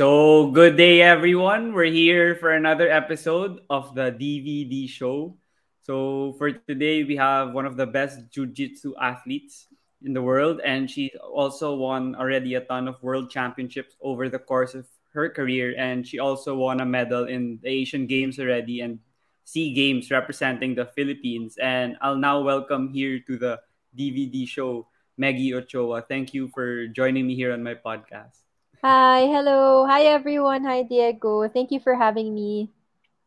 So, 0.00 0.48
good 0.48 0.80
day, 0.80 1.04
everyone. 1.04 1.76
We're 1.76 1.92
here 1.92 2.32
for 2.32 2.56
another 2.56 2.88
episode 2.88 3.60
of 3.68 3.92
the 3.92 4.08
DVD 4.08 4.88
show. 4.88 5.36
So, 5.84 6.32
for 6.40 6.56
today, 6.56 7.04
we 7.04 7.20
have 7.20 7.52
one 7.52 7.68
of 7.68 7.76
the 7.76 7.84
best 7.84 8.24
jiu-jitsu 8.32 8.96
athletes 8.96 9.68
in 10.00 10.16
the 10.16 10.24
world, 10.24 10.64
and 10.64 10.88
she 10.88 11.12
also 11.20 11.76
won 11.76 12.16
already 12.16 12.54
a 12.54 12.64
ton 12.64 12.88
of 12.88 12.96
world 13.04 13.28
championships 13.28 13.92
over 14.00 14.32
the 14.32 14.40
course 14.40 14.72
of 14.72 14.88
her 15.12 15.28
career, 15.28 15.76
and 15.76 16.08
she 16.08 16.16
also 16.18 16.56
won 16.56 16.80
a 16.80 16.86
medal 16.88 17.28
in 17.28 17.60
the 17.60 17.68
Asian 17.68 18.06
Games 18.06 18.40
already 18.40 18.80
and 18.80 19.04
SEA 19.44 19.76
Games 19.76 20.10
representing 20.10 20.74
the 20.74 20.88
Philippines. 20.96 21.60
And 21.60 22.00
I'll 22.00 22.16
now 22.16 22.40
welcome 22.40 22.88
here 22.88 23.20
to 23.28 23.36
the 23.36 23.60
DVD 23.92 24.48
show 24.48 24.88
Maggie 25.18 25.52
Ochoa. 25.52 26.00
Thank 26.08 26.32
you 26.32 26.48
for 26.56 26.88
joining 26.88 27.26
me 27.26 27.36
here 27.36 27.52
on 27.52 27.62
my 27.62 27.76
podcast. 27.76 28.48
Hi, 28.80 29.28
hello. 29.28 29.84
Hi, 29.84 30.08
everyone. 30.08 30.64
Hi, 30.64 30.80
Diego. 30.80 31.44
Thank 31.52 31.68
you 31.68 31.84
for 31.84 31.92
having 31.92 32.32
me. 32.32 32.72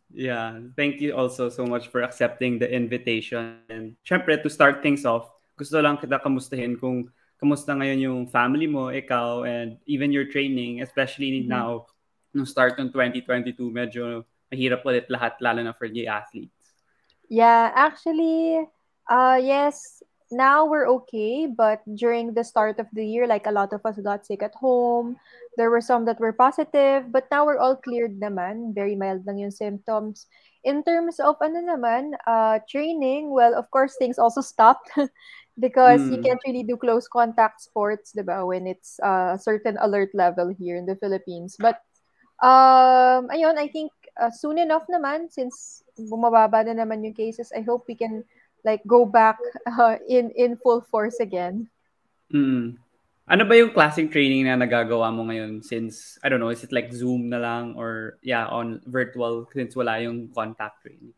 Yeah, 0.09 0.57
thank 0.73 0.97
you 0.97 1.13
also 1.13 1.49
so 1.53 1.69
much 1.69 1.93
for 1.93 2.01
accepting 2.01 2.57
the 2.57 2.65
invitation. 2.65 3.61
And 3.69 3.93
syempre, 4.01 4.41
to 4.41 4.49
start 4.49 4.81
things 4.81 5.05
off, 5.05 5.29
gusto 5.53 5.77
lang 5.77 6.01
kita 6.01 6.17
kamustahin 6.25 6.81
kung 6.81 7.13
kamusta 7.37 7.77
ngayon 7.77 8.01
yung 8.01 8.19
family 8.33 8.65
mo, 8.65 8.89
ikaw, 8.89 9.45
and 9.45 9.77
even 9.85 10.09
your 10.09 10.25
training, 10.25 10.81
especially 10.81 11.45
mm-hmm. 11.45 11.53
now, 11.53 11.85
nung 12.33 12.49
start 12.49 12.81
ng 12.81 12.89
2022, 12.89 13.53
medyo 13.69 14.25
mahirap 14.49 14.81
ulit 14.81 15.05
lahat, 15.05 15.37
lalo 15.37 15.61
na 15.61 15.77
for 15.77 15.85
the 15.85 16.09
athletes. 16.09 16.81
Yeah, 17.29 17.69
actually, 17.77 18.57
uh, 19.05 19.37
yes, 19.37 20.01
now 20.33 20.65
we're 20.65 20.89
okay, 21.05 21.45
but 21.45 21.85
during 21.95 22.33
the 22.33 22.43
start 22.43 22.79
of 22.79 22.87
the 22.93 23.05
year, 23.05 23.27
like 23.27 23.45
a 23.45 23.51
lot 23.51 23.71
of 23.73 23.85
us 23.85 23.97
got 24.01 24.25
sick 24.25 24.41
at 24.41 24.55
home. 24.55 25.15
There 25.55 25.69
were 25.69 25.81
some 25.81 26.05
that 26.05 26.19
were 26.19 26.33
positive, 26.33 27.11
but 27.11 27.29
now 27.31 27.45
we're 27.45 27.61
all 27.61 27.77
cleared 27.77 28.19
naman. 28.19 28.73
Very 28.73 28.95
mild 28.95 29.25
lang 29.25 29.37
yung 29.37 29.53
symptoms. 29.53 30.25
In 30.63 30.83
terms 30.83 31.19
of 31.19 31.37
ano 31.41 31.61
naman, 31.61 32.17
uh, 32.25 32.59
training, 32.67 33.29
well, 33.29 33.53
of 33.53 33.69
course, 33.69 33.95
things 33.99 34.17
also 34.17 34.41
stopped 34.41 34.89
because 35.59 36.01
mm. 36.01 36.11
you 36.11 36.17
hmm. 36.17 36.25
can't 36.25 36.43
really 36.47 36.63
do 36.63 36.77
close 36.77 37.07
contact 37.07 37.61
sports, 37.61 38.13
diba, 38.17 38.41
when 38.47 38.65
it's 38.65 38.99
uh, 39.03 39.37
a 39.37 39.39
certain 39.39 39.77
alert 39.79 40.09
level 40.13 40.49
here 40.49 40.75
in 40.75 40.85
the 40.85 40.95
Philippines. 40.97 41.55
But, 41.59 41.77
um, 42.41 43.29
ayun, 43.29 43.59
I 43.59 43.67
think 43.67 43.91
uh, 44.19 44.31
soon 44.31 44.57
enough 44.57 44.87
naman, 44.89 45.31
since 45.31 45.83
bumababa 45.99 46.65
na 46.65 46.73
naman 46.73 47.03
yung 47.05 47.13
cases, 47.13 47.51
I 47.55 47.61
hope 47.61 47.85
we 47.87 47.95
can 47.95 48.23
like 48.65 48.81
go 48.87 49.05
back 49.05 49.37
uh, 49.67 49.99
in 50.07 50.31
in 50.35 50.57
full 50.57 50.81
force 50.81 51.19
again. 51.19 51.69
Mm. 52.33 52.79
Ano 53.23 53.47
ba 53.47 53.55
yung 53.55 53.71
classic 53.71 54.11
training 54.11 54.51
na 54.51 54.59
nagagawa 54.59 55.07
mo 55.07 55.23
ngayon 55.23 55.63
since, 55.63 56.19
I 56.19 56.27
don't 56.27 56.43
know, 56.43 56.51
is 56.51 56.59
it 56.59 56.75
like 56.75 56.91
Zoom 56.91 57.31
na 57.31 57.39
lang 57.39 57.71
or 57.79 58.19
yeah, 58.19 58.51
on 58.51 58.83
virtual 58.83 59.47
since 59.55 59.79
wala 59.79 60.03
yung 60.03 60.27
contact 60.35 60.83
training? 60.83 61.15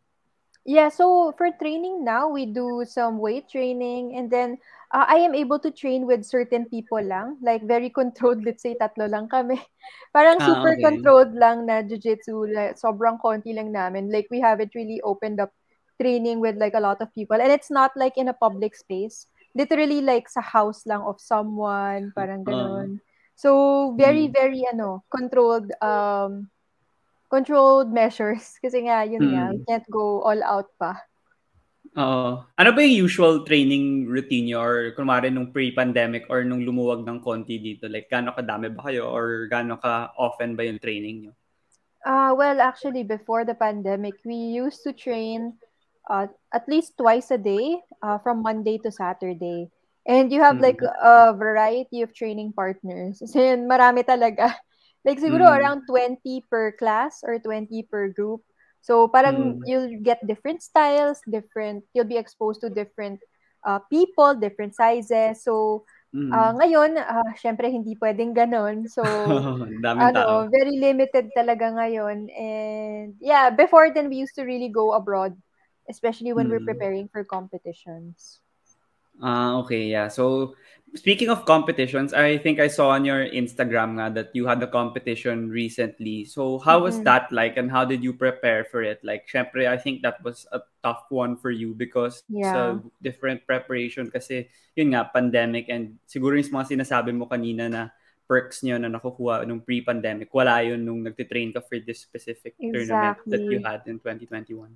Yeah, 0.66 0.89
so 0.89 1.34
for 1.38 1.50
training 1.58 2.05
now, 2.05 2.30
we 2.30 2.45
do 2.45 2.86
some 2.86 3.17
weight 3.17 3.50
training 3.50 4.17
and 4.17 4.30
then 4.30 4.58
uh, 4.94 5.05
I 5.10 5.22
am 5.22 5.34
able 5.34 5.58
to 5.61 5.70
train 5.70 6.05
with 6.05 6.26
certain 6.26 6.66
people 6.70 7.02
lang. 7.02 7.38
Like 7.42 7.66
very 7.66 7.89
controlled, 7.89 8.45
let's 8.45 8.61
say 8.61 8.78
tatlo 8.78 9.10
lang 9.10 9.30
kami. 9.30 9.58
Parang 10.16 10.38
ah, 10.42 10.45
super 10.45 10.78
okay. 10.78 10.86
controlled 10.86 11.34
lang 11.34 11.66
na 11.66 11.82
jiu-jitsu. 11.82 12.54
Like, 12.54 12.78
sobrang 12.78 13.17
konti 13.17 13.54
lang 13.54 13.73
namin. 13.73 14.14
Like 14.14 14.30
we 14.30 14.42
haven't 14.42 14.73
really 14.78 15.02
opened 15.02 15.42
up 15.42 15.54
training 16.00 16.39
with 16.39 16.56
like 16.58 16.73
a 16.73 16.83
lot 16.83 17.00
of 17.02 17.11
people 17.14 17.39
and 17.39 17.52
it's 17.52 17.72
not 17.72 17.92
like 17.95 18.17
in 18.17 18.28
a 18.28 18.38
public 18.38 18.76
space 18.76 19.28
literally 19.56 20.04
like 20.04 20.28
sa 20.28 20.44
house 20.44 20.83
lang 20.86 21.02
of 21.02 21.20
someone 21.20 22.11
parang 22.16 22.44
uh. 22.44 22.48
ganun 22.48 22.89
uh, 23.00 23.04
so 23.36 23.50
very 23.95 24.28
mm. 24.28 24.34
very 24.36 24.64
ano 24.67 25.04
controlled 25.08 25.72
um 25.80 26.48
controlled 27.32 27.92
measures 27.92 28.55
kasi 28.64 28.86
nga 28.86 29.08
yun 29.08 29.23
mm. 29.23 29.32
nga 29.32 29.44
we 29.55 29.60
can't 29.66 29.88
go 29.89 30.22
all 30.23 30.42
out 30.44 30.70
pa 30.76 31.00
Oo. 31.95 32.44
Ano 32.44 32.70
ba 32.76 32.84
yung 32.84 33.08
usual 33.08 33.48
training 33.48 34.04
routine 34.11 34.52
nyo 34.52 34.60
or 34.60 34.92
kunwari 35.00 35.32
nung 35.32 35.55
pre-pandemic 35.55 36.28
or 36.28 36.44
nung 36.44 36.60
lumuwag 36.60 37.08
ng 37.08 37.23
konti 37.23 37.55
dito? 37.55 37.88
Like, 37.88 38.11
gaano 38.11 38.36
kadami 38.36 38.67
ba 38.67 38.84
kayo 38.92 39.08
or 39.08 39.48
gaano 39.48 39.80
ka 39.80 40.11
often 40.20 40.60
ba 40.60 40.67
yung 40.67 40.76
training 40.76 41.16
nyo? 41.23 41.34
Uh, 42.04 42.36
well, 42.36 42.60
actually, 42.60 43.08
before 43.08 43.48
the 43.48 43.55
pandemic, 43.55 44.20
we 44.28 44.36
used 44.36 44.84
to 44.84 44.92
train 44.92 45.55
uh, 46.10 46.27
at 46.54 46.67
least 46.67 46.98
twice 46.98 47.32
a 47.32 47.38
day 47.38 47.82
uh, 48.02 48.17
from 48.20 48.42
Monday 48.42 48.77
to 48.80 48.92
Saturday. 48.92 49.70
And 50.05 50.32
you 50.32 50.42
have 50.42 50.61
like 50.61 50.77
mm. 50.77 50.93
a 51.02 51.33
variety 51.33 52.02
of 52.02 52.14
training 52.14 52.54
partners. 52.54 53.20
Kasi 53.20 53.58
marami 53.66 54.05
talaga. 54.05 54.54
Like 55.05 55.21
siguro 55.21 55.45
mm. 55.45 55.54
around 55.54 55.86
20 55.86 56.17
per 56.49 56.73
class 56.82 57.21
or 57.21 57.38
20 57.38 57.70
per 57.93 58.10
group. 58.10 58.42
So 58.82 59.05
parang 59.05 59.61
mm. 59.61 59.70
you'll 59.70 60.02
get 60.02 60.17
different 60.26 60.66
styles, 60.66 61.21
different, 61.30 61.86
you'll 61.93 62.10
be 62.10 62.17
exposed 62.17 62.61
to 62.66 62.73
different 62.73 63.22
uh, 63.61 63.86
people, 63.86 64.33
different 64.33 64.73
sizes. 64.73 65.45
So 65.45 65.86
mm. 66.10 66.33
uh, 66.33 66.58
ngayon, 66.58 66.98
uh, 66.98 67.37
syempre 67.37 67.70
hindi 67.70 67.93
pwedeng 68.02 68.33
ganon. 68.33 68.89
So 68.89 69.05
ano, 69.86 70.10
tao. 70.10 70.49
very 70.49 70.82
limited 70.82 71.30
talaga 71.37 71.70
ngayon. 71.70 72.26
And 72.33 73.14
yeah, 73.22 73.54
before 73.54 73.93
then 73.93 74.10
we 74.10 74.17
used 74.17 74.33
to 74.42 74.45
really 74.45 74.73
go 74.73 74.98
abroad 74.98 75.37
especially 75.90 76.34
when 76.34 76.48
mm. 76.48 76.52
we're 76.52 76.66
preparing 76.66 77.08
for 77.08 77.23
competitions. 77.23 78.42
Ah, 79.23 79.56
uh, 79.56 79.64
okay, 79.64 79.88
yeah. 79.88 80.12
So, 80.12 80.56
speaking 80.92 81.32
of 81.32 81.48
competitions, 81.48 82.12
I 82.12 82.36
think 82.36 82.60
I 82.60 82.68
saw 82.68 82.92
on 82.92 83.08
your 83.08 83.23
Instagram 83.23 83.96
nga 83.96 84.12
that 84.12 84.30
you 84.36 84.44
had 84.44 84.60
a 84.60 84.68
competition 84.68 85.48
recently. 85.48 86.28
So, 86.28 86.60
how 86.60 86.84
was 86.84 87.00
mm-hmm. 87.00 87.08
that 87.08 87.32
like 87.32 87.56
and 87.56 87.72
how 87.72 87.88
did 87.88 88.04
you 88.04 88.12
prepare 88.12 88.68
for 88.68 88.84
it? 88.84 89.00
Like, 89.08 89.32
syempre, 89.32 89.72
I 89.72 89.80
think 89.80 90.04
that 90.04 90.20
was 90.20 90.44
a 90.52 90.60
tough 90.84 91.08
one 91.08 91.40
for 91.40 91.48
you 91.48 91.72
because 91.72 92.28
yeah. 92.28 92.44
it's 92.44 92.56
a 92.60 92.67
different 93.00 93.48
preparation 93.48 94.12
kasi 94.12 94.52
yun 94.76 94.92
nga, 94.92 95.08
pandemic 95.08 95.72
and 95.72 95.96
siguro 96.12 96.36
yung 96.36 96.52
mga 96.52 96.76
sinasabi 96.76 97.16
mo 97.16 97.32
kanina 97.32 97.72
na 97.72 97.96
perks 98.28 98.66
nyo 98.66 98.76
na 98.82 98.90
nakukuha 98.90 99.46
nung 99.46 99.62
pre-pandemic, 99.62 100.34
wala 100.34 100.60
yun 100.66 100.82
nung 100.82 101.06
nagtitrain 101.06 101.54
ka 101.54 101.62
for 101.62 101.78
this 101.80 102.02
specific 102.02 102.58
exactly. 102.58 102.73
tournament 102.73 103.17
that 103.30 103.44
you 103.48 103.60
had 103.62 103.82
in 103.86 103.98
2021. 104.02 104.76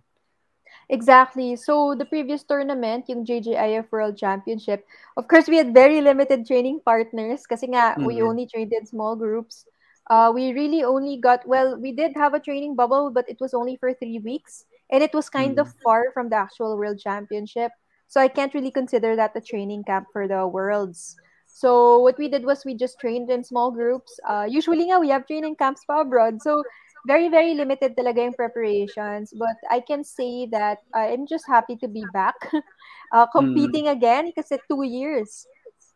Exactly. 0.90 1.56
So 1.56 1.94
the 1.94 2.06
previous 2.06 2.44
tournament, 2.44 3.06
yung 3.08 3.24
JJIF 3.24 3.92
World 3.92 4.18
Championship, 4.18 4.86
of 5.18 5.28
course 5.28 5.48
we 5.48 5.58
had 5.58 5.74
very 5.74 6.02
limited 6.02 6.48
training 6.48 6.82
partners 6.84 7.46
kasi 7.46 7.70
nga 7.70 7.94
mm-hmm. 7.94 8.06
we 8.06 8.22
only 8.26 8.50
trained 8.50 8.74
in 8.74 8.90
small 8.90 9.16
groups. 9.16 9.70
Uh, 10.10 10.34
we 10.34 10.50
really 10.54 10.82
only 10.84 11.22
got 11.22 11.46
well, 11.46 11.78
we 11.78 11.94
did 11.94 12.18
have 12.18 12.34
a 12.34 12.42
training 12.42 12.74
bubble, 12.74 13.14
but 13.14 13.30
it 13.30 13.38
was 13.40 13.54
only 13.54 13.78
for 13.78 13.94
three 13.94 14.18
weeks, 14.18 14.66
and 14.90 15.06
it 15.06 15.14
was 15.14 15.30
kind 15.30 15.62
mm-hmm. 15.62 15.70
of 15.70 15.78
far 15.86 16.10
from 16.10 16.34
the 16.34 16.36
actual 16.36 16.74
World 16.74 16.98
Championship. 16.98 17.70
So 18.10 18.18
I 18.18 18.28
can't 18.28 18.54
really 18.58 18.74
consider 18.74 19.16
that 19.16 19.38
a 19.38 19.42
training 19.42 19.86
camp 19.86 20.10
for 20.12 20.26
the 20.26 20.48
Worlds. 20.50 21.14
So 21.46 22.00
what 22.00 22.18
we 22.18 22.30
did 22.30 22.46
was 22.46 22.66
we 22.66 22.74
just 22.74 23.00
trained 23.00 23.30
in 23.30 23.44
small 23.44 23.70
groups. 23.70 24.18
Uh, 24.26 24.50
usually 24.50 24.90
nga 24.90 24.98
we 24.98 25.10
have 25.10 25.28
training 25.28 25.58
camps 25.58 25.86
pa 25.86 26.02
abroad. 26.02 26.42
So 26.42 26.64
very 27.08 27.30
very 27.30 27.54
limited 27.54 27.96
talaga 27.96 28.24
yung 28.24 28.36
preparations 28.36 29.32
but 29.36 29.56
I 29.72 29.80
can 29.80 30.04
say 30.04 30.48
that 30.52 30.84
I'm 30.94 31.28
just 31.28 31.48
happy 31.48 31.76
to 31.80 31.88
be 31.88 32.04
back 32.12 32.36
uh, 33.14 33.28
competing 33.32 33.86
mm. 33.86 33.96
again 33.96 34.32
kasi 34.36 34.60
two 34.68 34.84
years 34.84 35.48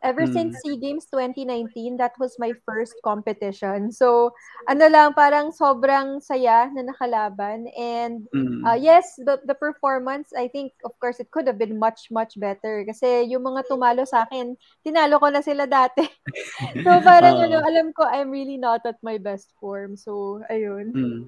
ever 0.04 0.28
mm. 0.28 0.32
since 0.32 0.60
SEA 0.60 0.76
Games 0.76 1.08
2019 1.08 1.96
that 1.96 2.12
was 2.20 2.36
my 2.36 2.52
first 2.68 2.94
competition 3.02 3.88
so 3.90 4.30
ano 4.68 4.86
lang 4.86 5.16
parang 5.16 5.50
sobrang 5.50 6.20
saya 6.20 6.68
na 6.70 6.84
nakalaban 6.84 7.66
and 7.74 8.28
mm. 8.30 8.60
uh, 8.68 8.76
yes 8.76 9.16
the 9.24 9.40
the 9.48 9.56
performance 9.56 10.30
I 10.36 10.46
think 10.52 10.76
of 10.84 10.92
course 11.00 11.18
it 11.18 11.32
could 11.32 11.48
have 11.48 11.58
been 11.58 11.80
much 11.80 12.12
much 12.12 12.36
better 12.36 12.84
kasi 12.84 13.24
yung 13.26 13.48
mga 13.48 13.64
tumalo 13.66 14.04
sa 14.04 14.28
akin 14.28 14.54
tinalo 14.84 15.16
ko 15.16 15.32
na 15.32 15.40
sila 15.40 15.64
dati 15.64 16.04
so 16.84 16.90
parang 17.00 17.40
uh, 17.40 17.44
ano 17.48 17.58
alam 17.64 17.96
ko 17.96 18.04
I'm 18.04 18.28
really 18.28 18.60
not 18.60 18.84
at 18.84 19.00
my 19.00 19.16
best 19.16 19.50
form 19.56 19.96
so 19.96 20.44
ayun 20.52 20.92
mm. 20.92 21.22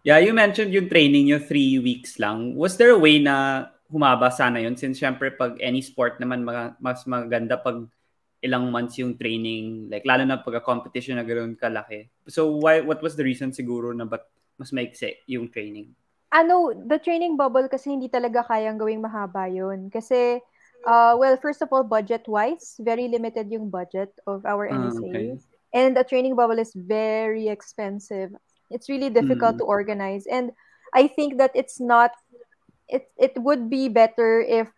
Yeah, 0.00 0.16
you 0.16 0.32
mentioned 0.32 0.72
yung 0.72 0.88
training 0.88 1.28
nyo 1.28 1.36
three 1.36 1.76
weeks 1.76 2.16
lang. 2.16 2.56
Was 2.56 2.80
there 2.80 2.96
a 2.96 3.00
way 3.00 3.20
na 3.20 3.68
humaba 3.92 4.32
sana 4.32 4.56
yun? 4.56 4.72
Since 4.72 4.96
syempre 4.96 5.28
pag 5.28 5.60
any 5.60 5.84
sport 5.84 6.16
naman 6.16 6.40
mas 6.80 7.04
maganda 7.04 7.60
pag 7.60 7.84
ilang 8.40 8.72
months 8.72 8.96
yung 8.96 9.16
training, 9.20 9.92
like 9.92 10.04
lalo 10.08 10.24
na 10.24 10.40
pag 10.40 10.64
competition 10.64 11.16
na 11.20 11.24
ganoon 11.24 11.56
kalaki. 11.56 12.08
So 12.28 12.56
why 12.56 12.80
what 12.80 13.04
was 13.04 13.16
the 13.16 13.24
reason 13.24 13.52
siguro 13.52 13.92
na 13.92 14.08
but 14.08 14.28
mas 14.56 14.72
maikse 14.72 15.20
yung 15.28 15.48
training? 15.52 15.92
Ano, 16.32 16.70
the 16.72 16.96
training 17.00 17.34
bubble 17.36 17.66
kasi 17.66 17.90
hindi 17.90 18.06
talaga 18.06 18.46
kayang 18.46 18.78
gawing 18.78 19.02
mahaba 19.02 19.50
yun. 19.50 19.90
Kasi, 19.90 20.38
uh, 20.86 21.18
well, 21.18 21.34
first 21.42 21.58
of 21.58 21.68
all, 21.74 21.82
budget-wise, 21.82 22.78
very 22.78 23.10
limited 23.10 23.50
yung 23.50 23.66
budget 23.66 24.14
of 24.30 24.46
our 24.46 24.70
NSA. 24.70 25.10
Ah, 25.10 25.10
okay. 25.10 25.28
and 25.74 25.98
a 25.98 26.04
training 26.04 26.34
bubble 26.34 26.58
is 26.58 26.70
very 26.74 27.46
expensive. 27.48 28.30
It's 28.70 28.86
really 28.86 29.10
difficult 29.10 29.58
Mm. 29.58 29.58
to 29.58 29.66
organize, 29.66 30.26
and 30.30 30.54
I 30.94 31.10
think 31.10 31.38
that 31.38 31.50
it's 31.54 31.78
not. 31.82 32.14
It 32.90 33.10
it 33.18 33.34
would 33.38 33.70
be 33.70 33.86
better 33.90 34.42
if 34.42 34.70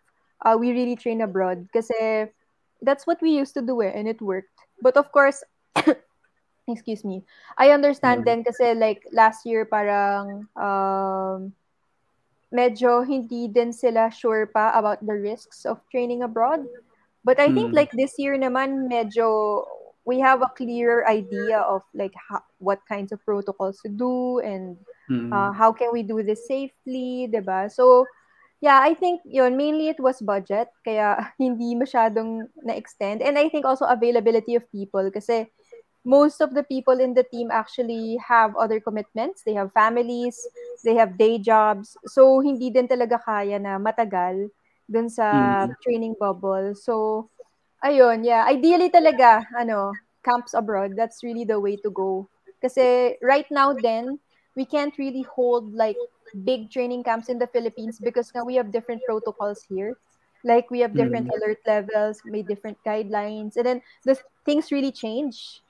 uh, 0.45 0.57
we 0.57 0.69
really 0.73 0.97
train 0.97 1.21
abroad, 1.21 1.65
because 1.69 1.89
that's 2.83 3.07
what 3.07 3.21
we 3.23 3.31
used 3.31 3.55
to 3.55 3.63
do, 3.63 3.81
eh, 3.81 3.91
and 3.95 4.07
it 4.07 4.21
worked. 4.21 4.51
But 4.83 4.99
of 4.99 5.11
course, 5.11 5.43
excuse 6.67 7.03
me, 7.03 7.23
I 7.57 7.71
understand 7.71 8.23
Mm. 8.23 8.25
then 8.25 8.39
kasi 8.43 8.75
like 8.75 9.03
last 9.11 9.47
year 9.47 9.65
parang 9.65 10.47
um 10.59 11.51
medyo 12.53 13.01
hindi 13.01 13.49
din 13.49 13.73
sila 13.73 14.13
sure 14.13 14.45
pa 14.45 14.69
about 14.77 15.01
the 15.01 15.15
risks 15.17 15.65
of 15.65 15.81
training 15.89 16.21
abroad. 16.21 16.61
But 17.25 17.39
I 17.39 17.49
think 17.49 17.71
Mm. 17.73 17.77
like 17.81 17.91
this 17.95 18.13
year 18.19 18.37
naman 18.37 18.91
medyo 18.91 19.63
we 20.05 20.19
have 20.19 20.43
a 20.43 20.51
clearer 20.51 21.07
idea 21.07 21.63
of 21.63 21.81
like 21.95 22.11
how, 22.13 22.43
what 22.59 22.83
kinds 22.85 23.15
of 23.15 23.23
protocols 23.23 23.79
to 23.81 23.89
do 23.89 24.43
and 24.43 24.75
Mm. 25.09 25.31
uh, 25.31 25.51
how 25.55 25.71
can 25.71 25.91
we 25.91 26.03
do 26.03 26.23
this 26.23 26.47
safely, 26.47 27.27
'di 27.31 27.41
ba? 27.43 27.67
So 27.71 28.05
yeah, 28.63 28.79
I 28.79 28.95
think 28.95 29.19
yun 29.27 29.59
mainly 29.59 29.91
it 29.91 29.99
was 29.99 30.23
budget 30.23 30.71
kaya 30.87 31.19
hindi 31.41 31.75
masyadong 31.75 32.47
na-extend 32.63 33.19
and 33.19 33.35
I 33.35 33.51
think 33.51 33.67
also 33.67 33.83
availability 33.83 34.55
of 34.55 34.63
people 34.71 35.11
kasi 35.11 35.51
most 36.07 36.39
of 36.39 36.55
the 36.55 36.63
people 36.63 36.99
in 36.99 37.11
the 37.15 37.23
team 37.27 37.51
actually 37.51 38.19
have 38.23 38.55
other 38.59 38.79
commitments. 38.79 39.43
They 39.43 39.55
have 39.55 39.71
families, 39.71 40.35
they 40.83 40.95
have 40.99 41.15
day 41.17 41.39
jobs. 41.39 41.95
So, 42.11 42.43
hindi 42.43 42.71
din 42.75 42.91
talaga 42.91 43.23
kaya 43.23 43.55
na 43.55 43.79
matagal 43.79 44.51
dun 44.91 45.07
sa 45.07 45.23
Mm. 45.63 45.79
training 45.79 46.15
bubble. 46.19 46.75
So, 46.75 47.27
ayun, 47.87 48.27
yeah. 48.27 48.43
Ideally 48.43 48.91
talaga, 48.91 49.47
ano, 49.55 49.95
camps 50.27 50.51
abroad, 50.51 50.99
that's 50.99 51.23
really 51.23 51.47
the 51.47 51.59
way 51.59 51.79
to 51.79 51.89
go. 51.91 52.27
Kasi 52.59 53.15
right 53.23 53.47
now 53.47 53.71
then, 53.71 54.19
we 54.59 54.67
can't 54.67 54.95
really 54.99 55.23
hold 55.23 55.71
like 55.71 55.95
big 56.33 56.71
training 56.71 57.03
camps 57.03 57.29
in 57.29 57.39
the 57.39 57.47
Philippines 57.47 57.99
because 57.99 58.31
now 58.33 58.43
we 58.45 58.55
have 58.55 58.71
different 58.71 59.03
protocols 59.05 59.63
here. 59.69 59.97
Like 60.43 60.69
we 60.71 60.79
have 60.81 60.95
different 60.97 61.27
Mm. 61.27 61.33
alert 61.33 61.59
levels, 61.65 62.21
may 62.25 62.41
different 62.43 62.77
guidelines, 62.85 63.55
and 63.55 63.65
then 63.65 63.81
the 64.05 64.17
things 64.45 64.71
really 64.71 64.91
change. 64.91 65.63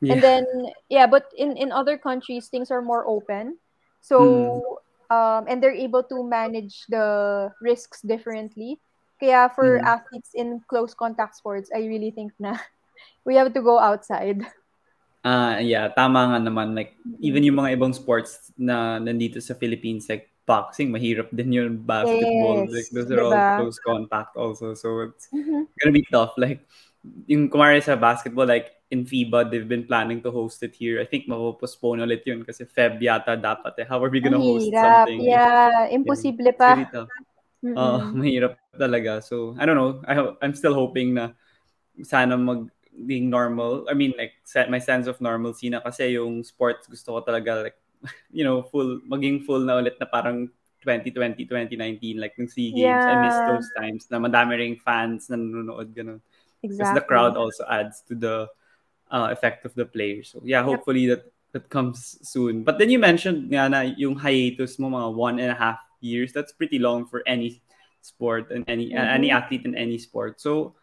Yeah. 0.00 0.14
And 0.14 0.22
then 0.22 0.44
yeah, 0.88 1.06
but 1.06 1.26
in 1.36 1.56
in 1.56 1.72
other 1.72 1.98
countries 1.98 2.48
things 2.48 2.70
are 2.70 2.82
more 2.82 3.06
open. 3.06 3.58
So 4.00 4.80
um 5.10 5.46
and 5.48 5.62
they're 5.62 5.74
able 5.74 6.02
to 6.04 6.22
manage 6.24 6.86
the 6.88 7.52
risks 7.60 8.00
differently. 8.02 8.80
Kaya 9.20 9.50
for 9.54 9.80
Mm. 9.80 9.86
athletes 9.86 10.30
in 10.34 10.62
close 10.68 10.94
contact 10.94 11.36
sports, 11.36 11.70
I 11.74 11.86
really 11.86 12.10
think 12.10 12.32
na 12.38 12.58
we 13.26 13.36
have 13.36 13.52
to 13.54 13.62
go 13.62 13.78
outside. 13.78 14.46
Ah, 15.26 15.58
yeah, 15.58 15.90
tama 15.90 16.30
nga 16.30 16.38
naman. 16.38 16.74
Like, 16.78 16.94
Mm-hmm. 17.02 17.24
even 17.24 17.42
yung 17.42 17.58
mga 17.58 17.74
ibang 17.74 17.94
sports 17.94 18.54
na 18.54 19.02
nandito 19.02 19.42
sa 19.42 19.54
Philippines, 19.58 20.06
like 20.06 20.30
boxing, 20.46 20.94
mahirap 20.94 21.28
din 21.34 21.52
yun. 21.52 21.72
Basketball, 21.82 22.62
Yes, 22.64 22.70
like, 22.70 22.88
those 22.94 23.10
are 23.10 23.20
all 23.20 23.34
diba? 23.34 23.56
close 23.58 23.78
contact 23.82 24.32
also. 24.38 24.72
So, 24.78 25.10
it's 25.10 25.28
Mhm. 25.34 25.66
gonna 25.82 25.92
be 25.94 26.06
tough. 26.08 26.38
Like, 26.38 26.64
yung 27.26 27.50
kumari 27.50 27.82
sa 27.82 27.98
basketball, 27.98 28.46
like, 28.46 28.70
in 28.88 29.04
FIBA, 29.04 29.50
they've 29.50 29.68
been 29.68 29.84
planning 29.84 30.22
to 30.24 30.30
host 30.32 30.62
it 30.64 30.72
here. 30.72 30.96
I 30.96 31.04
think 31.04 31.28
mapopostpone 31.28 32.00
ulit 32.00 32.24
yun 32.24 32.40
kasi 32.46 32.64
Feb 32.64 33.02
yata 33.04 33.36
dapat 33.36 33.76
eh. 33.82 33.86
How 33.86 34.00
are 34.00 34.08
we 34.08 34.22
gonna 34.22 34.40
Ang 34.40 34.48
host 34.48 34.72
something? 34.72 35.18
Yeah, 35.28 35.92
imposible 35.92 36.48
It's 36.48 36.56
pa. 36.56 36.72
Oo, 36.78 36.96
Mm-mm. 37.60 38.14
mahirap 38.22 38.56
talaga. 38.80 39.20
So, 39.20 39.52
I 39.60 39.66
don't 39.68 39.76
know. 39.76 40.00
I 40.08 40.14
I'm 40.40 40.54
still 40.56 40.72
hoping 40.72 41.18
na 41.18 41.34
sana 42.06 42.38
mag 42.38 42.70
being 43.06 43.30
normal. 43.30 43.86
I 43.90 43.94
mean, 43.94 44.14
like, 44.18 44.32
set 44.44 44.70
my 44.70 44.78
sense 44.78 45.06
of 45.06 45.20
normalcy 45.20 45.68
na 45.70 45.80
kasi 45.80 46.16
yung 46.18 46.42
sports 46.42 46.86
gusto 46.86 47.18
ko 47.18 47.20
talaga, 47.22 47.70
like, 47.70 47.78
you 48.32 48.44
know, 48.44 48.62
full, 48.62 49.00
maging 49.06 49.44
full 49.44 49.60
na 49.60 49.78
ulit 49.78 49.98
na 50.00 50.06
parang 50.06 50.48
2020, 50.82 51.44
2019, 51.46 52.20
like 52.20 52.34
ng 52.38 52.48
SEA 52.48 52.70
Games. 52.70 53.02
Yeah. 53.06 53.12
I 53.12 53.16
miss 53.18 53.38
those 53.46 53.66
times 53.76 54.06
na 54.10 54.18
madami 54.18 54.58
ring 54.58 54.76
fans 54.78 55.28
na 55.28 55.36
nanonood, 55.36 55.94
ganun. 55.94 56.20
Because 56.62 56.90
the 56.94 57.02
crowd 57.02 57.36
also 57.36 57.64
adds 57.70 58.02
to 58.08 58.14
the 58.14 58.46
uh, 59.10 59.28
effect 59.30 59.64
of 59.64 59.74
the 59.74 59.86
players. 59.86 60.30
So, 60.30 60.42
yeah, 60.44 60.62
Yep. 60.62 60.66
hopefully 60.66 61.06
that 61.06 61.30
that 61.52 61.68
comes 61.70 62.18
soon. 62.22 62.62
But 62.62 62.78
then 62.78 62.90
you 62.90 62.98
mentioned 62.98 63.50
nga 63.50 63.68
na 63.68 63.80
yung 63.96 64.16
hiatus 64.16 64.78
mo 64.78 64.90
mga 64.90 65.14
one 65.14 65.36
and 65.40 65.50
a 65.50 65.58
half 65.58 65.80
years. 66.00 66.32
That's 66.32 66.52
pretty 66.52 66.78
long 66.78 67.06
for 67.06 67.22
any 67.26 67.62
sport 68.02 68.50
and 68.50 68.64
any 68.68 68.94
uh, 68.94 69.04
any 69.04 69.30
athlete 69.30 69.64
in 69.64 69.74
any 69.74 69.98
sport. 69.98 70.40
So, 70.40 70.77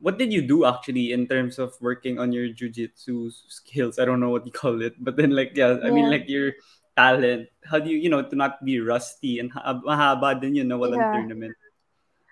what 0.00 0.18
did 0.18 0.32
you 0.32 0.42
do 0.42 0.64
actually 0.64 1.12
in 1.12 1.28
terms 1.28 1.58
of 1.60 1.76
working 1.80 2.18
on 2.18 2.32
your 2.32 2.48
jujitsu 2.48 3.30
skills? 3.48 3.98
I 4.00 4.04
don't 4.04 4.20
know 4.20 4.30
what 4.30 4.46
you 4.46 4.52
call 4.52 4.80
it, 4.82 4.96
but 4.98 5.16
then 5.16 5.30
like 5.36 5.52
yeah, 5.54 5.78
I 5.84 5.90
mean 5.92 6.08
Yeah. 6.08 6.16
like 6.16 6.26
your 6.28 6.52
talent. 6.96 7.48
How 7.64 7.78
do 7.78 7.88
you 7.92 7.98
you 8.00 8.08
know 8.10 8.24
to 8.24 8.36
not 8.36 8.64
be 8.64 8.80
rusty 8.80 9.38
and 9.38 9.52
ha- 9.52 9.80
mahaba 9.84 10.34
din 10.40 10.56
yun 10.56 10.68
na 10.68 10.76
walang 10.80 11.04
Yeah. 11.04 11.12
tournament. 11.12 11.54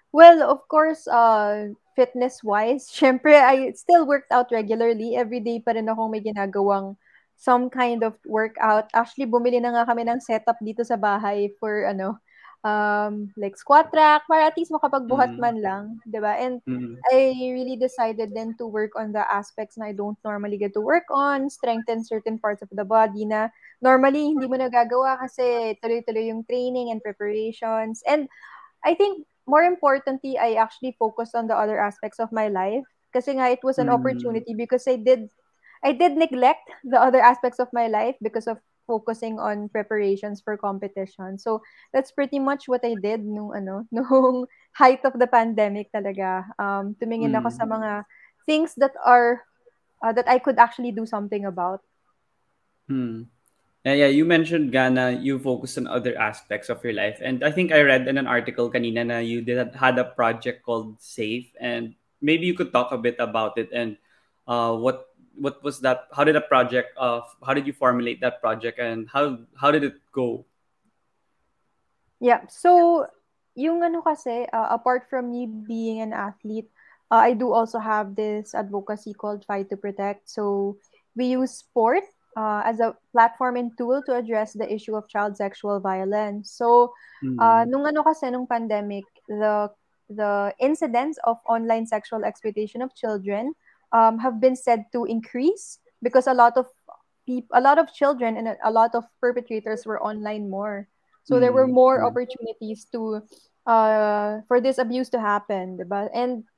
Well, 0.08 0.40
of 0.40 0.64
course, 0.72 1.04
uh, 1.04 1.76
fitness-wise, 1.92 2.88
syempre, 2.96 3.36
I 3.36 3.76
still 3.76 4.08
worked 4.08 4.32
out 4.32 4.48
regularly. 4.48 5.14
Every 5.20 5.40
day 5.40 5.60
pa 5.60 5.76
rin 5.76 5.84
akong 5.84 6.08
may 6.08 6.24
ginagawang 6.24 6.96
some 7.36 7.68
kind 7.68 8.02
of 8.02 8.16
workout. 8.24 8.88
Actually, 8.96 9.28
bumili 9.28 9.60
na 9.60 9.70
nga 9.76 9.84
kami 9.84 10.08
ng 10.08 10.18
setup 10.24 10.56
dito 10.64 10.80
sa 10.82 10.96
bahay 10.96 11.52
for 11.60 11.84
ano, 11.84 12.16
um, 12.64 13.32
like 13.36 13.56
squat 13.56 13.88
rack, 13.94 14.22
para 14.26 14.46
at 14.50 14.56
least 14.56 14.72
makapagbuhat 14.72 15.36
Mm. 15.36 15.40
man 15.40 15.56
lang, 15.62 15.84
di 16.06 16.18
ba? 16.18 16.34
And 16.38 16.60
Mm. 16.66 16.98
I 17.14 17.32
really 17.54 17.78
decided 17.78 18.34
then 18.34 18.58
to 18.58 18.66
work 18.66 18.92
on 18.98 19.12
the 19.14 19.22
aspects 19.30 19.78
na 19.78 19.90
I 19.90 19.94
don't 19.94 20.18
normally 20.26 20.58
get 20.58 20.74
to 20.74 20.82
work 20.82 21.06
on, 21.10 21.48
strengthen 21.48 22.02
certain 22.04 22.38
parts 22.38 22.60
of 22.60 22.68
the 22.74 22.84
body 22.84 23.24
na 23.24 23.48
normally 23.80 24.34
hindi 24.34 24.50
mo 24.50 24.58
nagagawa 24.58 25.16
kasi 25.22 25.78
tuloy-tuloy 25.78 26.28
yung 26.34 26.42
training 26.44 26.90
and 26.90 26.98
preparations. 27.00 28.02
And 28.02 28.26
I 28.84 28.94
think 28.94 29.26
more 29.46 29.62
importantly, 29.62 30.38
I 30.38 30.54
actually 30.58 30.96
focused 30.98 31.34
on 31.34 31.46
the 31.46 31.56
other 31.56 31.78
aspects 31.78 32.18
of 32.18 32.32
my 32.32 32.48
life. 32.48 32.84
Kasi 33.14 33.38
nga 33.38 33.48
it 33.48 33.62
was 33.64 33.78
an 33.78 33.88
Mm. 33.88 33.94
opportunity 33.94 34.52
because 34.52 34.84
I 34.86 34.96
did 35.00 35.30
I 35.86 35.94
did 35.94 36.18
neglect 36.18 36.66
the 36.82 36.98
other 37.00 37.22
aspects 37.22 37.62
of 37.62 37.70
my 37.72 37.86
life 37.86 38.18
because 38.20 38.50
of 38.50 38.58
focusing 38.88 39.36
on 39.36 39.68
preparations 39.68 40.40
for 40.40 40.56
competition. 40.56 41.36
So 41.36 41.60
that's 41.92 42.10
pretty 42.10 42.40
much 42.40 42.64
what 42.64 42.80
I 42.80 42.96
did 42.96 43.20
nung 43.28 43.52
ano, 43.52 43.84
nung 43.92 44.48
height 44.72 45.04
of 45.04 45.20
the 45.20 45.28
pandemic 45.28 45.92
talaga. 45.92 46.48
Um 46.56 46.96
tumingin 46.96 47.36
ako 47.36 47.52
Mm. 47.52 47.56
sa 47.60 47.64
mga 47.68 47.90
things 48.48 48.72
that 48.80 48.96
are 49.04 49.44
uh, 50.00 50.12
that 50.16 50.26
I 50.26 50.40
could 50.40 50.56
actually 50.58 50.96
do 50.96 51.04
something 51.04 51.44
about. 51.44 51.84
Hmm. 52.88 53.28
Yeah, 53.84 54.04
yeah, 54.04 54.10
you 54.12 54.24
mentioned 54.24 54.72
Ghana, 54.72 55.22
you 55.22 55.38
focus 55.38 55.78
on 55.78 55.86
other 55.86 56.18
aspects 56.18 56.68
of 56.68 56.82
your 56.84 56.92
life. 56.92 57.20
And 57.22 57.44
I 57.44 57.50
think 57.52 57.72
I 57.72 57.80
read 57.80 58.08
in 58.08 58.18
an 58.18 58.26
article 58.26 58.70
kanina 58.70 59.06
na 59.06 59.18
you 59.18 59.40
did 59.40 59.60
had 59.76 59.98
a 59.98 60.04
project 60.04 60.64
called 60.64 61.00
Safe 61.00 61.48
and 61.60 61.94
maybe 62.20 62.44
you 62.44 62.54
could 62.54 62.72
talk 62.72 62.92
a 62.92 62.98
bit 62.98 63.16
about 63.20 63.56
it 63.56 63.70
and 63.72 63.96
uh, 64.48 64.74
what 64.76 65.07
what 65.40 65.62
was 65.62 65.80
that 65.80 66.10
how 66.12 66.24
did 66.24 66.34
the 66.34 66.42
project 66.42 66.90
uh, 66.98 67.22
how 67.46 67.54
did 67.54 67.66
you 67.66 67.72
formulate 67.72 68.20
that 68.20 68.42
project 68.42 68.78
and 68.78 69.08
how 69.08 69.38
how 69.54 69.70
did 69.70 69.84
it 69.84 69.94
go? 70.12 70.44
Yeah. 72.20 72.46
So, 72.50 73.06
yung 73.54 73.82
ano 73.82 74.02
kasi, 74.02 74.46
uh, 74.50 74.68
apart 74.74 75.06
from 75.06 75.30
me 75.30 75.46
being 75.46 76.02
an 76.02 76.12
athlete, 76.12 76.66
uh, 77.10 77.22
I 77.22 77.34
do 77.34 77.54
also 77.54 77.78
have 77.78 78.18
this 78.18 78.54
advocacy 78.54 79.14
called 79.14 79.46
Fight 79.46 79.70
to 79.70 79.78
Protect. 79.78 80.26
So, 80.26 80.76
we 81.14 81.38
use 81.38 81.62
sport 81.62 82.02
uh, 82.36 82.62
as 82.66 82.80
a 82.82 82.98
platform 83.14 83.56
and 83.56 83.70
tool 83.78 84.02
to 84.06 84.18
address 84.18 84.52
the 84.52 84.66
issue 84.66 84.94
of 84.98 85.06
child 85.08 85.38
sexual 85.38 85.78
violence. 85.78 86.50
So, 86.50 86.94
uh, 87.38 87.62
Mm. 87.62 87.70
nung 87.70 87.84
ano 87.86 88.02
kasi, 88.02 88.30
nung 88.30 88.46
pandemic, 88.50 89.06
the 89.26 89.70
the 90.08 90.56
incidents 90.58 91.20
of 91.28 91.36
online 91.44 91.84
sexual 91.84 92.24
exploitation 92.24 92.80
of 92.80 92.94
children 92.96 93.52
um, 93.92 94.18
have 94.18 94.40
been 94.40 94.56
said 94.56 94.86
to 94.92 95.04
increase 95.04 95.78
because 96.02 96.26
a 96.26 96.34
lot 96.34 96.56
of 96.56 96.66
people, 97.26 97.52
a 97.56 97.60
lot 97.60 97.78
of 97.78 97.92
children 97.92 98.36
and 98.36 98.56
a- 98.62 98.70
lot 98.70 98.94
of 98.94 99.04
perpetrators 99.20 99.84
were 99.86 100.00
online 100.02 100.48
more. 100.48 100.88
So 101.24 101.40
there 101.40 101.52
were 101.52 101.68
Mm. 101.68 101.76
more 101.76 101.96
Mm. 102.00 102.08
opportunities 102.08 102.86
to 102.92 103.22
uh 103.68 104.40
for 104.48 104.64
this 104.64 104.78
abuse 104.80 105.12
to 105.12 105.20
happen, 105.20 105.76
diba? 105.76 106.08
And 106.16 106.48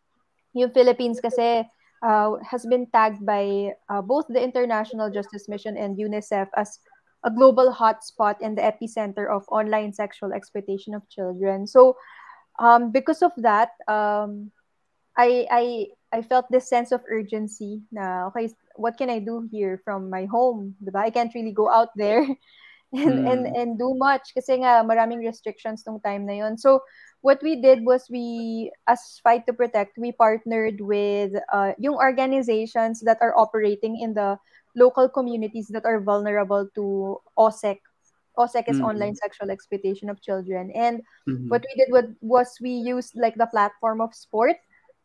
yung 0.54 0.70
Philippines 0.70 1.18
kasi 1.18 1.66
uh, 2.02 2.38
has 2.46 2.64
been 2.66 2.86
tagged 2.94 3.26
by 3.26 3.74
uh, 3.90 4.00
both 4.00 4.26
the 4.30 4.40
International 4.40 5.10
Justice 5.10 5.48
Mission 5.50 5.76
and 5.76 5.98
UNICEF 5.98 6.48
as 6.54 6.78
a 7.26 7.30
global 7.30 7.74
hotspot 7.74 8.38
and 8.40 8.56
the 8.56 8.62
epicenter 8.64 9.28
of 9.28 9.44
online 9.50 9.92
sexual 9.92 10.32
exploitation 10.32 10.94
of 10.94 11.04
children. 11.10 11.66
So 11.66 11.98
um, 12.58 12.90
because 12.90 13.22
of 13.22 13.32
that, 13.42 13.74
um, 13.88 14.50
I 15.18 15.46
I 15.50 15.64
I 16.12 16.22
felt 16.22 16.50
this 16.50 16.68
sense 16.68 16.90
of 16.90 17.06
urgency 17.06 17.82
na 17.94 18.26
okay, 18.28 18.50
what 18.74 18.98
can 18.98 19.10
I 19.10 19.22
do 19.22 19.46
here 19.50 19.78
from 19.84 20.10
my 20.10 20.26
home, 20.26 20.74
'di 20.82 20.90
ba? 20.90 21.06
I 21.06 21.14
can't 21.14 21.34
really 21.34 21.54
go 21.54 21.70
out 21.70 21.94
there 21.94 22.26
and 22.92 23.22
and 23.22 23.42
Mm. 23.46 23.54
and 23.54 23.70
do 23.78 23.94
much 23.94 24.34
kasi 24.34 24.58
nga 24.66 24.82
maraming 24.82 25.22
restrictions 25.22 25.86
nung 25.86 26.02
time 26.02 26.26
na 26.26 26.42
yon. 26.42 26.58
So 26.58 26.82
what 27.22 27.38
we 27.42 27.62
did 27.62 27.86
was 27.86 28.10
we, 28.10 28.70
as 28.90 29.20
Fight 29.22 29.46
to 29.46 29.54
Protect, 29.54 29.94
we 29.98 30.10
partnered 30.10 30.80
with 30.80 31.38
uh, 31.52 31.78
yung 31.78 31.94
organizations 31.94 33.00
that 33.06 33.22
are 33.22 33.36
operating 33.38 34.00
in 34.00 34.14
the 34.14 34.34
local 34.74 35.08
communities 35.08 35.68
that 35.70 35.84
are 35.84 36.00
vulnerable 36.00 36.66
to 36.74 37.18
OSEC. 37.38 37.78
OSEC 38.38 38.64
is 38.68 38.78
mm-hmm. 38.78 38.90
online 38.90 39.14
sexual 39.14 39.50
exploitation 39.50 40.08
of 40.08 40.22
children. 40.22 40.70
And 40.74 41.02
mm-hmm. 41.28 41.48
what 41.48 41.62
we 41.62 41.72
did 41.76 41.92
was 42.22 42.56
we 42.60 42.70
used 42.70 43.14
like 43.14 43.34
the 43.36 43.50
platform 43.50 44.00
of 44.00 44.14
sport 44.14 44.56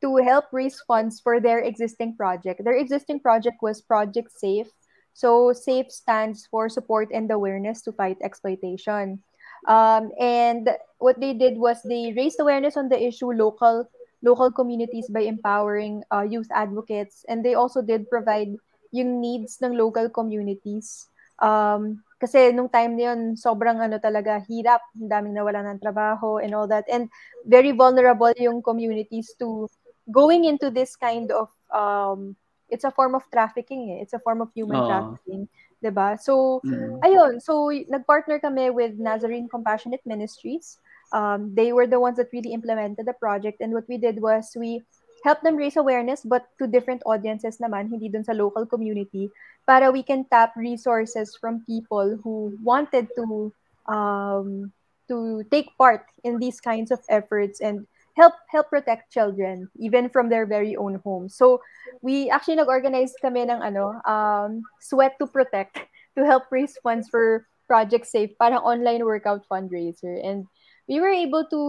to 0.06 0.22
help 0.22 0.46
raise 0.54 0.78
funds 0.86 1.18
for 1.18 1.42
their 1.42 1.66
existing 1.66 2.14
project. 2.14 2.62
Their 2.62 2.78
existing 2.78 3.26
project 3.26 3.66
was 3.66 3.82
Project 3.82 4.30
Safe. 4.38 4.70
So 5.18 5.50
SAFE 5.50 5.90
stands 5.90 6.46
for 6.46 6.70
support 6.70 7.10
and 7.10 7.26
awareness 7.34 7.82
to 7.90 7.92
fight 7.92 8.22
exploitation. 8.22 9.26
Um, 9.66 10.14
and 10.22 10.70
what 11.02 11.18
they 11.18 11.34
did 11.34 11.58
was 11.58 11.82
they 11.82 12.14
raised 12.14 12.38
awareness 12.38 12.78
on 12.78 12.86
the 12.86 13.02
issue 13.02 13.34
local 13.34 13.90
local 14.22 14.52
communities 14.52 15.10
by 15.10 15.26
empowering 15.26 16.06
uh, 16.14 16.22
youth 16.22 16.50
advocates 16.54 17.26
and 17.30 17.42
they 17.46 17.54
also 17.54 17.82
did 17.82 18.10
provide 18.10 18.54
yung 18.94 19.22
needs 19.22 19.58
ng 19.62 19.74
local 19.74 20.10
communities 20.10 21.10
um, 21.42 22.02
kasi 22.18 22.50
nung 22.54 22.70
time 22.70 22.98
na 22.98 23.14
yun 23.14 23.38
sobrang 23.38 23.78
ano 23.78 24.02
talaga 24.02 24.42
hirap 24.50 24.82
ang 24.98 25.10
daming 25.10 25.38
nawala 25.38 25.62
ng 25.66 25.82
trabaho 25.82 26.42
and 26.42 26.58
all 26.58 26.66
that 26.66 26.86
and 26.90 27.10
very 27.46 27.70
vulnerable 27.70 28.34
yung 28.38 28.66
communities 28.66 29.34
to 29.38 29.70
going 30.12 30.46
into 30.46 30.70
this 30.70 30.96
kind 30.96 31.32
of 31.32 31.50
um, 31.74 32.36
it's 32.70 32.84
a 32.84 32.92
form 32.92 33.16
of 33.16 33.24
trafficking 33.32 33.98
eh. 33.98 34.02
it's 34.02 34.14
a 34.14 34.20
form 34.20 34.42
of 34.42 34.50
human 34.54 34.78
Aww. 34.78 34.88
trafficking 34.88 35.48
'di 35.86 35.94
ba? 35.94 36.18
So 36.18 36.66
mm. 36.66 36.98
ayun, 37.06 37.38
so 37.38 37.70
nagpartner 37.70 38.42
kami 38.42 38.74
with 38.74 38.98
Nazarene 38.98 39.46
Compassionate 39.46 40.02
Ministries. 40.02 40.82
Um, 41.14 41.54
they 41.54 41.70
were 41.70 41.86
the 41.86 42.02
ones 42.02 42.18
that 42.18 42.34
really 42.34 42.50
implemented 42.58 43.06
the 43.06 43.14
project 43.14 43.62
and 43.62 43.70
what 43.70 43.86
we 43.86 44.02
did 44.02 44.18
was 44.18 44.50
we 44.58 44.82
helped 45.22 45.46
them 45.46 45.54
raise 45.54 45.78
awareness 45.78 46.26
but 46.26 46.50
to 46.58 46.66
different 46.66 47.06
audiences 47.06 47.62
naman, 47.62 47.94
hindi 47.94 48.10
dun 48.10 48.26
sa 48.26 48.34
local 48.34 48.66
community 48.66 49.30
para 49.70 49.94
we 49.94 50.02
can 50.02 50.26
tap 50.34 50.58
resources 50.58 51.38
from 51.38 51.62
people 51.70 52.18
who 52.26 52.58
wanted 52.66 53.06
to 53.14 53.54
um, 53.86 54.74
to 55.06 55.46
take 55.54 55.70
part 55.78 56.10
in 56.26 56.42
these 56.42 56.58
kinds 56.58 56.90
of 56.90 56.98
efforts 57.06 57.62
and 57.62 57.86
help 58.16 58.34
help 58.48 58.72
protect 58.72 59.12
children 59.12 59.68
even 59.76 60.10
from 60.10 60.30
their 60.30 60.48
very 60.48 60.76
own 60.76 60.96
home. 61.04 61.28
So 61.28 61.62
we 62.02 62.30
actually 62.32 62.56
nag-organize 62.56 63.14
kami 63.22 63.44
ng 63.48 63.60
ano, 63.60 64.00
um, 64.08 64.64
Sweat 64.80 65.20
to 65.20 65.28
Protect 65.28 65.84
to 66.16 66.24
help 66.24 66.48
raise 66.52 66.80
funds 66.80 67.12
for 67.12 67.48
Project 67.68 68.08
Safe, 68.08 68.32
parang 68.40 68.64
online 68.64 69.04
workout 69.04 69.44
fundraiser. 69.52 70.16
And 70.24 70.48
we 70.88 71.04
were 71.04 71.12
able 71.12 71.44
to 71.52 71.62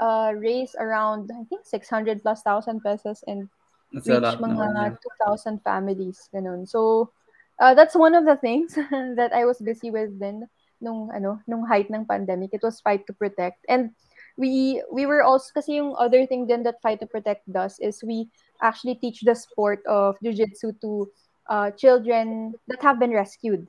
uh, 0.00 0.32
raise 0.34 0.74
around 0.78 1.30
I 1.30 1.44
think 1.46 1.66
600 1.66 2.22
plus 2.22 2.42
thousand 2.42 2.82
pesos 2.82 3.22
and 3.26 3.48
that's 3.92 4.08
reach 4.10 4.40
mga 4.42 4.98
2,000 5.30 5.62
families 5.62 6.28
ganun. 6.34 6.66
So 6.66 7.12
uh, 7.60 7.74
that's 7.74 7.94
one 7.94 8.14
of 8.18 8.24
the 8.26 8.36
things 8.36 8.74
that 9.18 9.30
I 9.30 9.44
was 9.44 9.62
busy 9.62 9.94
with 9.94 10.18
then 10.18 10.50
nung 10.82 11.14
ano 11.14 11.38
nung 11.46 11.62
height 11.68 11.86
ng 11.92 12.08
pandemic. 12.08 12.50
It 12.50 12.66
was 12.66 12.82
fight 12.82 13.06
to 13.06 13.14
protect. 13.14 13.62
And 13.68 13.94
we 14.36 14.82
we 14.90 15.06
were 15.06 15.22
also 15.22 15.50
kasi 15.54 15.78
yung 15.78 15.94
other 15.94 16.26
thing 16.26 16.46
then 16.46 16.62
that 16.62 16.82
Fight 16.82 17.00
to 17.00 17.06
Protect 17.06 17.46
does 17.50 17.78
is 17.78 18.02
we 18.02 18.28
actually 18.62 18.96
teach 18.96 19.22
the 19.22 19.34
sport 19.34 19.82
of 19.86 20.16
jiu-jitsu 20.22 20.72
to 20.82 21.10
uh, 21.48 21.70
children 21.72 22.54
that 22.68 22.82
have 22.82 22.98
been 22.98 23.12
rescued. 23.12 23.66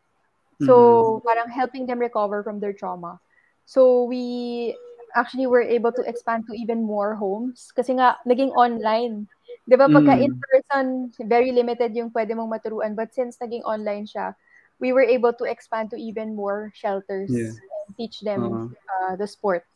So, 0.64 0.74
mm-hmm. 1.20 1.28
parang 1.28 1.50
helping 1.52 1.86
them 1.86 2.00
recover 2.00 2.42
from 2.42 2.64
their 2.64 2.72
trauma. 2.72 3.20
So, 3.66 4.06
we 4.08 4.78
actually 5.16 5.48
were 5.48 5.62
able 5.62 5.92
to 5.92 6.04
expand 6.08 6.48
to 6.48 6.54
even 6.56 6.84
more 6.84 7.16
homes 7.16 7.72
kasi 7.76 8.00
nga 8.00 8.16
naging 8.24 8.56
online. 8.56 9.28
'Di 9.68 9.76
ba 9.76 9.90
pagka 9.90 10.16
mm. 10.16 10.24
in 10.24 10.34
person 10.40 10.86
very 11.28 11.52
limited 11.52 11.92
yung 11.98 12.14
pwede 12.14 12.38
mong 12.38 12.52
maturuan 12.52 12.94
but 12.94 13.12
since 13.12 13.36
naging 13.42 13.66
online 13.66 14.06
siya, 14.06 14.36
we 14.80 14.94
were 14.94 15.04
able 15.04 15.34
to 15.34 15.44
expand 15.48 15.90
to 15.92 15.98
even 15.98 16.36
more 16.36 16.72
shelters 16.76 17.32
yeah. 17.32 17.52
and 17.52 17.90
teach 17.98 18.22
them 18.22 18.42
uh-huh. 18.44 18.68
uh, 18.72 19.14
the 19.16 19.28
sport. 19.28 19.68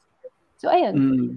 So, 0.59 0.67
ayun. 0.67 0.93
Mm. 0.93 1.29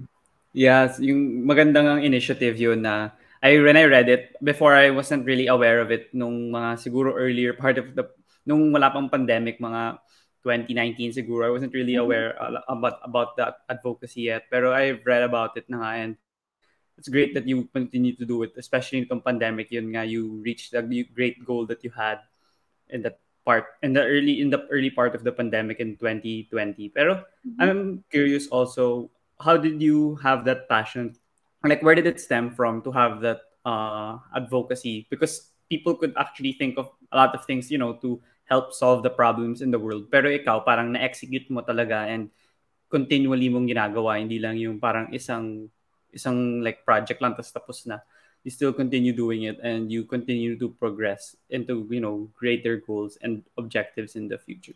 Yes, 0.51 0.99
yung 0.99 1.47
magandang 1.47 2.03
initiative 2.03 2.59
yun 2.59 2.83
na 2.83 3.15
I 3.43 3.59
when 3.59 3.75
I 3.75 3.87
read 3.87 4.07
it 4.07 4.35
before 4.39 4.75
I 4.75 4.91
wasn't 4.91 5.25
really 5.27 5.47
aware 5.47 5.83
of 5.83 5.91
it 5.91 6.13
nung 6.15 6.51
mga 6.53 6.79
siguro 6.79 7.11
earlier 7.11 7.51
part 7.51 7.75
of 7.75 7.91
the 7.91 8.07
nung 8.47 8.71
wala 8.71 8.93
pang 8.93 9.11
pandemic 9.11 9.59
mga 9.59 9.99
2019 10.45 11.11
siguro 11.11 11.47
I 11.47 11.51
wasn't 11.51 11.75
really 11.75 11.99
mm-hmm. 11.99 12.07
aware 12.07 12.29
about 12.71 13.03
about 13.03 13.29
that 13.35 13.67
advocacy 13.67 14.31
yet 14.31 14.47
pero 14.47 14.71
I've 14.71 15.03
read 15.03 15.27
about 15.27 15.59
it 15.59 15.67
na 15.67 15.83
nga 15.83 15.91
and 16.07 16.13
it's 16.95 17.11
great 17.11 17.35
that 17.35 17.49
you 17.49 17.67
continue 17.73 18.15
to 18.15 18.23
do 18.23 18.47
it 18.47 18.55
especially 18.55 19.03
in 19.03 19.11
pandemic 19.19 19.73
yun 19.75 19.91
nga 19.91 20.07
you 20.07 20.39
reached 20.39 20.71
the 20.71 20.83
great 21.11 21.43
goal 21.43 21.67
that 21.67 21.83
you 21.83 21.91
had 21.91 22.23
in 22.87 23.03
that 23.03 23.19
part 23.43 23.75
in 23.83 23.91
the 23.91 23.99
early 23.99 24.39
in 24.39 24.47
the 24.49 24.63
early 24.71 24.89
part 24.89 25.13
of 25.13 25.23
the 25.27 25.31
pandemic 25.31 25.83
in 25.83 25.99
2020 25.99 26.47
pero 26.95 27.19
mm-hmm. 27.43 27.59
i'm 27.59 27.99
curious 28.07 28.47
also 28.47 29.11
how 29.43 29.57
did 29.59 29.83
you 29.83 30.15
have 30.23 30.45
that 30.45 30.69
passion? 30.69 31.15
Like 31.63 31.83
where 31.83 31.95
did 31.95 32.07
it 32.07 32.19
stem 32.19 32.51
from 32.51 32.81
to 32.83 32.91
have 32.91 33.21
that 33.21 33.41
uh, 33.65 34.19
advocacy? 34.35 35.07
Because 35.09 35.51
people 35.69 35.95
could 35.95 36.13
actually 36.17 36.53
think 36.53 36.77
of 36.77 36.91
a 37.11 37.17
lot 37.17 37.35
of 37.35 37.45
things 37.45 37.71
you 37.71 37.77
know 37.77 37.99
to 38.03 38.19
help 38.45 38.73
solve 38.73 39.03
the 39.03 39.09
problems 39.09 39.61
in 39.61 39.71
the 39.71 39.79
world. 39.79 40.11
Pero 40.11 40.27
ikaw 40.27 40.63
parang 40.63 40.91
na-execute 40.91 41.47
mo 41.51 41.63
talaga 41.63 42.07
and 42.07 42.31
continually 42.91 43.47
mong 43.47 43.67
ginagawa. 43.67 44.19
Hindi 44.19 44.39
lang 44.39 44.59
yung 44.59 44.79
parang 44.79 45.11
isang 45.15 45.71
isang 46.11 46.61
like 46.61 46.83
project 46.85 47.19
lang 47.23 47.33
tapos 47.33 47.51
tapos 47.51 47.77
na 47.87 48.03
you 48.43 48.51
still 48.51 48.73
continue 48.73 49.13
doing 49.15 49.43
it 49.43 49.59
and 49.63 49.91
you 49.91 50.03
continue 50.03 50.59
to 50.59 50.69
progress 50.79 51.35
into 51.49 51.87
you 51.89 51.99
know 51.99 52.27
greater 52.35 52.77
goals 52.77 53.17
and 53.21 53.43
objectives 53.57 54.15
in 54.15 54.27
the 54.27 54.37
future. 54.37 54.75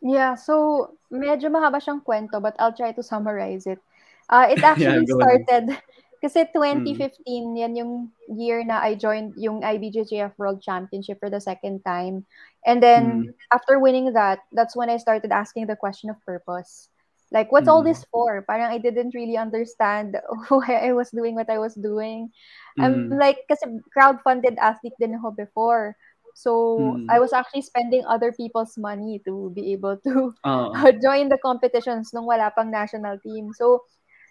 Yeah 0.00 0.34
so 0.34 0.94
medyo 1.10 1.50
mahaba 1.50 1.82
siyang 1.82 2.02
kwento 2.02 2.38
but 2.38 2.54
I'll 2.58 2.74
try 2.74 2.92
to 2.92 3.02
summarize 3.02 3.66
it. 3.66 3.82
Uh, 4.30 4.46
it 4.50 4.62
actually 4.66 5.04
yeah, 5.04 5.16
started 5.18 5.64
kasi 6.24 6.48
2015 6.56 7.20
mm. 7.20 7.52
yan 7.60 7.76
yung 7.76 7.92
year 8.32 8.64
na 8.64 8.80
I 8.80 8.96
joined 8.96 9.36
yung 9.36 9.60
IBJJF 9.60 10.32
World 10.40 10.64
Championship 10.64 11.20
for 11.20 11.28
the 11.28 11.42
second 11.42 11.84
time. 11.84 12.24
And 12.64 12.80
then 12.80 13.28
mm. 13.28 13.34
after 13.52 13.76
winning 13.76 14.14
that 14.16 14.40
that's 14.54 14.72
when 14.72 14.88
I 14.88 14.96
started 14.96 15.34
asking 15.34 15.68
the 15.68 15.76
question 15.76 16.08
of 16.08 16.16
purpose 16.24 16.88
like, 17.34 17.50
what's 17.50 17.66
mm. 17.66 17.74
all 17.74 17.82
this 17.82 18.06
for? 18.14 18.46
Parang 18.46 18.70
I 18.70 18.78
didn't 18.78 19.12
really 19.12 19.36
understand 19.36 20.16
why 20.48 20.78
I 20.78 20.94
was 20.94 21.10
doing 21.10 21.34
what 21.34 21.50
I 21.50 21.58
was 21.58 21.74
doing. 21.74 22.30
I'm 22.78 23.10
mm. 23.10 23.18
like, 23.18 23.42
kasi 23.50 23.82
crowdfunded 23.90 24.54
athlete 24.62 24.94
din 25.02 25.18
ako 25.18 25.34
before. 25.34 25.98
So, 26.38 26.78
mm. 26.78 27.10
I 27.10 27.18
was 27.18 27.34
actually 27.34 27.66
spending 27.66 28.06
other 28.06 28.30
people's 28.30 28.78
money 28.78 29.18
to 29.26 29.50
be 29.54 29.74
able 29.74 29.98
to 30.06 30.34
uh. 30.46 30.70
join 31.04 31.28
the 31.28 31.38
competitions 31.42 32.14
nung 32.14 32.30
wala 32.30 32.54
pang 32.54 32.70
national 32.70 33.18
team. 33.18 33.50
So, 33.54 33.82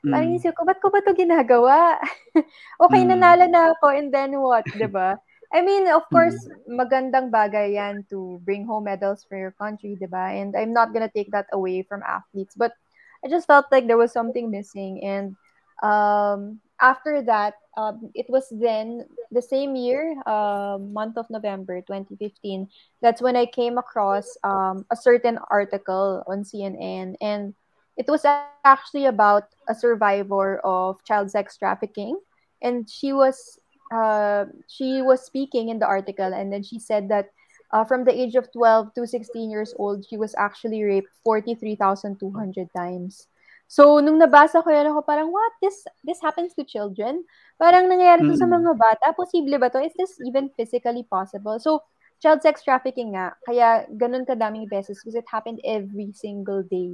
mm. 0.07 0.11
parang 0.11 0.35
isip 0.39 0.55
ko, 0.55 0.63
ba't 0.63 0.79
ko 0.79 0.87
ba 0.87 1.03
to 1.03 1.15
ginagawa? 1.15 1.99
okay, 2.83 3.01
mm. 3.03 3.11
nanalo 3.11 3.47
na 3.51 3.75
ako, 3.75 3.91
and 3.91 4.11
then 4.15 4.35
what, 4.39 4.67
ba? 4.91 5.19
I 5.53 5.61
mean, 5.61 5.87
of 5.87 6.03
course, 6.11 6.35
mm. 6.35 6.75
magandang 6.75 7.31
bagay 7.31 7.79
yan 7.79 8.03
to 8.11 8.41
bring 8.43 8.67
home 8.67 8.91
medals 8.91 9.23
for 9.23 9.39
your 9.39 9.55
country, 9.55 9.95
ba? 9.95 10.35
And 10.35 10.55
I'm 10.59 10.75
not 10.75 10.91
gonna 10.91 11.11
take 11.11 11.31
that 11.31 11.47
away 11.55 11.87
from 11.87 12.03
athletes. 12.03 12.55
But 12.59 12.75
I 13.23 13.29
just 13.29 13.47
felt 13.47 13.65
like 13.71 13.87
there 13.87 13.97
was 13.97 14.11
something 14.11 14.51
missing. 14.51 15.03
And 15.03 15.35
um, 15.81 16.59
after 16.81 17.21
that, 17.23 17.55
um, 17.77 18.11
it 18.13 18.27
was 18.29 18.47
then 18.51 19.05
the 19.31 19.41
same 19.41 19.75
year, 19.75 20.15
uh, 20.25 20.77
month 20.79 21.17
of 21.17 21.29
November 21.29 21.81
2015, 21.81 22.67
that's 23.01 23.21
when 23.21 23.35
I 23.35 23.45
came 23.45 23.77
across 23.77 24.37
um, 24.43 24.85
a 24.91 24.95
certain 24.95 25.39
article 25.49 26.23
on 26.27 26.43
CNN. 26.43 27.15
And 27.21 27.53
it 27.97 28.07
was 28.07 28.25
actually 28.25 29.05
about 29.05 29.43
a 29.67 29.75
survivor 29.75 30.59
of 30.59 31.03
child 31.05 31.31
sex 31.31 31.57
trafficking. 31.57 32.19
And 32.61 32.89
she 32.89 33.13
was 33.13 33.59
uh, 33.93 34.45
she 34.67 35.01
was 35.01 35.21
speaking 35.23 35.69
in 35.69 35.77
the 35.77 35.85
article, 35.85 36.33
and 36.33 36.51
then 36.51 36.63
she 36.63 36.79
said 36.79 37.09
that 37.09 37.29
uh, 37.73 37.83
from 37.83 38.05
the 38.05 38.13
age 38.13 38.37
of 38.37 38.53
12 38.53 38.93
to 38.93 39.07
16 39.09 39.49
years 39.49 39.73
old, 39.81 40.05
she 40.05 40.15
was 40.15 40.37
actually 40.37 40.85
raped 40.85 41.09
43,200 41.25 42.69
times. 42.77 43.27
So, 43.65 43.97
nung 43.97 44.21
nabasa 44.21 44.61
ko 44.61 44.69
yan, 44.69 44.93
ako 44.93 45.01
parang, 45.01 45.33
what? 45.33 45.49
This 45.57 45.81
this 46.05 46.21
happens 46.21 46.53
to 46.53 46.61
children? 46.61 47.25
Parang 47.57 47.89
nangyayari 47.89 48.21
to 48.29 48.37
mm. 48.37 48.43
sa 48.43 48.45
mga 48.45 48.77
bata? 48.77 49.17
Posible 49.17 49.57
ba 49.57 49.73
to? 49.73 49.81
Is 49.81 49.97
this 49.97 50.13
even 50.21 50.53
physically 50.53 51.01
possible? 51.01 51.57
So, 51.57 51.81
child 52.21 52.45
sex 52.45 52.61
trafficking 52.61 53.17
nga, 53.17 53.33
kaya 53.41 53.89
ganun 53.97 54.29
kadaming 54.29 54.69
beses 54.69 55.01
because 55.01 55.17
it 55.17 55.25
happened 55.25 55.57
every 55.65 56.13
single 56.13 56.61
day. 56.61 56.93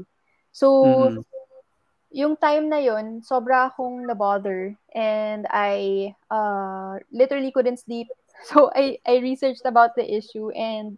So, 0.55 0.88
mm-hmm. 0.88 1.21
yung 2.15 2.39
time 2.39 2.71
na 2.71 2.79
yon 2.79 3.21
sobra 3.21 3.69
akong 3.69 4.07
na-bother 4.07 4.74
and 4.95 5.45
I 5.51 6.15
uh, 6.31 6.98
literally 7.13 7.51
couldn't 7.51 7.83
sleep 7.83 8.07
So 8.43 8.72
I 8.75 8.98
I 9.08 9.17
researched 9.19 9.65
about 9.65 9.96
the 9.96 10.05
issue 10.08 10.50
and 10.51 10.98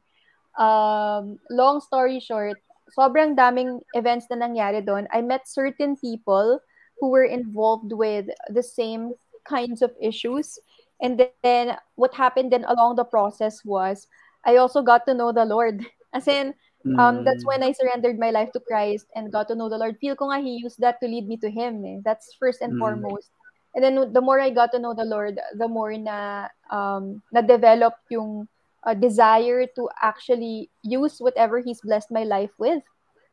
um, 0.57 1.39
long 1.49 1.81
story 1.81 2.19
short, 2.19 2.57
sobrang 2.97 3.35
daming 3.35 3.81
events 3.93 4.27
na 4.29 4.37
nangyari 4.37 4.85
doon. 4.85 5.07
I 5.11 5.21
met 5.21 5.47
certain 5.47 5.95
people 5.97 6.59
who 6.99 7.09
were 7.09 7.25
involved 7.25 7.91
with 7.93 8.27
the 8.49 8.63
same 8.63 9.13
kinds 9.47 9.81
of 9.81 9.91
issues. 10.01 10.59
And 11.01 11.17
then 11.17 11.77
what 11.95 12.13
happened 12.13 12.51
then 12.53 12.65
along 12.65 12.95
the 12.95 13.05
process 13.05 13.65
was 13.65 14.07
I 14.45 14.57
also 14.57 14.81
got 14.81 15.05
to 15.07 15.13
know 15.13 15.31
the 15.31 15.45
Lord. 15.45 15.81
As 16.13 16.27
in, 16.27 16.53
um, 16.99 17.23
that's 17.23 17.45
when 17.45 17.61
Mm. 17.61 17.65
I 17.65 17.71
surrendered 17.71 18.19
my 18.19 18.29
life 18.29 18.51
to 18.53 18.59
Christ 18.59 19.07
and 19.15 19.31
got 19.31 19.47
to 19.49 19.55
know 19.55 19.69
the 19.69 19.77
Lord. 19.77 19.97
Feel 19.97 20.15
ko 20.15 20.29
nga 20.29 20.41
He 20.43 20.61
used 20.61 20.79
that 20.81 20.99
to 21.01 21.07
lead 21.07 21.25
me 21.27 21.37
to 21.41 21.49
Him. 21.49 21.85
Eh. 21.85 21.97
That's 22.05 22.35
first 22.37 22.61
and 22.61 22.73
Mm. 22.73 22.77
foremost. 22.77 23.31
And 23.73 23.83
then 23.83 24.11
the 24.11 24.21
more 24.21 24.39
I 24.39 24.49
got 24.49 24.71
to 24.73 24.79
know 24.79 24.93
the 24.93 25.05
Lord, 25.05 25.39
the 25.55 25.67
more 25.67 25.95
na 25.95 26.47
um, 26.69 27.21
na-develop 27.31 27.93
yung 28.09 28.47
uh, 28.83 28.93
desire 28.93 29.65
to 29.75 29.89
actually 30.01 30.69
use 30.83 31.19
whatever 31.19 31.59
He's 31.59 31.81
blessed 31.81 32.11
my 32.11 32.23
life 32.23 32.51
with. 32.57 32.83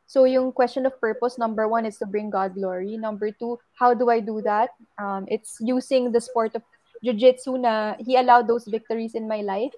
So 0.06 0.24
yung 0.24 0.52
question 0.52 0.86
of 0.86 0.98
purpose, 1.00 1.38
number 1.38 1.68
one 1.68 1.84
is 1.84 1.98
to 1.98 2.06
bring 2.06 2.30
God 2.30 2.54
glory. 2.54 2.96
Number 2.96 3.30
two, 3.30 3.58
how 3.74 3.94
do 3.94 4.10
I 4.10 4.20
do 4.20 4.40
that? 4.42 4.70
Um, 4.96 5.26
it's 5.28 5.58
using 5.60 6.12
the 6.12 6.20
sport 6.20 6.54
of 6.54 6.62
jiu-jitsu 7.04 7.58
na 7.58 7.94
He 7.98 8.16
allowed 8.16 8.48
those 8.48 8.64
victories 8.64 9.14
in 9.14 9.28
my 9.28 9.42
life. 9.42 9.74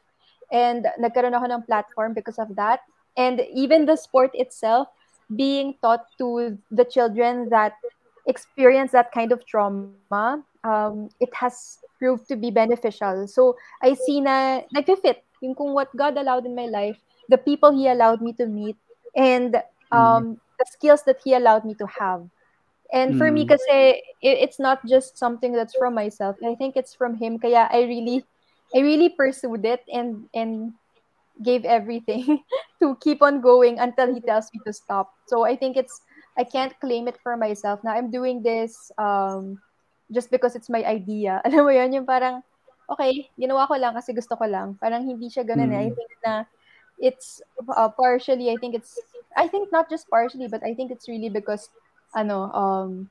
And 0.52 0.86
nagkaroon 1.00 1.34
ako 1.34 1.46
ng 1.50 1.62
platform 1.62 2.12
because 2.12 2.38
of 2.38 2.54
that. 2.56 2.80
And 3.16 3.40
even 3.54 3.86
the 3.86 3.96
sport 3.96 4.30
itself, 4.34 4.88
being 5.34 5.74
taught 5.82 6.06
to 6.18 6.58
the 6.70 6.84
children 6.84 7.48
that 7.50 7.74
experience 8.26 8.92
that 8.92 9.12
kind 9.12 9.32
of 9.32 9.46
trauma, 9.46 10.42
um, 10.64 11.08
it 11.20 11.32
has 11.34 11.78
proved 11.98 12.28
to 12.28 12.36
be 12.36 12.50
beneficial. 12.50 13.26
So 13.28 13.56
I 13.82 13.94
see 13.94 14.20
na 14.20 14.62
nag-fit 14.72 15.24
yung 15.40 15.54
kung 15.54 15.72
what 15.74 15.88
God 15.96 16.16
allowed 16.18 16.46
in 16.46 16.54
my 16.54 16.66
life, 16.66 16.98
the 17.28 17.38
people 17.38 17.72
He 17.72 17.88
allowed 17.88 18.20
me 18.20 18.32
to 18.34 18.46
meet, 18.46 18.76
and 19.16 19.62
Mm. 19.92 19.96
um, 19.98 20.24
the 20.58 20.66
skills 20.70 21.02
that 21.04 21.20
He 21.24 21.34
allowed 21.34 21.64
me 21.64 21.74
to 21.74 21.86
have. 21.86 22.28
And 22.92 23.16
for 23.16 23.30
me 23.30 23.44
Mm. 23.46 23.48
kasi, 23.54 24.02
it, 24.22 24.36
it's 24.44 24.58
not 24.58 24.82
just 24.86 25.18
something 25.18 25.52
that's 25.52 25.74
from 25.74 25.94
myself. 25.94 26.36
I 26.44 26.54
think 26.56 26.76
it's 26.76 26.94
from 26.94 27.14
Him. 27.16 27.38
Kaya 27.38 27.68
I 27.70 27.82
really, 27.86 28.24
I 28.74 28.80
really 28.80 29.08
pursued 29.10 29.64
it 29.64 29.82
and 29.92 30.26
and 30.34 30.74
gave 31.42 31.64
everything 31.64 32.42
to 32.82 32.96
keep 33.00 33.22
on 33.22 33.40
going 33.40 33.78
until 33.78 34.12
He 34.12 34.20
tells 34.20 34.50
me 34.52 34.60
to 34.66 34.72
stop. 34.72 35.12
So 35.26 35.44
I 35.46 35.56
think 35.56 35.76
it's, 35.76 36.02
I 36.38 36.44
can't 36.44 36.74
claim 36.80 37.08
it 37.08 37.18
for 37.22 37.36
myself. 37.36 37.80
Now 37.84 37.92
I'm 37.94 38.10
doing 38.10 38.42
this 38.42 38.90
um, 38.98 39.58
just 40.10 40.30
because 40.30 40.54
it's 40.54 40.68
my 40.68 40.82
idea. 40.84 41.40
Alam 41.46 41.66
mo 41.66 41.72
yun, 41.72 41.92
yung 41.94 42.06
parang, 42.06 42.42
okay, 42.90 43.30
ginawa 43.38 43.66
ko 43.70 43.78
lang 43.78 43.94
kasi 43.94 44.12
gusto 44.12 44.34
ko 44.36 44.44
lang. 44.44 44.76
Parang 44.82 45.06
hindi 45.06 45.30
siya 45.30 45.46
ganun 45.46 45.70
eh. 45.72 45.86
I 45.86 45.88
Mm. 45.90 45.96
think 45.96 46.12
na 46.26 46.34
it's 47.00 47.40
uh, 47.70 47.88
partially, 47.94 48.50
I 48.50 48.58
think 48.58 48.74
it's, 48.74 48.98
I 49.38 49.46
think 49.48 49.72
not 49.72 49.88
just 49.88 50.10
partially, 50.10 50.50
but 50.50 50.60
I 50.66 50.74
think 50.74 50.90
it's 50.90 51.08
really 51.08 51.30
because, 51.30 51.70
ano, 52.14 52.50
um, 52.52 53.08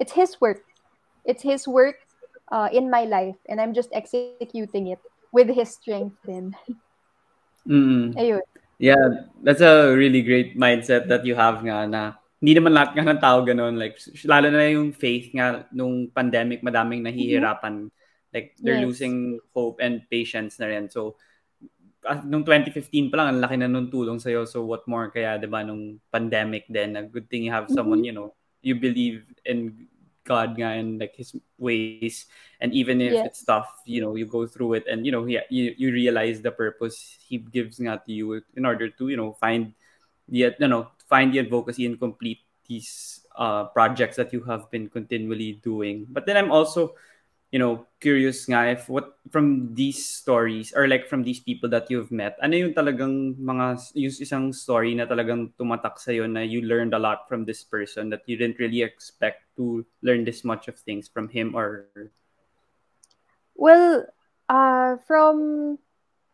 it's 0.00 0.12
his 0.12 0.40
work. 0.40 0.64
It's 1.24 1.44
his 1.44 1.68
work 1.68 2.00
uh, 2.50 2.68
in 2.72 2.90
my 2.90 3.04
life, 3.04 3.36
and 3.46 3.60
I'm 3.60 3.76
just 3.76 3.92
executing 3.92 4.88
it 4.88 4.98
with 5.30 5.52
his 5.52 5.76
strength 5.76 6.16
then. 6.24 6.56
Mm. 7.68 8.16
Ayun. 8.16 8.42
Yeah, 8.80 9.28
that's 9.44 9.60
a 9.60 9.92
really 9.92 10.24
great 10.24 10.56
mindset 10.56 11.06
that 11.12 11.28
you 11.28 11.36
have 11.36 11.60
nga 11.60 11.84
na 11.84 12.16
hindi 12.40 12.52
naman 12.56 12.72
lahat 12.72 12.96
nga 12.96 13.04
ng 13.04 13.20
tao 13.20 13.44
ganun. 13.44 13.76
Like, 13.76 14.00
lalo 14.24 14.48
na 14.48 14.64
yung 14.72 14.96
faith 14.96 15.28
nga 15.36 15.68
nung 15.76 16.08
pandemic, 16.08 16.64
madaming 16.64 17.04
nahihirapan. 17.04 17.92
Like, 18.32 18.56
they're 18.56 18.80
Yes. 18.80 18.88
losing 18.88 19.36
hope 19.52 19.78
and 19.84 20.00
patience 20.08 20.56
na 20.56 20.72
rin. 20.72 20.88
So, 20.88 21.20
ah, 22.08 22.24
nung 22.24 22.40
2015 22.48 23.12
pa 23.12 23.20
lang, 23.20 23.36
ang 23.36 23.40
laki 23.44 23.56
na 23.60 23.68
nung 23.68 23.92
tulong 23.92 24.16
sa'yo. 24.16 24.48
So, 24.48 24.64
what 24.64 24.88
more 24.88 25.12
kaya, 25.12 25.36
di 25.36 25.44
ba, 25.46 25.60
nung 25.60 26.00
pandemic 26.08 26.64
din, 26.72 26.96
a 26.96 27.04
good 27.04 27.28
thing 27.28 27.44
you 27.44 27.52
have 27.52 27.68
someone, 27.68 28.00
you 28.00 28.16
know, 28.16 28.32
you 28.64 28.72
believe 28.72 29.28
in 29.44 29.88
God 30.24 30.56
nga 30.56 30.76
and 30.80 30.96
like 31.00 31.16
His 31.16 31.36
ways. 31.60 32.24
And 32.60 32.72
even 32.72 33.00
if 33.04 33.20
Yes. 33.20 33.26
it's 33.26 33.42
tough, 33.44 33.68
you 33.84 34.00
know, 34.00 34.16
you 34.16 34.24
go 34.24 34.46
through 34.46 34.80
it 34.80 34.84
and, 34.88 35.04
you 35.04 35.12
know, 35.12 35.24
he, 35.28 35.40
you, 35.50 35.74
you 35.76 35.88
realize 35.92 36.40
the 36.40 36.52
purpose 36.52 37.18
He 37.28 37.36
gives 37.36 37.80
nga 37.80 38.00
to 38.00 38.12
you 38.12 38.40
in 38.56 38.64
order 38.64 38.88
to, 38.88 39.08
you 39.08 39.16
know, 39.16 39.36
find 39.36 39.72
the, 40.28 40.54
you 40.56 40.68
know, 40.68 40.88
find 41.10 41.34
the 41.34 41.42
advocacy 41.42 41.84
and 41.84 41.98
complete 41.98 42.46
these 42.70 43.26
uh, 43.34 43.66
projects 43.74 44.14
that 44.14 44.32
you 44.32 44.46
have 44.46 44.70
been 44.70 44.88
continually 44.88 45.58
doing. 45.58 46.06
But 46.08 46.24
then 46.24 46.38
I'm 46.38 46.54
also, 46.54 46.94
you 47.50 47.58
know, 47.58 47.84
curious 47.98 48.46
nga 48.46 48.70
if 48.70 48.86
what 48.86 49.18
from 49.34 49.74
these 49.74 50.06
stories 50.06 50.70
or 50.70 50.86
like 50.86 51.10
from 51.10 51.26
these 51.26 51.42
people 51.42 51.66
that 51.74 51.90
you've 51.90 52.14
met, 52.14 52.38
ano 52.38 52.54
yung 52.54 52.72
talagang 52.78 53.34
mga 53.42 53.90
yung 53.98 54.14
isang 54.22 54.54
story 54.54 54.94
na 54.94 55.10
talagang 55.10 55.50
tumatak 55.58 55.98
sa 55.98 56.14
na 56.30 56.46
you 56.46 56.62
learned 56.62 56.94
a 56.94 57.02
lot 57.02 57.26
from 57.26 57.42
this 57.42 57.66
person 57.66 58.06
that 58.14 58.22
you 58.30 58.38
didn't 58.38 58.62
really 58.62 58.86
expect 58.86 59.42
to 59.58 59.82
learn 60.06 60.22
this 60.22 60.46
much 60.46 60.70
of 60.70 60.78
things 60.78 61.10
from 61.10 61.26
him 61.26 61.58
or 61.58 61.90
Well, 63.60 64.08
uh, 64.48 64.96
from 65.04 65.76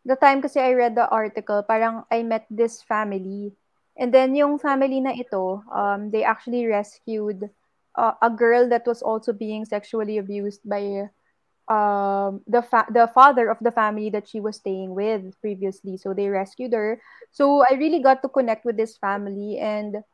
the 0.07 0.15
time 0.15 0.39
kasi 0.39 0.63
I 0.63 0.79
read 0.79 0.95
the 0.95 1.11
article, 1.11 1.59
parang 1.59 2.07
I 2.07 2.23
met 2.23 2.47
this 2.47 2.79
family. 2.79 3.51
And 3.97 4.13
then 4.13 4.35
yung 4.35 4.61
family 4.61 5.01
na 5.01 5.11
ito, 5.17 5.65
um, 5.73 6.11
they 6.13 6.23
actually 6.23 6.65
rescued 6.69 7.49
uh, 7.97 8.13
a 8.21 8.29
girl 8.29 8.69
that 8.69 8.85
was 8.85 9.01
also 9.01 9.33
being 9.33 9.65
sexually 9.65 10.17
abused 10.17 10.61
by 10.63 11.09
um, 11.67 12.41
the 12.47 12.61
fa- 12.61 12.87
the 12.93 13.09
father 13.11 13.49
of 13.49 13.59
the 13.59 13.73
family 13.73 14.09
that 14.13 14.29
she 14.29 14.39
was 14.39 14.55
staying 14.57 14.93
with 14.93 15.33
previously. 15.41 15.97
So 15.97 16.13
they 16.13 16.29
rescued 16.29 16.73
her. 16.73 17.01
So 17.31 17.65
I 17.65 17.75
really 17.75 17.99
got 17.99 18.21
to 18.21 18.29
connect 18.29 18.63
with 18.63 18.77
this 18.77 18.97
family 18.97 19.57
and 19.57 20.05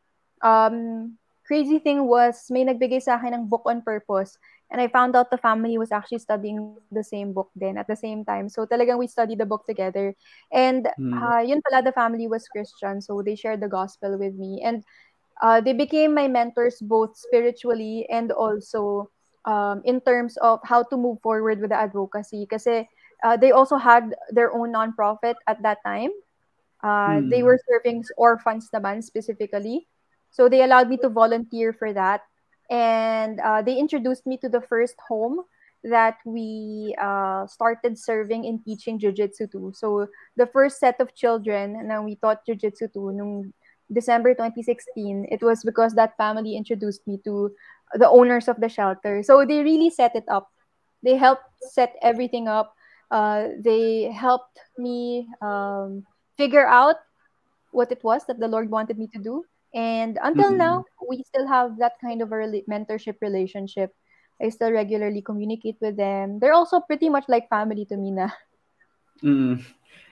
um, 0.41 1.17
crazy 1.45 1.79
thing 1.79 2.07
was 2.07 2.47
may 2.49 2.63
nagbigay 2.63 3.03
sa 3.03 3.19
akin 3.19 3.35
ng 3.35 3.45
book 3.51 3.67
on 3.67 3.83
purpose 3.83 4.39
and 4.73 4.81
I 4.81 4.89
found 4.89 5.15
out 5.15 5.31
the 5.31 5.37
family 5.37 5.77
was 5.77 5.91
actually 5.93 6.19
studying 6.19 6.65
the 6.65 6.81
same 6.81 7.13
book 7.13 7.29
then 7.55 7.77
at 7.77 7.87
the 7.87 7.95
same 7.95 8.25
time. 8.25 8.49
So 8.49 8.65
talagang 8.65 8.79
we 8.81 8.89
studied 8.89 9.23
the 9.23 9.29
book 9.29 9.53
together. 9.53 10.15
And 10.51 10.87
Hmm. 10.97 11.29
uh, 11.29 11.39
yun 11.45 11.61
pala, 11.61 11.83
the 11.83 11.93
family 11.93 12.27
was 12.27 12.47
Christian. 12.49 13.01
So 13.01 13.21
they 13.21 13.35
shared 13.35 13.61
the 13.61 13.69
gospel 13.69 14.17
with 14.17 14.35
me. 14.35 14.61
And 14.65 14.83
uh, 15.41 15.61
they 15.61 15.73
became 15.73 16.13
my 16.15 16.27
mentors 16.27 16.79
both 16.81 17.17
spiritually 17.17 18.07
and 18.09 18.31
also 18.31 19.11
um, 19.45 19.81
in 19.85 20.01
terms 20.01 20.37
of 20.37 20.59
how 20.63 20.83
to 20.83 20.97
move 20.97 21.19
forward 21.21 21.61
with 21.61 21.69
the 21.71 21.77
advocacy. 21.79 22.47
Kasi 22.49 22.89
uh, 23.23 23.37
they 23.37 23.51
also 23.51 23.77
had 23.77 24.15
their 24.31 24.53
own 24.53 24.73
nonprofit 24.73 25.35
at 25.47 25.61
that 25.63 25.79
time. 25.85 26.11
Uh, 26.83 27.21
They 27.29 27.43
Mm. 27.43 27.43
were 27.43 27.59
serving 27.69 28.03
orphans 28.17 28.69
naman 28.73 29.03
specifically. 29.03 29.87
So 30.31 30.49
they 30.49 30.63
allowed 30.63 30.89
me 30.89 30.97
to 31.05 31.09
volunteer 31.09 31.73
for 31.73 31.93
that. 31.93 32.21
And 32.73 33.39
uh, 33.39 33.61
they 33.61 33.77
introduced 33.77 34.25
me 34.25 34.37
to 34.41 34.49
the 34.49 34.61
first 34.65 34.97
home 35.07 35.45
that 35.83 36.17
we 36.25 36.95
uh, 36.97 37.45
started 37.45 37.99
serving 37.99 38.49
and 38.49 38.65
teaching 38.65 38.97
jujitsu 38.97 39.51
to. 39.51 39.71
So 39.75 40.07
the 40.37 40.47
first 40.47 40.79
set 40.79 40.97
of 40.99 41.13
children 41.13 41.77
na 41.85 42.01
we 42.01 42.15
taught 42.17 42.41
jujitsu 42.49 42.89
to 42.97 43.13
nung 43.13 43.53
December 43.93 44.33
2016, 44.33 45.27
it 45.29 45.43
was 45.43 45.61
because 45.61 45.93
that 45.93 46.17
family 46.17 46.57
introduced 46.57 47.05
me 47.05 47.21
to 47.25 47.53
the 47.93 48.09
owners 48.09 48.47
of 48.47 48.57
the 48.57 48.69
shelter. 48.69 49.21
So 49.21 49.45
they 49.45 49.61
really 49.61 49.91
set 49.91 50.15
it 50.15 50.25
up. 50.27 50.49
They 51.03 51.13
helped 51.13 51.45
set 51.69 51.93
everything 52.01 52.47
up. 52.47 52.73
Uh, 53.11 53.53
they 53.61 54.09
helped 54.09 54.57
me 54.79 55.29
um, 55.45 56.07
figure 56.37 56.65
out 56.65 56.95
what 57.69 57.91
it 57.91 58.03
was 58.03 58.25
that 58.25 58.39
the 58.39 58.47
Lord 58.47 58.71
wanted 58.71 58.97
me 58.97 59.05
to 59.13 59.19
do. 59.21 59.45
And 59.73 60.19
until 60.21 60.53
Mm. 60.53 60.57
now, 60.57 60.85
we 61.09 61.23
still 61.23 61.47
have 61.47 61.77
that 61.79 61.97
kind 62.01 62.21
of 62.21 62.31
a 62.31 62.35
rela- 62.35 62.65
mentorship 62.69 63.17
relationship. 63.21 63.93
I 64.41 64.49
still 64.49 64.71
regularly 64.71 65.21
communicate 65.21 65.77
with 65.81 65.97
them. 65.97 66.39
They're 66.39 66.53
also 66.53 66.79
pretty 66.81 67.09
much 67.09 67.25
like 67.27 67.49
family 67.49 67.85
to 67.89 67.97
me 67.97 68.11
na. 68.11 68.29
Mm. 69.23 69.63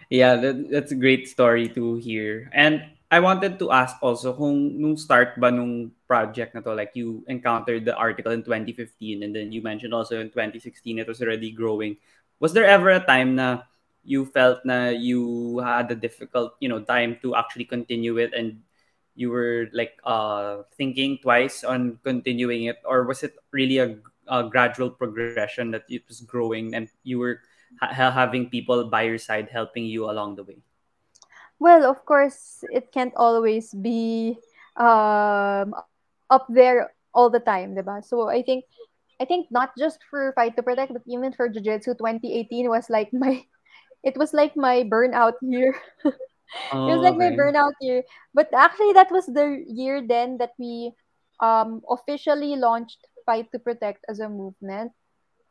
Yeah, 0.09 0.35
that, 0.35 0.69
that's 0.69 0.91
a 0.91 0.99
great 0.99 1.27
story 1.27 1.69
to 1.69 1.95
hear. 1.95 2.49
And 2.53 2.83
I 3.11 3.19
wanted 3.19 3.59
to 3.59 3.71
ask 3.71 3.95
also 4.01 4.31
kung 4.33 4.79
nung 4.79 4.95
start 4.97 5.35
ba 5.39 5.51
nung 5.51 5.91
project 6.07 6.55
na 6.55 6.61
to, 6.63 6.73
like 6.75 6.91
you 6.95 7.23
encountered 7.27 7.83
the 7.83 7.95
article 7.95 8.31
in 8.31 8.43
2015 8.43 9.23
and 9.23 9.35
then 9.35 9.51
you 9.51 9.61
mentioned 9.61 9.93
also 9.93 10.19
in 10.19 10.31
2016 10.31 10.99
it 10.99 11.07
was 11.07 11.21
already 11.21 11.51
growing. 11.51 11.97
Was 12.39 12.53
there 12.53 12.65
ever 12.65 12.89
a 12.91 13.03
time 13.03 13.35
na 13.35 13.63
you 14.03 14.25
felt 14.25 14.63
na 14.63 14.89
you 14.95 15.59
had 15.59 15.91
a 15.91 15.95
difficult, 15.95 16.55
you 16.59 16.69
know, 16.71 16.79
time 16.81 17.19
to 17.21 17.35
actually 17.35 17.67
continue 17.67 18.17
it 18.17 18.31
and 18.33 18.63
you 19.15 19.29
were 19.29 19.67
like 19.73 19.99
uh 20.05 20.63
thinking 20.77 21.17
twice 21.21 21.63
on 21.63 21.99
continuing 22.03 22.65
it 22.65 22.77
or 22.85 23.03
was 23.05 23.23
it 23.23 23.35
really 23.51 23.77
a, 23.77 23.97
a 24.27 24.43
gradual 24.49 24.89
progression 24.89 25.71
that 25.71 25.83
it 25.89 26.03
was 26.07 26.21
growing 26.21 26.73
and 26.73 26.89
you 27.03 27.19
were 27.19 27.39
ha- 27.79 28.11
having 28.11 28.49
people 28.49 28.83
by 28.89 29.03
your 29.03 29.17
side 29.17 29.49
helping 29.51 29.85
you 29.85 30.09
along 30.09 30.35
the 30.35 30.43
way. 30.43 30.57
Well, 31.59 31.85
of 31.85 32.05
course, 32.05 32.63
it 32.71 32.91
can't 32.91 33.13
always 33.15 33.73
be 33.73 34.37
um, 34.77 35.73
up 36.29 36.47
there 36.49 36.93
all 37.13 37.29
the 37.29 37.39
time, 37.39 37.75
diba? 37.75 38.03
So 38.03 38.29
I 38.29 38.41
think 38.41 38.65
I 39.21 39.25
think 39.25 39.51
not 39.51 39.71
just 39.77 39.99
for 40.09 40.33
Fight 40.33 40.55
to 40.57 40.63
Protect, 40.63 40.93
but 40.93 41.03
even 41.07 41.33
for 41.33 41.47
Jiu-Jitsu 41.49 41.95
2018 41.95 42.69
was 42.69 42.89
like 42.89 43.13
my 43.13 43.43
it 44.03 44.17
was 44.17 44.33
like 44.33 44.55
my 44.57 44.83
burnout 44.83 45.37
year. 45.41 45.75
it 46.85 46.91
was 46.91 47.01
Oh, 47.01 47.01
like 47.01 47.17
my 47.17 47.29
okay. 47.29 47.35
burnout 47.35 47.73
year. 47.81 48.03
But 48.33 48.49
actually 48.53 48.93
that 48.93 49.11
was 49.11 49.25
the 49.25 49.63
year 49.67 50.01
then 50.05 50.37
that 50.39 50.51
we 50.59 50.93
um 51.39 51.81
officially 51.89 52.55
launched 52.55 52.99
fight 53.25 53.51
to 53.51 53.59
protect 53.59 54.05
as 54.09 54.19
a 54.19 54.29
movement. 54.29 54.91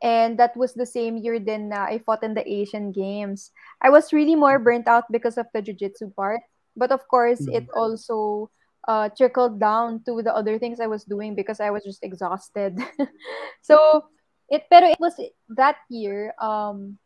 And 0.01 0.37
that 0.39 0.55
was 0.57 0.73
the 0.73 0.85
same 0.85 1.17
year 1.17 1.39
then 1.39 1.69
na 1.69 1.85
I 1.85 1.99
fought 2.05 2.23
in 2.23 2.33
the 2.33 2.45
Asian 2.47 2.91
Games. 2.91 3.51
I 3.81 3.89
was 3.89 4.13
really 4.13 4.35
more 4.35 4.59
burnt 4.59 4.87
out 4.87 5.05
because 5.11 5.37
of 5.37 5.47
the 5.53 5.61
jiu-jitsu 5.61 6.11
part. 6.15 6.41
But 6.75 6.91
of 6.91 7.07
course, 7.07 7.47
it 7.47 7.65
Mhm. 7.65 7.73
also 7.73 8.49
uh, 8.87 9.09
trickled 9.17 9.59
down 9.59 10.03
to 10.05 10.21
the 10.23 10.33
other 10.33 10.57
things 10.57 10.79
I 10.79 10.87
was 10.87 11.03
doing 11.05 11.35
because 11.35 11.59
I 11.59 11.69
was 11.69 11.83
just 11.83 12.03
exhausted. 12.03 12.77
so 13.61 14.05
it 14.49 14.65
pero 14.69 14.87
it 14.89 14.99
was 14.99 15.15
that 15.55 15.77
year 15.89 16.33
um 16.41 16.97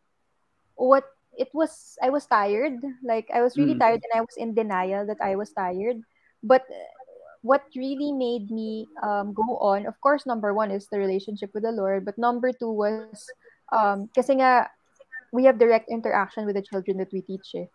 what 0.76 1.04
it 1.36 1.48
was 1.52 1.96
I 2.02 2.10
was 2.10 2.26
tired. 2.26 2.80
Like 3.04 3.28
I 3.32 3.42
was 3.42 3.56
really 3.56 3.76
Mm. 3.76 3.80
tired 3.80 4.02
and 4.02 4.14
I 4.16 4.22
was 4.24 4.36
in 4.36 4.54
denial 4.54 5.06
that 5.06 5.20
I 5.20 5.36
was 5.36 5.52
tired. 5.52 6.00
But 6.42 6.62
uh, 6.68 6.90
what 7.42 7.62
really 7.76 8.12
made 8.12 8.50
me 8.50 8.88
um, 9.02 9.32
go 9.32 9.56
on, 9.60 9.86
of 9.86 9.94
course, 10.00 10.26
number 10.26 10.52
one 10.52 10.70
is 10.70 10.88
the 10.90 10.98
relationship 10.98 11.50
with 11.54 11.62
the 11.62 11.72
Lord. 11.72 12.04
But 12.04 12.18
number 12.18 12.52
two 12.52 12.72
was 12.72 13.28
um, 13.72 14.08
kasi 14.14 14.40
nga 14.40 14.70
we 15.32 15.44
have 15.44 15.58
direct 15.58 15.90
interaction 15.90 16.46
with 16.46 16.56
the 16.56 16.64
children 16.64 16.96
that 16.98 17.12
we 17.12 17.20
teach. 17.22 17.54
Eh. 17.54 17.66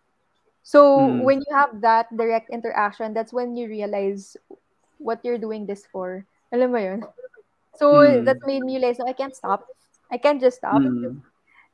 So 0.64 1.10
Mm. 1.10 1.26
when 1.26 1.38
you 1.42 1.52
have 1.56 1.82
that 1.82 2.10
direct 2.16 2.50
interaction, 2.54 3.14
that's 3.14 3.34
when 3.34 3.56
you 3.58 3.68
realize 3.68 4.38
what 4.98 5.20
you're 5.26 5.42
doing 5.42 5.66
this 5.66 5.86
for. 5.90 6.26
Alam 6.54 6.72
mo 6.72 6.80
yun? 6.80 7.02
So 7.80 7.90
Mm. 7.90 8.26
that 8.26 8.38
made 8.46 8.62
me 8.64 8.78
realize, 8.78 9.00
no, 9.00 9.08
I 9.10 9.18
can't 9.18 9.36
stop. 9.36 9.66
I 10.12 10.18
can't 10.18 10.42
just 10.42 10.62
stop. 10.62 10.84
Mm. 10.84 11.24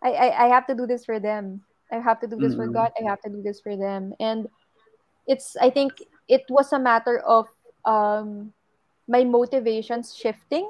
I, 0.01 0.11
I, 0.13 0.27
I 0.45 0.47
have 0.53 0.67
to 0.67 0.75
do 0.77 0.85
this 0.85 1.03
for 1.03 1.19
them. 1.19 1.65
I 1.91 1.99
have 2.03 2.19
to 2.21 2.27
do 2.27 2.35
this 2.35 2.55
for 2.55 2.67
Mm. 2.67 2.75
God. 2.75 2.89
I 2.99 3.03
have 3.07 3.21
to 3.23 3.31
do 3.31 3.41
this 3.41 3.59
for 3.63 3.75
them. 3.75 4.11
And 4.19 4.47
it's 5.27 5.55
I 5.59 5.69
think 5.69 6.03
it 6.27 6.43
was 6.51 6.71
a 6.71 6.79
matter 6.79 7.19
of 7.23 7.47
um 7.87 8.51
my 9.07 9.23
motivations 9.23 10.11
shifting. 10.15 10.67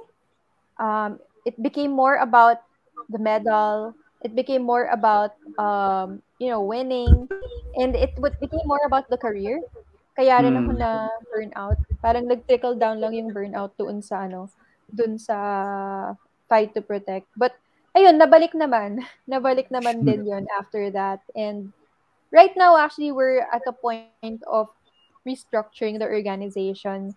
Um 0.78 1.18
it 1.46 1.58
became 1.62 1.92
more 1.94 2.22
about 2.22 2.62
the 3.10 3.18
medal. 3.18 3.94
It 4.22 4.34
became 4.38 4.62
more 4.62 4.90
about 4.94 5.34
um 5.58 6.22
you 6.38 6.50
know 6.54 6.62
winning 6.62 7.30
and 7.78 7.96
it 7.98 8.14
would 8.22 8.38
became 8.42 8.66
more 8.66 8.82
about 8.86 9.10
the 9.10 9.18
career. 9.18 9.62
Kaya 10.18 10.42
rin 10.42 10.58
ako 10.58 10.72
Mm. 10.74 10.82
na 10.82 10.90
burnout. 11.30 11.78
Parang 12.02 12.26
nag-trickle 12.26 12.78
down 12.82 12.98
lang 12.98 13.14
yung 13.14 13.30
burnout 13.30 13.78
doon 13.78 14.02
sa 14.02 14.26
ano, 14.26 14.50
doon 14.90 15.22
sa 15.22 15.38
fight 16.50 16.74
to 16.74 16.82
protect. 16.82 17.30
But 17.38 17.54
ayun, 17.96 18.18
nabalik 18.20 18.54
naman. 18.54 19.00
Nabalik 19.32 19.70
naman 19.72 20.04
din 20.04 20.26
yon 20.26 20.48
after 20.60 20.90
that. 20.92 21.22
And 21.36 21.72
right 22.32 22.52
now, 22.58 22.78
actually, 22.78 23.12
we're 23.12 23.46
at 23.52 23.64
a 23.68 23.74
point 23.74 24.42
of 24.48 24.68
restructuring 25.28 26.00
the 26.00 26.08
organization. 26.08 27.16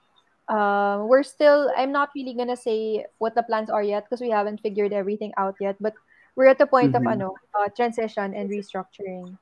Um, 0.50 1.06
we're 1.06 1.22
still, 1.22 1.70
I'm 1.76 1.92
not 1.92 2.10
really 2.14 2.34
gonna 2.34 2.58
say 2.58 3.06
what 3.18 3.34
the 3.34 3.42
plans 3.42 3.70
are 3.70 3.82
yet 3.82 4.04
because 4.04 4.20
we 4.20 4.30
haven't 4.30 4.60
figured 4.60 4.92
everything 4.92 5.32
out 5.38 5.54
yet. 5.60 5.76
But 5.78 5.94
we're 6.34 6.50
at 6.50 6.58
the 6.58 6.66
point 6.66 6.94
of 6.94 7.02
Mhm. 7.02 7.12
ano, 7.12 7.38
uh, 7.54 7.70
transition 7.70 8.34
and 8.34 8.50
restructuring. 8.50 9.38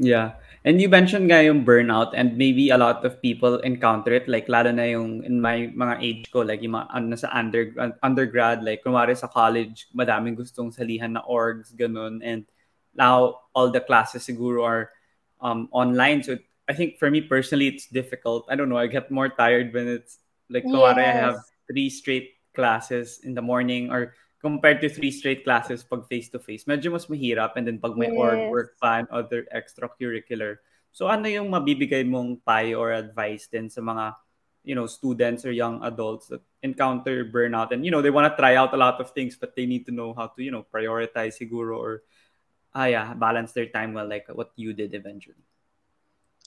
Yeah. 0.00 0.40
And 0.64 0.80
you 0.80 0.88
mentioned 0.92 1.28
nga 1.32 1.40
yung 1.44 1.64
burnout 1.64 2.12
and 2.12 2.36
maybe 2.36 2.68
a 2.68 2.76
lot 2.76 3.04
of 3.04 3.20
people 3.24 3.60
encounter 3.64 4.12
it 4.12 4.28
like 4.28 4.44
lalo 4.44 4.68
na 4.72 4.92
yung 4.92 5.24
in 5.24 5.40
my 5.40 5.72
mga 5.72 5.94
age 6.04 6.24
ko 6.28 6.44
like 6.44 6.60
yung 6.60 6.76
mga 6.76 6.88
ano 6.92 7.16
sa 7.16 7.32
under 7.32 7.72
undergrad 8.04 8.60
like 8.60 8.84
kunwari 8.84 9.16
sa 9.16 9.28
college 9.28 9.88
madaming 9.96 10.36
gustong 10.36 10.68
salihan 10.68 11.16
na 11.16 11.24
orgs 11.24 11.72
ganun 11.72 12.20
and 12.20 12.44
now 12.92 13.40
all 13.56 13.72
the 13.72 13.80
classes 13.80 14.20
siguro 14.20 14.60
are 14.60 14.92
um 15.40 15.64
online 15.72 16.20
so 16.20 16.36
I 16.68 16.76
think 16.76 17.00
for 17.00 17.08
me 17.10 17.24
personally 17.24 17.66
it's 17.66 17.88
difficult. 17.88 18.46
I 18.48 18.54
don't 18.54 18.68
know, 18.68 18.78
I 18.78 18.86
get 18.86 19.10
more 19.10 19.32
tired 19.32 19.72
when 19.72 19.88
it's 19.88 20.20
like 20.52 20.68
kunwari 20.68 21.08
I 21.08 21.16
have 21.16 21.40
Yes. 21.40 21.52
three 21.72 21.88
straight 21.88 22.28
classes 22.52 23.20
in 23.24 23.32
the 23.32 23.42
morning 23.42 23.88
or 23.88 24.12
compared 24.40 24.80
to 24.80 24.88
three 24.88 25.12
straight 25.12 25.44
classes 25.44 25.84
pag 25.84 26.08
face-to-face, 26.08 26.64
medyo 26.64 26.92
mas 26.92 27.06
mahirap. 27.06 27.54
And 27.56 27.68
then 27.68 27.78
pag 27.78 27.96
may 27.96 28.10
org 28.10 28.40
Yes. 28.40 28.48
work 28.48 28.80
pa 28.80 29.04
and 29.04 29.08
other 29.12 29.44
extracurricular. 29.52 30.64
So 30.90 31.06
ano 31.06 31.28
yung 31.28 31.52
mabibigay 31.52 32.02
mong 32.08 32.40
payo 32.42 32.80
or 32.80 32.90
advice 32.96 33.46
din 33.46 33.68
sa 33.70 33.80
mga, 33.84 34.16
you 34.64 34.74
know, 34.74 34.88
students 34.88 35.44
or 35.44 35.52
young 35.52 35.84
adults 35.84 36.26
that 36.28 36.42
encounter 36.64 37.24
burnout 37.24 37.70
and, 37.70 37.84
you 37.84 37.92
know, 37.92 38.02
they 38.02 38.10
want 38.10 38.26
to 38.26 38.34
try 38.36 38.56
out 38.56 38.74
a 38.74 38.80
lot 38.80 39.00
of 39.00 39.12
things 39.12 39.36
but 39.36 39.54
they 39.54 39.66
need 39.68 39.86
to 39.86 39.92
know 39.92 40.12
how 40.16 40.26
to, 40.26 40.42
you 40.42 40.50
know, 40.50 40.66
prioritize 40.72 41.38
siguro 41.38 41.78
or, 41.78 42.02
ah 42.74 42.86
yeah, 42.88 43.14
balance 43.14 43.52
their 43.52 43.68
time 43.68 43.94
well 43.94 44.08
like 44.08 44.26
what 44.34 44.50
you 44.56 44.72
did 44.72 44.94
eventually. 44.94 45.44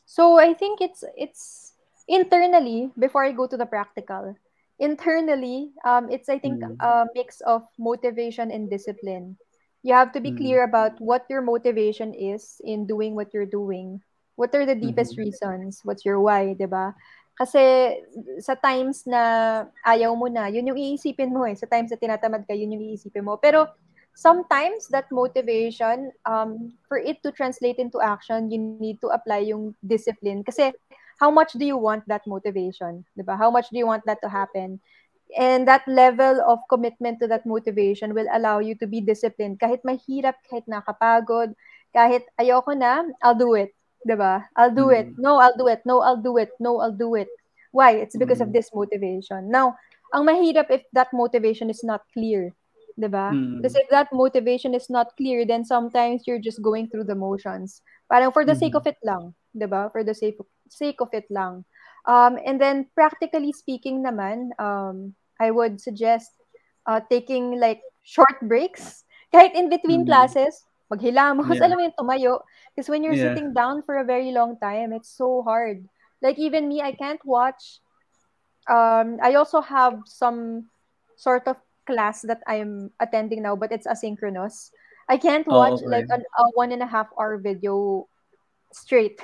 So 0.05 0.39
I 0.39 0.53
think 0.53 0.81
it's 0.81 1.03
it's 1.17 1.73
internally 2.07 2.91
before 2.99 3.23
I 3.25 3.31
go 3.31 3.47
to 3.47 3.57
the 3.57 3.65
practical. 3.65 4.35
Internally, 4.83 5.71
um, 5.87 6.11
it's 6.11 6.27
I 6.27 6.35
think 6.43 6.59
Mm. 6.59 6.75
a 6.83 7.07
mix 7.15 7.39
of 7.47 7.63
motivation 7.79 8.51
and 8.51 8.67
discipline. 8.67 9.39
You 9.79 9.95
have 9.95 10.11
to 10.11 10.19
be 10.19 10.35
Mm. 10.35 10.37
clear 10.37 10.59
about 10.67 10.99
what 10.99 11.23
your 11.31 11.39
motivation 11.39 12.11
is 12.11 12.59
in 12.67 12.83
doing 12.83 13.15
what 13.15 13.31
you're 13.31 13.47
doing. 13.47 14.03
What 14.35 14.51
are 14.51 14.67
the 14.67 14.75
deepest 14.75 15.15
Mhm. 15.15 15.23
reasons? 15.23 15.79
What's 15.87 16.03
your 16.03 16.19
why, 16.19 16.51
'di 16.51 16.67
ba? 16.67 16.91
Kasi 17.39 17.95
sa 18.43 18.59
times 18.59 19.07
na 19.07 19.65
ayaw 19.87 20.13
mo 20.19 20.27
na, 20.27 20.51
yun 20.51 20.67
yung 20.67 20.77
iisipin 20.77 21.31
mo 21.31 21.47
eh. 21.47 21.55
Sa 21.55 21.65
times 21.65 21.89
na 21.89 21.97
tinatamad 21.97 22.43
ka, 22.45 22.53
yun 22.53 22.75
yung 22.75 22.83
iisipin 22.93 23.23
mo. 23.25 23.39
Pero 23.39 23.65
sometimes 24.13 24.85
that 24.93 25.09
motivation, 25.09 26.11
um, 26.29 26.75
for 26.85 27.01
it 27.01 27.17
to 27.25 27.33
translate 27.33 27.81
into 27.81 27.97
action, 28.03 28.53
you 28.53 28.61
need 28.61 29.01
to 29.01 29.09
apply 29.09 29.41
yung 29.49 29.73
discipline. 29.81 30.45
Kasi 30.45 30.69
how 31.23 31.31
much 31.31 31.55
do 31.55 31.63
you 31.63 31.79
want 31.79 32.03
that 32.11 32.27
motivation? 32.27 33.07
Diba? 33.15 33.39
How 33.39 33.47
much 33.47 33.71
do 33.71 33.79
you 33.79 33.87
want 33.87 34.03
that 34.03 34.19
to 34.19 34.27
happen? 34.27 34.83
And 35.39 35.63
that 35.71 35.87
level 35.87 36.43
of 36.43 36.59
commitment 36.67 37.23
to 37.23 37.31
that 37.31 37.47
motivation 37.47 38.11
will 38.11 38.27
allow 38.27 38.59
you 38.59 38.75
to 38.83 38.85
be 38.85 38.99
disciplined. 38.99 39.63
Kahit 39.63 39.87
mahirap, 39.87 40.35
kahit 40.51 40.67
nakapagod, 40.67 41.55
kahit 41.95 42.27
ayoko 42.35 42.75
na, 42.75 43.07
I'll 43.23 43.39
do 43.39 43.55
it. 43.55 43.71
Diba? 44.03 44.43
I'll 44.59 44.75
do 44.75 44.91
it. 44.91 45.15
Mm. 45.15 45.23
No, 45.23 45.39
I'll 45.39 45.55
do 45.55 45.71
it. 45.71 45.79
No, 45.87 46.03
I'll 46.03 46.19
do 46.19 46.35
it. 46.35 46.51
No, 46.59 46.83
I'll 46.83 46.91
do 46.91 47.15
it. 47.15 47.31
Why? 47.71 48.03
It's 48.03 48.19
because 48.19 48.43
of 48.43 48.51
Mm. 48.51 48.59
this 48.59 48.67
motivation. 48.75 49.47
Now, 49.47 49.79
ang 50.11 50.27
mahirap 50.27 50.67
if 50.75 50.83
that 50.91 51.15
motivation 51.15 51.71
is 51.71 51.87
not 51.87 52.03
clear. 52.11 52.51
Diba? 52.99 53.31
Mm. 53.31 53.63
Because 53.63 53.79
if 53.79 53.87
that 53.89 54.11
motivation 54.11 54.75
is 54.75 54.91
not 54.91 55.15
clear, 55.15 55.47
then 55.47 55.63
sometimes 55.63 56.27
you're 56.27 56.43
just 56.43 56.59
going 56.59 56.91
through 56.91 57.07
the 57.07 57.17
motions. 57.17 57.79
Parang 58.11 58.35
for 58.35 58.43
the 58.43 58.53
sake 58.53 58.75
Mhm. 58.75 58.83
of 58.83 58.85
it 58.91 58.99
lang. 59.01 59.33
Diba? 59.55 59.89
For 59.89 60.03
the 60.03 60.13
sake 60.13 60.37
of, 60.37 60.45
sake 60.73 60.99
of 60.99 61.13
it 61.13 61.29
lang. 61.29 61.65
Um, 62.09 62.37
and 62.43 62.59
then, 62.59 62.89
practically 62.97 63.53
speaking 63.53 64.03
naman, 64.03 64.51
um, 64.59 65.15
I 65.39 65.51
would 65.51 65.79
suggest 65.79 66.33
uh, 66.85 66.99
taking 67.09 67.59
like 67.59 67.81
short 68.03 68.41
breaks. 68.43 69.05
Kahit 69.33 69.55
in 69.55 69.69
between 69.69 70.03
Mhm. 70.03 70.09
classes, 70.09 70.61
maghilamos, 70.91 71.57
Yeah. 71.57 71.65
alam 71.65 71.77
mo 71.79 71.83
yung 71.89 71.97
tumayo. 71.97 72.33
Because 72.73 72.89
when 72.89 73.01
you're 73.01 73.17
Yeah. 73.17 73.33
sitting 73.33 73.53
down 73.53 73.81
for 73.81 73.97
a 73.97 74.05
very 74.05 74.29
long 74.29 74.59
time, 74.61 74.93
it's 74.93 75.09
so 75.09 75.41
hard. 75.41 75.81
Like 76.21 76.37
even 76.37 76.69
me, 76.69 76.81
I 76.81 76.93
can't 76.93 77.23
watch. 77.25 77.81
Um, 78.69 79.17
I 79.19 79.35
also 79.35 79.59
have 79.59 80.05
some 80.05 80.69
sort 81.17 81.47
of 81.47 81.57
class 81.87 82.21
that 82.23 82.39
I'm 82.47 82.91
attending 82.99 83.43
now, 83.43 83.55
but 83.55 83.71
it's 83.71 83.87
asynchronous. 83.87 84.71
I 85.09 85.17
can't 85.17 85.47
Oh, 85.49 85.59
watch 85.59 85.83
okay. 85.83 85.99
like 85.99 86.07
a 86.13 86.43
one 86.55 86.71
and 86.71 86.81
a 86.81 86.87
half 86.87 87.11
hour 87.19 87.37
video 87.37 88.07
straight. 88.71 89.19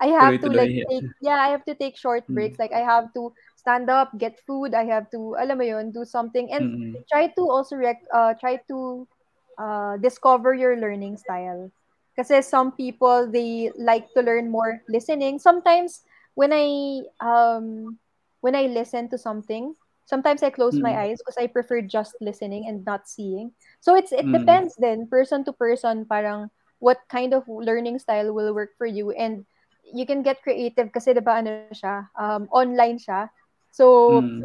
I 0.00 0.08
have 0.12 0.40
to 0.40 0.48
like 0.50 0.72
take 0.90 1.06
yeah, 1.20 1.36
I 1.40 1.48
have 1.48 1.64
to 1.66 1.74
take 1.74 1.96
short 1.96 2.24
Mm. 2.30 2.34
breaks. 2.34 2.58
Like 2.58 2.72
I 2.72 2.80
have 2.84 3.12
to 3.14 3.32
stand 3.56 3.90
up, 3.90 4.16
get 4.18 4.38
food. 4.46 4.74
I 4.74 4.84
have 4.86 5.10
to 5.12 5.36
alam 5.38 5.58
mo 5.58 5.64
yun, 5.64 5.92
do 5.92 6.04
something 6.04 6.50
and 6.52 6.74
Mm-mm. 6.74 7.04
try 7.10 7.28
to 7.34 7.42
also 7.48 7.76
rec- 7.76 8.08
uh, 8.12 8.34
try 8.40 8.60
to 8.68 9.08
uh, 9.58 9.96
discover 9.98 10.54
your 10.54 10.76
learning 10.76 11.16
style. 11.18 11.70
Kasi 12.16 12.40
some 12.42 12.72
people 12.72 13.28
they 13.30 13.70
like 13.76 14.12
to 14.14 14.22
learn 14.22 14.50
more 14.50 14.80
listening. 14.88 15.38
Sometimes 15.38 16.02
when 16.34 16.52
I 16.52 17.02
um 17.20 17.98
when 18.40 18.54
I 18.54 18.66
listen 18.70 19.08
to 19.10 19.18
something, 19.18 19.74
sometimes 20.04 20.42
I 20.42 20.50
close 20.50 20.80
my 20.80 20.92
Mm. 20.92 20.96
eyes 20.96 21.20
because 21.20 21.36
I 21.38 21.46
prefer 21.46 21.80
just 21.82 22.16
listening 22.20 22.66
and 22.68 22.84
not 22.84 23.08
seeing. 23.08 23.52
So 23.80 23.94
it's 23.94 24.12
it 24.12 24.30
Mm. 24.30 24.32
depends 24.32 24.76
then 24.76 25.06
person 25.08 25.44
to 25.44 25.52
person 25.52 26.04
parang 26.06 26.50
what 26.78 27.00
kind 27.08 27.32
of 27.34 27.46
learning 27.48 27.98
style 27.98 28.32
will 28.34 28.52
work 28.54 28.76
for 28.78 28.86
you 28.86 29.10
and 29.12 29.44
you 29.94 30.06
can 30.06 30.22
get 30.22 30.42
creative 30.42 30.90
kasi 30.90 31.14
'di 31.14 31.22
ba 31.22 31.38
ano 31.42 31.70
siya 31.74 32.10
um 32.18 32.46
online 32.50 32.98
siya. 32.98 33.30
So 33.70 34.10
Mm. 34.10 34.42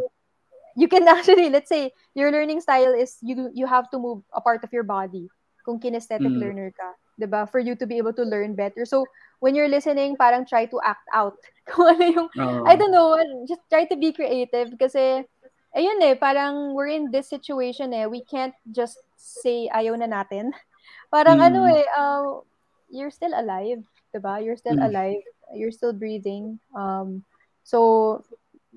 you 0.76 0.88
can 0.88 1.08
actually 1.16 1.50
let's 1.50 1.70
say 1.70 1.92
your 2.14 2.32
learning 2.32 2.62
style 2.62 2.94
is 2.94 3.18
you 3.22 3.50
you 3.54 3.66
have 3.68 3.90
to 3.92 3.98
move 4.00 4.24
a 4.34 4.42
part 4.42 4.64
of 4.64 4.72
your 4.74 4.84
body 4.86 5.28
kung 5.66 5.80
kinesthetic 5.80 6.34
Mm. 6.34 6.42
learner 6.42 6.70
ka 6.74 6.90
'di 7.20 7.28
ba 7.30 7.46
for 7.46 7.60
you 7.62 7.76
to 7.76 7.86
be 7.86 7.98
able 8.00 8.14
to 8.16 8.24
learn 8.26 8.56
better 8.56 8.86
so 8.88 9.06
when 9.44 9.54
you're 9.54 9.70
listening 9.70 10.16
parang 10.18 10.46
try 10.48 10.66
to 10.66 10.80
act 10.82 11.06
out 11.14 11.38
kung 11.70 11.86
ano 11.92 12.06
yung 12.08 12.28
Oo. 12.40 12.66
I 12.66 12.74
don't 12.80 12.94
know 12.94 13.14
just 13.46 13.62
try 13.70 13.86
to 13.86 13.98
be 14.00 14.16
creative 14.16 14.74
kasi 14.80 15.28
ayun 15.76 16.00
eh 16.02 16.16
parang 16.18 16.74
we're 16.74 16.90
in 16.92 17.12
this 17.12 17.30
situation 17.30 17.92
eh 17.94 18.08
we 18.08 18.24
can't 18.26 18.56
just 18.72 18.98
say 19.20 19.68
ayaw 19.72 19.94
na 20.00 20.08
natin 20.10 20.50
parang 21.14 21.40
ano 21.44 21.68
Mm. 21.68 21.76
eh 21.76 21.86
uh, 22.00 22.42
you're 22.90 23.14
still 23.14 23.36
alive 23.36 23.84
'di 24.12 24.20
ba 24.20 24.44
you're 24.44 24.60
still 24.60 24.76
Mm. 24.78 24.88
alive 24.92 25.24
you're 25.56 25.74
still 25.74 25.96
breathing 25.96 26.60
um 26.76 27.24
so 27.64 28.20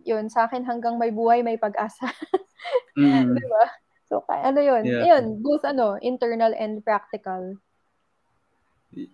yun, 0.02 0.26
sa 0.26 0.50
akin 0.50 0.66
hanggang 0.66 0.98
may 0.98 1.14
buhay, 1.14 1.46
may 1.46 1.54
pag-asa. 1.56 2.10
Mm. 2.94 3.34
Di 3.34 3.46
ba? 3.50 3.64
So, 4.06 4.22
ano 4.30 4.62
yun? 4.62 4.86
Yeah. 4.86 5.02
Yun, 5.04 5.42
both 5.42 5.66
ano, 5.66 5.98
internal 5.98 6.54
and 6.54 6.78
practical. 6.80 7.58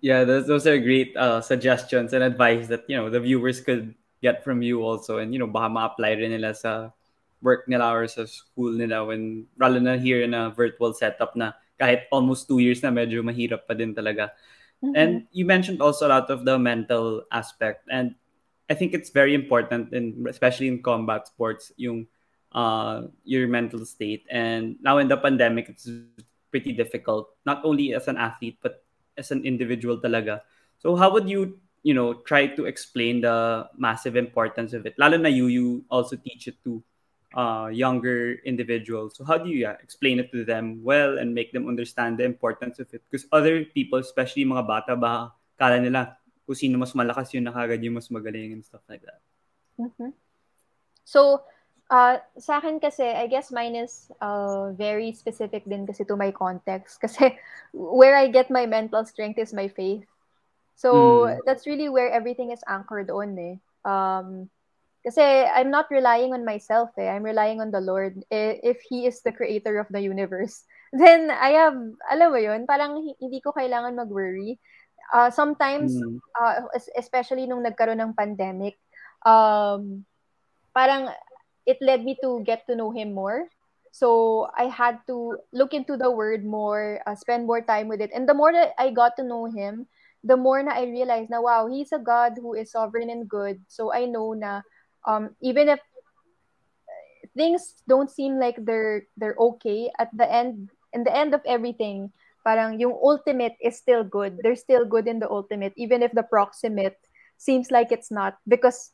Yeah, 0.05 0.23
those, 0.29 0.47
those 0.47 0.69
are 0.69 0.77
great 0.77 1.17
uh, 1.17 1.41
suggestions 1.41 2.13
and 2.13 2.23
advice 2.23 2.69
that, 2.69 2.85
you 2.87 2.95
know, 2.95 3.09
the 3.09 3.19
viewers 3.19 3.59
could 3.65 3.97
get 4.21 4.45
from 4.45 4.61
you 4.61 4.85
also. 4.85 5.17
And, 5.19 5.33
you 5.33 5.41
know, 5.41 5.49
baka 5.49 5.73
ma-apply 5.73 6.21
rin 6.21 6.31
nila 6.37 6.53
sa 6.55 6.93
work 7.41 7.67
nila 7.67 7.91
or 7.91 8.07
sa 8.07 8.29
school 8.29 8.77
nila 8.77 9.03
when, 9.03 9.49
lalo 9.59 9.81
na 9.81 9.97
here 9.97 10.23
in 10.23 10.37
a 10.37 10.53
virtual 10.53 10.93
setup 10.93 11.35
na 11.35 11.57
kahit 11.81 12.05
almost 12.13 12.47
two 12.47 12.61
years 12.61 12.85
na 12.85 12.93
medyo 12.93 13.25
mahirap 13.25 13.65
pa 13.65 13.73
din 13.73 13.97
talaga. 13.97 14.31
Mhm. 14.83 14.93
And 14.97 15.13
you 15.33 15.45
mentioned 15.45 15.81
also 15.83 16.09
a 16.09 16.11
lot 16.11 16.31
of 16.31 16.45
the 16.45 16.59
mental 16.59 17.25
aspect. 17.33 17.87
And 17.91 18.15
I 18.71 18.75
think 18.75 18.95
it's 18.95 19.11
very 19.11 19.35
important, 19.35 19.93
in, 19.93 20.27
especially 20.29 20.69
in 20.69 20.83
combat 20.83 21.27
sports, 21.27 21.73
yung 21.77 22.07
uh, 22.53 23.07
your 23.25 23.47
mental 23.49 23.85
state. 23.85 24.25
And 24.31 24.77
now 24.81 24.99
in 24.99 25.09
the 25.09 25.17
pandemic, 25.17 25.69
it's 25.69 25.89
pretty 26.51 26.73
difficult, 26.73 27.31
not 27.47 27.63
only 27.65 27.95
as 27.95 28.09
an 28.09 28.17
athlete, 28.17 28.59
but 28.63 28.83
as 29.17 29.31
an 29.31 29.45
individual 29.45 29.99
talaga. 29.99 30.43
So 30.79 30.97
how 30.97 31.13
would 31.13 31.29
you, 31.29 31.59
you 31.83 31.95
know, 31.95 32.15
try 32.27 32.47
to 32.47 32.67
explain 32.67 33.21
the 33.21 33.69
massive 33.77 34.17
importance 34.17 34.73
of 34.73 34.87
it? 34.87 34.95
Lalo 34.99 35.17
na 35.19 35.29
you, 35.29 35.47
you 35.47 35.85
also 35.91 36.17
teach 36.17 36.49
it 36.49 36.57
to 36.65 36.83
uh, 37.35 37.69
younger 37.73 38.39
individuals. 38.45 39.15
So 39.17 39.25
how 39.25 39.39
do 39.39 39.49
you 39.49 39.67
yeah, 39.69 39.77
explain 39.83 40.19
it 40.19 40.33
to 40.33 40.45
them 40.45 40.83
well 40.83 41.19
and 41.19 41.35
make 41.35 41.53
them 41.53 41.69
understand 41.69 42.19
the 42.19 42.25
importance 42.25 42.79
of 42.79 42.93
it? 42.95 43.03
Because 43.11 43.27
other 43.33 43.65
people, 43.65 43.99
especially 43.99 44.45
mga 44.45 44.67
bata, 44.67 44.97
ba 44.97 45.33
kala 45.59 45.81
nila 45.81 46.17
kung 46.47 46.57
sino 46.57 46.79
mas 46.81 46.97
malakas 46.97 47.31
yun 47.37 47.47
na 47.47 47.55
kagad 47.55 47.79
yung 47.85 47.95
mas 47.95 48.09
magaling 48.11 48.53
and 48.57 48.65
stuff 48.65 48.83
like 48.89 49.03
that. 49.07 49.21
Mhm. 49.79 50.13
So, 51.05 51.43
uh, 51.91 52.19
sa 52.39 52.59
akin 52.59 52.79
kasi, 52.81 53.03
I 53.05 53.27
guess 53.27 53.51
mine 53.51 53.75
is 53.75 54.11
uh, 54.21 54.71
very 54.73 55.13
specific 55.13 55.67
din 55.67 55.87
kasi 55.87 56.05
to 56.07 56.17
my 56.17 56.31
context. 56.31 57.01
Kasi 57.05 57.35
where 57.75 58.17
I 58.17 58.29
get 58.29 58.51
my 58.51 58.67
mental 58.67 59.05
strength 59.05 59.39
is 59.39 59.53
my 59.53 59.69
faith. 59.69 60.07
So, 60.77 61.27
Mm. 61.27 61.45
that's 61.45 61.67
really 61.67 61.89
where 61.91 62.11
everything 62.11 62.51
is 62.51 62.63
anchored 62.67 63.11
on 63.11 63.37
eh. 63.37 63.57
Um, 63.85 64.49
kasi 65.01 65.21
I'm 65.49 65.71
not 65.73 65.89
relying 65.91 66.33
on 66.37 66.45
myself 66.45 66.91
eh. 67.01 67.09
I'm 67.09 67.25
relying 67.25 67.61
on 67.61 67.71
the 67.73 67.81
Lord. 67.81 68.21
I- 68.29 68.61
If 68.63 68.81
He 68.85 69.07
is 69.07 69.23
the 69.23 69.33
creator 69.33 69.81
of 69.81 69.89
the 69.89 70.01
universe, 70.01 70.65
then 70.93 71.31
I 71.33 71.57
have, 71.57 71.77
alam 72.11 72.29
mo 72.33 72.39
yun, 72.41 72.67
parang 72.69 73.01
hi- 73.01 73.19
hindi 73.21 73.41
ko 73.41 73.53
kailangan 73.53 73.97
mag-worry. 73.97 74.61
Uh, 75.13 75.31
sometimes, 75.33 75.97
Mm. 75.97 76.21
uh, 76.39 76.69
es- 76.77 76.93
especially 76.95 77.47
nung 77.49 77.65
nagkaroon 77.65 77.99
ng 77.99 78.15
pandemic, 78.15 78.79
um, 79.27 80.05
parang 80.75 81.11
it 81.67 81.79
led 81.81 82.05
me 82.05 82.17
to 82.23 82.43
get 82.45 82.67
to 82.67 82.77
know 82.77 82.91
him 82.91 83.13
more. 83.13 83.49
So 83.91 84.47
I 84.55 84.71
had 84.71 85.03
to 85.11 85.39
look 85.53 85.75
into 85.75 85.97
the 85.99 86.11
word 86.11 86.47
more, 86.47 87.03
uh, 87.07 87.15
spend 87.19 87.47
more 87.47 87.61
time 87.61 87.89
with 87.89 88.01
it. 88.01 88.15
And 88.15 88.29
the 88.29 88.35
more 88.39 88.53
that 88.53 88.73
I 88.79 88.91
got 88.95 89.17
to 89.19 89.27
know 89.27 89.51
him, 89.51 89.87
the 90.23 90.37
more 90.37 90.63
na 90.63 90.79
I 90.79 90.87
realized 90.87 91.31
na 91.31 91.41
wow, 91.41 91.67
he's 91.67 91.91
a 91.93 91.99
God 91.99 92.39
who 92.39 92.55
is 92.55 92.71
sovereign 92.71 93.11
and 93.11 93.27
good. 93.29 93.59
So 93.67 93.91
I 93.93 94.07
know 94.07 94.33
na 94.33 94.63
um, 95.07 95.35
even 95.41 95.69
if 95.69 95.81
things 97.37 97.75
don't 97.89 98.11
seem 98.11 98.39
like 98.39 98.57
they're 98.65 99.07
they're 99.17 99.37
okay 99.39 99.91
at 99.99 100.09
the 100.17 100.27
end 100.31 100.69
in 100.93 101.05
the 101.05 101.15
end 101.15 101.35
of 101.35 101.41
everything 101.47 102.11
parang 102.45 102.81
yung 102.81 102.97
ultimate 103.05 103.53
is 103.61 103.77
still 103.77 104.03
good. 104.03 104.41
There's 104.43 104.61
still 104.61 104.85
good 104.85 105.07
in 105.07 105.19
the 105.21 105.29
ultimate 105.31 105.75
even 105.77 106.03
if 106.03 106.13
the 106.13 106.23
proximate 106.25 106.97
seems 107.37 107.71
like 107.71 107.93
it's 107.93 108.11
not 108.11 108.39
because 108.49 108.93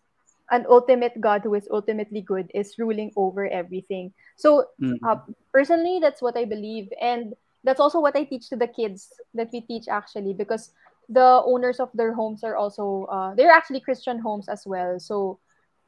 an 0.51 0.67
ultimate 0.69 1.21
god 1.21 1.43
who 1.43 1.55
is 1.55 1.69
ultimately 1.71 2.21
good 2.21 2.51
is 2.55 2.79
ruling 2.79 3.13
over 3.17 3.47
everything. 3.47 4.13
So 4.37 4.67
Mm. 4.83 4.99
uh, 5.03 5.17
personally 5.53 5.99
that's 6.01 6.23
what 6.23 6.37
i 6.37 6.45
believe. 6.45 6.91
And 7.01 7.35
that's 7.65 7.81
also 7.81 8.01
what 8.01 8.17
i 8.17 8.25
teach 8.25 8.49
to 8.51 8.57
the 8.57 8.69
kids 8.69 9.13
that 9.35 9.51
we 9.53 9.61
teach 9.63 9.89
actually 9.89 10.35
because 10.35 10.73
the 11.09 11.43
owners 11.47 11.79
of 11.79 11.91
their 11.95 12.13
homes 12.13 12.43
are 12.43 12.57
also 12.57 13.07
uh, 13.11 13.35
they're 13.35 13.51
actually 13.55 13.81
christian 13.81 14.19
homes 14.19 14.49
as 14.49 14.67
well. 14.67 14.99
So 14.99 15.39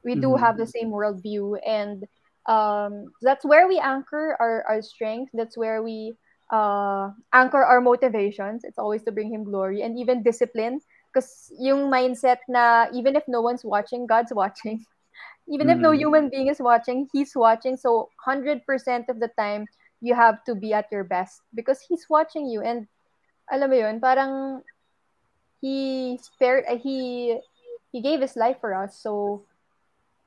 we 0.05 0.15
do 0.17 0.37
Mhm. 0.37 0.41
have 0.41 0.57
the 0.57 0.67
same 0.67 0.91
worldview 0.91 1.59
and 1.67 2.05
um, 2.47 3.13
that's 3.23 3.45
where 3.45 3.69
we 3.69 3.79
anchor 3.79 4.37
our, 4.41 4.65
our 4.69 4.83
strength. 4.83 5.31
That's 5.35 5.57
where 5.57 5.83
we 5.83 6.15
uh, 6.53 7.11
anchor 7.33 7.63
our 7.63 7.81
motivations. 7.81 8.65
It's 8.65 8.79
always 8.79 9.03
to 9.05 9.13
bring 9.13 9.33
him 9.33 9.45
glory 9.45 9.83
and 9.83 9.99
even 9.99 10.23
discipline 10.23 10.81
because 11.13 11.51
yung 11.59 11.91
mindset 11.91 12.39
na 12.49 12.87
even 12.95 13.17
if 13.17 13.25
no 13.29 13.41
one's 13.41 13.65
watching 13.65 14.07
god's 14.07 14.33
watching. 14.33 14.85
Even 15.51 15.69
if 15.69 15.79
no 15.79 15.91
Mm. 15.91 15.97
human 15.97 16.29
being 16.31 16.49
is 16.49 16.61
watching 16.61 17.09
he's 17.13 17.33
watching. 17.35 17.77
So 17.77 18.11
100% 18.25 19.09
of 19.09 19.19
the 19.21 19.31
time 19.39 19.67
you 20.01 20.15
have 20.15 20.45
to 20.45 20.55
be 20.55 20.73
at 20.73 20.87
your 20.93 21.05
best 21.05 21.41
because 21.55 21.81
he's 21.89 22.07
watching 22.09 22.47
you. 22.47 22.63
And 22.63 22.87
alam 23.51 23.71
mo 23.71 23.77
yun 23.77 24.01
parang 24.01 24.63
he 25.61 26.19
spared 26.23 26.65
uh, 26.69 26.77
he 26.77 27.39
he 27.93 28.01
gave 28.03 28.21
his 28.21 28.37
life 28.37 28.59
for 28.61 28.75
us. 28.75 28.99
So 29.01 29.45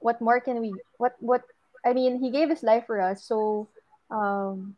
what 0.02 0.22
more 0.22 0.40
can 0.42 0.62
we 0.62 0.82
what 0.98 1.16
what 1.20 1.44
i 1.86 1.94
mean 1.94 2.20
he 2.20 2.32
gave 2.32 2.50
his 2.50 2.64
life 2.64 2.86
for 2.88 3.02
us 3.02 3.24
so 3.24 3.70
um 4.12 4.76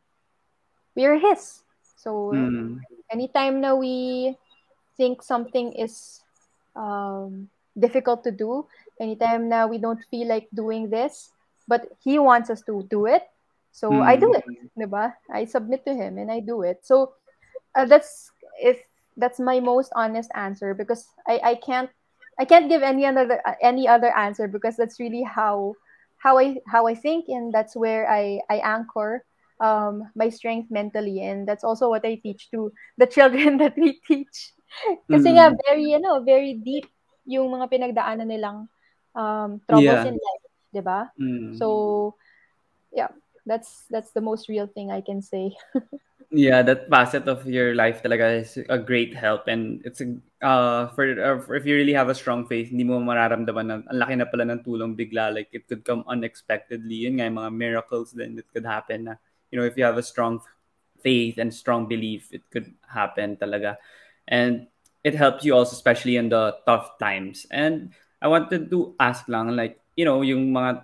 we 0.95 1.05
are 1.05 1.17
his 1.17 1.63
so 1.95 2.33
Mm. 2.33 2.79
anytime 3.11 3.61
now 3.61 3.75
we 3.75 4.37
think 4.97 5.21
something 5.23 5.73
is 5.73 6.21
um 6.75 7.49
difficult 7.77 8.23
to 8.23 8.31
do 8.31 8.65
anytime 8.99 9.49
now 9.49 9.67
we 9.67 9.77
don't 9.77 10.03
feel 10.11 10.27
like 10.27 10.47
doing 10.53 10.89
this 10.89 11.31
but 11.67 11.87
he 12.03 12.19
wants 12.19 12.49
us 12.49 12.61
to 12.61 12.85
do 12.89 13.05
it 13.05 13.23
so 13.71 14.01
i 14.03 14.15
do 14.15 14.29
Mm. 14.29 14.35
it 14.35 14.45
diba? 14.77 15.13
i 15.31 15.45
submit 15.45 15.85
to 15.85 15.93
him 15.93 16.17
and 16.17 16.31
i 16.31 16.39
do 16.39 16.61
it 16.63 16.79
so 16.83 17.13
uh, 17.75 17.85
that's 17.85 18.31
if 18.61 18.77
that's 19.17 19.39
my 19.39 19.59
most 19.59 19.91
honest 19.95 20.29
answer 20.35 20.73
because 20.73 21.07
I, 21.27 21.39
I 21.43 21.55
can't 21.55 21.89
I 22.39 22.45
can't 22.45 22.69
give 22.69 22.81
any 22.81 23.05
other 23.05 23.41
any 23.61 23.87
other 23.87 24.09
answer 24.15 24.47
because 24.47 24.75
that's 24.75 24.99
really 24.99 25.23
how 25.23 25.75
how 26.17 26.39
I 26.39 26.57
how 26.67 26.87
I 26.87 26.95
think 26.95 27.27
and 27.29 27.53
that's 27.53 27.75
where 27.75 28.09
I 28.09 28.41
I 28.49 28.57
anchor 28.63 29.25
um 29.61 30.09
my 30.15 30.29
strength 30.29 30.71
mentally 30.71 31.21
and 31.21 31.47
that's 31.47 31.63
also 31.63 31.89
what 31.89 32.05
I 32.05 32.17
teach 32.17 32.49
to 32.51 32.73
the 32.97 33.05
children 33.05 33.57
that 33.61 33.77
we 33.77 34.01
teach 34.07 34.53
kasi 35.11 35.29
nga 35.37 35.53
Mm. 35.53 35.57
very 35.69 35.85
you 35.85 36.01
know 36.01 36.25
very 36.25 36.57
deep 36.57 36.89
yung 37.29 37.53
mga 37.53 37.69
pinagdaanan 37.69 38.25
nilang 38.25 38.65
um 39.13 39.61
troubles 39.69 40.01
Yeah. 40.01 40.09
in 40.09 40.17
life 40.17 40.45
'di 40.73 40.81
ba 40.81 40.99
Mm. 41.21 41.53
so 41.53 41.67
yeah 42.89 43.13
that's 43.45 43.85
that's 43.93 44.09
the 44.17 44.23
most 44.25 44.49
real 44.49 44.65
thing 44.65 44.89
I 44.89 45.05
can 45.05 45.21
say 45.21 45.53
Yeah, 46.33 46.63
that 46.65 46.89
facet 46.89 47.29
of 47.29 47.45
your 47.45 47.77
life 47.77 48.01
talaga 48.01 48.41
is 48.41 48.57
a 48.65 48.81
great 48.81 49.13
help 49.13 49.45
and 49.45 49.85
it's 49.85 50.01
a, 50.01 50.17
uh 50.41 50.89
for, 50.97 51.05
uh, 51.13 51.37
for 51.37 51.53
if 51.53 51.61
you 51.61 51.77
really 51.77 51.93
have 51.93 52.09
a 52.09 52.17
strong 52.17 52.49
faith, 52.49 52.73
hindi 52.73 52.81
mo 52.81 52.97
mararamdaman 52.97 53.65
na 53.69 53.75
ang 53.85 53.99
laki 54.01 54.17
na 54.17 54.25
pala 54.25 54.49
ng 54.49 54.65
tulong 54.65 54.97
bigla 54.97 55.29
like 55.29 55.53
it 55.53 55.69
could 55.69 55.85
come 55.85 56.01
unexpectedly. 56.09 57.05
Yun 57.05 57.21
nga 57.21 57.29
yung 57.29 57.37
mga 57.37 57.53
miracles 57.53 58.17
then 58.17 58.33
that 58.41 58.49
could 58.49 58.65
happen 58.65 59.13
na 59.13 59.21
you 59.53 59.61
know 59.61 59.65
if 59.67 59.77
you 59.77 59.85
have 59.85 60.01
a 60.01 60.01
strong 60.01 60.41
faith 61.05 61.37
and 61.37 61.53
strong 61.53 61.85
belief, 61.85 62.33
it 62.33 62.41
could 62.49 62.73
happen 62.89 63.37
talaga. 63.37 63.77
And 64.25 64.65
it 65.05 65.13
helps 65.13 65.45
you 65.45 65.53
also 65.53 65.77
especially 65.77 66.17
in 66.17 66.33
the 66.33 66.57
tough 66.65 66.97
times. 66.97 67.45
And 67.53 67.93
I 68.25 68.27
wanted 68.33 68.73
to 68.73 68.97
ask 68.97 69.29
lang 69.29 69.53
like, 69.53 69.77
you 69.93 70.05
know, 70.09 70.25
yung 70.25 70.49
mga 70.49 70.81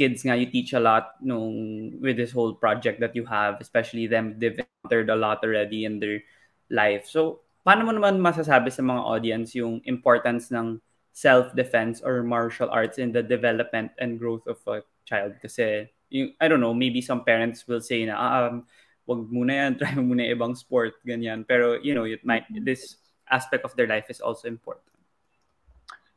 kids 0.00 0.24
nga 0.24 0.32
you 0.32 0.48
teach 0.48 0.72
a 0.72 0.80
lot 0.80 1.20
nung 1.20 1.92
with 2.00 2.16
this 2.16 2.32
whole 2.32 2.56
project 2.56 3.00
that 3.04 3.12
you 3.12 3.28
have 3.28 3.60
especially 3.60 4.08
them 4.08 4.32
they've 4.40 4.56
encountered 4.56 5.12
a 5.12 5.18
lot 5.18 5.44
already 5.44 5.84
in 5.84 6.00
their 6.00 6.24
life. 6.72 7.04
So 7.04 7.44
paano 7.68 7.84
mo 7.84 7.92
naman 7.92 8.16
masasabi 8.16 8.72
sa 8.72 8.80
mga 8.80 9.02
audience 9.04 9.52
yung 9.52 9.84
importance 9.84 10.48
ng 10.48 10.80
self-defense 11.12 12.00
or 12.00 12.24
martial 12.24 12.70
arts 12.72 12.96
in 12.96 13.12
the 13.12 13.20
development 13.20 13.92
and 14.00 14.16
growth 14.16 14.48
of 14.48 14.56
a 14.64 14.80
child? 15.04 15.36
Kasi 15.44 15.84
yung, 16.08 16.32
I 16.40 16.48
don't 16.48 16.64
know 16.64 16.72
maybe 16.72 17.04
some 17.04 17.28
parents 17.28 17.68
will 17.68 17.84
say 17.84 18.08
na 18.08 18.16
ah, 18.16 18.48
um 18.48 18.64
wag 19.04 19.28
muna 19.28 19.52
yan 19.52 19.72
try 19.80 19.92
muna 20.00 20.24
yung 20.24 20.36
ibang 20.40 20.54
sport 20.56 20.96
ganyan. 21.04 21.44
Pero 21.44 21.76
you 21.84 21.92
know 21.92 22.08
it 22.08 22.24
might 22.24 22.48
this 22.64 22.96
aspect 23.28 23.68
of 23.68 23.76
their 23.76 23.88
life 23.88 24.08
is 24.08 24.24
also 24.24 24.48
important. 24.48 24.88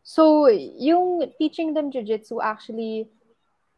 So, 0.02 0.50
yung 0.50 1.30
teaching 1.38 1.78
them 1.78 1.94
jujitsu 1.94 2.42
actually 2.42 3.08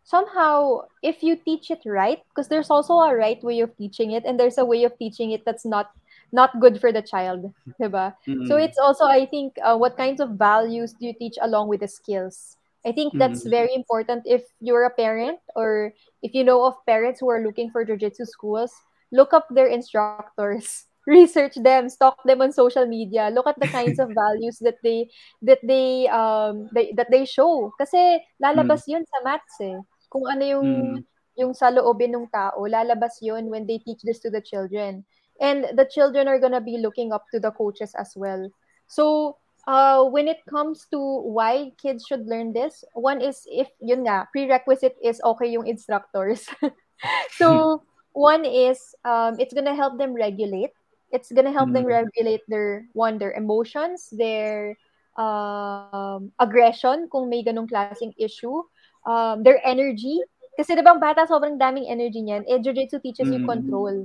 somehow 0.04 0.82
if 1.02 1.24
you 1.24 1.36
teach 1.36 1.72
it 1.72 1.80
right 1.86 2.20
because 2.32 2.48
there's 2.48 2.70
also 2.70 2.94
a 3.00 3.16
right 3.16 3.42
way 3.44 3.60
of 3.62 3.76
teaching 3.78 4.12
it 4.12 4.24
and 4.26 4.40
there's 4.40 4.58
a 4.58 4.66
way 4.66 4.84
of 4.84 4.92
teaching 5.00 5.32
it 5.32 5.44
that's 5.46 5.66
not 5.66 5.90
not 6.34 6.60
good 6.60 6.82
for 6.82 6.92
the 6.92 7.02
child, 7.02 7.54
diba? 7.82 8.14
So 8.50 8.58
Mm. 8.58 8.64
it's 8.66 8.78
also 8.78 9.06
I 9.06 9.26
think 9.26 9.56
uh, 9.64 9.78
what 9.78 9.98
kinds 9.98 10.20
of 10.20 10.36
values 10.36 10.94
do 10.94 11.08
you 11.08 11.14
teach 11.14 11.38
along 11.42 11.70
with 11.70 11.82
the 11.82 11.88
skills? 11.88 12.58
I 12.86 12.92
think 12.92 13.16
that's 13.16 13.48
Mm. 13.48 13.50
very 13.50 13.74
important 13.74 14.28
if 14.28 14.44
you're 14.60 14.84
a 14.84 14.92
parent 14.92 15.40
or 15.56 15.94
if 16.22 16.36
you 16.36 16.44
know 16.44 16.66
of 16.68 16.76
parents 16.86 17.20
who 17.24 17.30
are 17.32 17.40
looking 17.40 17.72
for 17.72 17.86
jujitsu 17.86 18.28
schools, 18.28 18.74
look 19.14 19.32
up 19.32 19.48
their 19.50 19.68
instructors 19.72 20.86
research 21.08 21.56
them, 21.60 21.88
stalk 21.92 22.16
them 22.24 22.42
on 22.42 22.52
social 22.52 22.88
media, 22.88 23.28
look 23.32 23.48
at 23.48 23.60
the 23.60 23.68
kinds 23.68 24.00
of 24.00 24.08
values 24.16 24.58
that 24.64 24.80
they 24.84 25.08
that 25.44 25.60
they 25.64 26.08
um 26.08 26.68
they, 26.74 26.92
that 26.96 27.12
they 27.12 27.26
show 27.28 27.72
kasi 27.80 28.20
lalabas 28.40 28.84
mm. 28.88 28.96
'yun 28.96 29.04
sa 29.08 29.20
maths 29.24 29.60
eh. 29.64 29.80
Kung 30.14 30.30
ano 30.30 30.44
yung 30.46 30.70
mm. 30.70 30.98
yung 31.42 31.58
sa 31.58 31.74
loobin 31.74 32.14
ng 32.14 32.30
tao, 32.30 32.62
lalabas 32.70 33.18
'yun 33.26 33.50
when 33.50 33.66
they 33.66 33.82
teach 33.82 34.06
this 34.06 34.22
to 34.22 34.30
the 34.30 34.42
children. 34.42 35.02
And 35.42 35.66
the 35.74 35.90
children 35.90 36.30
are 36.30 36.38
gonna 36.38 36.62
be 36.62 36.78
looking 36.78 37.10
up 37.10 37.26
to 37.34 37.42
the 37.42 37.50
coaches 37.50 37.98
as 37.98 38.14
well. 38.14 38.54
So, 38.86 39.38
uh, 39.66 40.06
when 40.06 40.30
it 40.30 40.46
comes 40.46 40.86
to 40.94 41.02
why 41.02 41.74
kids 41.82 42.06
should 42.06 42.30
learn 42.30 42.54
this, 42.54 42.86
one 42.94 43.18
is 43.18 43.42
if 43.50 43.74
yun 43.82 44.06
nga, 44.06 44.30
prerequisite 44.30 45.02
is 45.02 45.18
okay 45.34 45.50
yung 45.50 45.66
instructors. 45.66 46.46
so, 47.42 47.82
one 48.14 48.46
is 48.46 48.94
um, 49.02 49.42
it's 49.42 49.58
gonna 49.58 49.74
help 49.74 49.98
them 49.98 50.14
regulate 50.14 50.78
it's 51.14 51.32
gonna 51.32 51.54
help 51.54 51.70
mm-hmm. 51.70 51.86
them 51.86 51.94
regulate 52.10 52.42
their 52.50 52.90
one 52.98 53.22
their 53.22 53.38
emotions 53.38 54.10
their 54.12 54.76
um, 55.16 56.34
aggression 56.42 57.06
kung 57.14 57.30
may 57.30 57.46
ganong 57.46 57.70
klaseng 57.70 58.18
issue 58.18 58.66
um, 59.06 59.44
their 59.44 59.60
energy. 59.66 60.20
Kasi 60.54 60.78
'di 60.78 60.86
ba 60.86 60.98
bata 60.98 61.26
sobrang 61.26 61.58
daming 61.58 61.90
energy 61.90 62.22
niyan. 62.22 62.46
Eh 62.46 62.62
jiu-jitsu 62.62 63.02
teaches 63.02 63.26
mm-hmm. 63.26 63.44
you 63.44 63.50
control. 63.50 63.96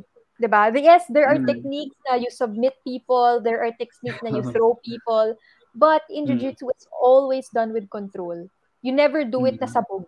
'di 0.40 0.48
ba? 0.48 0.72
Yes 0.72 1.04
there 1.12 1.28
are 1.28 1.36
mm-hmm. 1.36 1.50
techniques 1.50 1.98
na 2.08 2.16
you 2.16 2.30
submit 2.32 2.78
people. 2.86 3.42
There 3.42 3.60
are 3.60 3.74
techniques 3.76 4.22
na 4.24 4.32
you 4.32 4.42
throw 4.54 4.78
people. 4.80 5.36
But 5.76 6.08
in 6.08 6.24
mm-hmm. 6.24 6.40
jiu-jitsu 6.40 6.72
it's 6.72 6.88
always 6.94 7.50
done 7.52 7.76
with 7.76 7.90
control. 7.92 8.48
You 8.80 8.94
never 8.94 9.26
do 9.26 9.44
it 9.44 9.60
na 9.60 9.68
sabog. 9.68 10.06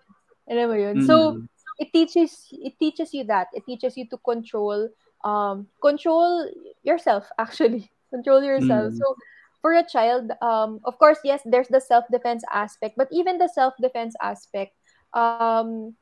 Alam 0.49 0.67
mo 0.73 0.77
yun? 0.79 0.97
So 1.05 1.37
mm-hmm. 1.37 1.51
it 1.83 1.89
teaches 1.93 2.49
it 2.51 2.79
teaches 2.81 3.13
you 3.13 3.29
that. 3.29 3.53
It 3.53 3.69
teaches 3.69 3.99
you 4.01 4.09
to 4.09 4.19
control 4.25 4.89
um, 5.25 5.69
control 5.83 6.49
yourself 6.83 7.29
actually. 7.39 7.91
Control 8.11 8.43
yourself. 8.43 8.91
Mm. 8.91 8.99
so 8.99 9.07
for 9.61 9.77
a 9.77 9.85
child 9.85 10.33
um, 10.41 10.81
of 10.89 10.97
course 10.99 11.21
yes 11.23 11.45
there's 11.45 11.69
the 11.69 11.81
self-defense 11.85 12.43
aspect. 12.49 12.97
But 12.97 13.13
even 13.13 13.39
the 13.39 13.51
self-defense 13.53 14.17
aspect 14.23 14.75
um, 15.15 15.95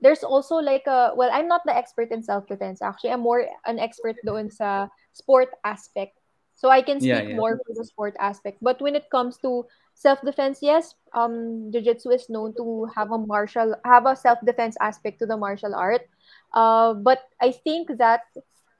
there's 0.00 0.22
also 0.22 0.56
like 0.56 0.86
a 0.86 1.12
well 1.16 1.30
i'm 1.32 1.48
not 1.48 1.62
the 1.64 1.74
expert 1.74 2.10
in 2.10 2.22
self-defense 2.22 2.82
actually 2.82 3.10
i'm 3.10 3.20
more 3.20 3.46
an 3.64 3.78
expert 3.78 4.16
doon 4.24 4.50
sa 4.50 4.88
sport 5.12 5.48
aspect 5.64 6.20
so 6.54 6.68
i 6.68 6.82
can 6.82 7.00
speak 7.00 7.10
yeah, 7.10 7.32
yeah. 7.32 7.36
more 7.36 7.56
for 7.56 7.72
the 7.72 7.84
sport 7.84 8.14
aspect 8.20 8.58
but 8.60 8.80
when 8.80 8.94
it 8.94 9.08
comes 9.10 9.38
to 9.38 9.64
self-defense 9.94 10.60
yes 10.60 10.94
um 11.14 11.72
jiu-jitsu 11.72 12.10
is 12.10 12.28
known 12.28 12.52
to 12.52 12.84
have 12.92 13.10
a 13.12 13.18
martial 13.18 13.74
have 13.84 14.04
a 14.04 14.16
self-defense 14.16 14.76
aspect 14.80 15.18
to 15.18 15.26
the 15.26 15.36
martial 15.36 15.74
art 15.74 16.04
uh, 16.52 16.92
but 16.92 17.32
i 17.40 17.50
think 17.50 17.88
that 17.96 18.28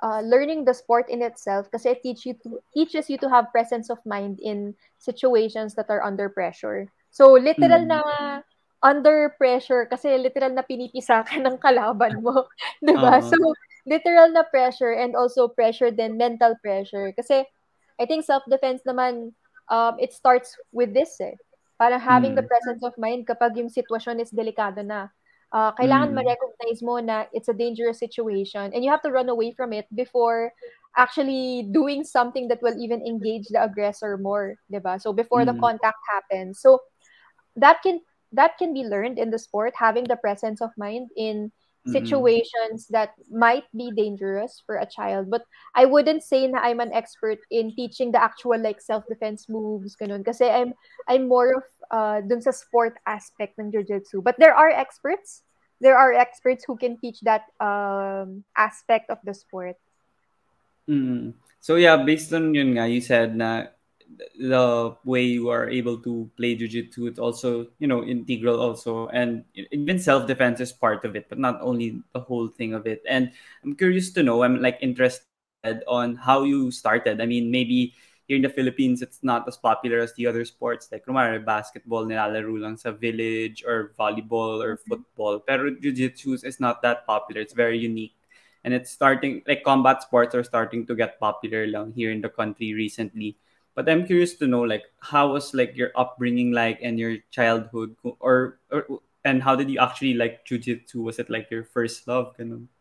uh, 0.03 0.21
learning 0.21 0.65
the 0.65 0.75
sport 0.75 1.09
in 1.09 1.23
itself 1.23 1.71
kasi 1.71 1.97
it 1.97 2.03
teach 2.03 2.27
you 2.27 2.35
to, 2.45 2.61
teaches 2.75 3.09
you 3.09 3.17
to 3.19 3.29
have 3.29 3.53
presence 3.53 3.89
of 3.89 3.99
mind 4.05 4.41
in 4.41 4.75
situations 4.99 5.75
that 5.75 5.89
are 5.89 6.03
under 6.05 6.29
pressure. 6.29 6.89
So 7.11 7.33
literal 7.33 7.89
mm. 7.89 7.97
na 7.97 8.03
under 8.83 9.35
pressure 9.39 9.89
kasi 9.89 10.17
literal 10.21 10.53
na 10.53 10.65
pinipisa 10.65 11.25
ka 11.25 11.37
ng 11.45 11.57
kalaban 11.61 12.21
mo, 12.21 12.45
'di 12.85 12.95
ba? 12.97 13.21
Uh-huh. 13.21 13.31
So 13.33 13.39
literal 13.87 14.35
na 14.35 14.43
pressure 14.43 14.93
and 14.93 15.15
also 15.15 15.47
pressure 15.49 15.95
then 15.95 16.19
mental 16.19 16.59
pressure 16.61 17.15
kasi 17.15 17.47
I 17.97 18.05
think 18.05 18.27
self-defense 18.27 18.83
naman 18.85 19.33
um, 19.71 19.95
it 19.97 20.13
starts 20.13 20.53
with 20.73 20.93
this 20.93 21.17
eh. 21.23 21.39
Para 21.77 22.01
having 22.01 22.33
mm. 22.33 22.41
the 22.41 22.49
presence 22.49 22.81
of 22.81 22.97
mind 22.97 23.29
kapag 23.29 23.57
yung 23.57 23.69
sitwasyon 23.69 24.21
is 24.21 24.33
delikado 24.33 24.81
na 24.81 25.13
uh, 25.53 25.73
kailangan 25.77 26.13
mm. 26.13 26.17
ma-recognize 26.17 26.81
mo 26.81 26.97
na 27.01 27.29
it's 27.37 27.53
a 27.53 27.57
dangerous 27.57 28.01
situation 28.01 28.73
and 28.73 28.81
you 28.81 28.89
have 28.89 29.05
to 29.05 29.13
run 29.13 29.29
away 29.29 29.53
from 29.53 29.77
it 29.77 29.85
before 29.93 30.53
actually 30.97 31.69
doing 31.77 32.01
something 32.01 32.49
that 32.49 32.65
will 32.65 32.77
even 32.81 33.05
engage 33.05 33.45
the 33.53 33.61
aggressor 33.61 34.17
more, 34.17 34.57
'di 34.73 34.81
ba? 34.81 34.97
So 34.97 35.13
before 35.13 35.45
mm. 35.45 35.53
the 35.53 35.57
contact 35.61 36.01
happens. 36.09 36.65
So 36.65 36.81
that 37.61 37.85
can 37.85 38.01
that 38.37 38.59
can 38.61 38.73
be 38.77 38.85
learned 38.85 39.19
in 39.19 39.33
the 39.33 39.41
sport 39.41 39.73
having 39.75 40.05
the 40.05 40.21
presence 40.21 40.61
of 40.61 40.71
mind 40.77 41.11
in 41.17 41.51
situations 41.87 42.91
mm-hmm. 42.91 42.99
that 42.99 43.15
might 43.31 43.63
be 43.71 43.95
dangerous 43.95 44.59
for 44.67 44.83
a 44.83 44.91
child 44.91 45.31
but 45.31 45.47
I 45.71 45.87
wouldn't 45.87 46.27
say 46.27 46.47
na 46.51 46.59
I'm 46.59 46.83
an 46.83 46.91
expert 46.91 47.39
in 47.51 47.71
teaching 47.79 48.11
the 48.11 48.19
actual 48.19 48.59
like 48.59 48.83
self-defense 48.83 49.47
moves 49.47 49.95
ganun 49.95 50.27
kasi 50.27 50.51
I'm 50.51 50.75
I'm 51.07 51.31
more 51.31 51.63
of 51.63 51.67
uh, 51.91 52.21
dun 52.23 52.43
sa 52.43 52.51
sport 52.51 52.99
aspect 53.07 53.59
ng 53.59 53.71
jiu-jitsu. 53.71 54.23
But 54.23 54.37
there 54.39 54.55
are 54.55 54.71
experts. 54.71 55.43
There 55.81 55.97
are 55.97 56.13
experts 56.13 56.65
who 56.65 56.77
can 56.77 56.97
teach 56.99 57.21
that 57.23 57.53
um, 57.61 58.45
aspect 58.57 59.11
of 59.11 59.19
the 59.25 59.35
sport. 59.35 59.77
Mm. 60.89 61.35
So 61.61 61.77
yeah, 61.77 61.99
based 62.01 62.33
on 62.33 62.55
yun 62.55 62.79
nga, 62.79 62.89
you 62.89 63.03
said 63.03 63.37
na 63.37 63.75
the 64.39 64.95
way 65.05 65.23
you 65.23 65.49
are 65.51 65.69
able 65.69 65.99
to 65.99 66.31
play 66.37 66.55
jiu-jitsu 66.55 67.07
it's 67.07 67.19
also 67.19 67.67
you 67.79 67.87
know 67.87 68.05
integral 68.05 68.61
also 68.61 69.09
and 69.09 69.45
even 69.73 69.99
self-defense 69.99 70.61
is 70.61 70.73
part 70.73 71.05
of 71.05 71.17
it 71.17 71.29
but 71.29 71.39
not 71.39 71.59
only 71.61 72.01
the 72.15 72.21
whole 72.21 72.49
thing 72.49 72.73
of 72.73 72.87
it 72.87 73.03
and 73.09 73.33
i'm 73.65 73.75
curious 73.75 74.11
to 74.11 74.23
know 74.23 74.43
i'm 74.43 74.63
like 74.63 74.79
interested 74.81 75.27
on 75.89 76.15
how 76.15 76.45
you 76.45 76.71
started 76.71 77.21
i 77.21 77.27
mean 77.27 77.51
maybe 77.51 77.93
here 78.27 78.37
in 78.37 78.43
the 78.43 78.51
Philippines, 78.51 79.03
it's 79.03 79.23
not 79.23 79.47
as 79.47 79.57
popular 79.57 80.01
as 80.01 80.13
the 80.15 80.27
other 80.27 80.45
sports. 80.45 80.89
Like, 80.91 81.07
kumari, 81.07 81.45
basketball, 81.45 82.05
nilalaro 82.07 82.59
lang 82.59 82.77
sa 82.77 82.91
village, 82.91 83.63
or 83.65 83.95
volleyball, 83.99 84.63
or 84.63 84.77
mm-hmm. 84.77 84.91
football. 84.91 85.39
Pero 85.41 85.71
jiu-jitsu 85.71 86.43
is 86.43 86.59
not 86.59 86.83
that 86.83 87.07
popular. 87.07 87.41
It's 87.41 87.55
very 87.55 87.79
unique. 87.79 88.19
And 88.65 88.75
it's 88.75 88.91
starting, 88.91 89.43
like, 89.47 89.63
combat 89.63 90.03
sports 90.03 90.35
are 90.35 90.43
starting 90.43 90.87
to 90.91 90.95
get 90.99 91.21
popular 91.23 91.67
lang 91.71 91.95
here 91.95 92.11
in 92.11 92.21
the 92.21 92.29
country 92.29 92.75
recently. 92.75 93.39
But 93.77 93.89
I'm 93.89 94.09
curious 94.09 94.35
to 94.41 94.49
know, 94.49 94.65
like, 94.65 94.89
how 94.99 95.37
was, 95.37 95.53
like, 95.53 95.77
your 95.77 95.93
upbringing 95.95 96.51
like 96.51 96.81
and 96.81 96.99
your 96.99 97.21
childhood? 97.31 97.95
Or, 98.19 98.57
or 98.73 99.05
and 99.23 99.43
how 99.43 99.55
did 99.55 99.69
you 99.69 99.79
actually 99.79 100.15
like 100.15 100.49
jiu-jitsu? 100.49 101.03
Was 101.05 101.21
it, 101.21 101.29
like, 101.29 101.53
your 101.53 101.63
first 101.63 102.09
love? 102.09 102.33
Ganun? 102.41 102.73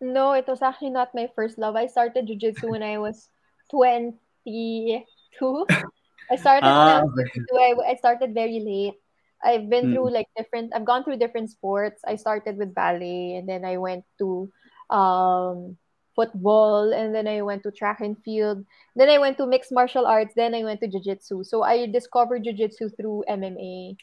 No, 0.00 0.32
it 0.32 0.46
was 0.46 0.62
actually 0.62 0.94
not 0.94 1.14
my 1.18 1.26
first 1.34 1.58
love. 1.58 1.74
I 1.74 1.90
started 1.90 2.30
jiu-jitsu 2.30 2.70
when 2.70 2.86
I 2.86 2.98
was 2.98 3.28
22. 3.74 5.02
I 6.30 6.36
started 6.36 6.66
ah, 6.66 7.02
I, 7.58 7.74
I 7.86 7.94
started 7.96 8.32
very 8.32 8.60
late. 8.60 8.94
I've 9.44 9.68
been 9.68 9.92
through 9.92 10.08
hmm. 10.08 10.14
like 10.14 10.28
different 10.36 10.72
I've 10.74 10.86
gone 10.86 11.04
through 11.04 11.18
different 11.18 11.50
sports. 11.50 12.00
I 12.06 12.16
started 12.16 12.56
with 12.56 12.74
ballet 12.74 13.36
and 13.36 13.48
then 13.48 13.64
I 13.64 13.76
went 13.76 14.04
to 14.18 14.48
um 14.88 15.76
football 16.14 16.92
and 16.92 17.14
then 17.14 17.26
I 17.26 17.42
went 17.42 17.62
to 17.64 17.70
track 17.70 18.00
and 18.00 18.16
field. 18.24 18.64
Then 18.96 19.08
I 19.08 19.18
went 19.18 19.36
to 19.38 19.46
mixed 19.46 19.72
martial 19.72 20.06
arts, 20.06 20.34
then 20.34 20.54
I 20.54 20.64
went 20.64 20.80
to 20.80 20.88
jiu-jitsu. 20.88 21.44
So 21.44 21.62
I 21.62 21.86
discovered 21.86 22.44
jiu-jitsu 22.44 22.90
through 22.96 23.24
MMA. 23.28 23.96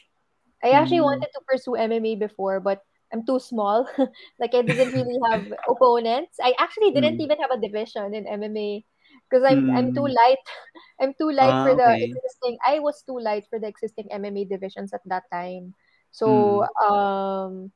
I 0.62 0.70
actually 0.70 1.02
mm. 1.02 1.10
wanted 1.10 1.28
to 1.34 1.40
pursue 1.48 1.72
MMA 1.72 2.18
before, 2.18 2.60
but 2.60 2.82
I'm 3.12 3.26
too 3.26 3.38
small. 3.38 3.88
like 4.40 4.54
I 4.54 4.62
didn't 4.62 4.92
really 4.92 5.18
have 5.30 5.52
opponents. 5.68 6.38
I 6.40 6.54
actually 6.58 6.92
didn't 6.92 7.18
mm. 7.18 7.24
even 7.24 7.38
have 7.38 7.50
a 7.50 7.60
division 7.60 8.14
in 8.14 8.24
MMA 8.24 8.84
because 9.28 9.44
I'm 9.44 9.68
mm. 9.68 9.76
I'm 9.76 9.94
too 9.94 10.06
light. 10.06 10.44
I'm 11.00 11.12
too 11.18 11.30
light 11.30 11.52
ah, 11.52 11.64
for 11.64 11.74
the 11.74 11.88
okay. 11.92 12.04
existing. 12.04 12.58
I 12.64 12.78
was 12.78 13.02
too 13.02 13.18
light 13.18 13.44
for 13.50 13.58
the 13.58 13.66
existing 13.66 14.08
MMA 14.12 14.48
divisions 14.48 14.92
at 14.92 15.02
that 15.06 15.24
time. 15.32 15.74
So 16.12 16.64
mm. 16.64 16.90
um, 16.90 17.72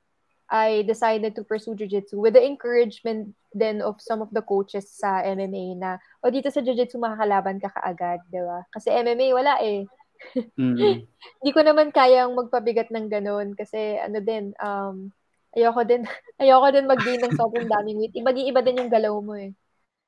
I 0.46 0.87
decided 0.87 1.35
to 1.35 1.42
pursue 1.42 1.74
jiu-jitsu 1.74 2.14
with 2.14 2.38
the 2.38 2.44
encouragement 2.44 3.35
then 3.50 3.82
of 3.82 3.98
some 3.98 4.22
of 4.22 4.30
the 4.30 4.42
coaches 4.46 4.87
sa 4.87 5.26
MMA 5.26 5.74
na 5.74 5.98
o 6.22 6.30
dito 6.30 6.46
sa 6.54 6.62
jiu-jitsu 6.62 7.02
makakalaban 7.02 7.59
ka 7.59 7.70
kaagad, 7.74 8.22
'di 8.30 8.42
ba? 8.46 8.62
Kasi 8.70 8.94
MMA 8.94 9.35
wala 9.35 9.59
eh. 9.62 9.87
Mm. 10.56 11.04
Hindi 11.44 11.50
ko 11.52 11.61
naman 11.61 11.92
kayang 11.92 12.32
magpabigat 12.32 12.88
ng 12.88 13.12
ganun 13.12 13.52
kasi 13.52 14.00
ano 14.00 14.16
din 14.24 14.56
um 14.64 15.12
ayoko 15.52 15.85
din 15.85 16.09
ayoko 16.40 16.72
din 16.72 16.88
mag-gain 16.88 17.20
ng 17.20 17.37
sobrang 17.37 17.68
daming 17.68 18.00
weight. 18.00 18.16
Iba-iba 18.16 18.64
din 18.64 18.81
yung 18.81 18.88
galaw 18.88 19.21
mo 19.21 19.37
eh. 19.37 19.52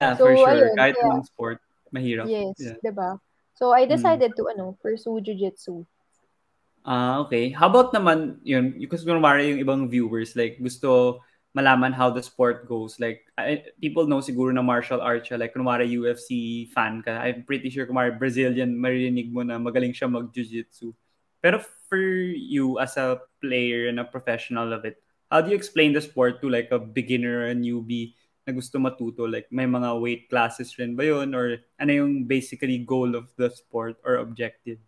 Yeah, 0.00 0.16
so, 0.16 0.24
for 0.24 0.32
sure. 0.32 0.48
Ayun, 0.48 0.76
Kahit 0.80 0.96
yung 0.96 1.28
sport, 1.28 1.58
mahirap. 1.92 2.24
Yes, 2.24 2.56
yeah. 2.56 2.80
'di 2.80 2.92
ba? 2.96 3.20
So 3.52 3.76
I 3.76 3.84
decided 3.84 4.32
mm. 4.32 4.38
to 4.40 4.44
ano, 4.48 4.80
pursue 4.80 5.20
jiu-jitsu. 5.20 5.84
Ah, 6.88 7.20
okay. 7.20 7.52
How 7.52 7.68
about 7.68 7.92
naman 7.92 8.40
yun, 8.40 8.72
because 8.80 9.04
kunwari 9.04 9.52
yung 9.52 9.60
ibang 9.60 9.82
viewers 9.92 10.32
like 10.32 10.56
gusto 10.56 11.20
malaman 11.52 11.92
how 11.92 12.08
the 12.08 12.24
sport 12.24 12.64
goes. 12.64 12.96
Like 12.96 13.28
I, 13.36 13.68
people 13.76 14.08
know 14.08 14.24
siguro 14.24 14.52
na 14.56 14.64
martial 14.64 15.00
arts 15.04 15.28
siya. 15.28 15.36
Like 15.36 15.52
kunwari 15.52 15.84
UFC 16.00 16.64
fan 16.72 17.04
ka. 17.04 17.20
I'm 17.20 17.44
pretty 17.44 17.68
sure 17.68 17.84
kunwari 17.84 18.16
Brazilian 18.16 18.72
maririnig 18.80 19.28
mo 19.28 19.44
na 19.44 19.60
magaling 19.60 19.92
siya 19.92 20.08
mag 20.08 20.32
jiu-jitsu. 20.32 20.96
Pero 21.44 21.60
for 21.92 22.00
you 22.32 22.80
as 22.80 22.96
a 22.96 23.20
player 23.44 23.92
and 23.92 24.00
a 24.00 24.06
professional 24.08 24.72
of 24.72 24.88
it, 24.88 24.96
how 25.28 25.44
do 25.44 25.52
you 25.52 25.58
explain 25.60 25.92
the 25.92 26.00
sport 26.00 26.40
to 26.40 26.48
like 26.48 26.72
a 26.72 26.80
beginner 26.80 27.52
a 27.52 27.54
newbie? 27.54 28.16
na 28.48 28.56
gusto 28.56 28.80
matuto? 28.80 29.28
Like, 29.28 29.44
may 29.52 29.68
mga 29.68 29.92
weight 30.00 30.32
classes 30.32 30.72
rin 30.80 30.96
ba 30.96 31.04
yun? 31.04 31.36
Or 31.36 31.60
ano 31.76 31.92
yung 31.92 32.24
basically 32.24 32.80
goal 32.80 33.12
of 33.12 33.28
the 33.36 33.52
sport 33.52 34.00
or 34.08 34.24
objectives? 34.24 34.87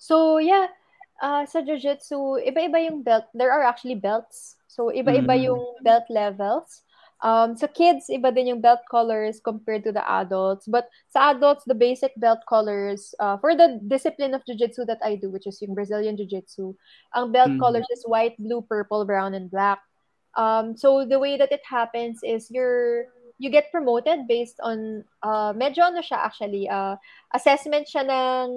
So, 0.00 0.40
yeah. 0.40 0.72
Uh, 1.20 1.44
sa 1.44 1.60
Jiu-Jitsu, 1.60 2.40
iba-iba 2.48 2.80
yung 2.88 3.04
belt. 3.04 3.28
There 3.36 3.52
are 3.52 3.60
actually 3.60 4.00
belts. 4.00 4.56
So, 4.72 4.88
iba-iba 4.88 5.36
mm. 5.36 5.44
yung 5.52 5.60
belt 5.84 6.08
levels. 6.08 6.80
Um, 7.20 7.52
sa 7.52 7.68
kids, 7.68 8.08
iba 8.08 8.32
din 8.32 8.56
yung 8.56 8.64
belt 8.64 8.80
colors 8.88 9.44
compared 9.44 9.84
to 9.84 9.92
the 9.92 10.00
adults. 10.08 10.64
But 10.64 10.88
sa 11.12 11.36
adults, 11.36 11.68
the 11.68 11.76
basic 11.76 12.16
belt 12.16 12.40
colors, 12.48 13.12
uh, 13.20 13.36
for 13.36 13.52
the 13.52 13.76
discipline 13.84 14.32
of 14.32 14.40
jiu-jitsu 14.48 14.88
that 14.88 15.04
I 15.04 15.20
do, 15.20 15.28
which 15.28 15.44
is 15.44 15.60
yung 15.60 15.76
Brazilian 15.76 16.16
jiu-jitsu, 16.16 16.72
ang 17.12 17.28
belt 17.28 17.52
mm. 17.52 17.60
colors 17.60 17.88
is 17.92 18.08
white, 18.08 18.40
blue, 18.40 18.64
purple, 18.64 19.04
brown, 19.04 19.36
and 19.36 19.52
black. 19.52 19.84
Um, 20.32 20.72
so 20.80 21.04
the 21.04 21.20
way 21.20 21.36
that 21.36 21.52
it 21.52 21.60
happens 21.68 22.24
is 22.24 22.48
you're 22.48 23.12
you 23.40 23.48
get 23.48 23.72
promoted 23.72 24.28
based 24.28 24.60
on 24.60 25.02
uh, 25.24 25.52
medyo 25.56 25.88
ano 25.88 26.04
siya 26.04 26.20
actually 26.20 26.68
uh, 26.68 26.94
assessment 27.32 27.88
siya 27.88 28.04
ng 28.04 28.48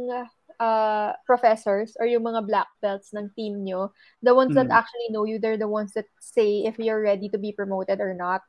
uh, 0.59 1.13
professors 1.25 1.95
or 1.99 2.05
yung 2.05 2.23
mga 2.23 2.45
black 2.45 2.67
belts 2.81 3.13
ng 3.13 3.29
team 3.35 3.63
nyo 3.63 3.91
the 4.21 4.33
ones 4.33 4.51
mm. 4.51 4.61
that 4.61 4.69
actually 4.69 5.09
know 5.09 5.25
you 5.25 5.39
they're 5.39 5.57
the 5.57 5.67
ones 5.67 5.93
that 5.93 6.05
say 6.19 6.65
if 6.65 6.77
you're 6.77 7.01
ready 7.01 7.29
to 7.29 7.37
be 7.37 7.51
promoted 7.51 8.01
or 8.01 8.13
not 8.13 8.41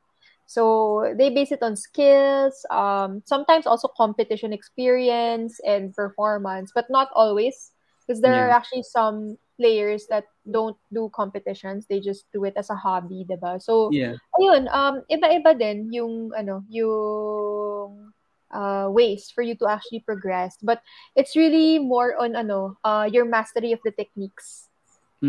So 0.45 1.13
they 1.17 1.29
base 1.29 1.51
it 1.51 1.63
on 1.63 1.75
skills, 1.75 2.65
um, 2.69 3.21
sometimes 3.25 3.65
also 3.65 3.89
competition 3.97 4.53
experience 4.53 5.59
and 5.65 5.93
performance, 5.93 6.71
but 6.73 6.85
not 6.89 7.09
always, 7.15 7.71
because 8.05 8.21
there 8.21 8.33
yeah. 8.33 8.45
are 8.45 8.49
actually 8.51 8.83
some 8.83 9.37
players 9.57 10.05
that 10.09 10.25
don't 10.49 10.77
do 10.93 11.09
competitions; 11.15 11.87
they 11.89 11.99
just 11.99 12.29
do 12.31 12.45
it 12.45 12.53
as 12.57 12.69
a 12.69 12.77
hobby, 12.77 13.25
diba? 13.25 13.57
So, 13.57 13.89
yeah. 13.89 14.21
ayun, 14.37 14.69
um, 14.69 15.01
iba-iba 15.09 15.57
din 15.57 15.89
yung 15.89 16.29
ano, 16.37 16.61
yung 16.69 18.13
uh, 18.51 18.87
ways 18.89 19.31
for 19.33 19.41
you 19.41 19.55
to 19.55 19.67
actually 19.67 20.01
progress. 20.01 20.57
But 20.61 20.81
it's 21.15 21.35
really 21.35 21.79
more 21.79 22.15
on 22.19 22.35
ano, 22.35 22.77
uh, 22.83 23.09
your 23.11 23.25
mastery 23.25 23.71
of 23.71 23.79
the 23.83 23.91
techniques. 23.91 24.69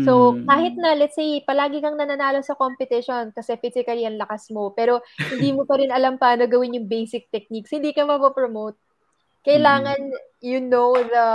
So, 0.03 0.35
mm. 0.35 0.45
kahit 0.45 0.73
na, 0.77 0.93
let's 0.93 1.15
say, 1.15 1.41
palagi 1.41 1.81
kang 1.81 1.97
nananalo 1.97 2.43
sa 2.43 2.59
competition 2.59 3.31
kasi 3.31 3.55
physically 3.57 4.05
ang 4.05 4.19
lakas 4.19 4.51
mo, 4.51 4.69
pero 4.75 5.01
hindi 5.31 5.55
mo 5.55 5.63
pa 5.63 5.79
rin 5.79 5.89
alam 5.89 6.19
paano 6.19 6.45
gawin 6.45 6.75
yung 6.77 6.91
basic 6.91 7.31
techniques, 7.31 7.73
hindi 7.73 7.95
ka 7.95 8.03
mapopromote. 8.05 8.77
Kailangan 9.47 10.11
mm. 10.11 10.43
you 10.43 10.59
know 10.59 10.91
the 10.91 11.27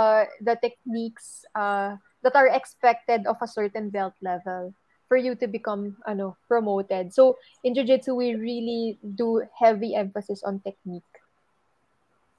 the 0.45 0.55
techniques 0.61 1.43
uh, 1.57 1.97
that 2.21 2.37
are 2.37 2.47
expected 2.47 3.25
of 3.25 3.41
a 3.41 3.49
certain 3.49 3.89
belt 3.89 4.13
level 4.21 4.71
for 5.09 5.17
you 5.17 5.33
to 5.35 5.49
become 5.49 5.97
ano 6.07 6.37
promoted. 6.45 7.11
So, 7.11 7.41
in 7.65 7.73
jiu-jitsu, 7.73 8.13
we 8.15 8.37
really 8.37 9.01
do 9.01 9.43
heavy 9.57 9.97
emphasis 9.97 10.45
on 10.45 10.61
technique. 10.61 11.12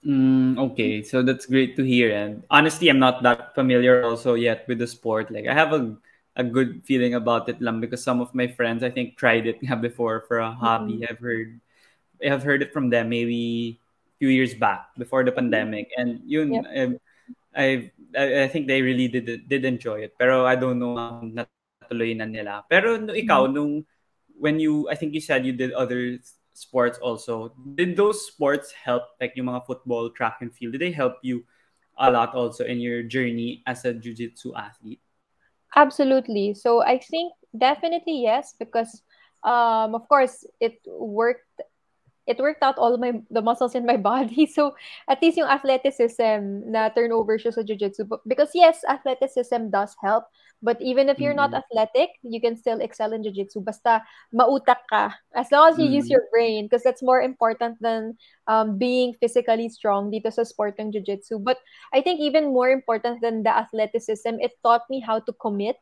Mm, 0.04 0.58
okay, 0.72 1.02
so 1.02 1.22
that's 1.22 1.46
great 1.46 1.76
to 1.76 1.82
hear. 1.82 2.12
And 2.12 2.44
honestly, 2.50 2.88
I'm 2.88 3.00
not 3.00 3.22
that 3.24 3.54
familiar 3.54 4.04
also 4.04 4.34
yet 4.34 4.68
with 4.68 4.78
the 4.78 4.86
sport. 4.86 5.32
Like 5.32 5.48
I 5.48 5.54
have 5.56 5.72
a 5.72 5.96
a 6.36 6.44
good 6.44 6.82
feeling 6.84 7.14
about 7.14 7.48
it 7.48 7.62
lang 7.62 7.78
because 7.78 8.02
some 8.02 8.20
of 8.20 8.34
my 8.34 8.46
friends 8.50 8.82
I 8.82 8.90
think 8.90 9.16
tried 9.16 9.46
it 9.46 9.62
before 9.80 10.26
for 10.28 10.38
a 10.44 10.52
hobby. 10.52 11.00
Mm-hmm. 11.00 11.08
I've 11.08 11.22
heard 11.22 11.50
I've 12.20 12.44
heard 12.44 12.62
it 12.62 12.72
from 12.72 12.90
them 12.90 13.08
maybe 13.08 13.80
a 13.80 14.16
few 14.18 14.28
years 14.28 14.52
back 14.52 14.92
before 14.98 15.24
the 15.24 15.30
mm-hmm. 15.30 15.48
pandemic, 15.48 15.88
and 15.96 16.20
you 16.24 16.44
yep. 16.52 16.68
Um, 16.68 16.92
I, 17.56 17.90
I 18.12 18.44
I 18.44 18.48
think 18.48 18.66
they 18.68 18.82
really 18.82 19.08
did 19.08 19.48
did 19.48 19.64
enjoy 19.64 20.04
it. 20.04 20.18
Pero 20.20 20.44
I 20.44 20.58
don't 20.58 20.78
know 20.78 21.00
um, 21.00 21.32
natuloy 21.32 22.12
na 22.12 22.28
nila. 22.28 22.66
Pero 22.68 23.00
no, 23.00 23.16
ikaw 23.16 23.48
mm-hmm. 23.48 23.56
nung 23.56 23.72
when 24.36 24.60
you 24.60 24.90
I 24.90 25.00
think 25.00 25.14
you 25.14 25.22
said 25.22 25.46
you 25.46 25.54
did 25.54 25.72
other 25.72 26.18
sports 26.54 26.98
also. 26.98 27.52
Did 27.74 27.96
those 27.96 28.26
sports 28.26 28.72
help 28.72 29.02
like 29.20 29.34
yung 29.36 29.46
mga 29.46 29.66
football, 29.66 30.10
track 30.10 30.38
and 30.40 30.54
field? 30.54 30.72
Did 30.72 30.80
they 30.80 30.94
help 30.94 31.18
you 31.22 31.44
a 31.98 32.10
lot 32.10 32.34
also 32.34 32.64
in 32.64 32.80
your 32.80 33.02
journey 33.02 33.62
as 33.66 33.84
a 33.84 33.92
jiu-jitsu 33.92 34.54
athlete? 34.56 35.00
Absolutely. 35.76 36.54
So 36.54 36.82
I 36.82 36.98
think 36.98 37.34
definitely 37.56 38.22
yes, 38.22 38.54
because 38.58 39.02
um, 39.42 39.94
of 39.94 40.08
course 40.08 40.46
it 40.60 40.78
worked 40.86 41.44
it 42.26 42.38
worked 42.38 42.62
out 42.62 42.78
all 42.78 42.96
my 42.96 43.20
the 43.30 43.42
muscles 43.42 43.74
in 43.74 43.84
my 43.84 43.96
body. 44.10 44.46
So 44.46 44.74
at 45.08 45.20
least 45.20 45.36
yung 45.36 45.50
athleticism 45.50 46.70
na 46.70 46.88
turnover 46.88 47.36
siya 47.38 47.52
sa 47.52 47.62
jiu-jitsu. 47.62 48.06
Because 48.26 48.50
yes, 48.54 48.80
athleticism 48.88 49.68
does 49.70 49.94
help. 50.02 50.24
But 50.64 50.80
even 50.80 51.12
if 51.12 51.20
you're 51.20 51.36
mm-hmm. 51.36 51.52
not 51.52 51.60
athletic, 51.60 52.16
you 52.24 52.40
can 52.40 52.56
still 52.56 52.80
excel 52.80 53.12
in 53.12 53.20
jiu-jitsu. 53.20 53.60
Basta 53.60 54.00
mautak 54.32 54.88
ka. 54.88 55.12
As 55.36 55.52
long 55.52 55.68
as 55.68 55.76
you 55.76 55.84
mm-hmm. 55.84 56.00
use 56.00 56.08
your 56.08 56.24
brain. 56.32 56.64
Because 56.64 56.80
that's 56.80 57.04
more 57.04 57.20
important 57.20 57.76
than 57.84 58.16
um, 58.48 58.80
being 58.80 59.12
physically 59.20 59.68
strong 59.68 60.08
dito 60.08 60.32
sa 60.32 60.48
sport 60.48 60.80
ng 60.80 60.88
jiu-jitsu. 60.88 61.36
But 61.36 61.60
I 61.92 62.00
think 62.00 62.24
even 62.24 62.56
more 62.56 62.72
important 62.72 63.20
than 63.20 63.44
the 63.44 63.52
athleticism, 63.52 64.40
it 64.40 64.56
taught 64.64 64.88
me 64.88 65.04
how 65.04 65.20
to 65.20 65.32
commit. 65.36 65.76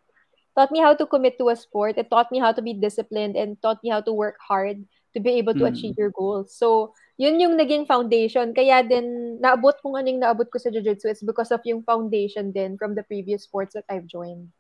Taught 0.59 0.75
me 0.75 0.83
how 0.83 0.99
to 0.99 1.07
commit 1.07 1.39
to 1.39 1.49
a 1.49 1.57
sport. 1.57 1.95
It 1.97 2.11
taught 2.11 2.35
me 2.35 2.43
how 2.43 2.51
to 2.51 2.61
be 2.61 2.75
disciplined 2.75 3.39
and 3.39 3.55
taught 3.63 3.79
me 3.87 3.89
how 3.95 4.03
to 4.03 4.13
work 4.13 4.37
hard 4.43 4.83
to 5.15 5.21
be 5.21 5.39
able 5.39 5.55
to 5.55 5.65
mm. 5.65 5.73
achieve 5.73 5.95
your 5.97 6.11
goals. 6.11 6.57
So, 6.59 6.93
yun 7.17 7.39
yung 7.39 7.55
naging 7.57 7.87
foundation. 7.87 8.53
Kaya 8.53 8.83
din, 8.83 9.39
naabot 9.39 9.79
kung 9.79 9.95
anong 9.95 10.21
naabot 10.21 10.49
ko 10.51 10.59
sa 10.59 10.75
Jiu-Jitsu 10.75 11.09
is 11.09 11.23
because 11.23 11.53
of 11.53 11.63
yung 11.65 11.85
foundation 11.85 12.51
din 12.51 12.77
from 12.77 12.97
the 12.99 13.05
previous 13.05 13.45
sports 13.45 13.79
that 13.79 13.87
I've 13.89 14.09
joined. 14.09 14.51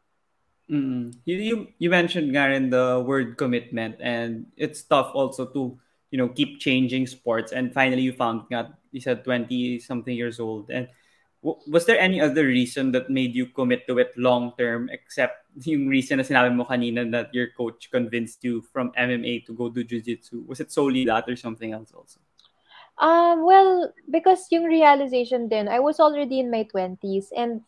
Mm. 0.72 1.12
You, 1.28 1.36
you, 1.36 1.56
you 1.78 1.90
mentioned 1.90 2.32
nga 2.32 2.48
rin 2.48 2.70
the 2.70 3.04
word 3.04 3.36
commitment 3.36 4.00
and 4.00 4.46
it's 4.56 4.80
tough 4.82 5.12
also 5.12 5.44
to, 5.52 5.76
you 6.10 6.16
know, 6.16 6.28
keep 6.28 6.60
changing 6.60 7.06
sports 7.06 7.52
and 7.52 7.74
finally 7.74 8.00
you 8.00 8.12
found 8.12 8.48
nga, 8.50 8.72
you 8.90 9.00
said 9.00 9.22
20 9.22 9.78
something 9.80 10.16
years 10.16 10.40
old 10.40 10.70
and 10.70 10.88
was 11.42 11.84
there 11.86 11.98
any 11.98 12.20
other 12.20 12.46
reason 12.46 12.92
that 12.92 13.10
made 13.10 13.34
you 13.34 13.46
commit 13.46 13.86
to 13.88 13.98
it 13.98 14.16
long 14.16 14.52
term 14.56 14.88
except 14.90 15.44
yung 15.68 15.88
reason 15.88 16.16
na 16.16 16.24
sinabi 16.24 16.54
mo 16.54 16.64
kanina 16.64 17.04
that 17.10 17.28
your 17.34 17.52
coach 17.52 17.90
convinced 17.90 18.40
you 18.40 18.62
from 18.72 18.92
MMA 18.96 19.44
to 19.44 19.52
go 19.52 19.68
do 19.68 19.84
jiu-jitsu? 19.84 20.48
Was 20.48 20.60
it 20.60 20.72
solely 20.72 21.04
that 21.04 21.28
or 21.28 21.36
something 21.36 21.72
else 21.72 21.92
also? 21.92 22.20
Um, 22.96 23.44
well, 23.44 23.92
because 24.08 24.46
yung 24.50 24.64
realization 24.64 25.48
then, 25.48 25.66
I 25.66 25.80
was 25.80 25.98
already 25.98 26.40
in 26.40 26.50
my 26.50 26.64
20s 26.72 27.28
and 27.36 27.62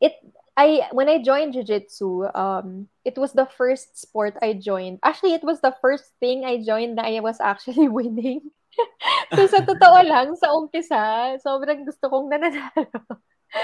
it 0.00 0.14
I 0.60 0.84
when 0.92 1.08
I 1.08 1.24
joined 1.24 1.56
jiu-jitsu, 1.56 2.28
um, 2.36 2.92
it 3.08 3.16
was 3.16 3.32
the 3.32 3.48
first 3.56 3.96
sport 3.96 4.36
I 4.44 4.52
joined. 4.52 5.00
Actually, 5.00 5.32
it 5.32 5.44
was 5.44 5.64
the 5.64 5.72
first 5.80 6.12
thing 6.20 6.44
I 6.44 6.60
joined 6.60 6.98
that 7.00 7.08
I 7.08 7.24
was 7.24 7.40
actually 7.40 7.88
winning. 7.98 8.44
so, 9.34 9.48
sa 9.48 9.64
totoo 9.68 10.04
lang, 10.04 10.36
sa 10.36 10.52
umpisa, 10.52 11.40
sobrang 11.40 11.88
gusto 11.88 12.12
kong 12.12 12.28
nananalo. 12.28 12.92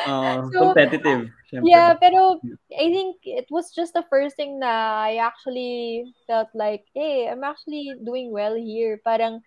Uh, 0.09 0.49
so, 0.51 0.73
competitive. 0.73 1.29
Syempre. 1.53 1.69
Yeah, 1.69 1.95
pero 2.01 2.41
I 2.73 2.89
think 2.89 3.21
it 3.29 3.47
was 3.53 3.77
just 3.77 3.93
the 3.93 4.03
first 4.09 4.35
thing 4.41 4.59
na 4.59 5.05
I 5.05 5.21
actually 5.21 6.11
felt 6.25 6.49
like, 6.57 6.89
hey, 6.97 7.29
I'm 7.29 7.45
actually 7.45 7.93
doing 8.03 8.33
well 8.33 8.57
here. 8.57 8.99
Parang, 9.05 9.45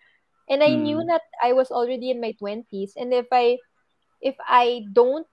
and 0.48 0.62
I 0.62 0.78
mm. 0.78 0.86
knew 0.86 1.02
that 1.10 1.26
I 1.42 1.58
was 1.58 1.74
already 1.74 2.14
in 2.14 2.22
my 2.22 2.38
20s. 2.40 2.94
And 2.96 3.12
if 3.12 3.28
I, 3.34 3.58
if 4.22 4.38
I 4.48 4.88
don't 4.94 5.28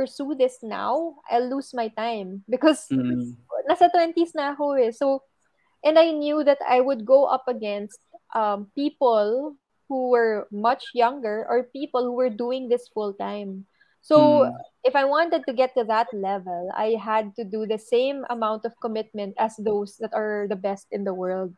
pursue 0.00 0.32
this 0.32 0.64
now, 0.64 1.20
I'll 1.28 1.44
lose 1.44 1.76
my 1.76 1.92
time. 1.92 2.40
Because 2.48 2.88
mm. 2.88 3.36
nasa 3.68 3.92
20s 3.92 4.32
na 4.32 4.56
ako 4.56 4.80
eh. 4.80 4.96
So, 4.96 5.20
and 5.84 6.00
I 6.00 6.16
knew 6.16 6.40
that 6.48 6.64
I 6.64 6.80
would 6.80 7.04
go 7.04 7.28
up 7.28 7.44
against 7.44 8.00
um, 8.32 8.72
people 8.72 9.60
who 9.92 10.08
were 10.08 10.48
much 10.48 10.96
younger 10.96 11.44
or 11.44 11.68
people 11.68 12.00
who 12.00 12.16
were 12.16 12.32
doing 12.32 12.72
this 12.72 12.88
full 12.88 13.12
time. 13.12 13.68
So 14.00 14.48
mm. 14.48 14.56
if 14.88 14.96
I 14.96 15.04
wanted 15.04 15.44
to 15.44 15.52
get 15.52 15.76
to 15.76 15.84
that 15.84 16.08
level, 16.16 16.72
I 16.72 16.96
had 16.96 17.36
to 17.36 17.44
do 17.44 17.68
the 17.68 17.76
same 17.76 18.24
amount 18.30 18.64
of 18.64 18.72
commitment 18.80 19.36
as 19.36 19.52
those 19.60 20.00
that 20.00 20.16
are 20.16 20.48
the 20.48 20.56
best 20.56 20.88
in 20.88 21.04
the 21.04 21.12
world. 21.12 21.52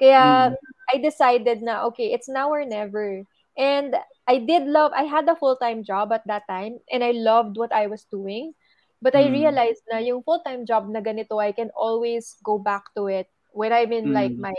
Kaya 0.00 0.56
mm. 0.56 0.56
I 0.88 0.96
decided 0.96 1.60
na 1.60 1.84
okay, 1.92 2.16
it's 2.16 2.32
now 2.32 2.48
or 2.48 2.64
never. 2.64 3.28
And 3.60 3.92
I 4.26 4.38
did 4.38 4.66
love 4.66 4.92
I 4.94 5.04
had 5.04 5.28
a 5.28 5.36
full-time 5.36 5.82
job 5.82 6.12
at 6.12 6.26
that 6.26 6.46
time 6.48 6.78
and 6.90 7.02
I 7.02 7.10
loved 7.10 7.56
what 7.56 7.72
I 7.72 7.86
was 7.86 8.04
doing. 8.10 8.54
But 9.02 9.14
mm. 9.14 9.26
I 9.26 9.30
realized 9.30 9.82
na 9.90 9.98
yung 9.98 10.22
full-time 10.22 10.64
job 10.64 10.86
na 10.86 11.02
ganito, 11.02 11.42
I 11.42 11.50
can 11.50 11.70
always 11.74 12.38
go 12.46 12.58
back 12.58 12.94
to 12.94 13.10
it 13.10 13.26
when 13.50 13.72
I'm 13.74 13.90
in 13.92 14.10
mm. 14.10 14.14
like 14.14 14.32
my 14.38 14.54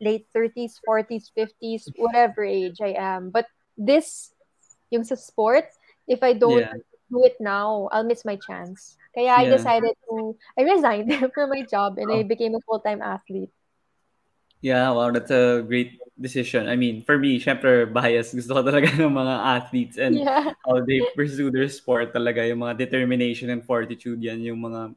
late 0.00 0.26
30s, 0.30 0.78
40s, 0.86 1.34
50s, 1.34 1.90
whatever 1.98 2.44
age 2.44 2.78
I 2.80 2.94
am. 2.94 3.30
But 3.30 3.46
this, 3.76 4.30
yung 4.90 5.02
sa 5.02 5.18
sport, 5.18 5.66
if 6.06 6.22
I 6.22 6.32
don't 6.32 6.62
yeah. 6.62 6.78
do 7.10 7.26
it 7.26 7.36
now, 7.42 7.90
I'll 7.90 8.06
miss 8.06 8.24
my 8.24 8.38
chance. 8.38 8.94
Kaya 9.18 9.34
yeah. 9.34 9.42
I 9.42 9.44
decided 9.50 9.98
to, 10.06 10.38
I 10.54 10.62
resigned 10.62 11.10
from 11.34 11.50
my 11.50 11.66
job 11.66 11.98
and 11.98 12.10
oh. 12.10 12.14
I 12.14 12.22
became 12.22 12.54
a 12.54 12.62
full-time 12.62 13.02
athlete. 13.02 13.50
Yeah, 14.60 14.90
wow, 14.90 15.10
that's 15.10 15.30
a 15.30 15.62
great 15.66 15.98
decision. 16.20 16.68
I 16.68 16.74
mean, 16.74 17.04
for 17.06 17.18
me, 17.18 17.38
syempre, 17.38 17.86
bias. 17.86 18.34
Gusto 18.34 18.58
ko 18.58 18.62
talaga 18.66 18.90
ng 18.98 19.14
mga 19.14 19.34
athletes 19.38 19.96
and 19.98 20.18
yeah. 20.18 20.50
how 20.66 20.82
they 20.82 21.02
pursue 21.14 21.50
their 21.50 21.70
sport 21.70 22.10
talaga. 22.10 22.42
Yung 22.42 22.66
mga 22.66 22.78
determination 22.78 23.50
and 23.50 23.62
fortitude, 23.62 24.18
yan 24.18 24.42
yung 24.42 24.58
mga 24.58 24.94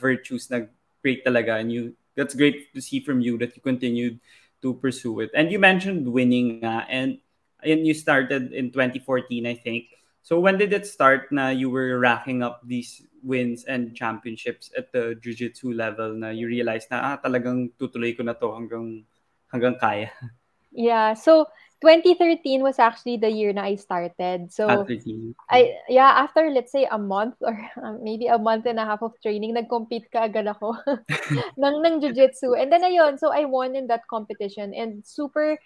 virtues 0.00 0.48
na 0.48 0.64
great 1.04 1.24
talaga. 1.24 1.60
And 1.60 1.68
you 1.68 1.92
that's 2.16 2.34
great 2.34 2.72
to 2.72 2.80
see 2.80 3.00
from 3.00 3.20
you 3.20 3.36
that 3.38 3.56
you 3.56 3.62
continued 3.62 4.20
to 4.64 4.74
pursue 4.74 5.20
it. 5.20 5.30
And 5.36 5.52
you 5.52 5.58
mentioned 5.58 6.08
winning 6.08 6.64
uh, 6.64 6.88
and 6.88 7.20
and 7.60 7.86
you 7.86 7.92
started 7.94 8.52
in 8.52 8.72
2014, 8.72 9.46
I 9.46 9.54
think. 9.54 9.92
So 10.22 10.38
when 10.40 10.56
did 10.56 10.72
it 10.72 10.86
start 10.86 11.28
na 11.30 11.50
you 11.50 11.68
were 11.68 11.98
racking 11.98 12.42
up 12.42 12.62
these 12.64 13.02
wins 13.22 13.64
and 13.64 13.94
championships 13.94 14.70
at 14.76 14.92
the 14.92 15.14
jiu-jitsu 15.22 15.72
level 15.72 16.14
na 16.14 16.30
you 16.34 16.46
realized 16.46 16.90
na 16.90 17.14
ah, 17.14 17.16
talagang 17.16 17.70
tutuloy 17.78 18.12
ko 18.12 18.26
na 18.26 18.34
to 18.34 18.50
hanggang 18.52 19.06
hanggang 19.50 19.78
kaya. 19.78 20.10
Yeah. 20.72 21.12
So, 21.12 21.52
2013 21.84 22.64
was 22.64 22.80
actually 22.80 23.20
the 23.20 23.28
year 23.28 23.52
na 23.52 23.68
I 23.68 23.76
started. 23.76 24.48
So, 24.48 24.88
13. 24.88 25.36
I 25.52 25.76
yeah, 25.84 26.16
after 26.16 26.48
let's 26.48 26.72
say 26.72 26.88
a 26.88 26.96
month 26.96 27.36
or 27.44 27.52
uh, 27.76 28.00
maybe 28.00 28.32
a 28.32 28.40
month 28.40 28.64
and 28.64 28.80
a 28.80 28.88
half 28.88 29.04
of 29.04 29.12
training, 29.20 29.52
nag-compete 29.52 30.08
ka 30.08 30.32
agad 30.32 30.48
ako 30.48 30.72
ng 31.60 31.76
ng 31.84 32.00
jiu-jitsu. 32.00 32.56
And 32.56 32.72
then 32.72 32.88
ayun, 32.88 33.20
so 33.20 33.36
I 33.36 33.44
won 33.44 33.76
in 33.76 33.84
that 33.92 34.08
competition 34.08 34.72
and 34.72 35.04
super 35.04 35.60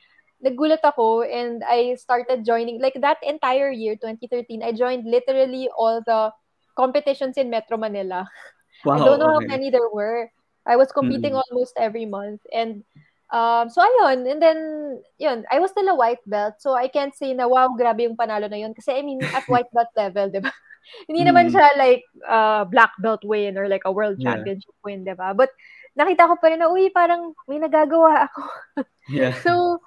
nagulat 0.44 0.84
ako 0.84 1.24
and 1.24 1.64
I 1.64 1.96
started 1.96 2.44
joining 2.44 2.80
like 2.80 2.96
that 3.00 3.16
entire 3.24 3.72
year 3.72 3.96
2013 3.96 4.60
I 4.60 4.72
joined 4.72 5.08
literally 5.08 5.72
all 5.72 6.04
the 6.04 6.28
competitions 6.76 7.40
in 7.40 7.48
Metro 7.50 7.80
Manila. 7.80 8.28
Wow, 8.84 9.00
I 9.00 9.04
don't 9.04 9.18
know 9.18 9.34
okay. 9.40 9.48
how 9.48 9.52
many 9.56 9.72
there 9.72 9.88
were. 9.88 10.28
I 10.66 10.76
was 10.76 10.92
competing 10.92 11.32
Mm. 11.32 11.42
almost 11.46 11.78
every 11.78 12.06
month 12.10 12.42
and 12.50 12.82
um 13.30 13.66
so 13.70 13.82
ayun 13.82 14.22
and 14.26 14.38
then 14.42 14.58
yun 15.18 15.42
I 15.50 15.58
was 15.58 15.70
still 15.74 15.86
a 15.90 15.98
white 15.98 16.22
belt 16.26 16.58
so 16.58 16.74
I 16.78 16.86
can't 16.86 17.14
say 17.14 17.34
na 17.34 17.46
wow 17.50 17.74
grabe 17.74 18.06
yung 18.06 18.18
panalo 18.18 18.46
na 18.46 18.58
yun 18.58 18.74
kasi 18.74 18.94
I 18.94 19.02
mean 19.02 19.30
at 19.34 19.46
white 19.50 19.70
belt 19.74 19.90
level 19.98 20.26
'di 20.30 20.42
ba 20.42 20.50
hindi 21.10 21.22
naman 21.26 21.50
Mm. 21.50 21.54
siya 21.54 21.66
like 21.78 22.02
uh, 22.26 22.62
black 22.66 22.94
belt 23.02 23.22
win 23.26 23.58
or 23.58 23.66
like 23.70 23.82
a 23.86 23.90
world 23.94 24.18
Yeah. 24.18 24.38
championship 24.38 24.74
win 24.86 25.02
'di 25.06 25.14
ba 25.18 25.34
but 25.34 25.50
nakita 25.98 26.26
ko 26.30 26.34
pa 26.38 26.50
rin 26.50 26.62
na 26.62 26.70
uy 26.70 26.90
parang 26.94 27.34
may 27.50 27.58
nagagawa 27.62 28.26
ako 28.30 28.42
Yeah. 29.10 29.34
so 29.46 29.78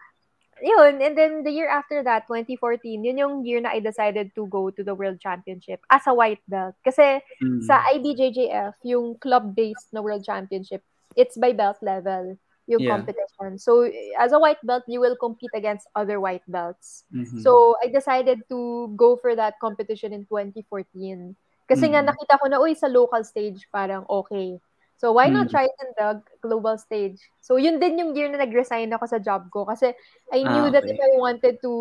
yun 0.62 1.02
and 1.02 1.16
then 1.18 1.44
the 1.44 1.52
year 1.52 1.68
after 1.70 2.04
that 2.04 2.28
2014 2.28 3.04
yun 3.04 3.18
yung 3.18 3.36
year 3.46 3.60
na 3.60 3.72
I 3.72 3.80
decided 3.80 4.32
to 4.36 4.48
go 4.48 4.70
to 4.70 4.82
the 4.84 4.96
world 4.96 5.20
championship 5.20 5.80
as 5.90 6.04
a 6.08 6.14
white 6.14 6.42
belt 6.48 6.76
kasi 6.84 7.22
Mm. 7.40 7.64
sa 7.64 7.80
IBJJF, 7.96 8.76
yung 8.84 9.16
club-based 9.20 9.92
na 9.96 10.04
world 10.04 10.24
championship, 10.24 10.84
it's 11.16 11.40
by 11.40 11.52
belt 11.56 11.80
level 11.82 12.36
yung 12.70 12.86
Yeah. 12.86 13.02
competition. 13.02 13.58
So, 13.58 13.90
as 14.14 14.30
a 14.30 14.38
white 14.38 14.62
belt, 14.62 14.86
you 14.86 15.02
will 15.02 15.18
compete 15.18 15.50
against 15.58 15.90
other 15.98 16.22
white 16.22 16.46
belts. 16.46 17.02
Mhm. 17.10 17.42
So, 17.42 17.74
I 17.82 17.90
decided 17.90 18.46
to 18.54 18.94
go 18.94 19.18
for 19.18 19.34
that 19.34 19.58
competition 19.58 20.14
in 20.14 20.30
2014. 20.30 21.34
Kasi 21.66 21.90
nga, 21.90 22.06
Mm. 22.06 22.14
nakita 22.14 22.38
ko 22.38 22.46
na, 22.46 22.62
uy, 22.62 22.78
sa 22.78 22.86
local 22.86 23.26
stage, 23.26 23.66
parang 23.74 24.06
okay. 24.06 24.62
So, 25.00 25.16
why 25.16 25.32
not 25.32 25.48
Mm. 25.48 25.56
try 25.56 25.64
it 25.66 25.78
in 25.80 25.90
the 25.96 26.10
global 26.44 26.76
stage? 26.78 27.18
So, 27.40 27.56
yun 27.56 27.80
din 27.80 27.98
yung 27.98 28.12
year 28.20 28.28
na 28.28 28.44
nag-resign 28.44 28.92
ako 28.92 29.08
sa 29.08 29.20
job 29.24 29.48
ko. 29.50 29.64
Kasi 29.64 29.96
I 30.36 30.44
knew 30.44 30.68
Ah, 30.68 30.76
that 30.76 30.84
okay. 30.84 30.92
if 30.92 31.00
I 31.00 31.12
wanted 31.16 31.56
to 31.64 31.74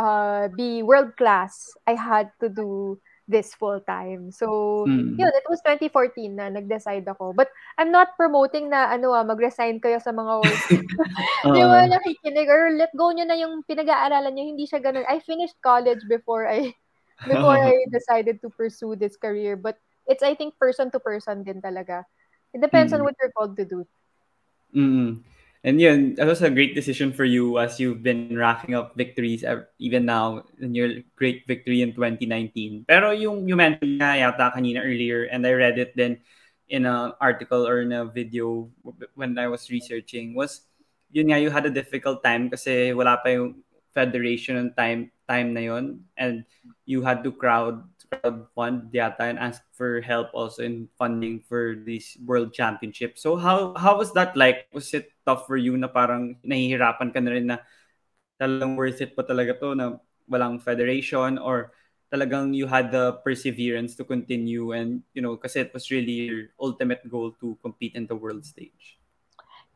uh, 0.00 0.48
be 0.56 0.80
world 0.82 1.12
class, 1.20 1.76
I 1.86 1.92
had 1.92 2.32
to 2.40 2.48
do 2.48 2.96
this 3.28 3.52
full 3.54 3.80
time. 3.84 4.30
So, 4.32 4.86
Mm. 4.88 5.18
yun, 5.18 5.32
it 5.34 5.44
was 5.50 5.60
2014 5.60 6.36
na 6.40 6.48
nag-decide 6.48 7.04
ako. 7.04 7.34
But 7.36 7.52
I'm 7.76 7.90
not 7.92 8.16
promoting 8.16 8.70
na 8.70 8.88
ano 8.88 9.12
ah, 9.12 9.26
mag-resign 9.26 9.82
kayo 9.84 10.00
sa 10.00 10.14
mga 10.14 10.32
work. 10.40 10.62
Yung 11.58 11.68
Oo. 11.68 11.74
mga 11.74 11.88
nakikinig 12.00 12.48
or 12.48 12.72
let 12.78 12.92
go 12.96 13.10
nyo 13.12 13.24
na 13.26 13.36
yung 13.36 13.62
pinag-aaralan 13.66 14.32
nyo, 14.34 14.44
hindi 14.46 14.64
siya 14.64 14.80
ganun. 14.80 15.04
I 15.08 15.20
finished 15.20 15.58
college 15.60 16.00
before 16.08 16.46
I 16.48 16.72
before 17.30 17.58
I 17.58 17.74
decided 17.90 18.40
to 18.42 18.50
pursue 18.54 18.94
this 18.96 19.16
career. 19.18 19.56
But 19.58 19.76
it's 20.06 20.22
I 20.22 20.34
think 20.34 20.58
person 20.58 20.90
to 20.94 20.98
person 21.02 21.42
din 21.42 21.60
talaga. 21.60 22.06
It 22.54 22.62
depends 22.62 22.94
on 22.94 23.02
Mm. 23.02 23.04
what 23.04 23.16
you're 23.20 23.34
called 23.34 23.54
to 23.58 23.66
do. 23.66 23.80
Mm. 24.74 25.22
And 25.66 25.82
yeah, 25.82 25.98
that 26.14 26.30
was 26.30 26.42
a 26.46 26.50
great 26.50 26.78
decision 26.78 27.10
for 27.10 27.26
you 27.26 27.58
as 27.58 27.82
you've 27.82 28.02
been 28.02 28.38
racking 28.38 28.78
up 28.78 28.94
victories 28.94 29.42
even 29.82 30.06
now 30.06 30.46
in 30.62 30.78
your 30.78 31.02
great 31.18 31.42
victory 31.50 31.82
in 31.82 31.90
2019. 31.90 32.86
Pero 32.86 33.10
yung 33.10 33.50
you 33.50 33.58
mentioned 33.58 33.98
nga 33.98 34.14
yata 34.14 34.54
kanina 34.54 34.78
earlier 34.86 35.26
and 35.26 35.42
I 35.42 35.58
read 35.58 35.82
it 35.82 35.98
then 35.98 36.22
in 36.70 36.86
an 36.86 37.18
article 37.18 37.66
or 37.66 37.82
in 37.82 37.90
a 37.90 38.06
video 38.06 38.70
when 39.18 39.34
I 39.38 39.50
was 39.50 39.66
researching 39.66 40.38
was 40.38 40.62
yun 41.10 41.34
nga 41.34 41.42
you 41.42 41.50
had 41.50 41.66
a 41.66 41.74
difficult 41.74 42.22
time 42.22 42.46
kasi 42.46 42.94
wala 42.94 43.18
pa 43.18 43.34
yung 43.34 43.58
federation 43.90 44.70
time 44.78 45.10
time 45.26 45.50
na 45.50 45.66
yun 45.66 46.06
and 46.14 46.46
you 46.86 47.02
had 47.02 47.26
to 47.26 47.34
crowd 47.34 47.82
crowd 48.08 48.46
fund 48.54 48.88
yata 48.94 49.26
and 49.26 49.38
ask 49.38 49.62
for 49.74 50.00
help 50.00 50.30
also 50.32 50.62
in 50.62 50.88
funding 50.98 51.42
for 51.44 51.76
this 51.76 52.16
world 52.24 52.54
championship. 52.54 53.18
So 53.18 53.36
how 53.36 53.74
how 53.74 53.98
was 53.98 54.14
that 54.14 54.36
like? 54.36 54.70
Was 54.72 54.94
it 54.94 55.10
tough 55.26 55.46
for 55.46 55.56
you 55.58 55.76
na 55.76 55.90
parang 55.90 56.38
nahihirapan 56.46 57.10
ka 57.12 57.20
na 57.20 57.30
rin 57.34 57.46
na 57.50 57.58
talagang 58.40 58.76
worth 58.76 59.00
it 59.00 59.16
pa 59.16 59.24
talaga 59.24 59.56
to 59.58 59.74
na 59.74 59.98
walang 60.28 60.60
federation 60.60 61.38
or 61.38 61.72
talagang 62.12 62.54
you 62.54 62.66
had 62.66 62.92
the 62.94 63.18
perseverance 63.26 63.98
to 63.98 64.04
continue 64.06 64.70
and 64.72 65.02
you 65.16 65.20
know 65.20 65.34
kasi 65.34 65.66
it 65.66 65.74
was 65.74 65.90
really 65.90 66.30
your 66.30 66.42
ultimate 66.60 67.02
goal 67.10 67.34
to 67.42 67.58
compete 67.64 67.94
in 67.98 68.06
the 68.06 68.14
world 68.14 68.46
stage. 68.46 69.00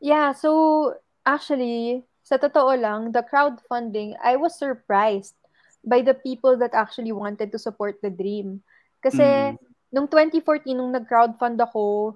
Yeah, 0.01 0.33
so 0.33 0.95
actually, 1.25 2.05
sa 2.25 2.37
totoo 2.37 2.73
lang, 2.79 3.13
the 3.13 3.21
crowdfunding, 3.21 4.17
I 4.17 4.35
was 4.35 4.57
surprised 4.57 5.37
by 5.83 6.01
the 6.01 6.13
people 6.13 6.57
that 6.57 6.73
actually 6.73 7.11
wanted 7.11 7.51
to 7.51 7.59
support 7.59 7.97
the 8.01 8.09
dream. 8.09 8.61
Kasi 9.01 9.53
Mm. 9.53 9.57
nung 9.91 10.07
2014, 10.07 10.77
nung 10.77 10.93
nag-crowdfund 10.93 11.57
ako, 11.59 12.15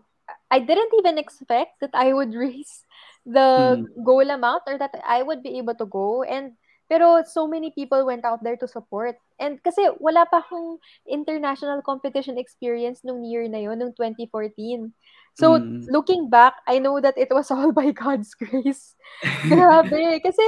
I 0.49 0.61
didn't 0.61 0.93
even 1.01 1.17
expect 1.17 1.81
that 1.81 1.93
I 1.93 2.13
would 2.13 2.33
raise 2.37 2.85
the 3.25 3.81
Mm. 3.81 4.05
goal 4.05 4.27
amount 4.29 4.63
or 4.69 4.77
that 4.77 4.93
I 5.01 5.25
would 5.25 5.41
be 5.41 5.57
able 5.57 5.75
to 5.75 5.85
go. 5.89 6.21
And 6.21 6.53
pero 6.85 7.25
so 7.25 7.49
many 7.49 7.73
people 7.73 8.05
went 8.05 8.25
out 8.25 8.45
there 8.45 8.57
to 8.61 8.69
support. 8.69 9.17
And 9.41 9.57
kasi 9.65 9.89
wala 9.97 10.29
pa 10.29 10.45
akong 10.45 10.77
international 11.09 11.81
competition 11.81 12.37
experience 12.37 13.01
nung 13.01 13.25
year 13.25 13.49
na 13.49 13.57
yun, 13.57 13.81
nung 13.81 13.97
2014. 13.97 14.93
So, 15.35 15.59
Mm. 15.59 15.89
looking 15.91 16.29
back, 16.29 16.55
I 16.63 16.79
know 16.79 17.01
that 17.01 17.17
it 17.17 17.33
was 17.33 17.49
all 17.53 17.73
by 17.73 17.91
God's 17.91 18.31
grace. 18.37 18.93
grabe. 19.49 20.21
Kasi, 20.23 20.45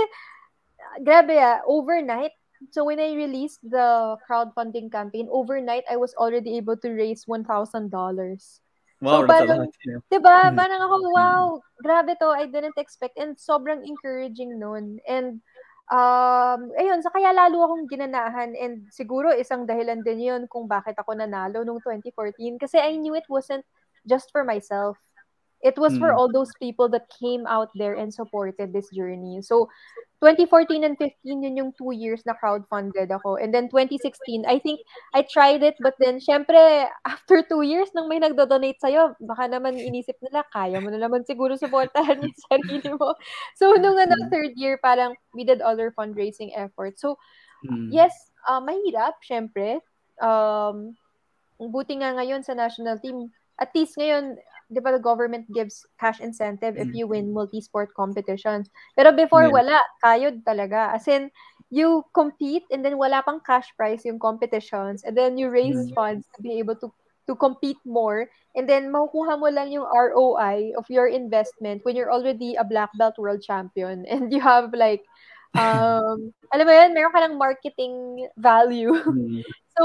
grabe 1.03 1.35
ah, 1.41 1.59
overnight. 1.67 2.31
So, 2.71 2.83
when 2.85 2.99
I 2.99 3.13
released 3.13 3.61
the 3.61 4.17
crowdfunding 4.25 4.91
campaign, 4.91 5.27
overnight, 5.31 5.83
I 5.89 5.97
was 5.97 6.13
already 6.17 6.57
able 6.57 6.77
to 6.77 6.89
raise 6.89 7.25
$1,000. 7.25 7.45
Wow, 8.97 9.21
So, 9.21 9.27
parang. 9.29 9.69
Yeah. 9.85 10.01
Diba? 10.09 10.37
Mm. 10.49 10.55
Parang 10.57 10.81
ako, 10.81 10.95
wow, 11.13 11.41
grabe 11.85 12.17
to. 12.17 12.33
I 12.33 12.49
didn't 12.49 12.77
expect. 12.81 13.17
And 13.21 13.37
sobrang 13.37 13.85
encouraging 13.85 14.57
nun. 14.57 14.97
And, 15.05 15.45
um, 15.93 16.73
ayun, 16.73 17.05
sa 17.05 17.13
kaya 17.13 17.29
lalo 17.29 17.61
akong 17.61 17.85
ginanahan. 17.85 18.57
And 18.57 18.89
siguro 18.89 19.29
isang 19.37 19.69
dahilan 19.69 20.01
din 20.01 20.25
yun 20.25 20.41
kung 20.49 20.65
bakit 20.65 20.97
ako 20.97 21.13
nanalo 21.13 21.61
nung 21.61 21.77
2014. 21.85 22.57
Kasi 22.57 22.81
I 22.81 22.97
knew 22.97 23.13
it 23.13 23.29
wasn't 23.29 23.65
just 24.09 24.33
for 24.33 24.41
myself. 24.41 24.97
It 25.61 25.77
was 25.77 25.97
for 25.97 26.13
Mm. 26.13 26.17
all 26.17 26.29
those 26.29 26.53
people 26.61 26.85
that 26.93 27.09
came 27.21 27.45
out 27.49 27.73
there 27.73 27.97
and 27.97 28.13
supported 28.13 28.73
this 28.73 28.89
journey. 28.93 29.41
So, 29.41 29.69
2014 30.17 30.81
and 30.81 30.97
15, 30.97 31.45
yun 31.45 31.57
yung 31.57 31.71
two 31.77 31.93
years 31.93 32.25
na 32.25 32.33
crowdfunded 32.33 33.13
ako. 33.13 33.37
And 33.37 33.53
then 33.53 33.69
2016, 33.69 34.49
I 34.49 34.57
think 34.57 34.81
I 35.13 35.21
tried 35.21 35.61
it, 35.61 35.77
but 35.77 35.93
then, 36.01 36.17
syempre, 36.17 36.89
after 37.05 37.45
two 37.45 37.61
years, 37.61 37.93
nang 37.93 38.09
may 38.09 38.17
nagdo-donate 38.17 38.81
sa'yo, 38.81 39.13
baka 39.21 39.45
naman 39.45 39.77
inisip 39.77 40.17
nila, 40.25 40.41
kaya 40.49 40.81
mo 40.81 40.89
na 40.89 40.97
naman 40.97 41.21
siguro 41.21 41.53
supportahan 41.53 42.17
yung 42.25 42.37
sarili 42.49 42.89
mo. 42.97 43.13
So, 43.53 43.77
nung 43.77 43.97
ano, 43.97 44.17
Mm. 44.17 44.29
third 44.33 44.53
year, 44.57 44.81
parang 44.81 45.13
we 45.37 45.45
did 45.45 45.61
other 45.61 45.93
fundraising 45.93 46.49
efforts. 46.57 47.01
So, 47.01 47.21
Mm. 47.65 47.89
yes, 47.89 48.13
uh, 48.45 48.61
mahirap, 48.61 49.17
syempre. 49.25 49.81
Um, 50.21 50.93
buti 51.57 51.97
nga 51.97 52.13
ngayon 52.13 52.45
sa 52.45 52.53
national 52.53 53.01
team, 53.01 53.33
at 53.57 53.73
least 53.73 53.97
ngayon, 53.97 54.37
di 54.67 54.79
ba 54.83 54.91
the 54.91 54.99
government 54.99 55.47
gives 55.55 55.87
cash 55.99 56.19
incentive 56.19 56.75
if 56.75 56.91
you 56.91 57.07
win 57.07 57.31
multi-sport 57.31 57.95
competitions. 57.95 58.67
Pero 58.99 59.15
before, 59.15 59.47
Yeah. 59.47 59.55
wala. 59.63 59.77
Kayod 60.03 60.43
talaga. 60.43 60.91
As 60.91 61.07
in, 61.07 61.31
you 61.71 62.03
compete 62.15 62.63
and 62.71 62.83
then 62.83 62.95
wala 62.95 63.23
pang 63.23 63.43
cash 63.43 63.67
prize 63.75 64.03
yung 64.07 64.19
competitions 64.19 65.03
and 65.03 65.15
then 65.15 65.35
you 65.35 65.51
raise 65.51 65.75
Mm. 65.75 65.95
funds 65.95 66.23
to 66.35 66.39
be 66.39 66.59
able 66.59 66.75
to 66.79 66.87
to 67.27 67.35
compete 67.35 67.75
more 67.83 68.31
and 68.55 68.71
then 68.71 68.87
makukuha 68.87 69.35
mo 69.35 69.51
lang 69.51 69.67
yung 69.67 69.83
ROI 69.83 70.71
of 70.79 70.87
your 70.87 71.11
investment 71.11 71.83
when 71.83 71.91
you're 71.91 72.07
already 72.07 72.55
a 72.55 72.63
black 72.63 72.87
belt 72.95 73.19
world 73.19 73.43
champion 73.43 74.07
and 74.11 74.31
you 74.31 74.39
have 74.39 74.71
like 74.71 75.03
um 75.59 76.31
alam 76.55 76.63
mo 76.63 76.71
yun 76.71 76.95
meron 76.95 77.11
ka 77.11 77.19
ng 77.27 77.35
marketing 77.35 78.23
value 78.39 78.95
Mm. 79.11 79.43
so 79.75 79.83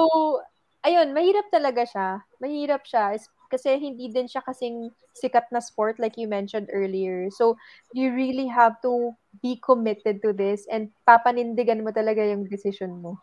ayun 0.86 1.10
mahirap 1.10 1.50
talaga 1.50 1.82
siya 1.82 2.08
mahirap 2.38 2.86
siya 2.86 3.18
is- 3.18 3.26
kasi 3.52 3.76
hindi 3.76 4.08
din 4.08 4.24
siya 4.24 4.40
kasing 4.40 4.88
sikat 5.12 5.44
na 5.52 5.60
sport 5.60 6.00
like 6.00 6.16
you 6.16 6.24
mentioned 6.24 6.72
earlier 6.72 7.28
so 7.28 7.52
you 7.92 8.08
really 8.16 8.48
have 8.48 8.80
to 8.80 9.12
be 9.44 9.60
committed 9.60 10.24
to 10.24 10.32
this 10.32 10.64
and 10.72 10.88
papanindigan 11.04 11.84
mo 11.84 11.92
talaga 11.92 12.24
yung 12.24 12.48
decision 12.48 12.96
mo 13.04 13.20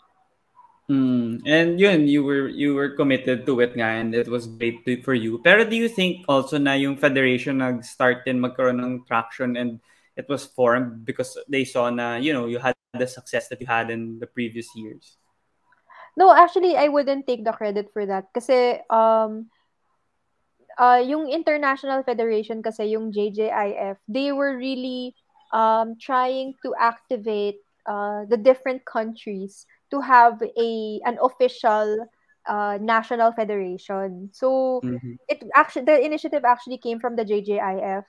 Mm. 0.89 1.45
And 1.45 1.77
yun, 1.77 2.09
you 2.09 2.25
were 2.25 2.49
you 2.49 2.73
were 2.73 2.97
committed 2.97 3.45
to 3.45 3.61
it 3.61 3.77
nga 3.77 4.01
and 4.01 4.17
it 4.17 4.25
was 4.25 4.49
great 4.49 4.82
to, 4.89 4.97
for 5.05 5.13
you. 5.13 5.38
Pero 5.45 5.61
do 5.61 5.77
you 5.77 5.86
think 5.86 6.25
also 6.25 6.57
na 6.57 6.73
yung 6.73 6.97
federation 6.97 7.61
nag-start 7.61 8.25
din 8.25 8.41
magkaroon 8.41 8.82
ng 8.82 9.05
traction 9.05 9.53
and 9.53 9.77
it 10.17 10.25
was 10.25 10.49
formed 10.49 11.05
because 11.05 11.38
they 11.45 11.61
saw 11.61 11.93
na, 11.93 12.17
you 12.17 12.34
know, 12.34 12.49
you 12.49 12.57
had 12.57 12.73
the 12.97 13.05
success 13.05 13.47
that 13.53 13.61
you 13.61 13.69
had 13.69 13.93
in 13.93 14.17
the 14.17 14.25
previous 14.25 14.73
years? 14.73 15.21
No, 16.17 16.34
actually, 16.34 16.75
I 16.75 16.89
wouldn't 16.89 17.30
take 17.30 17.45
the 17.45 17.53
credit 17.53 17.93
for 17.93 18.09
that. 18.09 18.34
Kasi, 18.34 18.82
um, 18.89 19.47
uh, 20.80 21.01
yung 21.03 21.30
International 21.30 22.03
Federation 22.03 22.63
kasi, 22.63 22.95
yung 22.95 23.11
JJIF, 23.11 23.97
they 24.07 24.32
were 24.32 24.57
really 24.57 25.15
um, 25.53 25.95
trying 25.99 26.55
to 26.63 26.73
activate 26.80 27.59
uh, 27.88 28.25
the 28.30 28.38
different 28.38 28.86
countries 28.86 29.65
to 29.91 30.01
have 30.01 30.41
a 30.41 30.99
an 31.05 31.17
official 31.21 32.07
uh, 32.47 32.77
national 32.82 33.32
federation. 33.34 34.30
So 34.34 34.84
Mhm. 34.84 35.17
it 35.27 35.43
actually 35.55 35.86
the 35.86 35.99
initiative 35.99 36.43
actually 36.45 36.77
came 36.77 36.99
from 36.99 37.15
the 37.15 37.25
JJIF. 37.25 38.03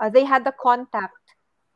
Uh, 0.00 0.10
they 0.10 0.24
had 0.24 0.44
the 0.44 0.54
contact 0.60 1.14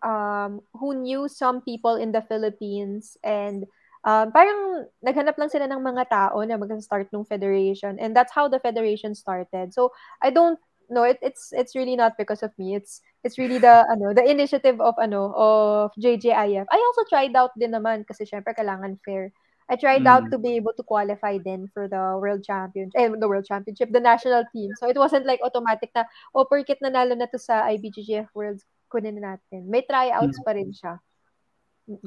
um, 0.03 0.61
who 0.75 0.95
knew 0.95 1.29
some 1.29 1.61
people 1.63 1.97
in 1.97 2.13
the 2.13 2.23
Philippines 2.23 3.17
and 3.25 3.65
um, 4.07 4.31
parang 4.31 4.87
naghanap 5.03 5.35
lang 5.37 5.51
sila 5.51 5.67
ng 5.67 5.83
mga 5.83 6.09
tao 6.09 6.39
na 6.47 6.57
mag-start 6.57 7.11
ng 7.11 7.27
federation 7.27 7.99
and 7.99 8.15
that's 8.15 8.33
how 8.33 8.47
the 8.47 8.63
federation 8.63 9.13
started. 9.13 9.75
So 9.75 9.91
I 10.23 10.31
don't 10.31 10.57
know 10.89 11.03
it, 11.03 11.19
it's 11.21 11.51
it's 11.51 11.75
really 11.75 11.99
not 11.99 12.15
because 12.15 12.47
of 12.47 12.55
me. 12.57 12.79
It's 12.79 13.03
it's 13.27 13.37
really 13.37 13.59
the 13.59 13.83
ano 13.93 14.15
the 14.15 14.23
initiative 14.23 14.79
of 14.81 14.95
ano 15.03 15.35
of 15.35 15.91
JJIF. 15.99 16.65
I 16.71 16.79
also 16.79 17.03
tried 17.11 17.35
out 17.35 17.51
din 17.59 17.75
naman 17.75 18.07
kasi 18.07 18.23
syempre 18.25 18.55
kailangan 18.55 19.03
fair. 19.03 19.35
I 19.67 19.75
tried 19.75 20.07
out 20.07 20.31
Mm. 20.31 20.31
to 20.31 20.39
be 20.39 20.55
able 20.55 20.79
to 20.79 20.87
qualify 20.87 21.43
then 21.43 21.67
for 21.75 21.91
the 21.91 22.15
world 22.23 22.47
championship, 22.47 22.95
eh, 22.95 23.11
the 23.11 23.27
world 23.27 23.43
championship, 23.51 23.91
the 23.91 23.99
national 23.99 24.47
team. 24.55 24.71
So 24.79 24.87
it 24.87 24.95
wasn't 24.95 25.27
like 25.27 25.43
automatic 25.43 25.91
na, 25.91 26.07
oh, 26.39 26.47
porkit 26.47 26.79
nanalo 26.79 27.19
na 27.19 27.27
to 27.27 27.39
sa 27.43 27.67
IBJJF 27.75 28.31
Worlds, 28.31 28.63
kunin 28.87 29.19
na 29.19 29.35
natin. 29.35 29.67
May 29.67 29.83
tryouts 29.83 30.39
pa 30.47 30.55
rin 30.55 30.71
siya. 30.71 31.03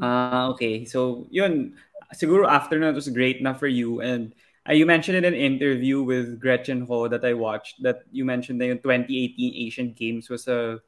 Ah, 0.02 0.48
okay. 0.50 0.86
So, 0.86 1.28
yun. 1.32 1.76
Siguro 2.14 2.48
after 2.48 2.80
na, 2.80 2.92
was 2.92 3.08
great 3.10 3.42
na 3.42 3.54
for 3.54 3.68
you. 3.68 4.02
And 4.02 4.34
uh, 4.68 4.74
you 4.74 4.86
mentioned 4.86 5.18
in 5.18 5.26
an 5.26 5.36
interview 5.36 6.02
with 6.04 6.40
Gretchen 6.40 6.82
Ho 6.88 7.08
that 7.08 7.24
I 7.24 7.34
watched 7.34 7.84
that 7.84 8.04
you 8.12 8.26
mentioned 8.26 8.62
that 8.62 8.68
yung 8.68 8.80
2018 8.80 9.54
Asian 9.56 9.94
Games 9.94 10.30
was 10.30 10.48
a 10.48 10.80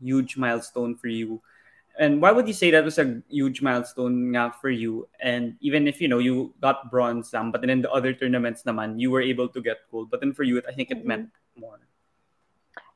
huge 0.00 0.36
milestone 0.36 0.96
for 0.96 1.08
you. 1.08 1.42
And 1.98 2.22
why 2.22 2.32
would 2.32 2.46
you 2.48 2.54
say 2.54 2.70
that 2.70 2.84
was 2.84 2.98
a 2.98 3.22
huge 3.28 3.62
milestone 3.62 4.30
nga 4.34 4.54
for 4.60 4.70
you? 4.70 5.08
And 5.20 5.56
even 5.60 5.88
if, 5.88 6.00
you 6.00 6.08
know, 6.08 6.18
you 6.18 6.54
got 6.60 6.90
bronze, 6.90 7.34
um, 7.34 7.50
but 7.52 7.60
then 7.60 7.70
in 7.70 7.82
the 7.82 7.90
other 7.90 8.14
tournaments 8.14 8.62
naman, 8.64 9.00
you 9.00 9.10
were 9.10 9.22
able 9.22 9.48
to 9.50 9.60
get 9.60 9.78
gold. 9.90 10.10
But 10.10 10.20
then 10.20 10.32
for 10.32 10.44
you, 10.44 10.62
I 10.68 10.72
think 10.72 10.90
it 10.90 11.04
Mm-mm. 11.04 11.06
meant 11.06 11.30
more. 11.56 11.80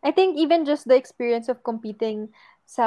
I 0.03 0.11
think 0.11 0.37
even 0.39 0.65
just 0.65 0.89
the 0.89 0.97
experience 0.97 1.49
of 1.49 1.63
competing 1.63 2.31
sa 2.67 2.87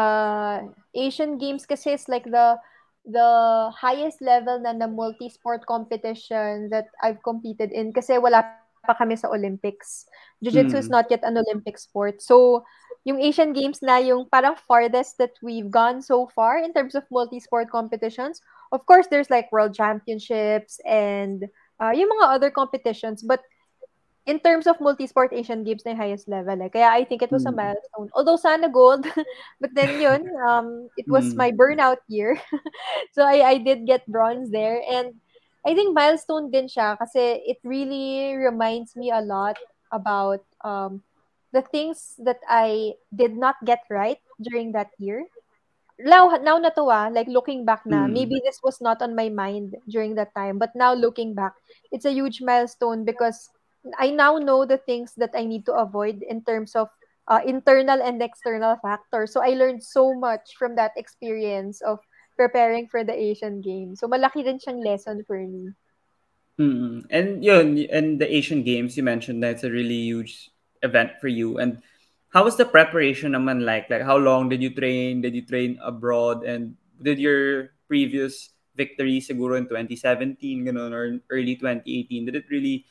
Asian 0.96 1.38
Games 1.38 1.66
kasi 1.66 1.94
is 1.94 2.08
like 2.10 2.26
the 2.26 2.58
the 3.06 3.70
highest 3.70 4.18
level 4.22 4.58
na 4.58 4.74
na 4.74 4.90
multi-sport 4.90 5.66
competition 5.70 6.70
that 6.74 6.90
I've 7.06 7.22
competed 7.22 7.70
in 7.70 7.94
kasi 7.94 8.18
wala 8.18 8.42
pa 8.86 8.98
kami 8.98 9.14
sa 9.14 9.30
Olympics. 9.30 10.10
Jiu-Jitsu 10.42 10.78
is 10.78 10.90
Mm. 10.90 10.96
not 11.02 11.06
yet 11.10 11.22
an 11.22 11.38
Olympic 11.38 11.78
sport. 11.78 12.22
So, 12.22 12.66
yung 13.06 13.22
Asian 13.22 13.54
Games 13.54 13.82
na 13.86 14.02
yung 14.02 14.26
parang 14.30 14.58
farthest 14.58 15.18
that 15.22 15.38
we've 15.46 15.70
gone 15.70 16.02
so 16.02 16.26
far 16.34 16.58
in 16.58 16.74
terms 16.74 16.98
of 16.98 17.06
multi-sport 17.14 17.70
competitions. 17.70 18.42
Of 18.74 18.86
course, 18.90 19.06
there's 19.10 19.30
like 19.30 19.54
world 19.54 19.78
championships 19.78 20.82
and 20.86 21.46
uh, 21.78 21.94
yung 21.94 22.10
mga 22.10 22.26
other 22.26 22.50
competitions. 22.50 23.22
But 23.22 23.46
in 24.26 24.40
terms 24.40 24.68
of 24.68 24.82
multi-sport 24.82 25.34
Asian 25.34 25.64
Games 25.64 25.86
na 25.86 25.92
yung 25.94 26.02
highest 26.02 26.28
level. 26.28 26.58
Eh. 26.62 26.70
Kaya 26.70 26.90
I 26.90 27.06
think 27.06 27.22
it 27.22 27.32
was 27.32 27.46
a 27.46 27.54
Mm. 27.54 27.62
milestone. 27.62 28.10
Although 28.14 28.38
sana 28.38 28.70
gold, 28.70 29.06
but 29.62 29.72
then 29.74 30.00
yun, 30.02 30.26
um, 30.48 30.90
it 30.98 31.06
was 31.10 31.34
Mm. 31.34 31.38
my 31.38 31.50
burnout 31.52 32.02
year. 32.08 32.38
so 33.14 33.22
I, 33.24 33.56
I 33.56 33.58
did 33.62 33.86
get 33.86 34.06
bronze 34.10 34.50
there. 34.50 34.82
And 34.90 35.14
I 35.66 35.74
think 35.74 35.94
milestone 35.94 36.52
din 36.52 36.66
siya 36.70 36.98
kasi 36.98 37.42
it 37.46 37.58
really 37.64 38.36
reminds 38.38 38.96
me 38.96 39.10
a 39.12 39.22
lot 39.22 39.58
about 39.92 40.42
um, 40.66 41.02
the 41.54 41.62
things 41.62 42.18
that 42.26 42.42
I 42.50 42.94
did 43.14 43.38
not 43.38 43.56
get 43.66 43.82
right 43.90 44.20
during 44.42 44.74
that 44.74 44.90
year. 44.98 45.26
Now, 46.00 46.28
now 46.44 46.58
na 46.60 46.70
to 46.76 46.84
ah, 46.92 47.08
like 47.08 47.28
looking 47.32 47.64
back 47.64 47.86
na, 47.88 48.06
Mm. 48.06 48.12
maybe 48.12 48.42
this 48.44 48.60
was 48.64 48.82
not 48.82 49.02
on 49.02 49.16
my 49.16 49.30
mind 49.30 49.78
during 49.88 50.16
that 50.20 50.36
time. 50.36 50.60
But 50.60 50.76
now 50.76 50.94
looking 50.94 51.34
back, 51.34 51.54
it's 51.92 52.04
a 52.06 52.12
huge 52.12 52.42
milestone 52.42 53.06
because 53.06 53.50
I 53.98 54.10
now 54.10 54.38
know 54.38 54.66
the 54.66 54.78
things 54.78 55.14
that 55.18 55.32
I 55.34 55.46
need 55.46 55.66
to 55.66 55.74
avoid 55.74 56.24
in 56.24 56.44
terms 56.44 56.76
of 56.76 56.90
uh, 57.28 57.42
internal 57.46 58.02
and 58.02 58.22
external 58.22 58.78
factors. 58.82 59.34
So 59.34 59.42
I 59.42 59.54
learned 59.54 59.84
so 59.84 60.14
much 60.14 60.58
from 60.58 60.76
that 60.76 60.92
experience 60.98 61.82
of 61.82 62.00
preparing 62.38 62.88
for 62.88 63.04
the 63.04 63.14
Asian 63.14 63.62
Games. 63.62 64.00
So 64.00 64.08
malaki 64.08 64.46
rin 64.46 64.60
siyang 64.60 64.84
lesson 64.84 65.24
for 65.26 65.38
me. 65.38 65.72
Mm. 66.60 67.06
And 67.10 67.44
yun, 67.44 67.86
and 67.92 68.20
the 68.20 68.28
Asian 68.28 68.64
Games, 68.64 68.96
you 68.96 69.04
mentioned 69.04 69.44
that 69.44 69.60
it's 69.60 69.68
a 69.68 69.72
really 69.72 70.08
huge 70.08 70.52
event 70.84 71.20
for 71.20 71.28
you. 71.28 71.58
And 71.58 71.82
how 72.32 72.44
was 72.44 72.56
the 72.56 72.66
preparation 72.66 73.34
naman 73.34 73.64
like? 73.64 73.90
Like 73.90 74.04
how 74.04 74.18
long 74.18 74.50
did 74.50 74.62
you 74.62 74.74
train? 74.74 75.22
Did 75.22 75.36
you 75.36 75.46
train 75.46 75.80
abroad? 75.84 76.44
And 76.44 76.76
did 77.02 77.20
your 77.20 77.76
previous 77.88 78.52
victory 78.76 79.24
siguro 79.24 79.58
in 79.58 79.68
2017 79.68 80.68
ganun, 80.68 80.92
or 80.92 81.20
early 81.32 81.56
2018, 81.56 82.28
did 82.28 82.36
it 82.36 82.46
really 82.52 82.86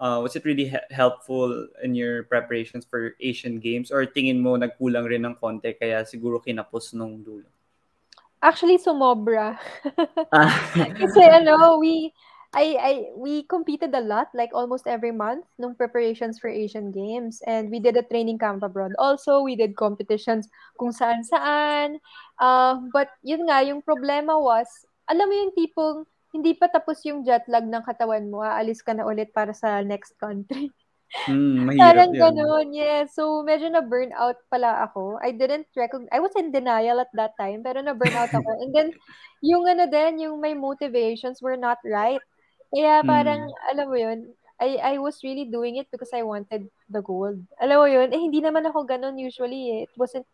uh, 0.00 0.18
was 0.18 0.34
it 0.34 0.44
really 0.48 0.72
he- 0.72 0.90
helpful 0.90 1.68
in 1.84 1.94
your 1.94 2.24
preparations 2.24 2.88
for 2.88 3.14
Asian 3.20 3.60
Games? 3.60 3.92
Or 3.92 4.08
tingin 4.08 4.40
mo 4.40 4.56
nagkulang 4.56 5.06
rin 5.06 5.28
ng 5.28 5.36
konti 5.36 5.76
kaya 5.76 6.02
siguro 6.08 6.40
kinapos 6.40 6.96
nung 6.96 7.20
dulo? 7.20 7.46
Actually, 8.40 8.80
sumobra. 8.80 9.60
Ah. 10.32 10.48
Kasi 11.00 11.20
ano, 11.20 11.76
we 11.76 12.16
I 12.50 12.66
I 12.80 12.92
we 13.14 13.46
competed 13.46 13.94
a 13.94 14.02
lot, 14.02 14.32
like 14.34 14.50
almost 14.56 14.88
every 14.90 15.12
month 15.12 15.46
nung 15.60 15.76
preparations 15.76 16.40
for 16.40 16.50
Asian 16.50 16.90
Games. 16.90 17.44
And 17.46 17.70
we 17.70 17.78
did 17.78 17.94
a 18.00 18.06
training 18.08 18.40
camp 18.40 18.64
abroad. 18.64 18.96
Also, 18.98 19.44
we 19.44 19.54
did 19.54 19.78
competitions 19.78 20.48
kung 20.80 20.90
saan-saan. 20.90 22.00
Uh, 22.40 22.82
but 22.90 23.12
yun 23.22 23.46
nga, 23.46 23.62
yung 23.62 23.84
problema 23.84 24.34
was, 24.34 24.66
alam 25.06 25.30
mo 25.30 25.34
yung 25.36 25.54
tipong 25.54 26.08
hindi 26.34 26.54
pa 26.54 26.70
tapos 26.70 27.02
yung 27.06 27.22
jet 27.26 27.44
lag 27.50 27.66
ng 27.66 27.82
katawan 27.86 28.30
mo, 28.30 28.42
aalis 28.42 28.82
ka 28.82 28.94
na 28.94 29.06
ulit 29.06 29.30
para 29.34 29.52
sa 29.54 29.82
next 29.82 30.14
country. 30.18 30.70
Hmm, 31.26 31.64
mahirap 31.66 31.80
Parang 31.80 32.10
yun. 32.10 32.20
ganun, 32.22 32.66
yes. 32.74 33.14
So, 33.18 33.42
medyo 33.42 33.66
na-burnout 33.70 34.38
pala 34.50 34.86
ako. 34.86 35.18
I 35.22 35.34
didn't 35.34 35.66
recognize, 35.74 36.10
I 36.14 36.20
was 36.22 36.34
in 36.38 36.54
denial 36.54 37.00
at 37.02 37.10
that 37.18 37.34
time, 37.38 37.62
pero 37.66 37.82
na-burnout 37.82 38.30
ako. 38.30 38.50
And 38.62 38.70
then, 38.74 38.88
yung 39.42 39.66
ano 39.66 39.90
din, 39.90 40.22
yung 40.28 40.38
my 40.38 40.54
motivations 40.54 41.42
were 41.42 41.58
not 41.58 41.78
right. 41.84 42.22
Kaya 42.70 43.02
parang, 43.02 43.50
Mm. 43.50 43.70
alam 43.74 43.86
mo 43.90 43.96
yun, 43.98 44.18
I, 44.60 44.76
I 44.76 44.94
was 45.00 45.24
really 45.24 45.48
doing 45.48 45.76
it 45.80 45.88
because 45.90 46.12
I 46.14 46.22
wanted 46.22 46.68
the 46.88 47.00
gold. 47.02 47.40
Alam 47.58 47.76
mo 47.80 47.86
yun, 47.88 48.12
eh, 48.12 48.20
hindi 48.20 48.38
naman 48.44 48.62
ako 48.68 48.84
ganun 48.86 49.16
usually 49.18 49.72
eh. 49.72 49.80
It 49.88 49.94
wasn't, 49.96 50.28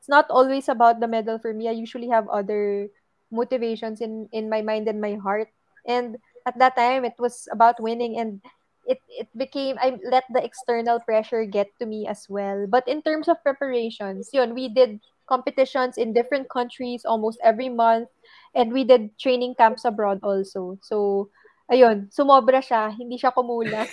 it's 0.00 0.08
not 0.08 0.26
always 0.32 0.66
about 0.72 0.98
the 1.00 1.06
medal 1.06 1.38
for 1.38 1.52
me. 1.54 1.68
I 1.68 1.76
usually 1.76 2.08
have 2.08 2.26
other 2.32 2.88
motivations 3.30 4.00
in, 4.00 4.28
in 4.32 4.48
my 4.48 4.62
mind 4.62 4.88
and 4.88 5.00
my 5.00 5.14
heart. 5.16 5.48
And 5.86 6.18
at 6.46 6.58
that 6.58 6.76
time, 6.76 7.04
it 7.04 7.14
was 7.18 7.48
about 7.52 7.80
winning 7.80 8.18
and 8.18 8.40
it 8.88 8.98
it 9.12 9.28
became 9.36 9.76
I 9.80 10.00
let 10.08 10.24
the 10.32 10.40
external 10.42 10.98
pressure 11.00 11.44
get 11.44 11.68
to 11.78 11.86
me 11.86 12.08
as 12.08 12.24
well. 12.28 12.66
But 12.68 12.88
in 12.88 13.02
terms 13.02 13.28
of 13.28 13.36
preparations, 13.44 14.30
yun, 14.32 14.54
we 14.56 14.68
did 14.72 15.00
competitions 15.28 16.00
in 16.00 16.16
different 16.16 16.48
countries 16.48 17.04
almost 17.04 17.36
every 17.44 17.68
month 17.68 18.08
and 18.56 18.72
we 18.72 18.84
did 18.84 19.12
training 19.20 19.54
camps 19.60 19.84
abroad 19.84 20.20
also. 20.24 20.80
So 20.80 21.28
ayun, 21.68 22.08
sumobra 22.08 22.64
siya, 22.64 22.96
hindi 22.96 23.20
siya 23.20 23.32
kumulang. 23.36 23.86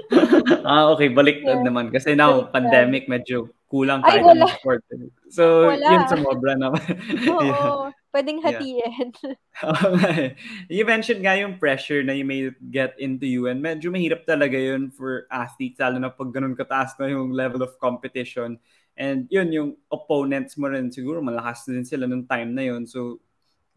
ah, 0.64 0.88
okay. 0.96 1.12
Baliktad 1.12 1.60
Yeah. 1.60 1.66
naman. 1.68 1.92
Kasi 1.92 2.16
now, 2.16 2.48
Baliktad. 2.48 2.52
pandemic, 2.56 3.04
medyo 3.12 3.52
kulang 3.70 4.02
wala. 4.02 4.32
anong 4.34 4.54
sport. 4.56 4.82
So, 5.30 5.68
Wala. 5.68 5.84
yun 5.84 6.02
sumobra 6.08 6.52
naman. 6.56 6.80
Oo, 7.30 7.42
yeah. 7.44 7.92
Pwedeng 8.14 8.42
Yeah. 8.42 8.66
hatiin. 8.66 9.12
Okay. 9.60 10.36
you 10.72 10.86
mentioned 10.88 11.20
nga 11.20 11.36
yung 11.36 11.60
pressure 11.60 12.00
na 12.00 12.16
you 12.16 12.24
may 12.24 12.48
get 12.72 12.96
into 12.96 13.26
you 13.28 13.44
and 13.50 13.60
medyo 13.60 13.92
mahirap 13.92 14.24
talaga 14.24 14.56
yun 14.56 14.88
for 14.88 15.28
athletes 15.28 15.76
lalo 15.82 16.00
na 16.00 16.08
pag 16.08 16.32
ganun 16.32 16.56
kataas 16.56 16.96
na 16.96 17.12
yung 17.12 17.34
level 17.34 17.60
of 17.60 17.76
competition. 17.76 18.56
And 18.96 19.28
yun, 19.32 19.48
yung 19.52 19.70
opponents 19.92 20.56
mo 20.60 20.68
rin 20.68 20.92
siguro 20.92 21.20
malakas 21.24 21.64
din 21.68 21.84
sila 21.88 22.04
nung 22.04 22.28
time 22.28 22.52
na 22.52 22.68
yun. 22.68 22.84
So, 22.84 23.20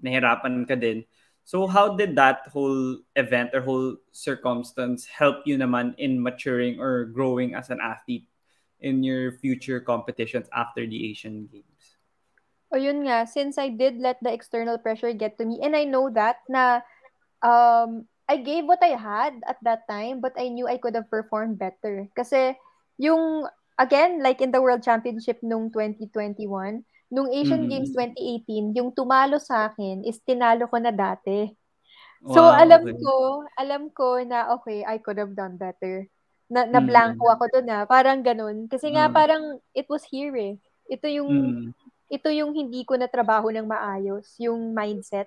nahirapan 0.04 0.68
ka 0.68 0.76
din. 0.76 1.04
So, 1.44 1.68
how 1.68 1.96
did 1.96 2.16
that 2.16 2.48
whole 2.52 3.00
event 3.16 3.52
or 3.56 3.62
whole 3.64 3.98
circumstance 4.12 5.08
help 5.08 5.44
you 5.48 5.56
naman 5.60 5.96
in 6.00 6.20
maturing 6.20 6.80
or 6.80 7.08
growing 7.12 7.56
as 7.56 7.68
an 7.72 7.80
athlete 7.84 8.28
in 8.80 9.04
your 9.04 9.36
future 9.40 9.80
competitions 9.80 10.48
after 10.56 10.84
the 10.88 11.00
Asian 11.12 11.48
Games? 11.52 11.73
O 12.74 12.78
yun 12.82 13.06
nga, 13.06 13.30
since 13.30 13.62
I 13.62 13.70
did 13.70 14.02
let 14.02 14.18
the 14.26 14.34
external 14.34 14.82
pressure 14.82 15.14
get 15.14 15.38
to 15.38 15.46
me, 15.46 15.62
and 15.62 15.78
I 15.78 15.86
know 15.86 16.10
that 16.10 16.42
na 16.50 16.82
um, 17.46 18.10
I 18.26 18.42
gave 18.42 18.66
what 18.66 18.82
I 18.82 18.98
had 18.98 19.38
at 19.46 19.62
that 19.62 19.86
time, 19.86 20.22
but 20.26 20.34
I 20.42 20.50
knew 20.50 20.66
I 20.66 20.82
could 20.82 20.98
have 20.98 21.10
performed 21.14 21.62
better. 21.62 22.10
Kasi 22.18 22.58
yung, 22.98 23.46
again, 23.78 24.26
like 24.26 24.42
in 24.42 24.50
the 24.50 24.62
World 24.62 24.82
Championship 24.82 25.38
nung 25.46 25.70
2021, 25.70 26.82
nung 27.14 27.30
Asian 27.30 27.70
Mhm. 27.70 27.70
Games 27.70 27.94
2018, 27.94 28.74
yung 28.74 28.90
tumalo 28.98 29.38
sa 29.38 29.70
akin 29.70 30.02
is 30.02 30.18
tinalo 30.26 30.66
ko 30.66 30.82
na 30.82 30.90
dati. 30.90 31.54
So, 32.30 32.42
Wow, 32.42 32.58
alam 32.58 32.82
okay. 32.82 32.98
ko, 33.04 33.44
alam 33.60 33.92
ko 33.94 34.22
na, 34.26 34.54
okay, 34.58 34.86
I 34.88 34.98
could 35.00 35.20
have 35.20 35.36
done 35.38 35.58
better. 35.62 36.08
Na, 36.50 36.66
na 36.66 36.80
Mm. 36.80 36.88
blanco 36.88 37.30
ako 37.30 37.50
doon 37.54 37.68
na, 37.70 37.80
parang 37.86 38.22
ganun. 38.26 38.68
Kasi 38.72 38.94
nga, 38.96 39.10
Mm. 39.10 39.14
parang, 39.14 39.60
it 39.78 39.86
was 39.90 40.04
here 40.10 40.34
eh. 40.38 40.58
Ito 40.90 41.08
yung, 41.12 41.32
Mm. 41.32 41.74
Ito 42.14 42.30
yung 42.30 42.54
hindi 42.54 42.86
ko 42.86 42.94
na 42.94 43.10
trabaho 43.10 43.50
ng 43.50 43.66
maayos, 43.66 44.38
yung 44.38 44.78
mindset. 44.78 45.26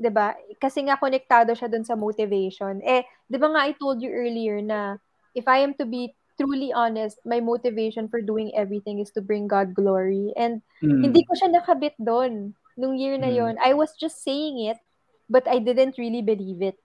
'di 0.00 0.08
ba? 0.12 0.32
Kasi 0.56 0.84
nga 0.88 0.96
konektado 0.96 1.52
siya 1.52 1.68
dun 1.68 1.84
sa 1.84 1.96
motivation. 1.96 2.80
Eh, 2.80 3.04
'di 3.28 3.36
ba 3.36 3.52
nga 3.52 3.68
I 3.68 3.76
told 3.76 4.00
you 4.00 4.08
earlier 4.08 4.64
na 4.64 4.96
if 5.36 5.44
I 5.44 5.60
am 5.60 5.76
to 5.76 5.84
be 5.84 6.16
truly 6.36 6.72
honest, 6.72 7.20
my 7.24 7.40
motivation 7.40 8.08
for 8.08 8.20
doing 8.20 8.52
everything 8.52 9.00
is 9.00 9.12
to 9.16 9.24
bring 9.24 9.48
God 9.48 9.72
glory. 9.72 10.36
And 10.36 10.60
mm. 10.84 11.00
hindi 11.04 11.24
ko 11.24 11.32
siya 11.32 11.52
nakabit 11.52 11.96
doon 11.96 12.52
nung 12.76 12.96
year 12.96 13.16
na 13.16 13.32
mm. 13.32 13.36
yon. 13.36 13.54
I 13.56 13.72
was 13.72 13.96
just 13.96 14.20
saying 14.20 14.60
it, 14.68 14.76
but 15.32 15.48
I 15.48 15.58
didn't 15.58 15.96
really 15.96 16.20
believe 16.20 16.60
it. 16.60 16.76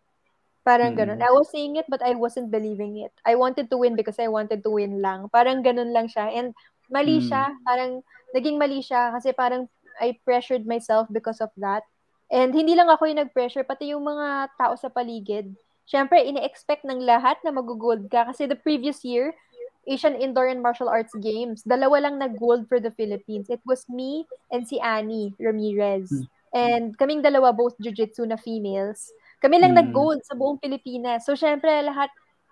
Parang 0.64 0.96
mm. 0.96 1.04
ganun. 1.04 1.20
I 1.20 1.32
was 1.36 1.52
saying 1.52 1.76
it, 1.76 1.88
but 1.92 2.00
I 2.00 2.16
wasn't 2.16 2.48
believing 2.48 3.04
it. 3.04 3.12
I 3.28 3.36
wanted 3.36 3.68
to 3.72 3.78
win 3.78 4.00
because 4.00 4.24
I 4.24 4.32
wanted 4.32 4.64
to 4.64 4.72
win 4.72 5.04
lang. 5.04 5.28
Parang 5.28 5.60
ganun 5.68 5.92
lang 5.92 6.08
siya. 6.08 6.32
And 6.32 6.56
mali 6.92 7.24
mm. 7.24 7.26
siya. 7.26 7.44
Parang 7.64 8.04
naging 8.36 8.60
mali 8.60 8.84
siya 8.84 9.16
kasi 9.16 9.32
parang 9.32 9.66
I 9.98 10.20
pressured 10.28 10.68
myself 10.68 11.08
because 11.10 11.39
of 11.39 11.50
that. 11.58 11.88
And 12.32 12.56
hindi 12.56 12.76
lang 12.76 12.88
ako 12.88 13.12
yung 13.12 13.20
nag-pressure, 13.24 13.68
pati 13.68 13.92
yung 13.92 14.08
mga 14.08 14.56
tao 14.56 14.76
sa 14.76 14.88
paligid 14.88 15.52
syempre, 15.92 16.24
ine-expect 16.24 16.88
ng 16.88 17.04
lahat 17.04 17.36
na 17.44 17.52
mag-gold 17.52 18.08
ka. 18.08 18.32
Kasi 18.32 18.48
the 18.48 18.56
previous 18.56 19.04
year, 19.04 19.36
Asian 19.84 20.16
Indoor 20.16 20.48
and 20.48 20.64
Martial 20.64 20.88
Arts 20.88 21.12
Games, 21.20 21.68
dalawa 21.68 22.08
lang 22.08 22.16
nag-gold 22.16 22.72
for 22.72 22.80
the 22.80 22.96
Philippines. 22.96 23.52
It 23.52 23.60
was 23.68 23.84
me 23.92 24.24
and 24.48 24.64
si 24.64 24.80
Annie 24.80 25.36
Ramirez. 25.36 26.08
Hmm. 26.08 26.26
And 26.56 26.86
kaming 26.96 27.20
dalawa, 27.20 27.52
both 27.52 27.76
jiu-jitsu 27.84 28.24
na 28.24 28.39
females. 28.39 29.12
Kami 29.44 29.60
lang 29.60 29.76
hmm. 29.76 29.84
nag-gold 29.84 30.24
sa 30.24 30.39
buong 30.39 30.64
Pilipinas. 30.64 31.28
So, 31.28 31.36
syempre, 31.36 31.68
lahat, 31.84 32.08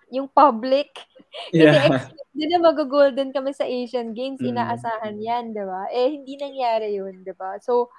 yung 0.10 0.30
public, 0.30 0.90
yeah. 1.54 1.86
ine-expect 1.86 2.34
din 2.34 2.50
na 2.54 2.60
mag-gold 2.62 3.14
din 3.18 3.34
kami 3.34 3.52
sa 3.54 3.66
Asian 3.66 4.14
Games. 4.14 4.42
Hmm. 4.42 4.54
Inaasahan 4.54 5.18
yan, 5.22 5.54
di 5.54 5.64
ba? 5.64 5.90
Eh, 5.94 6.20
hindi 6.20 6.38
nangyari 6.38 6.98
yun, 6.98 7.22
di 7.22 7.34
ba? 7.34 7.58
So, 7.62 7.94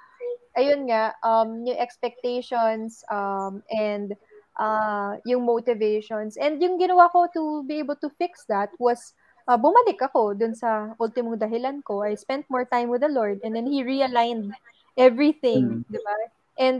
ayun 0.55 0.87
nga, 0.87 1.15
um, 1.23 1.63
yung 1.63 1.79
expectations 1.79 3.03
um, 3.07 3.63
and 3.71 4.15
uh, 4.59 5.15
yung 5.23 5.47
motivations. 5.47 6.35
And 6.35 6.59
yung 6.59 6.79
ginawa 6.79 7.07
ko 7.11 7.27
to 7.31 7.63
be 7.63 7.79
able 7.79 7.95
to 8.03 8.11
fix 8.19 8.43
that 8.51 8.69
was 8.79 9.15
uh, 9.47 9.57
bumalik 9.57 9.99
ako 10.01 10.35
dun 10.35 10.55
sa 10.55 10.93
ultimong 10.99 11.39
dahilan 11.39 11.83
ko. 11.83 12.03
I 12.03 12.15
spent 12.15 12.47
more 12.51 12.67
time 12.67 12.91
with 12.91 13.01
the 13.01 13.11
Lord 13.11 13.39
and 13.43 13.55
then 13.55 13.67
He 13.67 13.83
realigned 13.83 14.51
everything, 14.99 15.81
mm. 15.81 15.87
di 15.87 15.99
ba? 15.99 16.15
And 16.59 16.79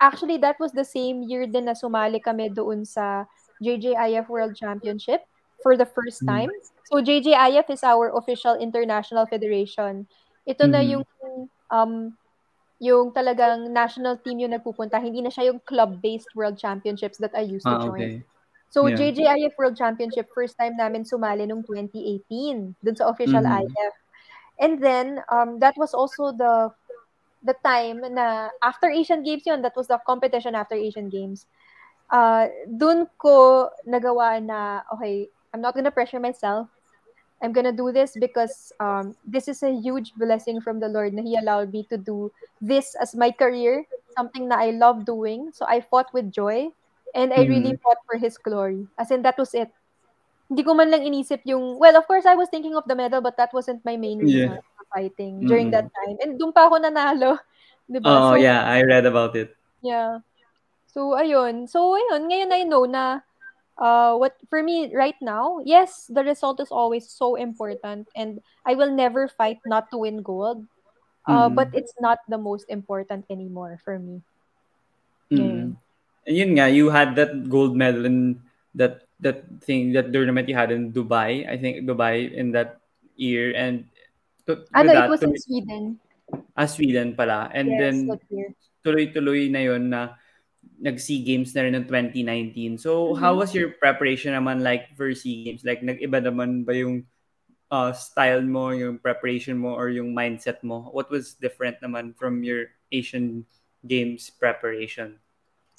actually, 0.00 0.40
that 0.42 0.56
was 0.58 0.72
the 0.72 0.86
same 0.86 1.22
year 1.22 1.44
din 1.46 1.68
na 1.68 1.76
sumali 1.76 2.18
kami 2.18 2.48
doon 2.50 2.88
sa 2.88 3.28
JJIF 3.62 4.28
World 4.28 4.56
Championship 4.56 5.22
for 5.62 5.76
the 5.78 5.86
first 5.86 6.22
mm. 6.22 6.28
time. 6.28 6.50
So 6.90 6.98
JJIF 6.98 7.70
is 7.70 7.82
our 7.86 8.10
official 8.18 8.58
international 8.58 9.26
federation. 9.26 10.06
Ito 10.44 10.66
mm. 10.66 10.72
na 10.74 10.80
yung 10.82 11.04
um, 11.70 12.18
yung 12.82 13.14
talagang 13.14 13.70
national 13.70 14.18
team 14.18 14.42
yung 14.42 14.58
nagpupunta. 14.58 14.98
Hindi 14.98 15.22
na 15.22 15.30
siya 15.30 15.54
yung 15.54 15.62
club-based 15.62 16.34
World 16.34 16.58
Championships 16.58 17.16
that 17.22 17.30
I 17.38 17.46
used 17.46 17.62
to 17.62 17.78
ah, 17.78 17.86
join. 17.86 17.94
Okay. 17.94 18.14
So, 18.74 18.90
yeah. 18.90 18.98
JJIF 18.98 19.54
World 19.54 19.78
Championship, 19.78 20.26
first 20.34 20.58
time 20.58 20.74
namin 20.74 21.06
sumali 21.06 21.46
nung 21.46 21.62
2018, 21.62 22.74
dun 22.82 22.96
sa 22.98 23.06
official 23.06 23.44
mm-hmm. 23.44 23.70
IF. 23.70 23.94
And 24.58 24.82
then, 24.82 25.22
um, 25.30 25.62
that 25.62 25.78
was 25.78 25.94
also 25.94 26.34
the 26.34 26.74
the 27.42 27.54
time 27.66 28.02
na 28.14 28.50
after 28.62 28.90
Asian 28.90 29.22
Games 29.22 29.42
yun, 29.46 29.62
that 29.62 29.74
was 29.76 29.86
the 29.86 29.98
competition 30.06 30.54
after 30.54 30.74
Asian 30.74 31.10
Games. 31.10 31.46
Uh, 32.12 32.52
dun 32.68 33.08
ko 33.16 33.72
nagawa 33.88 34.36
na, 34.36 34.84
okay, 34.92 35.32
I'm 35.54 35.64
not 35.64 35.74
gonna 35.74 35.90
pressure 35.90 36.20
myself. 36.20 36.68
I'm 37.40 37.50
gonna 37.50 37.72
do 37.72 37.90
this 37.90 38.14
because 38.20 38.70
um, 38.78 39.16
this 39.26 39.48
is 39.48 39.64
a 39.64 39.72
huge 39.72 40.12
blessing 40.14 40.60
from 40.60 40.78
the 40.78 40.86
Lord 40.86 41.16
na 41.16 41.24
He 41.24 41.34
allowed 41.34 41.72
me 41.72 41.88
to 41.90 41.96
do 41.96 42.30
this 42.60 42.94
as 43.00 43.16
my 43.16 43.32
career, 43.32 43.82
something 44.14 44.46
that 44.52 44.60
I 44.60 44.70
love 44.76 45.08
doing. 45.08 45.50
So 45.50 45.66
I 45.66 45.80
fought 45.80 46.12
with 46.14 46.30
joy, 46.30 46.70
and 47.16 47.32
I 47.32 47.48
really 47.48 47.74
mm. 47.74 47.82
fought 47.82 47.98
for 48.06 48.20
His 48.20 48.38
glory. 48.38 48.86
As 49.00 49.10
in, 49.10 49.24
that 49.26 49.40
was 49.40 49.56
it. 49.56 49.72
Hindi 50.52 50.62
ko 50.62 50.76
man 50.76 50.92
lang 50.92 51.02
inisip 51.02 51.40
yung, 51.48 51.80
well, 51.80 51.96
of 51.96 52.06
course, 52.06 52.28
I 52.28 52.36
was 52.36 52.52
thinking 52.52 52.76
of 52.76 52.84
the 52.86 52.94
medal, 52.94 53.24
but 53.24 53.40
that 53.40 53.56
wasn't 53.56 53.82
my 53.88 53.96
main 53.96 54.20
reason 54.20 54.52
yeah. 54.52 54.62
for 54.76 54.84
fighting 54.92 55.48
during 55.48 55.72
mm. 55.72 55.80
that 55.80 55.88
time. 55.96 56.20
And 56.20 56.38
doon 56.38 56.52
pa 56.52 56.68
ako 56.68 56.76
nanalo. 56.76 57.40
Diba? 57.90 58.06
Oh, 58.06 58.30
so, 58.32 58.34
yeah, 58.36 58.62
I 58.68 58.84
read 58.84 59.08
about 59.08 59.34
it. 59.34 59.56
Yeah. 59.82 60.20
So, 60.92 61.16
ayun. 61.16 61.68
So, 61.68 61.96
ayun, 61.96 62.28
ngayon 62.28 62.52
I 62.52 62.62
know 62.68 62.84
na 62.84 63.24
uh, 63.80 64.14
what 64.20 64.36
for 64.52 64.62
me 64.62 64.92
right 64.94 65.16
now, 65.24 65.64
yes, 65.64 66.06
the 66.12 66.22
result 66.22 66.60
is 66.60 66.68
always 66.68 67.08
so 67.08 67.34
important, 67.34 68.08
and 68.14 68.44
I 68.64 68.76
will 68.76 68.92
never 68.92 69.26
fight 69.26 69.58
not 69.64 69.90
to 69.90 69.98
win 69.98 70.20
gold. 70.20 70.68
Uh, 71.24 71.48
mm. 71.48 71.54
But 71.54 71.70
it's 71.72 71.94
not 72.02 72.18
the 72.28 72.38
most 72.38 72.66
important 72.68 73.24
anymore 73.30 73.80
for 73.84 73.98
me. 73.98 74.20
Mm. 75.30 75.78
And 76.26 76.36
yun 76.36 76.58
nga, 76.58 76.68
you 76.68 76.90
had 76.90 77.16
that 77.16 77.48
gold 77.48 77.74
medal 77.74 78.04
in 78.04 78.42
that 78.74 79.06
that 79.22 79.46
thing 79.62 79.94
that 79.94 80.12
tournament 80.12 80.50
you 80.50 80.58
had 80.58 80.74
in 80.74 80.92
Dubai. 80.92 81.46
I 81.48 81.56
think 81.56 81.86
Dubai 81.86 82.26
in 82.34 82.50
that 82.52 82.82
year 83.14 83.54
and 83.54 83.86
to, 84.50 84.66
ano, 84.74 84.92
that, 84.92 85.06
it 85.06 85.10
was 85.10 85.22
in 85.22 85.38
Sweden. 85.38 86.02
Ah, 86.58 86.66
Sweden 86.66 87.14
pala. 87.14 87.48
And 87.54 87.70
yes, 87.70 87.78
then 87.78 87.96
tuloy-tuloy 88.82 89.46
na 89.46 89.62
yon 89.62 89.94
na 89.94 90.18
nag-SEA 90.82 91.22
Games 91.22 91.54
na 91.54 91.62
rin 91.62 91.78
ng 91.78 91.86
2019. 91.86 92.78
So, 92.82 93.14
mm-hmm. 93.14 93.22
how 93.22 93.38
was 93.38 93.54
your 93.54 93.78
preparation 93.78 94.34
naman 94.34 94.66
like 94.66 94.90
for 94.98 95.14
SEA 95.14 95.46
Games? 95.46 95.62
Like, 95.62 95.82
nag-iba 95.82 96.18
naman 96.18 96.66
ba 96.66 96.74
yung 96.74 97.06
uh, 97.70 97.94
style 97.94 98.42
mo, 98.42 98.74
yung 98.74 98.98
preparation 98.98 99.56
mo, 99.56 99.78
or 99.78 99.88
yung 99.88 100.10
mindset 100.10 100.58
mo? 100.66 100.90
What 100.90 101.08
was 101.08 101.38
different 101.38 101.78
naman 101.78 102.18
from 102.18 102.42
your 102.42 102.74
Asian 102.90 103.46
Games 103.86 104.26
preparation? 104.30 105.22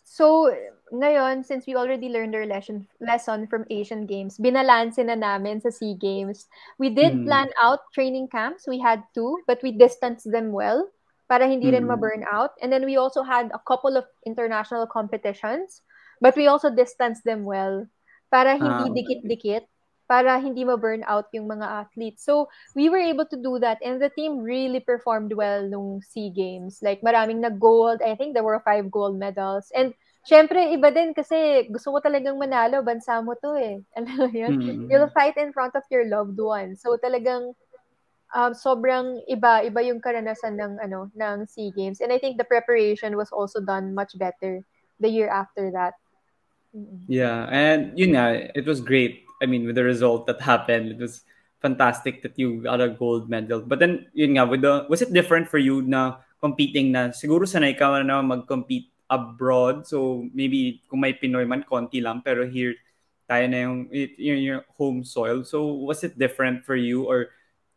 So, 0.08 0.52
ngayon, 0.96 1.44
since 1.44 1.68
we 1.68 1.76
already 1.76 2.08
learned 2.08 2.36
our 2.36 2.48
lesson, 2.48 2.88
lesson 3.04 3.48
from 3.48 3.68
Asian 3.68 4.08
Games, 4.08 4.40
binalanse 4.40 5.04
na 5.04 5.20
namin 5.20 5.60
sa 5.60 5.68
SEA 5.68 6.00
Games. 6.00 6.48
We 6.80 6.96
did 6.96 7.24
mm. 7.24 7.26
plan 7.28 7.52
out 7.60 7.84
training 7.92 8.32
camps. 8.32 8.68
We 8.68 8.80
had 8.80 9.04
two, 9.12 9.44
but 9.48 9.60
we 9.64 9.76
distanced 9.76 10.32
them 10.32 10.56
well 10.56 10.88
para 11.28 11.48
hindi 11.48 11.72
mm. 11.72 11.74
rin 11.80 11.86
ma-burn 11.88 12.24
out. 12.28 12.52
And 12.62 12.72
then 12.72 12.86
we 12.86 12.98
also 12.98 13.24
had 13.24 13.52
a 13.54 13.62
couple 13.64 13.98
of 13.98 14.06
international 14.26 14.88
competitions, 14.88 15.82
but 16.22 16.36
we 16.36 16.48
also 16.48 16.70
distanced 16.70 17.24
them 17.24 17.46
well 17.46 17.88
para 18.32 18.58
hindi 18.58 18.90
ah, 18.90 18.94
dikit-dikit, 18.94 19.66
para 20.10 20.38
hindi 20.42 20.66
ma-burn 20.66 21.06
out 21.08 21.30
yung 21.32 21.48
mga 21.48 21.64
athletes. 21.64 22.26
So, 22.26 22.50
we 22.76 22.90
were 22.90 23.02
able 23.02 23.26
to 23.30 23.38
do 23.38 23.58
that 23.62 23.80
and 23.86 24.02
the 24.02 24.12
team 24.12 24.42
really 24.42 24.82
performed 24.82 25.32
well 25.34 25.64
nung 25.64 26.02
SEA 26.02 26.34
Games. 26.34 26.82
Like, 26.82 27.02
maraming 27.02 27.40
nag-gold. 27.40 28.02
I 28.02 28.16
think 28.16 28.34
there 28.34 28.44
were 28.44 28.62
five 28.66 28.92
gold 28.92 29.18
medals. 29.18 29.72
And 29.72 29.94
Siyempre, 30.24 30.72
iba 30.72 30.88
din 30.88 31.12
kasi 31.12 31.68
gusto 31.68 31.92
ko 31.92 32.00
talagang 32.00 32.40
manalo, 32.40 32.80
bansa 32.80 33.20
mo 33.20 33.36
to 33.36 33.60
eh. 33.60 33.84
Alam 34.00 34.16
mo 34.16 34.28
yun? 34.32 34.56
Mm-hmm. 34.56 34.88
You'll 34.88 35.12
fight 35.12 35.36
in 35.36 35.52
front 35.52 35.76
of 35.76 35.84
your 35.92 36.08
loved 36.08 36.40
ones. 36.40 36.80
So 36.80 36.96
talagang 36.96 37.52
um, 38.34 38.52
sobrang 38.54 39.22
iba, 39.30 39.64
iba 39.64 39.80
yung 39.86 40.02
karanasan 40.02 40.58
ng 40.58 40.74
ano 40.82 41.10
ng 41.16 41.48
SEA 41.48 41.72
Games. 41.72 42.02
And 42.02 42.12
I 42.12 42.18
think 42.18 42.38
the 42.38 42.50
preparation 42.50 43.16
was 43.16 43.30
also 43.32 43.62
done 43.62 43.94
much 43.94 44.18
better 44.18 44.66
the 45.00 45.10
year 45.10 45.30
after 45.30 45.72
that. 45.72 45.94
Yeah, 47.06 47.46
and 47.54 47.94
you 47.94 48.10
know, 48.10 48.34
it 48.34 48.66
was 48.66 48.82
great. 48.82 49.24
I 49.42 49.46
mean, 49.46 49.66
with 49.70 49.78
the 49.78 49.86
result 49.86 50.26
that 50.26 50.42
happened, 50.42 50.98
it 50.98 51.00
was 51.00 51.22
fantastic 51.62 52.22
that 52.24 52.34
you 52.36 52.66
got 52.66 52.82
a 52.82 52.90
gold 52.90 53.30
medal. 53.30 53.62
But 53.62 53.80
then, 53.80 54.08
yun 54.14 54.36
nga, 54.36 54.46
with 54.46 54.62
the, 54.62 54.86
was 54.90 55.02
it 55.02 55.14
different 55.14 55.48
for 55.48 55.58
you 55.58 55.82
na 55.82 56.18
competing 56.42 56.92
na, 56.92 57.14
siguro 57.14 57.46
sanay 57.46 57.78
ka 57.78 58.02
na 58.02 58.22
mag-compete 58.22 58.90
abroad, 59.08 59.86
so 59.86 60.26
maybe 60.34 60.82
kung 60.90 61.00
may 61.00 61.14
Pinoy 61.14 61.48
man, 61.48 61.64
konti 61.64 62.02
lang, 62.02 62.20
pero 62.26 62.48
here, 62.48 62.74
tayo 63.30 63.48
na 63.48 63.58
yung, 63.64 63.88
yung, 64.18 64.40
yung 64.42 64.62
home 64.76 65.04
soil. 65.04 65.44
So, 65.46 65.64
was 65.64 66.04
it 66.04 66.18
different 66.18 66.66
for 66.66 66.76
you 66.76 67.06
or 67.06 67.30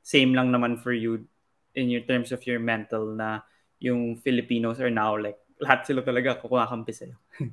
same 0.07 0.39
lang 0.39 0.55
naman 0.55 0.79
for 0.79 0.95
you 0.95 1.27
in 1.75 1.91
your 1.91 2.07
terms 2.07 2.31
of 2.31 2.39
your 2.47 2.63
mental 2.63 3.11
na 3.11 3.43
yung 3.83 4.15
Filipinos 4.23 4.79
are 4.79 4.95
now 4.95 5.19
like 5.19 5.43
lahat 5.59 5.83
sila 5.83 6.07
talaga 6.07 6.39
kukuhakampi 6.39 6.95
sa'yo. 6.95 7.19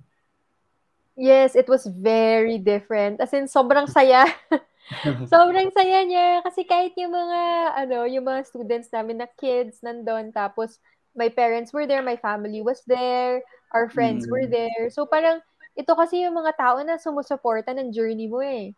yes, 1.18 1.58
it 1.58 1.66
was 1.66 1.89
very 1.89 2.62
different. 2.62 3.18
As 3.18 3.34
in, 3.34 3.49
sobrang 3.49 3.89
saya. 3.89 4.30
sobrang 5.34 5.74
saya 5.74 6.06
niya. 6.06 6.45
Kasi 6.45 6.62
kahit 6.68 6.93
yung 6.99 7.16
mga, 7.16 7.41
ano, 7.74 8.06
yung 8.06 8.28
mga 8.28 8.45
students 8.45 8.91
namin 8.93 9.24
na 9.24 9.28
kids 9.39 9.82
nandun, 9.82 10.30
tapos 10.30 10.78
my 11.18 11.32
parents 11.32 11.72
were 11.72 11.88
there, 11.88 12.04
my 12.04 12.20
family 12.20 12.60
was 12.60 12.84
there, 12.86 13.41
our 13.72 13.88
friends 13.88 14.28
mm. 14.28 14.32
were 14.32 14.45
there. 14.45 14.91
So 14.91 15.08
parang, 15.08 15.39
ito 15.74 15.95
kasi 15.95 16.22
yung 16.22 16.38
mga 16.38 16.54
tao 16.60 16.78
na 16.86 17.01
sumusuporta 17.01 17.74
ng 17.74 17.89
journey 17.89 18.30
mo 18.30 18.43
eh. 18.43 18.78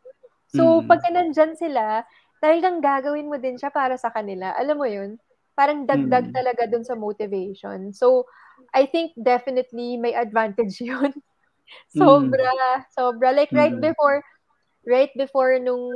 So, 0.55 0.80
mm. 0.80 0.88
pagka 0.88 1.09
nandyan 1.11 1.59
sila, 1.59 2.07
talagang 2.45 2.77
gagawin 2.77 3.25
mo 3.25 3.41
din 3.41 3.57
siya 3.57 3.73
para 3.73 3.97
sa 3.97 4.13
kanila. 4.13 4.53
Alam 4.53 4.77
mo 4.77 4.85
yun? 4.85 5.17
Parang 5.57 5.89
dagdag 5.89 6.29
mm. 6.29 6.35
talaga 6.35 6.69
dun 6.69 6.85
sa 6.85 6.93
motivation. 6.93 7.89
So, 7.89 8.29
I 8.69 8.85
think 8.85 9.17
definitely 9.17 9.97
may 9.97 10.13
advantage 10.13 10.77
yun. 10.85 11.09
sobra, 11.89 12.45
mm. 12.45 12.85
sobra. 12.93 13.33
Like 13.33 13.49
right 13.49 13.73
before, 13.73 14.21
right 14.85 15.09
before 15.17 15.57
nung 15.57 15.89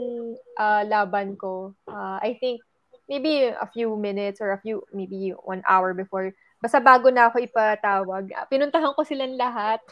uh, 0.57 0.81
laban 0.89 1.37
ko, 1.37 1.77
uh, 1.85 2.17
I 2.17 2.41
think 2.41 2.65
maybe 3.05 3.53
a 3.53 3.67
few 3.69 3.93
minutes 3.93 4.41
or 4.41 4.57
a 4.57 4.61
few, 4.61 4.81
maybe 4.89 5.37
one 5.45 5.61
hour 5.69 5.93
before. 5.93 6.33
Basta 6.57 6.81
bago 6.81 7.13
na 7.13 7.29
ako 7.29 7.45
ipatawag, 7.45 8.33
pinuntahan 8.49 8.97
ko 8.97 9.05
silang 9.05 9.37
lahat. 9.37 9.79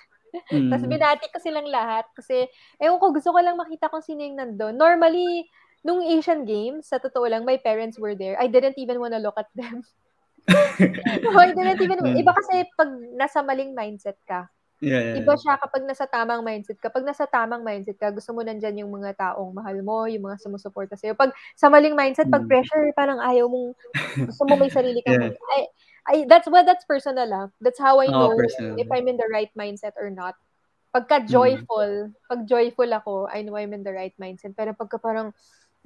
Mm. 0.52 0.70
Tapos 0.70 0.86
binati 0.92 1.26
ko 1.32 1.40
silang 1.40 1.72
lahat 1.72 2.04
kasi, 2.12 2.52
ewan 2.84 3.00
ko, 3.00 3.16
gusto 3.16 3.32
ko 3.32 3.40
lang 3.40 3.56
makita 3.56 3.88
kung 3.88 4.04
sino 4.04 4.22
yung 4.22 4.36
nandun. 4.36 4.76
Normally, 4.76 5.48
nung 5.86 6.02
Asian 6.02 6.46
Games, 6.46 6.90
sa 6.90 6.98
totoo 6.98 7.28
lang, 7.30 7.46
my 7.46 7.58
parents 7.58 7.98
were 7.98 8.16
there. 8.16 8.38
I 8.40 8.48
didn't 8.48 8.78
even 8.78 9.02
wanna 9.02 9.20
look 9.20 9.38
at 9.38 9.50
them. 9.54 9.84
no, 10.48 11.36
I 11.44 11.52
didn't 11.52 11.82
even, 11.84 12.00
mm. 12.00 12.22
iba 12.24 12.32
kasi 12.32 12.64
pag 12.78 12.90
nasa 13.18 13.44
maling 13.44 13.76
mindset 13.76 14.18
ka, 14.24 14.48
Yeah, 14.78 15.02
yeah, 15.02 15.26
Iba 15.26 15.34
siya 15.34 15.58
kapag 15.58 15.90
nasa 15.90 16.06
tamang 16.06 16.46
mindset. 16.46 16.78
Kapag 16.78 17.02
nasa 17.02 17.26
tamang 17.26 17.66
mindset 17.66 17.98
ka, 17.98 18.14
gusto 18.14 18.30
mo 18.30 18.46
nandyan 18.46 18.86
yung 18.86 18.94
mga 18.94 19.18
taong 19.18 19.50
mahal 19.50 19.82
mo, 19.82 20.06
yung 20.06 20.30
mga 20.30 20.38
sumusuporta 20.38 20.94
sa'yo. 20.94 21.18
Pag 21.18 21.34
sa 21.58 21.66
maling 21.66 21.98
mindset, 21.98 22.30
pag 22.30 22.46
mm. 22.46 22.50
pressure, 22.50 22.86
parang 22.94 23.18
ayaw 23.18 23.50
mong, 23.50 23.74
gusto 24.30 24.44
mo 24.46 24.54
may 24.54 24.70
sarili 24.70 25.02
kang, 25.02 25.18
yeah. 25.34 25.34
I, 25.34 25.60
I, 26.06 26.16
that's, 26.30 26.46
well, 26.46 26.62
that's 26.62 26.86
personal 26.86 27.26
ah. 27.34 27.50
That's 27.58 27.82
how 27.82 27.98
I 27.98 28.08
know 28.08 28.38
oh, 28.38 28.78
if 28.78 28.88
I'm 28.94 29.10
in 29.10 29.18
the 29.18 29.30
right 29.34 29.50
mindset 29.58 29.98
or 29.98 30.14
not. 30.14 30.38
Pagka 30.94 31.26
mm. 31.26 31.28
joyful, 31.28 32.14
mm. 32.14 32.30
pag 32.30 32.46
joyful 32.46 32.90
ako, 32.94 33.14
I 33.34 33.42
know 33.42 33.58
I'm 33.58 33.74
in 33.74 33.82
the 33.82 33.98
right 33.98 34.14
mindset. 34.22 34.54
Pero 34.54 34.78
pagka 34.78 35.02
parang 35.02 35.34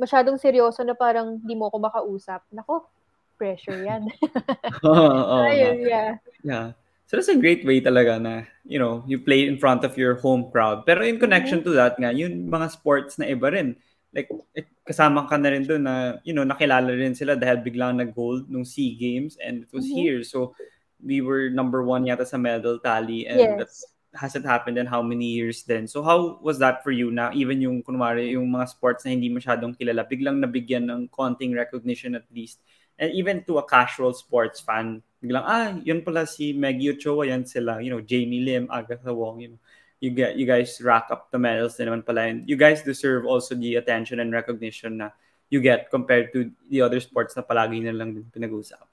masyadong 0.01 0.41
seryoso 0.41 0.81
na 0.81 0.97
parang 0.97 1.37
di 1.37 1.53
mo 1.53 1.69
ako 1.69 1.77
makausap, 1.77 2.41
nako, 2.49 2.89
pressure 3.37 3.85
yan. 3.85 4.09
oh, 4.85 5.37
oh, 5.37 5.45
Ayun, 5.45 5.85
yeah. 5.85 6.17
Yeah. 6.41 6.73
So 7.05 7.17
that's 7.19 7.29
a 7.29 7.37
great 7.37 7.61
way 7.61 7.77
talaga 7.83 8.17
na, 8.17 8.49
you 8.65 8.81
know, 8.81 9.05
you 9.05 9.21
play 9.21 9.45
in 9.45 9.61
front 9.61 9.85
of 9.85 9.93
your 9.93 10.17
home 10.17 10.49
crowd. 10.49 10.87
Pero 10.89 11.05
in 11.05 11.21
connection 11.21 11.61
mm-hmm. 11.61 11.75
to 11.75 11.77
that 11.77 11.93
nga, 12.01 12.09
yung 12.09 12.49
mga 12.49 12.71
sports 12.73 13.21
na 13.21 13.29
iba 13.29 13.53
rin. 13.53 13.77
Like, 14.15 14.31
eh, 14.57 14.65
kasama 14.87 15.29
ka 15.29 15.37
na 15.37 15.53
rin 15.53 15.67
doon 15.67 15.83
na, 15.85 16.17
you 16.25 16.33
know, 16.33 16.47
nakilala 16.47 16.89
rin 16.91 17.13
sila 17.13 17.37
dahil 17.37 17.61
biglang 17.61 17.99
nag-gold 17.99 18.47
nung 18.47 18.63
SEA 18.63 18.95
Games 18.95 19.37
and 19.37 19.67
it 19.67 19.71
was 19.75 19.85
mm-hmm. 19.85 20.01
here. 20.01 20.19
So, 20.23 20.55
we 21.03 21.21
were 21.21 21.49
number 21.49 21.83
one 21.83 22.05
yata 22.05 22.25
sa 22.25 22.37
medal 22.37 22.79
tally 22.79 23.27
and 23.27 23.39
yes. 23.39 23.57
that 23.57 23.71
hasn't 24.13 24.45
happened 24.45 24.77
in 24.77 24.85
how 24.85 25.01
many 25.01 25.25
years 25.25 25.63
then. 25.63 25.87
So, 25.87 26.03
how 26.03 26.39
was 26.41 26.59
that 26.59 26.83
for 26.83 26.91
you 26.91 27.11
na 27.11 27.31
even 27.31 27.61
yung, 27.61 27.83
kunwari, 27.83 28.31
yung 28.35 28.51
mga 28.51 28.69
sports 28.69 29.05
na 29.05 29.11
hindi 29.11 29.31
masyadong 29.31 29.77
kilala, 29.77 30.03
biglang 30.03 30.43
nabigyan 30.43 30.89
ng 30.91 31.07
konting 31.07 31.55
recognition 31.55 32.15
at 32.15 32.27
least 32.31 32.59
and 33.01 33.11
even 33.17 33.43
to 33.49 33.57
a 33.57 33.65
casual 33.65 34.13
sports 34.13 34.61
fan, 34.61 35.01
biglang, 35.17 35.41
ah, 35.41 35.73
yun 35.81 36.05
pala 36.05 36.29
si 36.29 36.53
Maggie 36.53 36.93
Ochoa, 36.93 37.25
yan 37.25 37.43
sila, 37.49 37.81
you 37.81 37.89
know, 37.89 37.99
Jamie 37.99 38.45
Lim, 38.45 38.69
Agatha 38.69 39.09
Wong, 39.09 39.41
you 39.41 39.49
know, 39.49 39.61
you 39.99 40.13
get, 40.13 40.37
you 40.37 40.45
guys 40.45 40.77
rack 40.85 41.09
up 41.09 41.33
the 41.33 41.41
medals 41.41 41.77
din 41.77 41.89
naman 41.89 42.05
pala, 42.05 42.29
and 42.29 42.45
you 42.45 42.53
guys 42.53 42.85
deserve 42.85 43.25
also 43.25 43.57
the 43.57 43.75
attention 43.81 44.21
and 44.21 44.29
recognition 44.29 45.01
na 45.01 45.09
you 45.49 45.59
get 45.59 45.89
compared 45.89 46.31
to 46.31 46.53
the 46.69 46.81
other 46.81 47.01
sports 47.01 47.35
na 47.35 47.41
palagi 47.41 47.81
na 47.81 47.91
lang 47.91 48.13
din 48.13 48.25
pinag-uusapan. 48.29 48.90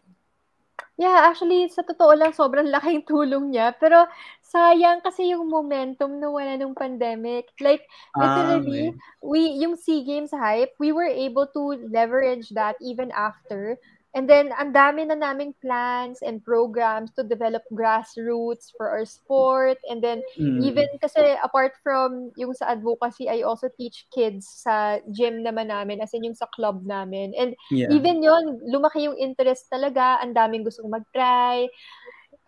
Yeah, 0.98 1.30
actually, 1.30 1.70
sa 1.70 1.86
totoo 1.86 2.10
lang, 2.18 2.34
sobrang 2.34 2.66
laking 2.74 3.06
tulong 3.06 3.54
niya. 3.54 3.70
Pero, 3.78 4.10
sayang 4.42 4.98
kasi 4.98 5.30
yung 5.30 5.46
momentum 5.46 6.18
na 6.18 6.26
wala 6.26 6.58
nung 6.58 6.74
pandemic. 6.74 7.54
Like, 7.62 7.86
literally, 8.18 8.90
ah, 8.90 8.98
okay. 8.98 9.22
we, 9.22 9.40
yung 9.62 9.78
SEA 9.78 10.02
Games 10.02 10.34
hype, 10.34 10.74
we 10.82 10.90
were 10.90 11.06
able 11.06 11.46
to 11.54 11.78
leverage 11.86 12.50
that 12.58 12.74
even 12.82 13.14
after 13.14 13.78
And 14.16 14.24
then, 14.24 14.56
ang 14.56 14.72
dami 14.72 15.04
na 15.04 15.14
naming 15.14 15.52
plans 15.60 16.24
and 16.24 16.40
programs 16.40 17.12
to 17.14 17.22
develop 17.22 17.60
grassroots 17.68 18.72
for 18.72 18.88
our 18.88 19.04
sport. 19.04 19.76
And 19.84 20.00
then, 20.00 20.24
mm. 20.40 20.64
even 20.64 20.88
kasi 20.96 21.36
apart 21.44 21.76
from 21.84 22.32
yung 22.40 22.56
sa 22.56 22.72
advocacy, 22.72 23.28
I 23.28 23.44
also 23.44 23.68
teach 23.76 24.08
kids 24.08 24.48
sa 24.48 25.04
gym 25.12 25.44
naman 25.44 25.68
namin, 25.68 26.00
as 26.00 26.16
in 26.16 26.24
yung 26.24 26.38
sa 26.38 26.48
club 26.56 26.88
namin. 26.88 27.36
And 27.36 27.52
yeah. 27.68 27.92
even 27.92 28.24
yon 28.24 28.64
lumaki 28.64 29.04
yung 29.04 29.20
interest 29.20 29.68
talaga. 29.68 30.24
Ang 30.24 30.32
daming 30.32 30.64
gustong 30.64 30.88
mag-try. 30.88 31.68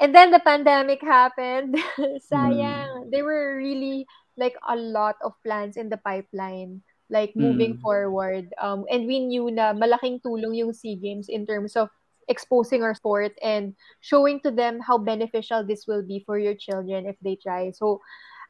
And 0.00 0.16
then, 0.16 0.32
the 0.32 0.40
pandemic 0.40 1.04
happened. 1.04 1.76
Sayang. 2.32 3.04
Mm. 3.04 3.08
There 3.12 3.28
were 3.28 3.60
really 3.60 4.08
like 4.40 4.56
a 4.64 4.76
lot 4.80 5.20
of 5.20 5.36
plans 5.44 5.76
in 5.76 5.92
the 5.92 6.00
pipeline 6.00 6.80
like 7.10 7.34
moving 7.34 7.76
mm. 7.76 7.80
forward. 7.82 8.54
Um, 8.62 8.86
and 8.90 9.06
we 9.06 9.20
knew 9.20 9.50
na 9.50 9.74
malaking 9.74 10.22
tulong 10.22 10.56
yung 10.56 10.72
SEA 10.72 10.96
Games 10.96 11.28
in 11.28 11.44
terms 11.44 11.76
of 11.76 11.90
exposing 12.30 12.86
our 12.86 12.94
sport 12.94 13.34
and 13.42 13.74
showing 13.98 14.38
to 14.46 14.54
them 14.54 14.78
how 14.78 14.96
beneficial 14.96 15.66
this 15.66 15.90
will 15.90 16.06
be 16.06 16.22
for 16.24 16.38
your 16.38 16.54
children 16.54 17.04
if 17.04 17.18
they 17.20 17.34
try. 17.34 17.74
So, 17.74 18.00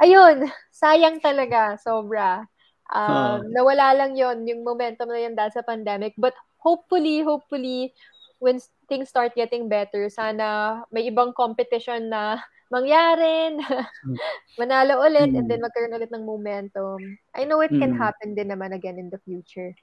ayun, 0.05 0.53
sayang 0.71 1.25
talaga, 1.25 1.81
sobra. 1.81 2.45
Um, 2.93 3.09
huh. 3.09 3.39
Nawala 3.49 3.97
lang 3.97 4.13
yon 4.21 4.45
yung 4.45 4.63
momentum 4.63 5.09
na 5.09 5.25
yun 5.25 5.35
dahil 5.35 5.57
sa 5.57 5.65
pandemic. 5.65 6.13
But 6.21 6.37
hopefully, 6.61 7.25
hopefully, 7.25 7.97
when 8.39 8.61
things 8.89 9.09
start 9.09 9.33
getting 9.33 9.69
better, 9.69 10.13
sana 10.13 10.83
may 10.93 11.09
ibang 11.09 11.33
competition 11.33 12.13
na 12.13 12.45
mangyari 12.71 13.59
hmm. 13.59 14.17
manalo 14.61 15.03
ulit 15.03 15.35
and 15.35 15.51
then 15.51 15.59
hmm. 15.59 15.67
magkaroon 15.67 15.99
ulit 15.99 16.11
ng 16.15 16.25
momentum. 16.25 17.19
I 17.35 17.45
know 17.45 17.61
it 17.61 17.75
can 17.75 17.95
mm. 17.95 18.01
happen 18.01 18.39
din 18.39 18.49
naman 18.49 18.73
again 18.73 18.97
in 18.97 19.11
the 19.11 19.19
future. 19.27 19.75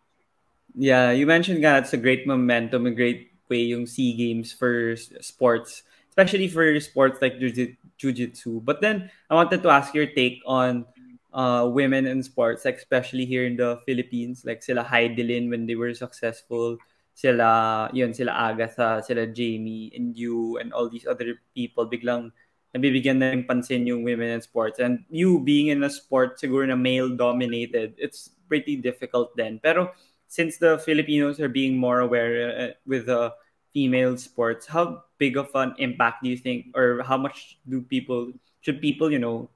Yeah, 0.75 1.11
you 1.11 1.27
mentioned 1.27 1.59
nga 1.59 1.79
it's 1.79 1.93
a 1.93 1.99
great 1.99 2.27
momentum, 2.27 2.87
a 2.87 2.95
great 2.95 3.31
way 3.49 3.67
yung 3.71 3.87
SEA 3.87 4.15
Games 4.15 4.51
for 4.51 4.95
sports, 5.23 5.83
especially 6.11 6.47
for 6.47 6.63
sports 6.79 7.19
like 7.23 7.39
jiu-jitsu. 7.39 8.61
But 8.61 8.81
then 8.81 9.09
I 9.29 9.35
wanted 9.35 9.63
to 9.63 9.69
ask 9.69 9.95
your 9.95 10.07
take 10.07 10.43
on 10.45 10.85
uh, 11.33 11.67
women 11.71 12.05
in 12.05 12.21
sports, 12.23 12.65
like 12.65 12.77
especially 12.77 13.25
here 13.25 13.45
in 13.45 13.55
the 13.55 13.79
Philippines, 13.85 14.43
like 14.45 14.61
sila 14.61 14.83
Heidelin 14.83 15.49
when 15.49 15.65
they 15.65 15.75
were 15.75 15.93
successful, 15.93 16.77
sila, 17.13 17.89
yun, 17.93 18.13
sila 18.13 18.31
Agatha, 18.31 19.01
sila 19.05 19.25
Jamie, 19.27 19.91
and 19.95 20.17
you, 20.17 20.57
and 20.57 20.73
all 20.73 20.89
these 20.89 21.07
other 21.07 21.39
people, 21.55 21.89
biglang 21.89 22.31
nabibigyan 22.77 23.17
na 23.17 23.33
ng 23.33 23.49
pansin 23.49 23.89
yung 23.89 24.05
women 24.05 24.37
in 24.37 24.41
sports. 24.45 24.77
And 24.77 25.01
you 25.09 25.41
being 25.41 25.73
in 25.73 25.81
a 25.81 25.89
sport 25.89 26.37
siguro 26.37 26.69
na 26.69 26.77
male-dominated, 26.77 27.97
it's 27.97 28.29
pretty 28.45 28.77
difficult 28.77 29.33
then. 29.33 29.57
Pero 29.57 29.89
since 30.29 30.61
the 30.61 30.77
Filipinos 30.77 31.41
are 31.41 31.49
being 31.49 31.73
more 31.73 32.05
aware 32.05 32.53
uh, 32.53 32.71
with 32.85 33.09
the 33.09 33.33
female 33.73 34.13
sports, 34.15 34.69
how 34.69 35.01
big 35.17 35.35
of 35.35 35.49
an 35.57 35.73
impact 35.81 36.21
do 36.21 36.29
you 36.29 36.37
think 36.37 36.69
or 36.77 37.01
how 37.01 37.17
much 37.17 37.57
do 37.65 37.81
people, 37.81 38.29
should 38.61 38.77
people, 38.77 39.09
you 39.09 39.19
know, 39.19 39.49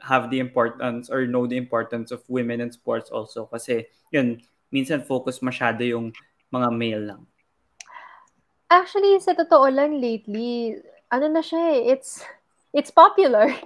have 0.00 0.32
the 0.32 0.40
importance 0.40 1.12
or 1.12 1.28
know 1.28 1.46
the 1.46 1.56
importance 1.56 2.10
of 2.10 2.24
women 2.28 2.64
in 2.64 2.72
sports 2.72 3.12
also? 3.12 3.44
Kasi 3.52 3.84
yun, 4.12 4.40
minsan 4.72 5.04
focus 5.04 5.44
masyado 5.44 5.84
yung 5.84 6.12
mga 6.52 6.68
male 6.72 7.04
lang. 7.12 7.22
Actually, 8.66 9.18
sa 9.22 9.34
totoo 9.34 9.70
lang 9.70 10.02
lately, 10.02 10.74
ano 11.10 11.26
na 11.30 11.42
siya 11.42 11.78
eh, 11.78 11.94
it's 11.94 12.26
it's 12.76 12.92
popular. 12.92 13.48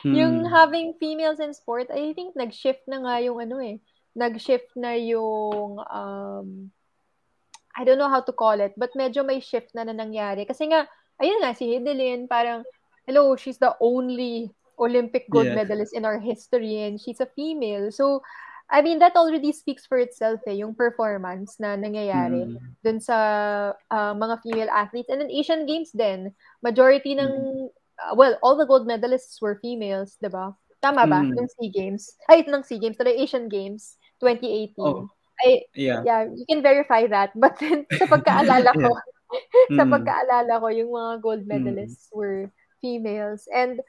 Hmm. 0.00 0.14
Yung 0.16 0.36
having 0.48 0.96
females 0.96 1.42
in 1.42 1.52
sport, 1.52 1.90
I 1.92 2.14
think 2.16 2.32
nag-shift 2.38 2.88
na 2.88 3.04
nga 3.04 3.20
yung 3.20 3.36
ano 3.42 3.60
eh. 3.60 3.82
Nag-shift 4.16 4.72
na 4.80 4.96
yung 4.96 5.76
um 5.76 6.70
I 7.74 7.82
don't 7.82 7.98
know 7.98 8.08
how 8.08 8.22
to 8.22 8.32
call 8.32 8.54
it, 8.62 8.72
but 8.78 8.94
medyo 8.94 9.26
may 9.26 9.42
shift 9.42 9.74
na 9.74 9.82
na 9.82 9.92
nangyari. 9.92 10.46
Kasi 10.46 10.70
nga, 10.70 10.86
ayun 11.18 11.42
nga, 11.42 11.58
si 11.58 11.74
Hidelin, 11.74 12.30
parang, 12.30 12.62
hello, 13.04 13.34
she's 13.34 13.58
the 13.58 13.74
only 13.82 14.54
Olympic 14.78 15.26
gold 15.26 15.50
yeah. 15.50 15.58
medalist 15.58 15.90
in 15.90 16.06
our 16.06 16.22
history 16.22 16.86
and 16.86 17.02
she's 17.02 17.18
a 17.18 17.28
female. 17.34 17.90
So, 17.90 18.22
I 18.70 18.80
mean, 18.80 18.98
that 19.02 19.18
already 19.18 19.52
speaks 19.52 19.84
for 19.86 19.98
itself 19.98 20.40
eh, 20.46 20.54
yung 20.62 20.74
performance 20.74 21.58
na 21.58 21.76
nangyayari 21.76 22.48
mm. 22.48 22.58
dun 22.80 22.98
sa 23.02 23.16
uh, 23.90 24.14
mga 24.14 24.40
female 24.42 24.70
athletes. 24.72 25.10
And 25.10 25.20
then 25.20 25.34
Asian 25.34 25.66
Games 25.66 25.90
din, 25.90 26.32
majority 26.62 27.18
ng, 27.18 27.32
mm. 27.34 27.83
Uh, 28.00 28.14
well, 28.14 28.38
all 28.42 28.56
the 28.56 28.66
gold 28.66 28.86
medalists 28.86 29.40
were 29.40 29.58
females, 29.62 30.16
di 30.22 30.28
ba? 30.28 30.54
Tama 30.82 31.06
ba? 31.08 31.24
Mm. 31.24 31.36
Yung 31.36 31.48
SEA 31.48 31.70
Games. 31.70 32.04
Ay, 32.28 32.44
ng 32.44 32.64
SEA 32.64 32.80
Games, 32.80 32.96
tuloy 32.98 33.16
Asian 33.16 33.48
Games 33.48 33.96
2018. 34.20 34.76
Oh. 34.78 35.08
Ay, 35.44 35.66
yeah. 35.74 36.00
yeah, 36.06 36.22
you 36.30 36.44
can 36.46 36.62
verify 36.62 37.06
that. 37.08 37.32
But 37.42 37.58
then, 37.58 37.88
sa 37.96 38.06
pagkaalala 38.06 38.70
ko, 38.84 38.90
yeah. 38.92 39.80
sa 39.80 39.82
mm. 39.86 39.90
pagkaalala 39.90 40.52
ko, 40.60 40.66
yung 40.70 40.92
mga 40.92 41.12
gold 41.24 41.44
medalists 41.48 42.12
mm. 42.12 42.16
were 42.16 42.40
females. 42.78 43.48
And 43.50 43.80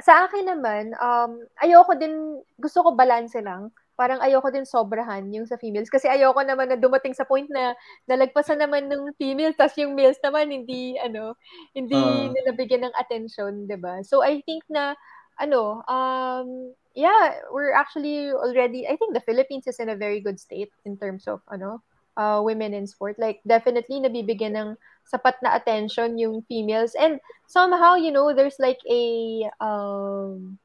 sa 0.00 0.26
akin 0.26 0.46
naman, 0.48 0.94
um, 0.98 1.42
ayoko 1.60 1.98
din, 1.98 2.40
gusto 2.58 2.82
ko 2.86 2.94
balance 2.94 3.36
lang 3.38 3.70
parang 3.98 4.22
ayoko 4.22 4.54
din 4.54 4.62
sobrahan 4.62 5.26
yung 5.34 5.50
sa 5.50 5.58
females. 5.58 5.90
Kasi 5.90 6.06
ayoko 6.06 6.38
naman 6.46 6.70
na 6.70 6.78
dumating 6.78 7.12
sa 7.18 7.26
point 7.26 7.50
na 7.50 7.74
nalagpasan 8.06 8.62
naman 8.62 8.86
ng 8.86 9.10
female 9.18 9.52
tas 9.58 9.74
yung 9.74 9.98
males 9.98 10.22
naman 10.22 10.54
hindi 10.54 10.94
ano 11.02 11.34
hindi 11.74 11.98
uh, 11.98 12.30
nilabigyan 12.30 12.86
ng 12.86 12.94
attention 12.94 13.66
'di 13.66 13.78
ba? 13.82 14.06
So 14.06 14.22
i 14.22 14.38
think 14.46 14.62
na 14.70 14.94
ano 15.42 15.82
um 15.90 16.70
yeah 16.94 17.42
we're 17.54 17.74
actually 17.74 18.30
already 18.34 18.82
i 18.90 18.98
think 18.98 19.14
the 19.14 19.22
philippines 19.22 19.70
is 19.70 19.78
in 19.78 19.86
a 19.86 19.94
very 19.94 20.18
good 20.18 20.34
state 20.34 20.74
in 20.82 20.98
terms 20.98 21.30
of 21.30 21.38
ano 21.46 21.78
uh, 22.18 22.42
women 22.42 22.74
in 22.74 22.84
sport. 22.86 23.16
Like 23.16 23.40
definitely 23.46 24.02
nabibigyan 24.02 24.58
ng 24.58 24.68
sapat 25.06 25.38
na 25.40 25.54
attention 25.54 26.18
yung 26.18 26.42
females. 26.50 26.92
And 26.98 27.22
somehow 27.46 27.94
you 27.94 28.10
know 28.10 28.34
there's 28.34 28.58
like 28.58 28.82
a 28.90 29.46
um 29.62 30.58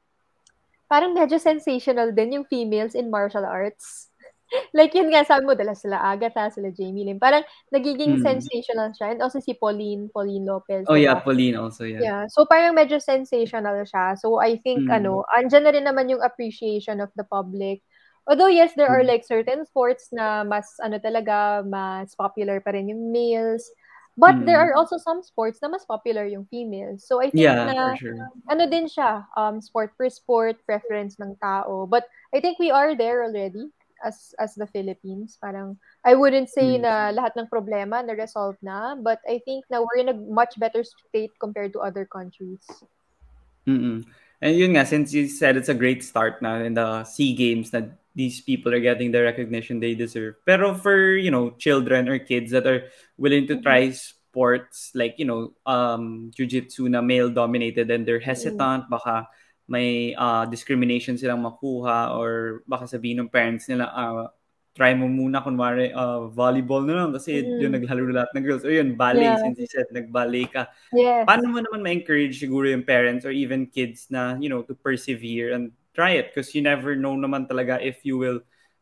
parang 0.94 1.18
medyo 1.18 1.41
sensational 1.41 2.14
din 2.14 2.38
yung 2.38 2.46
females 2.46 2.94
in 2.94 3.10
martial 3.10 3.41
arts. 3.41 4.14
like 4.78 4.94
yun 4.94 5.10
nga, 5.10 5.26
sabi 5.26 5.50
mo, 5.50 5.58
dala 5.58 5.74
sila 5.74 5.98
Agatha, 5.98 6.46
sila 6.54 6.70
Jamie 6.70 7.02
Lim. 7.10 7.18
Parang 7.18 7.41
nagiging 7.74 8.22
Mm. 8.22 8.22
sensational 8.22 8.94
siya. 8.94 9.18
And 9.18 9.26
also 9.26 9.41
si 9.41 9.58
Pauline, 9.58 10.14
Pauline 10.14 10.46
Lopez. 10.46 10.86
Oh 10.86 10.94
yeah, 10.94 11.18
diba? 11.18 11.26
Pauline 11.26 11.58
also, 11.58 11.89
yeah. 11.89 11.98
Yeah. 12.06 12.22
So 12.30 12.46
parang 12.46 12.78
medyo 12.78 13.02
sensational 13.02 13.82
siya. 13.89 14.14
So 14.22 14.38
I 14.38 14.62
think 14.62 14.86
Mm. 14.86 15.02
ano, 15.02 15.26
andyan 15.34 15.66
na 15.66 15.74
rin 15.74 15.89
naman 15.89 16.14
yung 16.14 16.22
appreciation 16.22 17.02
of 17.02 17.10
the 17.18 17.26
public. 17.26 17.82
Although 18.30 18.54
yes, 18.54 18.78
there 18.78 18.88
are 18.88 19.02
Mm. 19.02 19.10
like 19.10 19.26
certain 19.26 19.66
sports 19.66 20.14
na 20.14 20.46
mas 20.46 20.78
ano 20.86 21.02
talaga, 21.02 21.66
mas 21.66 22.14
popular 22.14 22.62
pa 22.62 22.78
rin 22.78 22.94
yung 22.94 23.10
males. 23.10 23.66
But 24.14 24.45
there 24.45 24.61
Mm. 24.61 24.70
are 24.70 24.74
also 24.78 25.01
some 25.01 25.26
sports 25.26 25.57
na 25.61 25.74
mas 25.74 25.86
popular 25.89 26.30
yung 26.30 26.45
females. 26.45 27.01
So 27.09 27.18
I 27.18 27.34
think 27.34 27.49
Yeah, 27.49 27.66
na 27.66 27.97
sure. 27.97 28.30
ano 28.45 28.70
din 28.70 28.86
siya, 28.86 29.26
um, 29.34 29.57
sport 29.57 29.97
per 29.97 30.09
sport, 30.14 30.61
preference 30.70 31.18
ng 31.18 31.34
tao. 31.41 31.89
But 31.89 32.05
I 32.30 32.38
think 32.38 32.61
we 32.61 32.70
are 32.70 32.93
there 32.93 33.26
already 33.26 33.74
as 34.05 34.36
as 34.38 34.53
the 34.53 34.70
Philippines. 34.70 35.41
Parang 35.41 35.82
I 36.05 36.14
wouldn't 36.14 36.53
say 36.53 36.78
Mm. 36.78 36.86
na 36.86 36.93
lahat 37.09 37.34
ng 37.41 37.49
problema 37.49 38.05
na 38.05 38.14
resolve 38.14 38.59
na, 38.61 38.93
but 38.93 39.18
I 39.26 39.41
think 39.49 39.66
na 39.74 39.82
we're 39.82 40.05
in 40.05 40.14
a 40.14 40.18
much 40.30 40.61
better 40.61 40.86
state 40.86 41.34
compared 41.41 41.74
to 41.74 41.82
other 41.82 42.05
countries. 42.05 42.61
Mm-mm. 43.66 44.03
And 44.44 44.60
yun 44.60 44.76
nga, 44.76 44.84
since 44.84 45.16
you 45.16 45.32
said 45.32 45.56
it's 45.56 45.72
a 45.72 45.74
great 45.74 46.04
start 46.04 46.44
now 46.44 46.60
in 46.60 46.76
the 46.76 47.08
SEA 47.08 47.32
Games 47.32 47.72
that 47.72 47.96
these 48.12 48.44
people 48.44 48.76
are 48.76 48.84
getting 48.84 49.16
the 49.16 49.24
recognition 49.24 49.80
they 49.80 49.96
deserve. 49.96 50.36
Pero 50.44 50.76
for, 50.76 51.16
you 51.16 51.32
know, 51.32 51.56
children 51.56 52.12
or 52.12 52.20
kids 52.20 52.52
that 52.52 52.68
are 52.68 52.91
willing 53.16 53.48
to 53.48 53.64
try 53.64 53.96
sports 53.96 54.91
like, 55.00 55.16
you 55.16 55.24
know, 55.24 55.56
um, 55.66 56.30
jiu-jitsu 56.36 56.91
na 56.91 57.00
male-dominated 57.00 57.88
and 57.88 58.04
they're 58.04 58.20
hesitant, 58.20 58.91
baka 58.91 59.32
may 59.72 60.12
uh, 60.20 60.44
discrimination 60.44 61.16
silang 61.18 61.39
makuha 61.39 62.12
or 62.12 62.64
baka 62.68 62.84
sabihin 62.84 63.24
ng 63.24 63.32
parents 63.32 63.72
nila, 63.72 63.88
ah, 63.96 64.28
try 64.74 64.94
mo 64.98 65.06
muna 65.06 65.40
kunwari 65.46 65.94
uh, 65.94 66.28
volleyball 66.34 66.82
na 66.86 67.06
lang 67.06 67.10
kasi 67.14 67.46
Mm. 67.46 67.62
yun 67.62 67.72
naglaro 67.78 68.10
lahat 68.10 68.30
ng 68.34 68.44
girls. 68.46 68.66
O 68.66 68.74
yun, 68.74 68.98
ballet, 68.98 69.38
Yeah. 69.38 69.42
since 69.42 69.58
you 69.62 69.70
said 69.70 69.86
nag-ballet 69.94 70.50
ka 70.50 70.70
Yes. 70.94 71.26
paano 71.30 71.48
mo 71.54 71.60
naman 71.64 71.82
ma-encourage 71.86 72.38
siguro 72.42 72.68
yung 72.68 72.84
parents 72.84 73.24
or 73.24 73.32
even 73.32 73.66
kids 73.70 74.10
na, 74.12 74.36
you 74.42 74.50
know, 74.50 74.62
to 74.66 74.76
persevere 74.76 75.54
and 75.56 75.72
try 75.96 76.18
it 76.20 76.34
because 76.34 76.52
you 76.58 76.62
never 76.66 76.98
know 76.98 77.14
naman 77.16 77.48
talaga 77.48 77.78
if 77.80 78.02
you 78.04 78.18
will 78.18 78.42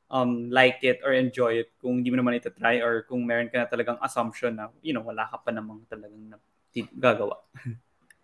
um, 0.10 0.50
like 0.50 0.80
it 0.82 1.00
or 1.06 1.14
enjoy 1.14 1.60
it 1.62 1.70
kung 1.80 2.02
hindi 2.02 2.10
mo 2.12 2.18
naman 2.20 2.40
ito 2.40 2.50
try 2.56 2.80
or 2.82 3.04
kung 3.06 3.24
meron 3.28 3.52
ka 3.52 3.64
na 3.64 3.68
talagang 3.70 4.00
assumption 4.02 4.56
na, 4.58 4.72
you 4.82 4.92
know, 4.96 5.04
wala 5.06 5.28
ka 5.30 5.38
pa 5.44 5.52
namang 5.54 5.84
talagang 5.92 6.34
na, 6.34 6.38
gagawa. 6.98 7.38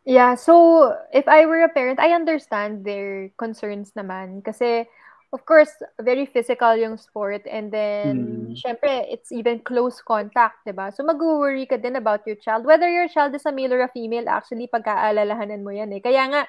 Yeah, 0.08 0.36
so 0.40 0.96
if 1.12 1.28
I 1.28 1.44
were 1.46 1.68
a 1.68 1.70
parent, 1.70 2.00
I 2.00 2.16
understand 2.16 2.88
their 2.88 3.28
concerns 3.36 3.92
naman 3.92 4.40
kasi 4.40 4.88
of 5.34 5.46
course, 5.46 5.72
very 6.02 6.26
physical 6.26 6.76
yung 6.76 6.98
sport 6.98 7.44
and 7.50 7.72
then 7.72 8.48
Mm. 8.48 8.56
syempre 8.56 9.04
it's 9.12 9.32
even 9.32 9.60
close 9.62 10.00
contact, 10.02 10.64
'di 10.66 10.74
ba? 10.76 10.90
So 10.94 11.04
mag-worry 11.04 11.66
ka 11.68 11.78
din 11.78 11.96
about 12.00 12.24
your 12.28 12.40
child 12.40 12.64
whether 12.66 12.88
your 12.90 13.08
child 13.12 13.36
is 13.36 13.46
a 13.46 13.52
male 13.52 13.74
or 13.76 13.84
a 13.84 13.92
female, 13.92 14.28
actually 14.30 14.68
pagkaalalahanan 14.72 15.64
mo 15.64 15.72
'yan 15.76 15.92
eh. 15.94 16.02
Kaya 16.04 16.24
nga 16.32 16.42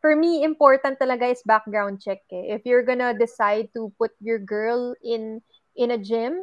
for 0.00 0.16
me 0.16 0.42
important 0.44 0.98
talaga 0.98 1.28
is 1.30 1.44
background 1.46 2.00
check 2.00 2.24
eh. 2.32 2.56
If 2.56 2.64
you're 2.64 2.84
gonna 2.86 3.12
decide 3.14 3.68
to 3.76 3.92
put 4.00 4.12
your 4.24 4.40
girl 4.40 4.94
in 5.04 5.40
in 5.76 5.92
a 5.92 5.98
gym, 6.00 6.36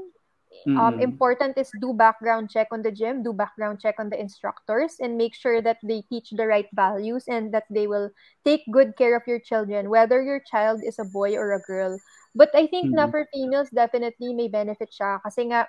um, 0.76 0.98
Mm. 0.98 1.00
important 1.00 1.58
is 1.58 1.72
do 1.80 1.94
background 1.94 2.50
check 2.50 2.68
on 2.72 2.82
the 2.82 2.92
gym, 2.92 3.24
do 3.24 3.34
background 3.34 3.80
check 3.82 3.96
on 4.00 4.10
the 4.10 4.20
instructors, 4.20 4.98
and 5.00 5.18
make 5.18 5.36
sure 5.36 5.62
that 5.62 5.78
they 5.84 6.02
teach 6.10 6.30
the 6.32 6.48
right 6.48 6.68
values 6.74 7.26
and 7.28 7.54
that 7.54 7.66
they 7.70 7.88
will 7.88 8.10
take 8.46 8.62
good 8.72 8.96
care 8.98 9.16
of 9.16 9.24
your 9.28 9.40
children, 9.40 9.90
whether 9.90 10.22
your 10.24 10.42
child 10.50 10.82
is 10.86 11.00
a 11.00 11.06
boy 11.06 11.36
or 11.36 11.54
a 11.54 11.62
girl. 11.62 12.00
But 12.36 12.50
I 12.56 12.68
think 12.68 12.90
na 12.92 13.08
Mm. 13.08 13.12
for 13.12 13.28
females, 13.34 13.70
definitely 13.74 14.34
may 14.34 14.48
benefit 14.48 14.90
siya. 14.94 15.20
Kasi 15.24 15.50
nga, 15.52 15.68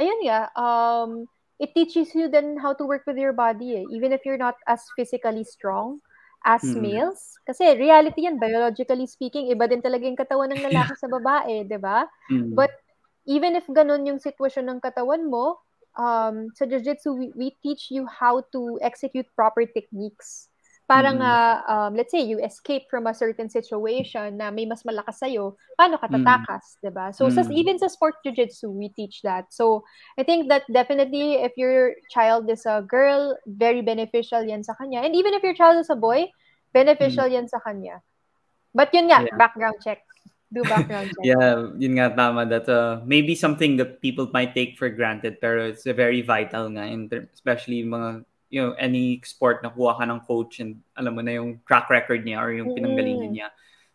ayun 0.00 0.20
nga, 0.26 0.50
um, 0.58 1.26
it 1.60 1.72
teaches 1.74 2.14
you 2.14 2.28
then 2.28 2.58
how 2.58 2.74
to 2.74 2.84
work 2.86 3.02
with 3.06 3.16
your 3.16 3.32
body 3.32 3.76
eh. 3.76 3.86
Even 3.90 4.12
if 4.12 4.24
you're 4.24 4.40
not 4.40 4.56
as 4.68 4.82
physically 4.96 5.44
strong 5.44 6.00
as 6.44 6.62
Mm. 6.64 6.74
males. 6.74 7.38
Kasi 7.46 7.78
reality 7.78 8.26
yan, 8.26 8.38
biologically 8.42 9.06
speaking, 9.06 9.46
iba 9.50 9.68
din 9.70 9.82
talaga 9.82 10.04
yung 10.06 10.18
katawan 10.18 10.50
ng 10.52 10.64
lalaki 10.66 10.94
sa 10.98 11.06
babae, 11.08 11.64
di 11.68 11.78
ba? 11.78 12.06
Mm. 12.30 12.52
But 12.52 12.70
even 13.26 13.54
if 13.56 13.66
ganun 13.70 14.06
yung 14.06 14.18
sitwasyon 14.18 14.68
ng 14.68 14.80
katawan 14.80 15.30
mo, 15.30 15.58
um, 15.98 16.48
sa 16.56 16.64
jiu-jitsu, 16.66 17.12
we, 17.14 17.26
we 17.36 17.48
teach 17.62 17.90
you 17.90 18.06
how 18.08 18.40
to 18.52 18.78
execute 18.82 19.26
proper 19.36 19.66
techniques. 19.66 20.48
Parang, 20.90 21.22
Mm. 21.22 21.24
ah, 21.24 21.56
um, 21.70 21.94
let's 21.94 22.10
say, 22.12 22.20
you 22.20 22.36
escape 22.42 22.84
from 22.90 23.06
a 23.06 23.14
certain 23.14 23.48
situation 23.48 24.36
na 24.36 24.50
may 24.50 24.66
mas 24.66 24.82
malakas 24.84 25.22
sa'yo, 25.24 25.56
paano 25.78 25.96
ka 25.96 26.10
Mm. 26.10 26.20
tatakas, 26.20 26.76
'di 26.82 26.90
ba? 26.92 27.14
So, 27.14 27.30
sa, 27.32 27.46
Mm. 27.46 27.54
even 27.54 27.76
sa 27.80 27.88
sport 27.88 28.18
jiu-jitsu, 28.26 28.68
we 28.68 28.92
teach 28.92 29.22
that. 29.24 29.48
So, 29.54 29.86
I 30.18 30.26
think 30.26 30.50
that 30.52 30.66
definitely, 30.68 31.40
if 31.40 31.56
your 31.56 31.96
child 32.12 32.50
is 32.50 32.66
a 32.68 32.82
girl, 32.84 33.38
very 33.46 33.80
beneficial 33.80 34.42
yan 34.44 34.66
sa 34.66 34.74
kanya. 34.76 35.00
And 35.06 35.16
even 35.16 35.32
if 35.32 35.40
your 35.40 35.54
child 35.56 35.80
is 35.80 35.88
a 35.88 35.96
boy, 35.96 36.28
beneficial 36.76 37.30
yan 37.30 37.48
sa 37.48 37.62
kanya. 37.64 38.02
But 38.74 38.92
yun 38.92 39.08
nga, 39.08 39.22
Mm. 39.24 39.32
Yeah. 39.32 39.38
background 39.38 39.78
check. 39.80 40.02
Do 40.52 40.62
background 40.68 41.08
check. 41.16 41.24
Yeah, 41.24 41.72
yun 41.80 41.96
nga 41.96 42.12
tama. 42.12 42.44
That's 42.44 42.68
uh, 42.68 43.00
maybe 43.08 43.32
something 43.34 43.80
that 43.80 44.04
people 44.04 44.28
might 44.36 44.52
take 44.52 44.76
for 44.76 44.92
granted 44.92 45.40
pero 45.40 45.72
it's 45.72 45.88
a 45.88 45.96
very 45.96 46.20
vital 46.20 46.68
nga, 46.68 46.84
in 46.84 47.08
ter- 47.08 47.28
especially 47.32 47.80
mga, 47.88 48.24
you 48.52 48.60
know, 48.60 48.76
any 48.76 49.16
sport 49.24 49.64
na 49.64 49.72
kuha 49.72 49.96
ka 49.96 50.04
ng 50.04 50.20
coach 50.28 50.60
and 50.60 50.84
alam 51.00 51.16
mo 51.16 51.24
na 51.24 51.40
yung 51.40 51.64
track 51.64 51.88
record 51.88 52.20
niya 52.28 52.36
or 52.44 52.52
yung 52.52 52.76
pinanggalingan 52.76 53.32
Mm. 53.32 53.36
niya. 53.40 53.48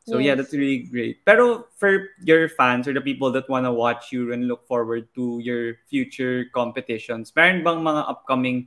So 0.07 0.17
yeah, 0.17 0.33
Yes. 0.33 0.49
that's 0.49 0.55
really 0.57 0.87
great. 0.89 1.21
Pero 1.27 1.67
for 1.77 2.09
your 2.25 2.49
fans 2.49 2.87
or 2.89 2.93
the 2.97 3.03
people 3.05 3.29
that 3.37 3.45
wanna 3.51 3.69
watch 3.69 4.09
you 4.09 4.33
and 4.33 4.49
look 4.49 4.65
forward 4.65 5.11
to 5.13 5.37
your 5.45 5.77
future 5.85 6.49
competitions, 6.55 7.29
meron 7.37 7.61
bang 7.61 7.79
mga 7.85 8.01
upcoming 8.09 8.65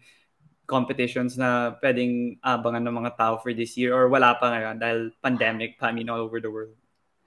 competitions 0.70 1.34
na 1.34 1.74
pwedeng 1.82 2.38
abangan 2.46 2.86
ng 2.86 2.94
mga 3.02 3.12
tao 3.18 3.34
for 3.42 3.50
this 3.50 3.74
year 3.74 3.90
or 3.90 4.06
wala 4.06 4.38
pa 4.38 4.54
ngayon 4.54 4.78
dahil 4.78 5.00
pandemic 5.18 5.74
pa, 5.80 5.90
I 5.90 5.96
mean, 5.96 6.06
all 6.06 6.22
over 6.22 6.38
the 6.38 6.52
world? 6.52 6.79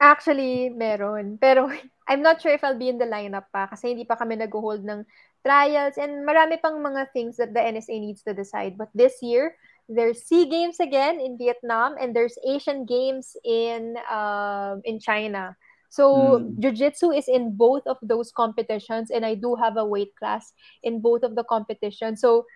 Actually, 0.04 0.68
meron. 0.68 1.40
Pero 1.40 1.72
I'm 2.12 2.20
not 2.20 2.44
sure 2.44 2.52
if 2.52 2.64
I'll 2.64 2.78
be 2.78 2.92
in 2.92 3.00
the 3.00 3.08
lineup 3.08 3.48
pa 3.56 3.72
kasi 3.72 3.96
hindi 3.96 4.04
pa 4.04 4.20
kami 4.20 4.36
nag-hold 4.36 4.84
ng 4.84 5.08
trials 5.48 5.96
and 5.96 6.28
marami 6.28 6.60
pang 6.60 6.76
mga 6.84 7.08
things 7.16 7.40
that 7.40 7.56
the 7.56 7.64
NSA 7.64 7.96
needs 8.04 8.20
to 8.28 8.36
decide. 8.36 8.76
But 8.76 8.92
this 8.92 9.24
year, 9.24 9.56
there's 9.88 10.28
SEA 10.28 10.52
Games 10.52 10.84
again 10.84 11.24
in 11.24 11.40
Vietnam 11.40 11.96
and 11.96 12.12
there's 12.12 12.36
Asian 12.44 12.84
Games 12.84 13.40
in 13.48 13.96
um, 14.12 14.84
in 14.84 15.00
China. 15.00 15.56
So 15.94 16.42
Mm. 16.42 16.58
jiu-jitsu 16.60 17.14
is 17.14 17.30
in 17.30 17.54
both 17.56 17.86
of 17.86 18.02
those 18.02 18.34
competitions 18.34 19.14
and 19.14 19.24
I 19.24 19.38
do 19.38 19.54
have 19.56 19.78
a 19.78 19.86
weight 19.86 20.12
class 20.18 20.52
in 20.82 21.00
both 21.06 21.22
of 21.24 21.38
the 21.38 21.46
competitions. 21.46 22.20
So 22.20 22.50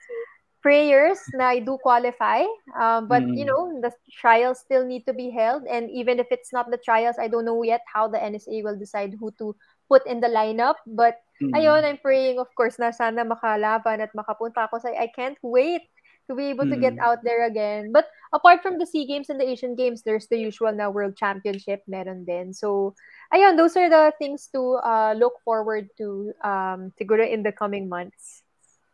prayers 0.68 1.24
na 1.32 1.56
I 1.56 1.64
do 1.64 1.80
qualify. 1.80 2.44
Um, 2.76 3.08
but 3.08 3.24
you 3.32 3.48
Mm. 3.48 3.48
know, 3.48 3.80
the 3.80 3.92
trials 4.20 4.60
still 4.60 4.84
need 4.84 5.08
to 5.08 5.16
be 5.16 5.32
held. 5.32 5.64
And 5.64 5.88
even 5.96 6.20
if 6.20 6.28
it's 6.28 6.52
not 6.52 6.68
the 6.68 6.76
trials, 6.84 7.16
I 7.16 7.32
don't 7.32 7.48
know 7.48 7.64
yet 7.64 7.88
how 7.88 8.12
the 8.12 8.20
NSA 8.20 8.68
will 8.68 8.76
decide 8.76 9.16
who 9.16 9.32
to 9.40 9.56
put 9.88 10.04
in 10.04 10.20
the 10.20 10.28
lineup. 10.28 10.76
But 10.84 11.24
Mm. 11.40 11.56
ayun, 11.56 11.88
I'm 11.88 12.00
praying, 12.04 12.44
of 12.44 12.52
course, 12.60 12.76
na 12.76 12.92
sana 12.92 13.24
makalaban 13.24 14.04
at 14.04 14.12
makapunta 14.12 14.68
ako. 14.68 14.84
So 14.84 14.92
I 14.92 15.08
can't 15.16 15.40
wait 15.40 15.88
to 16.28 16.36
be 16.36 16.52
able 16.52 16.68
to 16.68 16.76
get 16.76 17.00
Mm. 17.00 17.08
out 17.08 17.24
there 17.24 17.48
again. 17.48 17.96
But 17.96 18.12
apart 18.36 18.60
from 18.60 18.76
the 18.76 18.84
SEA 18.84 19.08
Games 19.08 19.32
and 19.32 19.40
the 19.40 19.48
Asian 19.48 19.72
Games, 19.72 20.04
there's 20.04 20.28
the 20.28 20.36
usual 20.36 20.76
na 20.76 20.92
World 20.92 21.16
Championship 21.16 21.88
meron 21.88 22.28
din. 22.28 22.52
So, 22.52 22.92
ayun, 23.32 23.56
those 23.56 23.80
are 23.80 23.88
the 23.88 24.12
things 24.20 24.52
to 24.52 24.84
uh, 24.84 25.16
look 25.16 25.40
forward 25.48 25.88
to 26.04 26.36
um, 26.44 26.92
siguro 27.00 27.24
in 27.24 27.48
the 27.48 27.56
coming 27.56 27.88
months. 27.88 28.44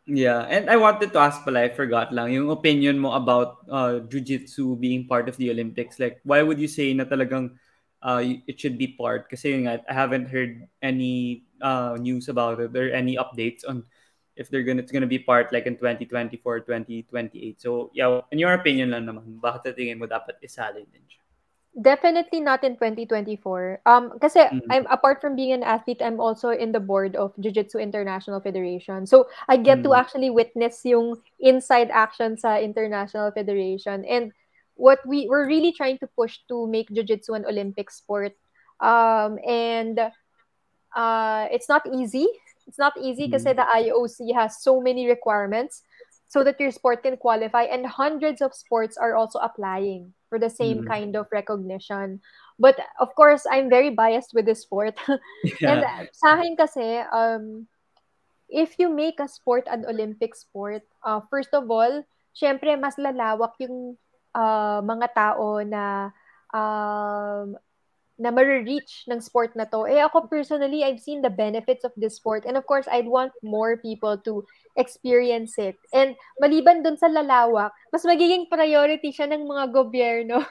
Yeah, 0.06 0.44
and 0.44 0.68
I 0.68 0.76
wanted 0.76 1.16
to 1.16 1.18
ask 1.18 1.40
pala, 1.48 1.64
I 1.64 1.72
forgot 1.72 2.12
lang, 2.12 2.28
yung 2.28 2.52
opinion 2.52 3.00
mo 3.00 3.16
about 3.16 3.64
uh, 3.72 4.04
jiu-jitsu 4.04 4.76
being 4.76 5.08
part 5.08 5.32
of 5.32 5.36
the 5.40 5.48
Olympics. 5.48 5.96
Like, 5.96 6.20
why 6.28 6.44
would 6.44 6.60
you 6.60 6.68
say 6.68 6.92
na 6.92 7.08
talagang 7.08 7.56
uh, 8.04 8.20
it 8.20 8.60
should 8.60 8.76
be 8.76 8.92
part? 9.00 9.32
Kasi 9.32 9.56
yun 9.56 9.64
nga, 9.64 9.80
I 9.88 9.94
haven't 9.96 10.28
heard 10.28 10.68
any 10.84 11.48
uh, 11.64 11.96
news 11.96 12.28
about 12.28 12.60
it 12.60 12.76
or 12.76 12.92
any 12.92 13.16
updates 13.16 13.64
on 13.64 13.88
if 14.36 14.50
they're 14.52 14.66
gonna 14.66 14.82
it's 14.84 14.92
gonna 14.92 15.08
be 15.08 15.16
part 15.24 15.48
like 15.56 15.64
in 15.64 15.80
2024, 15.80 16.68
2028. 16.68 17.56
So, 17.64 17.88
yeah, 17.96 18.20
in 18.28 18.36
your 18.36 18.52
opinion 18.52 18.92
lang 18.92 19.08
naman, 19.08 19.40
bakit 19.40 19.72
tingin 19.72 19.96
mo 19.96 20.04
dapat 20.04 20.36
isali 20.44 20.84
din 20.84 21.08
siya? 21.08 21.23
Definitely 21.74 22.38
not 22.38 22.62
in 22.62 22.78
2024. 22.78 23.82
Um, 23.82 24.14
kasi 24.22 24.46
Mhm. 24.46 24.62
I'm 24.70 24.86
apart 24.86 25.18
from 25.18 25.34
being 25.34 25.50
an 25.50 25.66
athlete, 25.66 25.98
I'm 25.98 26.22
also 26.22 26.54
in 26.54 26.70
the 26.70 26.78
board 26.78 27.18
of 27.18 27.34
Jiu-Jitsu 27.42 27.82
International 27.82 28.38
Federation. 28.38 29.10
So 29.10 29.26
I 29.50 29.58
get 29.58 29.82
to 29.82 29.90
Mm. 29.90 29.98
actually 29.98 30.30
witness 30.30 30.86
yung 30.86 31.18
inside 31.42 31.90
action 31.90 32.38
sa 32.38 32.62
International 32.62 33.34
Federation. 33.34 34.06
And 34.06 34.30
what 34.78 35.02
we 35.02 35.26
we're 35.26 35.50
really 35.50 35.74
trying 35.74 35.98
to 35.98 36.06
push 36.14 36.38
to 36.46 36.70
make 36.70 36.94
Jiu-Jitsu 36.94 37.34
an 37.34 37.42
Olympic 37.42 37.90
sport. 37.90 38.38
Um, 38.78 39.42
and 39.42 40.14
uh, 40.94 41.44
it's 41.50 41.66
not 41.66 41.82
easy. 41.90 42.30
It's 42.70 42.78
not 42.78 42.94
easy 43.02 43.26
kasi 43.26 43.50
Mm. 43.50 43.58
the 43.58 43.66
IOC 43.66 44.30
has 44.30 44.62
so 44.62 44.78
many 44.78 45.10
requirements 45.10 45.82
so 46.28 46.42
that 46.42 46.58
your 46.58 46.70
sport 46.70 47.02
can 47.02 47.16
qualify 47.16 47.62
and 47.64 47.86
hundreds 47.86 48.40
of 48.42 48.54
sports 48.54 48.96
are 48.96 49.14
also 49.14 49.38
applying 49.38 50.12
for 50.28 50.38
the 50.38 50.50
same 50.50 50.82
Mm. 50.82 50.88
kind 50.88 51.12
of 51.16 51.26
recognition 51.30 52.20
But 52.58 52.78
of 53.02 53.14
course, 53.18 53.42
I'm 53.50 53.66
very 53.66 53.90
biased 53.90 54.30
with 54.30 54.46
this 54.46 54.62
sport. 54.62 54.94
Yeah. 55.60 55.74
and 55.74 55.80
uh, 55.82 56.06
sa 56.14 56.38
akin 56.38 56.54
kasi, 56.54 57.02
um, 57.10 57.66
if 58.46 58.78
you 58.78 58.86
make 58.86 59.18
a 59.18 59.26
sport 59.26 59.66
an 59.66 59.82
Olympic 59.90 60.38
sport, 60.38 60.86
uh, 61.02 61.18
first 61.26 61.50
of 61.50 61.66
all, 61.66 62.06
syempre 62.30 62.78
mas 62.78 62.94
lalawak 62.94 63.58
yung 63.58 63.98
uh, 64.34 64.78
mga 64.86 65.06
tao 65.18 65.58
na 65.66 66.14
um, 66.54 67.58
na 68.18 68.30
ma-reach 68.30 69.04
ng 69.10 69.20
sport 69.20 69.56
na 69.58 69.66
to. 69.66 69.86
Eh 69.90 69.98
ako 69.98 70.30
personally, 70.30 70.84
I've 70.86 71.02
seen 71.02 71.22
the 71.22 71.30
benefits 71.34 71.82
of 71.82 71.92
this 71.98 72.16
sport 72.16 72.44
and 72.46 72.56
of 72.56 72.66
course, 72.66 72.86
I'd 72.86 73.10
want 73.10 73.32
more 73.42 73.76
people 73.78 74.18
to 74.22 74.46
experience 74.78 75.58
it. 75.58 75.78
And 75.90 76.14
maliban 76.38 76.82
dun 76.86 76.96
sa 76.98 77.10
lalawak, 77.10 77.74
mas 77.90 78.06
magiging 78.06 78.46
priority 78.50 79.10
siya 79.10 79.30
ng 79.30 79.46
mga 79.46 79.74
gobyerno 79.74 80.46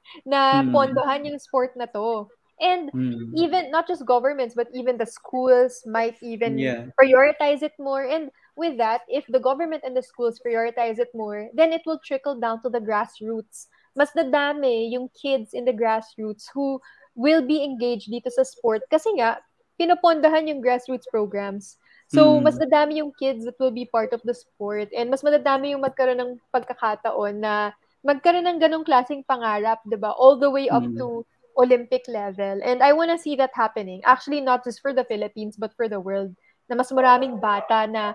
na 0.28 0.62
Hmm. 0.62 0.74
pondohan 0.74 1.26
yung 1.26 1.38
sport 1.40 1.74
na 1.76 1.86
to. 1.90 2.30
And 2.60 2.92
Mm. 2.92 3.36
even 3.36 3.70
not 3.70 3.86
just 3.86 4.06
governments 4.06 4.54
but 4.54 4.68
even 4.72 4.96
the 4.96 5.06
schools 5.06 5.82
might 5.86 6.16
even 6.22 6.56
Yeah. 6.58 6.86
prioritize 7.00 7.62
it 7.62 7.72
more 7.78 8.04
and 8.04 8.30
with 8.56 8.78
that 8.78 9.02
if 9.08 9.26
the 9.28 9.40
government 9.40 9.82
and 9.84 9.96
the 9.96 10.02
schools 10.02 10.40
prioritize 10.40 10.98
it 10.98 11.08
more 11.12 11.48
then 11.52 11.72
it 11.72 11.82
will 11.84 12.00
trickle 12.06 12.38
down 12.40 12.62
to 12.62 12.70
the 12.70 12.80
grassroots 12.80 13.66
mas 13.96 14.08
dadami 14.16 14.88
yung 14.92 15.10
kids 15.12 15.52
in 15.52 15.66
the 15.68 15.72
grassroots 15.76 16.48
who 16.54 16.80
will 17.16 17.40
be 17.42 17.64
engaged 17.64 18.12
dito 18.12 18.28
sa 18.28 18.44
sport 18.44 18.84
kasi 18.92 19.10
nga 19.16 19.40
pinopondahan 19.80 20.46
yung 20.46 20.60
grassroots 20.62 21.08
programs 21.08 21.80
so 22.06 22.38
Mm. 22.38 22.46
mas 22.46 22.56
dadami 22.60 22.92
yung 23.02 23.10
kids 23.18 23.42
that 23.42 23.58
will 23.58 23.74
be 23.74 23.88
part 23.88 24.14
of 24.14 24.22
the 24.22 24.36
sport 24.36 24.86
and 24.94 25.10
mas 25.10 25.24
madadami 25.26 25.74
yung 25.74 25.82
magkaroon 25.82 26.20
ng 26.20 26.32
pagkakataon 26.54 27.40
na 27.42 27.72
magkaroon 28.06 28.46
ng 28.46 28.60
ganong 28.62 28.86
klaseng 28.86 29.26
pangarap 29.26 29.82
'di 29.82 29.98
ba 29.98 30.14
all 30.14 30.38
the 30.38 30.46
way 30.46 30.70
up 30.70 30.84
Mm. 30.86 30.94
to 30.94 31.26
Olympic 31.56 32.04
level. 32.04 32.60
And 32.60 32.84
I 32.84 32.92
want 32.92 33.08
to 33.08 33.16
see 33.16 33.32
that 33.40 33.56
happening. 33.56 34.04
Actually, 34.04 34.44
not 34.44 34.60
just 34.60 34.84
for 34.84 34.92
the 34.92 35.08
Philippines, 35.08 35.56
but 35.56 35.72
for 35.72 35.88
the 35.88 35.96
world. 35.96 36.36
Na 36.68 36.76
mas 36.76 36.92
maraming 36.92 37.40
bata 37.40 37.88
na, 37.88 38.12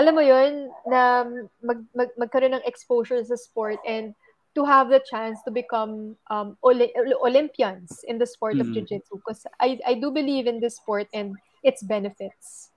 alam 0.00 0.16
mo 0.16 0.24
yun, 0.24 0.72
na 0.88 1.28
mag, 1.60 1.84
mag, 1.92 2.08
magkaroon 2.16 2.56
ng 2.56 2.64
exposure 2.64 3.20
sa 3.20 3.36
sport 3.36 3.76
and 3.84 4.16
to 4.54 4.64
have 4.64 4.88
the 4.90 5.00
chance 5.10 5.38
to 5.46 5.50
become 5.50 6.16
um, 6.30 6.56
Oli- 6.62 6.92
Olympians 7.22 8.02
in 8.08 8.18
the 8.18 8.26
sport 8.26 8.58
of 8.58 8.66
Mm. 8.66 8.74
Jiu-Jitsu. 8.74 9.16
Because 9.22 9.46
I, 9.60 9.78
I 9.86 9.94
do 9.94 10.10
believe 10.10 10.46
in 10.46 10.60
this 10.60 10.76
sport 10.76 11.06
and 11.14 11.36
its 11.62 11.82
benefits. 11.82 12.70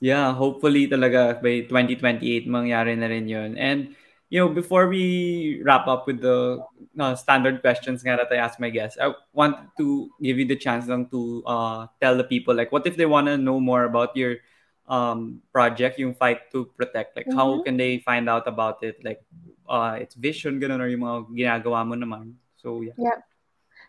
Yeah, 0.00 0.34
hopefully 0.36 0.88
talaga 0.88 1.40
by 1.40 1.64
2028 1.64 2.44
mangyari 2.44 2.98
na 2.98 3.08
rin 3.08 3.28
yun. 3.28 3.56
And, 3.56 3.96
you 4.28 4.44
know, 4.44 4.52
before 4.52 4.92
we 4.92 5.62
wrap 5.64 5.88
up 5.88 6.04
with 6.06 6.20
the 6.20 6.60
uh, 7.00 7.14
standard 7.16 7.64
questions 7.64 8.04
nga 8.04 8.20
that 8.20 8.28
I 8.28 8.36
ask 8.36 8.60
my 8.60 8.68
guests, 8.68 9.00
I 9.00 9.16
want 9.32 9.56
to 9.80 10.10
give 10.20 10.36
you 10.36 10.44
the 10.44 10.56
chance 10.60 10.84
lang 10.84 11.08
to 11.16 11.40
uh, 11.48 11.86
tell 11.96 12.12
the 12.12 12.28
people, 12.28 12.52
like, 12.52 12.72
what 12.72 12.86
if 12.86 13.00
they 13.00 13.06
want 13.08 13.32
to 13.32 13.40
know 13.40 13.56
more 13.56 13.84
about 13.88 14.12
your 14.12 14.36
um, 14.84 15.40
project, 15.48 15.96
yung 15.98 16.12
Fight 16.12 16.52
to 16.52 16.68
Protect? 16.76 17.16
Like, 17.16 17.32
how 17.32 17.56
Mhm. 17.56 17.64
can 17.64 17.76
they 17.80 18.04
find 18.04 18.28
out 18.28 18.44
about 18.44 18.84
it? 18.84 19.00
Like, 19.00 19.24
uh, 19.68 19.98
its 20.00 20.14
vision, 20.14 20.60
ganun, 20.60 20.80
or 20.80 20.88
yung 20.88 21.02
mga 21.02 21.18
ginagawa 21.34 21.86
mo 21.86 21.94
naman. 21.94 22.34
So, 22.56 22.80
yeah. 22.82 22.96
Yeah. 22.98 23.20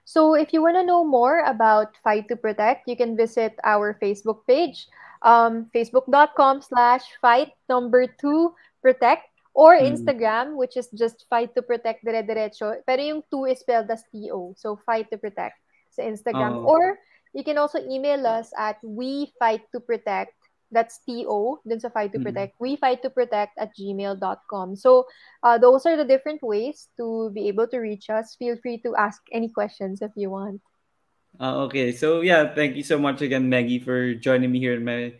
So 0.07 0.35
if 0.39 0.55
you 0.55 0.63
want 0.63 0.79
to 0.79 0.87
know 0.87 1.03
more 1.03 1.43
about 1.43 1.99
Fight 1.99 2.31
to 2.31 2.39
Protect, 2.39 2.87
you 2.87 2.95
can 2.95 3.19
visit 3.19 3.59
our 3.67 3.99
Facebook 3.99 4.47
page, 4.47 4.87
um, 5.19 5.67
facebook.com 5.75 6.63
slash 6.63 7.03
fight 7.19 7.51
number 7.67 8.07
two 8.07 8.55
protect, 8.79 9.27
or 9.51 9.75
Mm. 9.75 9.91
Instagram, 9.91 10.55
which 10.55 10.77
is 10.77 10.87
just 10.93 11.25
fight 11.27 11.51
to 11.57 11.65
protect 11.65 12.05
dire 12.05 12.21
derecho. 12.21 12.77
Pero 12.85 13.01
yung 13.01 13.25
two 13.27 13.49
is 13.49 13.59
spelled 13.59 13.89
as 13.89 14.05
T-O. 14.13 14.53
So 14.55 14.77
fight 14.85 15.09
to 15.09 15.17
protect 15.17 15.59
sa 15.89 16.05
Instagram. 16.05 16.61
Oh. 16.61 16.77
Or 16.77 17.03
you 17.33 17.41
can 17.41 17.57
also 17.57 17.81
email 17.81 18.23
us 18.29 18.53
at 18.53 18.77
we 18.85 19.33
fight 19.41 19.65
to 19.73 19.81
protect. 19.81 20.36
That's 20.71 20.99
T-O, 21.07 21.59
dun 21.63 21.79
sa 21.79 21.89
fight 21.89 22.11
to 22.11 22.19
protect. 22.19 22.59
We 22.59 22.75
fight 22.75 23.01
to 23.03 23.09
protect 23.09 23.57
at 23.57 23.71
gmail.com. 23.71 24.75
So 24.75 25.07
uh, 25.43 25.57
those 25.57 25.85
are 25.85 25.95
the 25.95 26.03
different 26.03 26.43
ways 26.43 26.89
to 26.97 27.31
be 27.31 27.47
able 27.47 27.67
to 27.71 27.79
reach 27.79 28.09
us. 28.09 28.35
Feel 28.35 28.57
free 28.59 28.77
to 28.83 28.95
ask 28.95 29.23
any 29.31 29.47
questions 29.47 30.01
if 30.01 30.11
you 30.15 30.29
want. 30.29 30.59
Uh, 31.39 31.69
okay, 31.69 31.91
so 31.91 32.21
yeah, 32.21 32.53
thank 32.53 32.75
you 32.75 32.83
so 32.83 32.97
much 32.97 33.21
again, 33.21 33.47
Maggie, 33.47 33.79
for 33.79 34.13
joining 34.15 34.51
me 34.51 34.59
here 34.59 34.73
in 34.73 34.83
my 34.83 35.13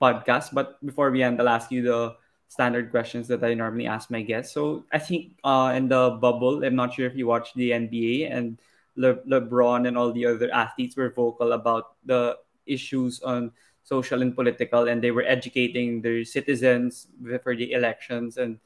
podcast. 0.00 0.52
But 0.52 0.78
before 0.84 1.10
we 1.10 1.22
end, 1.22 1.40
I'll 1.40 1.48
ask 1.48 1.72
you 1.72 1.82
the 1.82 2.14
standard 2.52 2.90
questions 2.90 3.26
that 3.28 3.42
I 3.42 3.54
normally 3.54 3.86
ask 3.86 4.10
my 4.10 4.20
guests. 4.20 4.52
So 4.52 4.84
I 4.92 4.98
think 4.98 5.40
uh, 5.42 5.72
in 5.74 5.88
the 5.88 6.18
bubble, 6.20 6.62
I'm 6.62 6.76
not 6.76 6.92
sure 6.92 7.06
if 7.06 7.16
you 7.16 7.26
watched 7.26 7.56
the 7.56 7.70
NBA 7.70 8.30
and 8.30 8.60
Le- 8.96 9.24
LeBron 9.24 9.88
and 9.88 9.96
all 9.96 10.12
the 10.12 10.26
other 10.26 10.52
athletes 10.52 10.94
were 10.94 11.08
vocal 11.08 11.52
about 11.52 11.96
the 12.04 12.36
issues 12.66 13.22
on 13.22 13.52
social 13.82 14.22
and 14.22 14.34
political, 14.34 14.88
and 14.88 15.02
they 15.02 15.10
were 15.10 15.26
educating 15.26 16.00
their 16.00 16.24
citizens 16.24 17.08
for 17.42 17.54
the 17.54 17.72
elections 17.72 18.38
and 18.38 18.58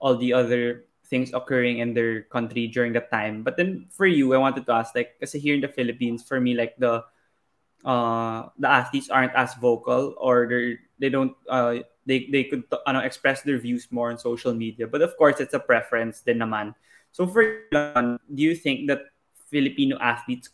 all 0.00 0.16
the 0.16 0.32
other 0.32 0.84
things 1.06 1.32
occurring 1.36 1.78
in 1.78 1.92
their 1.92 2.24
country 2.32 2.66
during 2.66 2.92
that 2.96 3.12
time. 3.12 3.44
But 3.44 3.56
then 3.56 3.86
for 3.92 4.06
you, 4.06 4.32
I 4.34 4.38
wanted 4.38 4.64
to 4.66 4.72
ask, 4.72 4.96
like, 4.96 5.20
because 5.20 5.36
here 5.36 5.54
in 5.54 5.60
the 5.60 5.68
Philippines, 5.68 6.24
for 6.24 6.40
me, 6.40 6.54
like 6.54 6.76
the 6.78 7.04
uh 7.84 8.46
the 8.62 8.70
athletes 8.70 9.10
aren't 9.10 9.34
as 9.34 9.58
vocal 9.58 10.14
or 10.14 10.46
they 10.46 10.78
they 11.02 11.10
don't 11.10 11.34
uh 11.50 11.82
they 12.06 12.30
they 12.30 12.44
could 12.46 12.62
ano, 12.86 13.02
express 13.02 13.42
their 13.42 13.58
views 13.58 13.90
more 13.90 14.10
on 14.10 14.18
social 14.18 14.54
media. 14.54 14.86
But 14.86 15.02
of 15.02 15.16
course, 15.18 15.42
it's 15.42 15.54
a 15.54 15.60
preference 15.60 16.22
din 16.22 16.38
naman. 16.38 16.74
So 17.10 17.26
for 17.26 17.42
you, 17.42 18.18
do 18.32 18.40
you 18.42 18.54
think 18.54 18.86
that 18.86 19.10
Filipino 19.50 19.98
athletes 19.98 20.48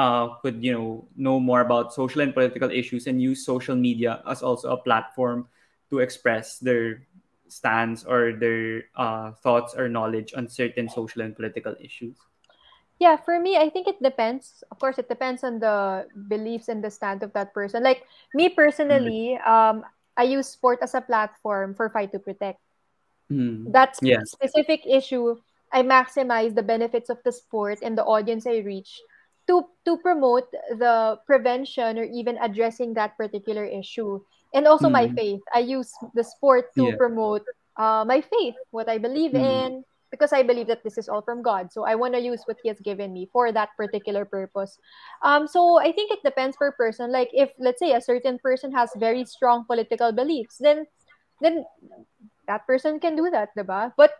uh, 0.00 0.40
could 0.40 0.64
you 0.64 0.72
know 0.72 1.04
know 1.12 1.36
more 1.36 1.60
about 1.60 1.92
social 1.92 2.24
and 2.24 2.32
political 2.32 2.72
issues 2.72 3.04
and 3.04 3.20
use 3.20 3.44
social 3.44 3.76
media 3.76 4.24
as 4.24 4.40
also 4.40 4.72
a 4.72 4.80
platform 4.80 5.44
to 5.92 6.00
express 6.00 6.56
their 6.64 7.04
stance 7.52 8.00
or 8.08 8.32
their 8.32 8.88
uh, 8.96 9.36
thoughts 9.44 9.76
or 9.76 9.92
knowledge 9.92 10.32
on 10.32 10.48
certain 10.48 10.88
social 10.88 11.20
and 11.20 11.36
political 11.36 11.76
issues? 11.76 12.16
Yeah, 12.96 13.16
for 13.16 13.36
me, 13.40 13.56
I 13.60 13.68
think 13.68 13.88
it 13.88 14.00
depends. 14.00 14.64
Of 14.70 14.78
course, 14.78 14.96
it 14.96 15.08
depends 15.08 15.44
on 15.44 15.60
the 15.60 16.08
beliefs 16.28 16.68
and 16.68 16.84
the 16.84 16.90
stand 16.90 17.22
of 17.22 17.32
that 17.32 17.52
person. 17.52 17.82
Like 17.82 18.04
me 18.32 18.48
personally, 18.48 19.36
um, 19.44 19.84
I 20.16 20.24
use 20.24 20.48
sport 20.48 20.80
as 20.80 20.94
a 20.94 21.00
platform 21.00 21.74
for 21.74 21.88
fight 21.90 22.12
to 22.12 22.20
protect. 22.20 22.60
Mm. 23.32 23.72
That 23.72 23.96
Yeah. 24.00 24.24
specific 24.24 24.84
issue, 24.84 25.36
I 25.72 25.82
maximize 25.82 26.54
the 26.54 26.64
benefits 26.64 27.08
of 27.08 27.18
the 27.24 27.32
sport 27.32 27.80
and 27.82 27.96
the 27.96 28.04
audience 28.04 28.46
I 28.46 28.60
reach 28.64 29.00
to 29.50 29.66
to 29.82 29.98
promote 29.98 30.46
the 30.78 31.18
prevention 31.26 31.98
or 31.98 32.06
even 32.06 32.38
addressing 32.38 32.94
that 32.94 33.18
particular 33.18 33.66
issue. 33.66 34.22
And 34.54 34.66
also 34.66 34.86
my 34.86 35.10
Mm. 35.10 35.18
faith. 35.18 35.42
I 35.54 35.66
use 35.66 35.90
the 36.14 36.22
sport 36.22 36.70
to 36.78 36.90
Yeah. 36.90 36.98
promote 36.98 37.42
uh, 37.78 38.06
my 38.06 38.22
faith, 38.22 38.54
what 38.70 38.86
I 38.90 38.98
believe 38.98 39.34
Mm. 39.34 39.42
in, 39.42 39.70
because 40.10 40.34
I 40.34 40.42
believe 40.42 40.66
that 40.66 40.82
this 40.82 40.98
is 40.98 41.06
all 41.06 41.22
from 41.22 41.42
God. 41.42 41.70
So 41.70 41.86
I 41.86 41.94
want 41.94 42.14
to 42.14 42.22
use 42.22 42.42
what 42.46 42.58
He 42.62 42.68
has 42.70 42.78
given 42.82 43.14
me 43.14 43.30
for 43.30 43.50
that 43.54 43.74
particular 43.78 44.26
purpose. 44.26 44.78
Um, 45.22 45.46
so 45.46 45.78
I 45.78 45.90
think 45.94 46.10
it 46.10 46.22
depends 46.26 46.58
per 46.58 46.74
person. 46.74 47.10
Like 47.10 47.30
if 47.30 47.50
let's 47.58 47.78
say 47.78 47.94
a 47.94 48.02
certain 48.02 48.38
person 48.42 48.70
has 48.74 48.90
very 48.98 49.22
strong 49.26 49.66
political 49.66 50.10
beliefs, 50.10 50.58
then 50.58 50.86
then 51.42 51.62
that 52.46 52.66
person 52.66 52.98
can 52.98 53.14
do 53.14 53.30
that, 53.30 53.54
diba? 53.54 53.94
But 53.94 54.14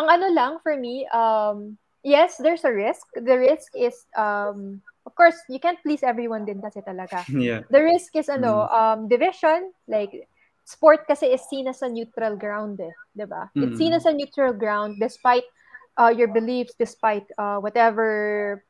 ang 0.00 0.08
ano 0.08 0.32
lang 0.32 0.52
for 0.64 0.76
me, 0.76 1.04
um, 1.12 1.76
yes, 2.04 2.36
there's 2.38 2.64
a 2.64 2.72
risk. 2.72 3.06
The 3.16 3.38
risk 3.38 3.72
is 3.74 4.06
um, 4.16 4.80
of 5.06 5.14
course, 5.14 5.36
you 5.48 5.58
can't 5.60 5.78
please 5.82 6.02
everyone 6.02 6.44
din 6.44 6.60
kasi 6.60 6.80
talaga. 6.80 7.24
Yeah. 7.32 7.62
The 7.70 7.82
risk 7.82 8.16
is 8.16 8.28
ano, 8.28 8.68
um, 8.68 9.08
division, 9.08 9.72
like 9.88 10.12
sport 10.64 11.04
kasi 11.08 11.32
is 11.32 11.42
seen 11.48 11.68
as 11.68 11.82
a 11.82 11.88
neutral 11.88 12.36
ground 12.36 12.80
eh, 12.80 12.92
'di 13.16 13.26
ba? 13.28 13.50
It's 13.56 13.76
seen 13.76 13.92
Mm. 13.92 13.98
as 14.00 14.06
a 14.06 14.12
neutral 14.16 14.52
ground 14.56 14.96
despite 15.00 15.44
uh, 16.00 16.12
your 16.12 16.28
beliefs, 16.28 16.74
despite 16.78 17.26
uh, 17.36 17.58
whatever 17.60 18.64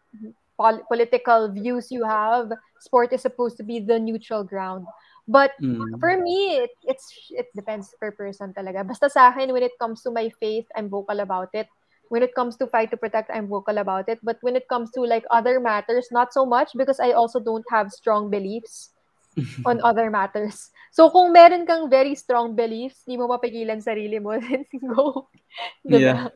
pol- 0.58 0.84
political 0.90 1.50
views 1.52 1.90
you 1.90 2.04
have. 2.04 2.50
Sport 2.78 3.12
is 3.12 3.22
supposed 3.22 3.56
to 3.56 3.64
be 3.64 3.80
the 3.80 3.98
neutral 3.98 4.44
ground. 4.44 4.84
But 5.26 5.52
Mm. 5.62 5.96
for 6.00 6.20
me, 6.20 6.60
it, 6.68 6.72
it's 6.84 7.08
it 7.32 7.48
depends 7.56 7.88
per 7.96 8.12
person 8.12 8.52
talaga. 8.52 8.84
Basta 8.84 9.08
sa 9.08 9.32
akin, 9.32 9.52
when 9.56 9.64
it 9.64 9.72
comes 9.80 10.02
to 10.04 10.12
my 10.12 10.28
faith, 10.36 10.68
I'm 10.76 10.90
vocal 10.92 11.20
about 11.20 11.48
it. 11.56 11.68
When 12.14 12.22
it 12.22 12.30
comes 12.30 12.54
to 12.62 12.70
fight 12.70 12.94
to 12.94 12.96
protect, 12.96 13.34
I'm 13.34 13.50
vocal 13.50 13.82
about 13.82 14.06
it. 14.06 14.22
But 14.22 14.38
when 14.46 14.54
it 14.54 14.70
comes 14.70 14.94
to 14.94 15.02
like 15.02 15.26
other 15.34 15.58
matters, 15.58 16.14
not 16.14 16.30
so 16.30 16.46
much 16.46 16.70
because 16.78 17.02
I 17.02 17.10
also 17.10 17.42
don't 17.42 17.66
have 17.74 17.90
strong 17.90 18.30
beliefs 18.30 18.94
on 19.66 19.82
other 19.82 20.14
matters. 20.14 20.70
So 20.94 21.10
kung 21.10 21.34
meron 21.34 21.66
kang 21.66 21.90
very 21.90 22.14
strong 22.14 22.54
beliefs, 22.54 23.02
di 23.02 23.18
mo 23.18 23.26
mapigilan 23.26 23.82
sarili 23.82 24.22
mo, 24.22 24.38
then 24.46 24.62
go. 24.94 25.26
Yeah. 25.82 26.30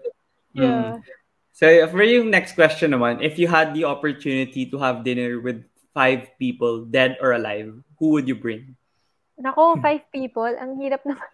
Yeah. 0.50 0.98
Mm. 0.98 1.06
So 1.54 1.70
for 1.94 2.02
yung 2.02 2.34
next 2.34 2.58
question 2.58 2.90
naman, 2.90 3.22
if 3.22 3.38
you 3.38 3.46
had 3.46 3.70
the 3.70 3.86
opportunity 3.86 4.66
to 4.66 4.82
have 4.82 5.06
dinner 5.06 5.38
with 5.38 5.62
five 5.94 6.26
people, 6.42 6.90
dead 6.90 7.22
or 7.22 7.38
alive, 7.38 7.70
who 8.02 8.18
would 8.18 8.26
you 8.26 8.34
bring? 8.34 8.74
Nako, 9.38 9.78
five 9.86 10.02
people, 10.10 10.50
ang 10.50 10.74
hirap 10.82 11.06
naman. 11.06 11.30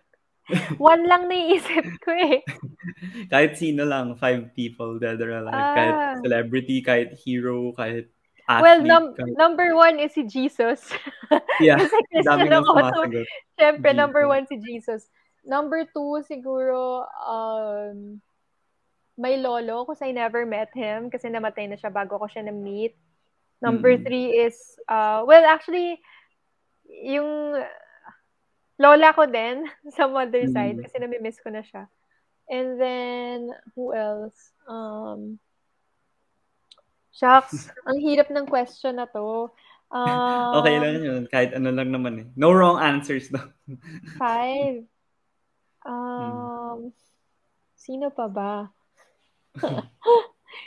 One 0.77 1.09
lang 1.09 1.27
naiisip 1.27 2.05
ko 2.05 2.11
eh. 2.13 2.45
kahit 3.33 3.57
sino 3.57 3.85
lang, 3.85 4.13
five 4.17 4.53
people, 4.53 5.01
dead 5.01 5.17
or 5.19 5.33
alive. 5.41 5.57
Kahit 5.73 5.95
Ah. 5.97 6.15
celebrity, 6.21 6.81
kahit 6.81 7.17
hero, 7.17 7.73
kahit 7.73 8.13
Well, 8.45 8.85
athlete? 8.85 8.85
num- 8.85 9.15
Kahit- 9.17 9.37
number 9.41 9.73
one 9.73 9.97
is 9.97 10.13
si 10.13 10.29
Jesus. 10.29 10.85
yeah, 11.65 11.81
Kasi 11.81 11.97
Christian 12.13 12.53
ako. 12.53 12.73
So, 12.93 13.01
syempre, 13.57 13.97
number 13.97 14.29
one 14.29 14.45
si 14.45 14.61
Jesus. 14.61 15.09
Number 15.49 15.89
two, 15.89 16.21
siguro, 16.25 17.09
um, 17.25 18.21
may 19.17 19.41
lolo 19.41 19.89
kasi 19.89 20.11
I 20.11 20.13
never 20.13 20.45
met 20.45 20.69
him 20.77 21.09
kasi 21.09 21.33
namatay 21.33 21.73
na 21.73 21.81
siya 21.81 21.89
bago 21.89 22.21
ko 22.21 22.29
siya 22.29 22.45
na-meet. 22.45 22.93
Number 23.65 23.97
Mm. 23.97 24.03
three 24.05 24.29
is, 24.45 24.57
uh, 24.93 25.25
well, 25.25 25.45
actually, 25.47 25.97
yung 26.85 27.57
lola 28.81 29.15
ko 29.15 29.25
din 29.27 29.67
sa 29.97 30.07
mother 30.11 30.47
side 30.51 30.79
Mm. 30.79 30.85
kasi 30.85 30.97
nami-miss 30.99 31.39
ko 31.41 31.51
na 31.51 31.63
siya. 31.63 31.87
And 32.45 32.77
then, 32.77 33.41
who 33.73 33.97
else? 33.97 34.37
Um, 34.69 35.41
shucks, 37.15 37.73
ang 37.89 37.97
hirap 38.03 38.29
ng 38.29 38.45
question 38.45 39.01
na 39.01 39.09
to. 39.09 39.49
Um, 39.89 40.53
Okay 40.61 40.77
lang 40.77 41.01
yun. 41.01 41.23
Kahit 41.31 41.55
ano 41.57 41.73
lang 41.73 41.89
naman 41.95 42.15
eh. 42.21 42.27
No 42.37 42.53
wrong 42.53 42.77
answers 42.77 43.31
daw. 43.33 43.47
Five. 44.21 44.85
Um, 45.87 46.93
sino 47.77 48.11
pa 48.13 48.27
ba? 48.29 48.53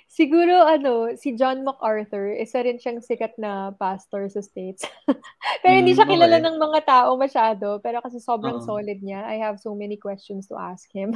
Siguro, 0.08 0.66
ano, 0.66 1.14
si 1.16 1.38
John 1.38 1.62
MacArthur, 1.62 2.34
isa 2.36 2.64
rin 2.64 2.82
siyang 2.82 3.00
sikat 3.00 3.38
na 3.38 3.72
pastor 3.78 4.28
sa 4.28 4.42
States. 4.42 4.84
pero 5.64 5.74
hindi 5.78 5.94
Mm, 5.94 5.98
siya 5.98 6.08
kilala 6.10 6.38
okay. 6.42 6.46
ng 6.48 6.58
mga 6.58 6.80
tao 6.84 7.10
masyado. 7.16 7.68
Pero 7.80 8.02
kasi 8.02 8.18
sobrang 8.18 8.60
Oo. 8.60 8.66
solid 8.66 9.00
niya. 9.00 9.24
I 9.30 9.38
have 9.40 9.62
so 9.62 9.78
many 9.78 9.96
questions 9.96 10.50
to 10.50 10.56
ask 10.58 10.90
him. 10.92 11.16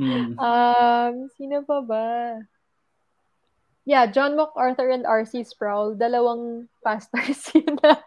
Mm. 0.00 0.34
Um, 0.44 1.14
sino 1.38 1.62
pa 1.64 1.78
ba? 1.80 2.06
Yeah, 3.84 4.08
John 4.08 4.34
MacArthur 4.36 4.88
and 4.88 5.04
R.C. 5.04 5.44
Sproul, 5.44 5.94
dalawang 5.94 6.72
pastors 6.80 7.44
yun 7.54 7.76
na. 7.84 8.00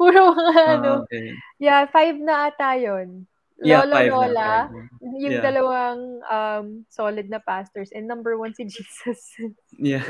Puro 0.00 0.32
mga 0.32 0.80
ano. 0.80 0.92
Ah, 0.92 1.04
okay. 1.04 1.36
Yeah, 1.60 1.84
five 1.92 2.16
na 2.16 2.48
ata 2.48 2.72
yun. 2.80 3.28
Yeah, 3.60 3.84
Lolo, 3.84 3.92
five 3.92 4.12
Lola, 4.12 4.50
five 4.72 5.16
yung 5.20 5.32
Yeah. 5.36 5.44
dalawang 5.44 6.00
um, 6.32 6.66
solid 6.88 7.28
na 7.28 7.40
pastors. 7.44 7.92
And 7.92 8.08
number 8.08 8.36
one 8.40 8.56
si 8.56 8.64
Jesus. 8.72 9.20
Yeah. 9.76 10.04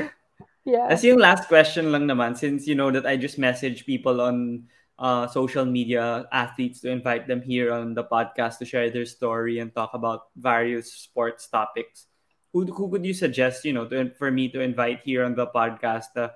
yeah. 0.63 0.87
As 0.87 1.03
yung 1.03 1.19
last 1.19 1.51
question 1.51 1.91
lang 1.91 2.07
naman, 2.07 2.39
since 2.39 2.67
you 2.67 2.75
know 2.75 2.91
that 2.91 3.03
I 3.03 3.19
just 3.19 3.35
message 3.35 3.83
people 3.83 4.23
on 4.23 4.67
uh, 4.99 5.27
social 5.27 5.65
media 5.65 6.29
athletes 6.31 6.79
to 6.81 6.89
invite 6.93 7.27
them 7.27 7.41
here 7.41 7.73
on 7.73 7.93
the 7.93 8.03
podcast 8.05 8.59
to 8.59 8.65
share 8.65 8.89
their 8.89 9.05
story 9.05 9.59
and 9.59 9.73
talk 9.73 9.91
about 9.93 10.31
various 10.37 10.93
sports 10.93 11.47
topics. 11.47 12.07
Who, 12.53 12.67
who 12.67 12.91
could 12.91 13.03
you 13.03 13.13
suggest, 13.15 13.63
you 13.65 13.73
know, 13.73 13.87
to, 13.87 14.11
for 14.15 14.29
me 14.29 14.47
to 14.51 14.59
invite 14.61 15.01
here 15.03 15.23
on 15.23 15.35
the 15.35 15.47
podcast? 15.47 16.15
Uh, 16.15 16.29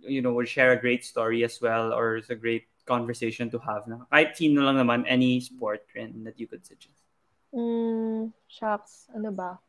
you 0.00 0.22
know, 0.22 0.32
will 0.32 0.48
share 0.48 0.72
a 0.72 0.80
great 0.80 1.04
story 1.04 1.44
as 1.44 1.60
well, 1.60 1.92
or 1.92 2.16
it's 2.16 2.30
a 2.30 2.34
great 2.34 2.64
conversation 2.84 3.50
to 3.50 3.58
have. 3.62 3.86
Na 3.86 4.04
kahit 4.10 4.34
sino 4.34 4.62
lang 4.62 4.78
naman, 4.78 5.06
any 5.06 5.38
sport 5.38 5.86
trend 5.88 6.26
that 6.26 6.38
you 6.38 6.46
could 6.46 6.64
suggest. 6.66 6.98
Mm, 7.52 8.32
shucks. 8.48 9.06
Ano 9.12 9.30
ba? 9.30 9.60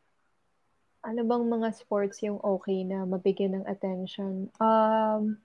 Ano 1.04 1.20
bang 1.20 1.44
mga 1.44 1.68
sports 1.76 2.24
yung 2.24 2.40
okay 2.40 2.80
na 2.80 3.04
mabigyan 3.04 3.60
ng 3.60 3.64
attention? 3.68 4.48
Um, 4.56 5.36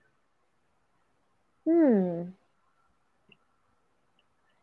hmm. 1.68 2.32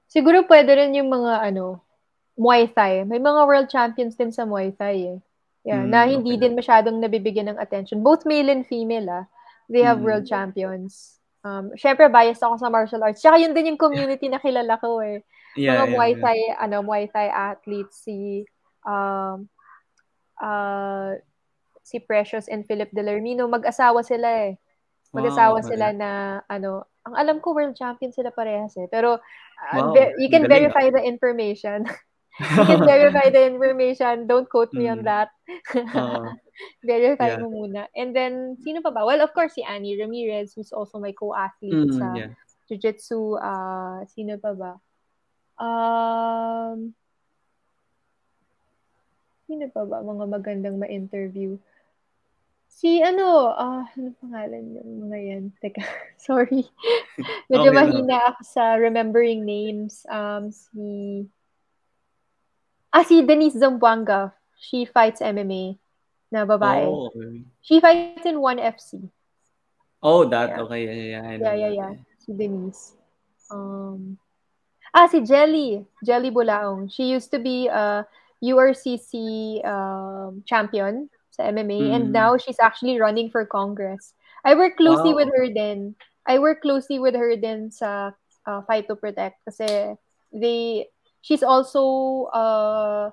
Siguro 0.09 0.41
pwede 0.49 0.73
rin 0.73 0.97
yung 0.97 1.13
mga 1.13 1.53
ano, 1.53 1.85
Muay 2.33 2.69
Thai. 2.69 3.05
May 3.05 3.21
mga 3.21 3.45
world 3.45 3.69
champions 3.69 4.17
din 4.17 4.33
sa 4.33 4.45
Muay 4.45 4.73
Thai 4.73 5.17
eh. 5.17 5.19
Yeah, 5.67 5.83
Mm, 5.83 5.89
na 5.91 5.99
hindi 6.07 6.33
okay. 6.39 6.41
din 6.47 6.53
masyadong 6.55 6.97
nabibigyan 6.97 7.51
ng 7.53 7.59
attention. 7.59 7.99
Both 8.01 8.23
male 8.23 8.49
and 8.49 8.63
female 8.65 9.09
ah. 9.11 9.25
They 9.67 9.83
have 9.83 9.99
Mm. 9.99 10.05
world 10.07 10.25
champions. 10.25 11.16
Um, 11.47 11.71
syempre 11.79 12.11
biased 12.11 12.43
ako 12.43 12.59
sa 12.59 12.67
martial 12.67 12.99
arts. 12.99 13.23
Tsaka 13.23 13.39
yun 13.39 13.55
din 13.55 13.71
yung 13.73 13.79
community 13.79 14.27
na 14.27 14.43
kilala 14.43 14.75
ko 14.83 14.99
eh. 14.99 15.23
Yeah, 15.57 15.73
mga 15.73 15.85
yeah, 15.89 15.93
Muay 15.97 16.11
yeah. 16.13 16.21
Thai, 16.21 16.39
ano, 16.61 16.77
Muay 16.85 17.03
Thai 17.09 17.27
athletes 17.33 18.05
si 18.05 18.45
um 18.85 19.49
uh, 20.37 21.17
si 21.81 21.97
Precious 21.97 22.45
and 22.45 22.61
Philip 22.69 22.93
Delermino, 22.93 23.49
mag-asawa 23.49 24.05
sila 24.05 24.53
eh. 24.53 24.61
Mag-asawa 25.17 25.57
Wow, 25.57 25.65
okay. 25.65 25.69
sila 25.73 25.87
na 25.97 26.11
ano, 26.45 26.85
ang 27.07 27.15
alam 27.17 27.37
ko 27.41 27.57
world 27.57 27.73
champion 27.73 28.13
sila 28.13 28.29
parehas 28.29 28.77
eh. 28.77 28.85
Pero 28.91 29.17
uh, 29.17 29.73
Wow, 29.73 29.97
ve- 29.97 30.13
you 30.21 30.29
can 30.29 30.45
galing, 30.45 30.69
ah. 30.69 30.69
verify 30.69 30.85
the 30.93 31.01
information. 31.01 31.89
you 32.39 32.63
can 32.65 32.83
verify 32.93 33.29
the 33.29 33.45
information. 33.45 34.27
Don't 34.27 34.49
quote 34.49 34.73
me 34.73 34.87
on 34.87 35.01
Mm. 35.01 35.09
that. 35.09 35.29
Oo. 35.97 36.31
verify 36.85 37.33
Yeah. 37.33 37.41
mo 37.41 37.53
muna. 37.53 37.85
And 37.93 38.13
then 38.13 38.57
sino 38.61 38.81
pa 38.81 38.89
ba? 38.89 39.05
Well, 39.05 39.21
of 39.21 39.33
course 39.33 39.53
si 39.53 39.61
Annie 39.61 39.97
Ramirez 39.97 40.53
who's 40.57 40.73
also 40.73 40.97
my 40.97 41.13
co-athlete 41.13 41.89
Mm, 41.89 41.97
sa 41.97 42.07
yeah. 42.17 42.31
Jiu-Jitsu. 42.69 43.37
Uh, 43.37 44.01
sino 44.09 44.37
pa 44.41 44.51
ba? 44.57 44.71
Um, 45.57 46.93
sino 49.47 49.65
pa 49.71 49.85
ba 49.87 50.03
mga 50.03 50.25
magandang 50.27 50.77
ma-interview? 50.77 51.55
Si 52.67 53.01
ano, 53.01 53.57
ah, 53.57 53.89
ano 53.89 54.13
pangalan 54.21 54.77
yung 54.77 55.09
mga 55.09 55.17
yan? 55.17 55.43
Teka, 55.57 55.81
sorry. 56.27 56.67
Medyo 57.49 57.73
Okay 57.73 57.77
mahina 57.77 58.17
ako 58.29 58.41
sa 58.45 58.77
remembering 58.77 59.41
names. 59.41 60.05
Um, 60.05 60.53
si... 60.53 61.25
Ah, 62.93 63.03
si 63.03 63.21
Denise 63.21 63.59
Zamboanga. 63.59 64.33
She 64.57 64.85
fights 64.89 65.21
MMA 65.21 65.77
na 66.31 66.45
babae. 66.45 66.87
Oh, 66.87 67.07
okay. 67.13 67.43
She 67.61 67.79
fights 67.79 68.25
in 68.25 68.41
1FC. 68.41 69.05
Oh, 70.01 70.25
that 70.29 70.49
Yeah. 70.49 70.61
okay. 70.65 70.81
Yeah, 70.85 70.93
yeah, 70.93 71.05
yeah. 71.11 71.37
Yeah, 71.37 71.55
yeah, 71.55 71.73
yeah. 71.73 71.91
Si 72.21 72.31
Denise. 72.33 72.93
Um, 73.51 74.17
ah, 74.93 75.07
si 75.07 75.21
Jelly. 75.21 75.85
Jelly 76.03 76.31
Bulaong. 76.31 76.89
She 76.91 77.11
used 77.13 77.29
to 77.31 77.39
be 77.39 77.67
a 77.69 78.05
URCC 78.43 79.61
um, 79.65 80.43
champion 80.45 81.09
sa 81.33 81.49
MMA 81.49 81.93
and 81.93 82.09
Mm. 82.09 82.17
now 82.17 82.37
she's 82.37 82.57
actually 82.61 82.97
running 83.01 83.29
for 83.29 83.45
Congress. 83.45 84.13
I 84.45 84.53
work 84.57 84.77
closely 84.77 85.13
Wow. 85.13 85.21
with 85.25 85.29
her 85.33 85.47
then. 85.53 85.93
I 86.25 86.37
work 86.41 86.61
closely 86.61 86.97
with 86.99 87.13
her 87.17 87.37
then 87.37 87.69
sa 87.69 88.11
uh, 88.45 88.61
Fight 88.65 88.85
to 88.89 88.95
Protect 88.97 89.37
kasi 89.45 89.95
they 90.33 90.89
she's 91.27 91.43
also 91.43 92.31
uh, 92.31 93.11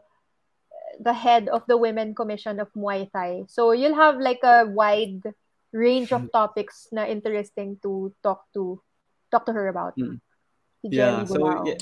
the 1.02 1.10
head 1.12 1.50
of 1.50 1.66
the 1.66 1.74
Women 1.74 2.14
Commission 2.14 2.62
of 2.62 2.70
Muay 2.78 3.10
Thai. 3.10 3.50
So 3.50 3.74
you'll 3.74 3.98
have 3.98 4.22
like 4.22 4.46
a 4.46 4.70
wide 4.70 5.26
range 5.74 6.14
of 6.14 6.30
topics 6.30 6.86
na 6.94 7.10
interesting 7.10 7.82
to 7.82 8.14
talk 8.22 8.46
to 8.54 8.78
talk 9.34 9.42
to 9.50 9.52
her 9.52 9.66
about. 9.66 9.98
Mm. 9.98 10.22
Yeah, 10.86 11.26
so 11.26 11.66
yeah, 11.66 11.80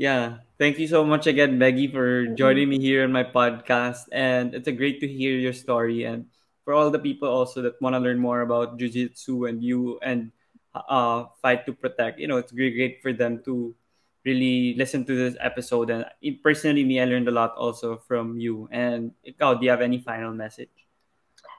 yeah. 0.00 0.26
Thank 0.56 0.80
you 0.80 0.88
so 0.88 1.04
much 1.04 1.26
again, 1.26 1.58
Becky, 1.60 1.92
for 1.92 2.24
Mm-mm. 2.24 2.38
joining 2.38 2.72
me 2.72 2.80
here 2.80 3.04
on 3.04 3.12
my 3.12 3.26
podcast. 3.26 4.08
And 4.08 4.54
it's 4.54 4.70
a 4.70 4.72
great 4.72 5.04
to 5.04 5.08
hear 5.10 5.36
your 5.36 5.52
story. 5.52 6.08
And 6.08 6.32
for 6.64 6.72
all 6.72 6.88
the 6.88 7.02
people 7.02 7.28
also 7.28 7.60
that 7.66 7.76
want 7.82 7.92
to 7.92 8.00
learn 8.00 8.22
more 8.22 8.40
about 8.40 8.78
Jiu-Jitsu 8.78 9.50
and 9.50 9.60
you 9.60 9.98
and 10.00 10.30
uh, 10.72 11.26
Fight 11.42 11.66
to 11.66 11.74
Protect, 11.74 12.22
you 12.22 12.30
know, 12.30 12.38
it's 12.38 12.54
great, 12.54 12.78
great 12.78 13.02
for 13.02 13.12
them 13.12 13.42
to 13.44 13.74
really 14.24 14.74
listen 14.76 15.04
to 15.04 15.14
this 15.14 15.36
episode. 15.40 15.90
And 15.90 16.06
personally, 16.42 16.84
me, 16.84 17.00
I 17.00 17.04
learned 17.04 17.28
a 17.28 17.32
lot 17.32 17.54
also 17.56 17.96
from 18.08 18.38
you. 18.38 18.68
And 18.72 19.12
ikaw, 19.26 19.58
do 19.60 19.64
you 19.64 19.70
have 19.70 19.82
any 19.82 19.98
final 19.98 20.32
message? 20.32 20.70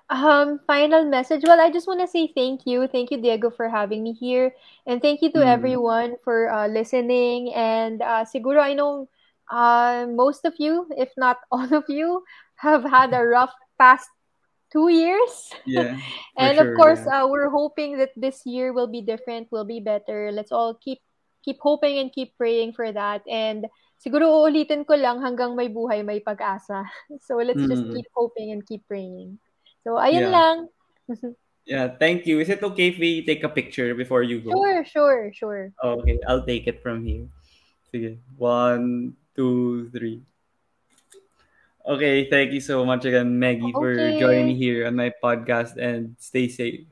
Um, 0.09 0.59
final 0.67 1.05
message. 1.05 1.41
Well, 1.45 1.59
I 1.59 1.71
just 1.71 1.87
want 1.87 1.99
to 2.01 2.07
say 2.07 2.27
thank 2.33 2.65
you. 2.65 2.87
Thank 2.87 3.09
you, 3.11 3.17
Diego, 3.21 3.49
for 3.49 3.69
having 3.69 4.03
me 4.03 4.13
here. 4.13 4.53
And 4.85 5.01
thank 5.01 5.21
you 5.21 5.31
to 5.33 5.41
Mm. 5.41 5.47
everyone 5.47 6.15
for 6.23 6.49
uh, 6.51 6.67
listening. 6.67 7.53
And 7.53 8.01
uh, 8.01 8.25
siguro, 8.25 8.61
I 8.61 8.73
know 8.73 9.09
uh, 9.49 10.05
most 10.09 10.45
of 10.45 10.53
you, 10.59 10.87
if 10.97 11.09
not 11.17 11.37
all 11.51 11.69
of 11.73 11.85
you, 11.89 12.23
have 12.55 12.83
had 12.83 13.13
a 13.13 13.25
rough 13.25 13.53
past 13.77 14.09
two 14.71 14.89
years. 14.89 15.49
Yeah. 15.65 15.97
and 16.37 16.57
sure, 16.57 16.71
of 16.71 16.77
course, 16.77 17.01
yeah. 17.05 17.23
uh, 17.23 17.27
we're 17.27 17.49
hoping 17.49 17.97
that 17.97 18.11
this 18.15 18.45
year 18.45 18.73
will 18.73 18.87
be 18.87 19.01
different, 19.01 19.51
will 19.51 19.65
be 19.65 19.79
better. 19.79 20.31
Let's 20.31 20.51
all 20.51 20.75
keep 20.77 21.01
keep 21.45 21.61
hoping 21.61 22.01
and 22.01 22.09
keep 22.09 22.33
praying 22.35 22.73
for 22.73 22.89
that. 22.89 23.21
And 23.29 23.69
siguro 24.01 24.25
uulitin 24.33 24.89
ko 24.89 24.97
lang 24.97 25.21
hanggang 25.21 25.53
may 25.53 25.69
buhay, 25.69 26.01
may 26.01 26.19
pag-asa. 26.19 26.89
So 27.29 27.37
let's 27.37 27.61
just 27.61 27.85
Mm. 27.85 27.93
keep 27.93 28.09
hoping 28.17 28.49
and 28.49 28.65
keep 28.65 28.81
praying. 28.89 29.37
So 29.85 30.01
ayun 30.01 30.25
Yeah. 30.25 30.33
lang. 30.33 30.57
Yeah, 31.65 31.97
thank 31.97 32.29
you. 32.29 32.37
Is 32.37 32.53
it 32.53 32.61
okay 32.61 32.93
if 32.93 33.01
we 33.01 33.25
take 33.25 33.41
a 33.41 33.49
picture 33.49 33.97
before 33.97 34.21
you 34.21 34.37
go? 34.37 34.53
Sure, 34.53 34.85
sure, 34.85 35.21
sure. 35.33 35.65
Okay, 35.81 36.21
I'll 36.29 36.45
take 36.45 36.69
it 36.69 36.85
from 36.85 37.01
here. 37.01 37.25
Sige. 37.89 38.21
One, 38.37 39.17
two, 39.33 39.89
three. 39.89 40.21
Okay, 41.81 42.29
thank 42.29 42.53
you 42.53 42.61
so 42.61 42.85
much 42.85 43.05
again, 43.09 43.37
Maggie, 43.41 43.73
for 43.73 43.97
joining 44.13 44.45
me 44.45 44.55
here 44.57 44.85
on 44.85 44.93
my 44.93 45.09
podcast 45.21 45.77
and 45.81 46.13
stay 46.21 46.45
safe. 46.49 46.85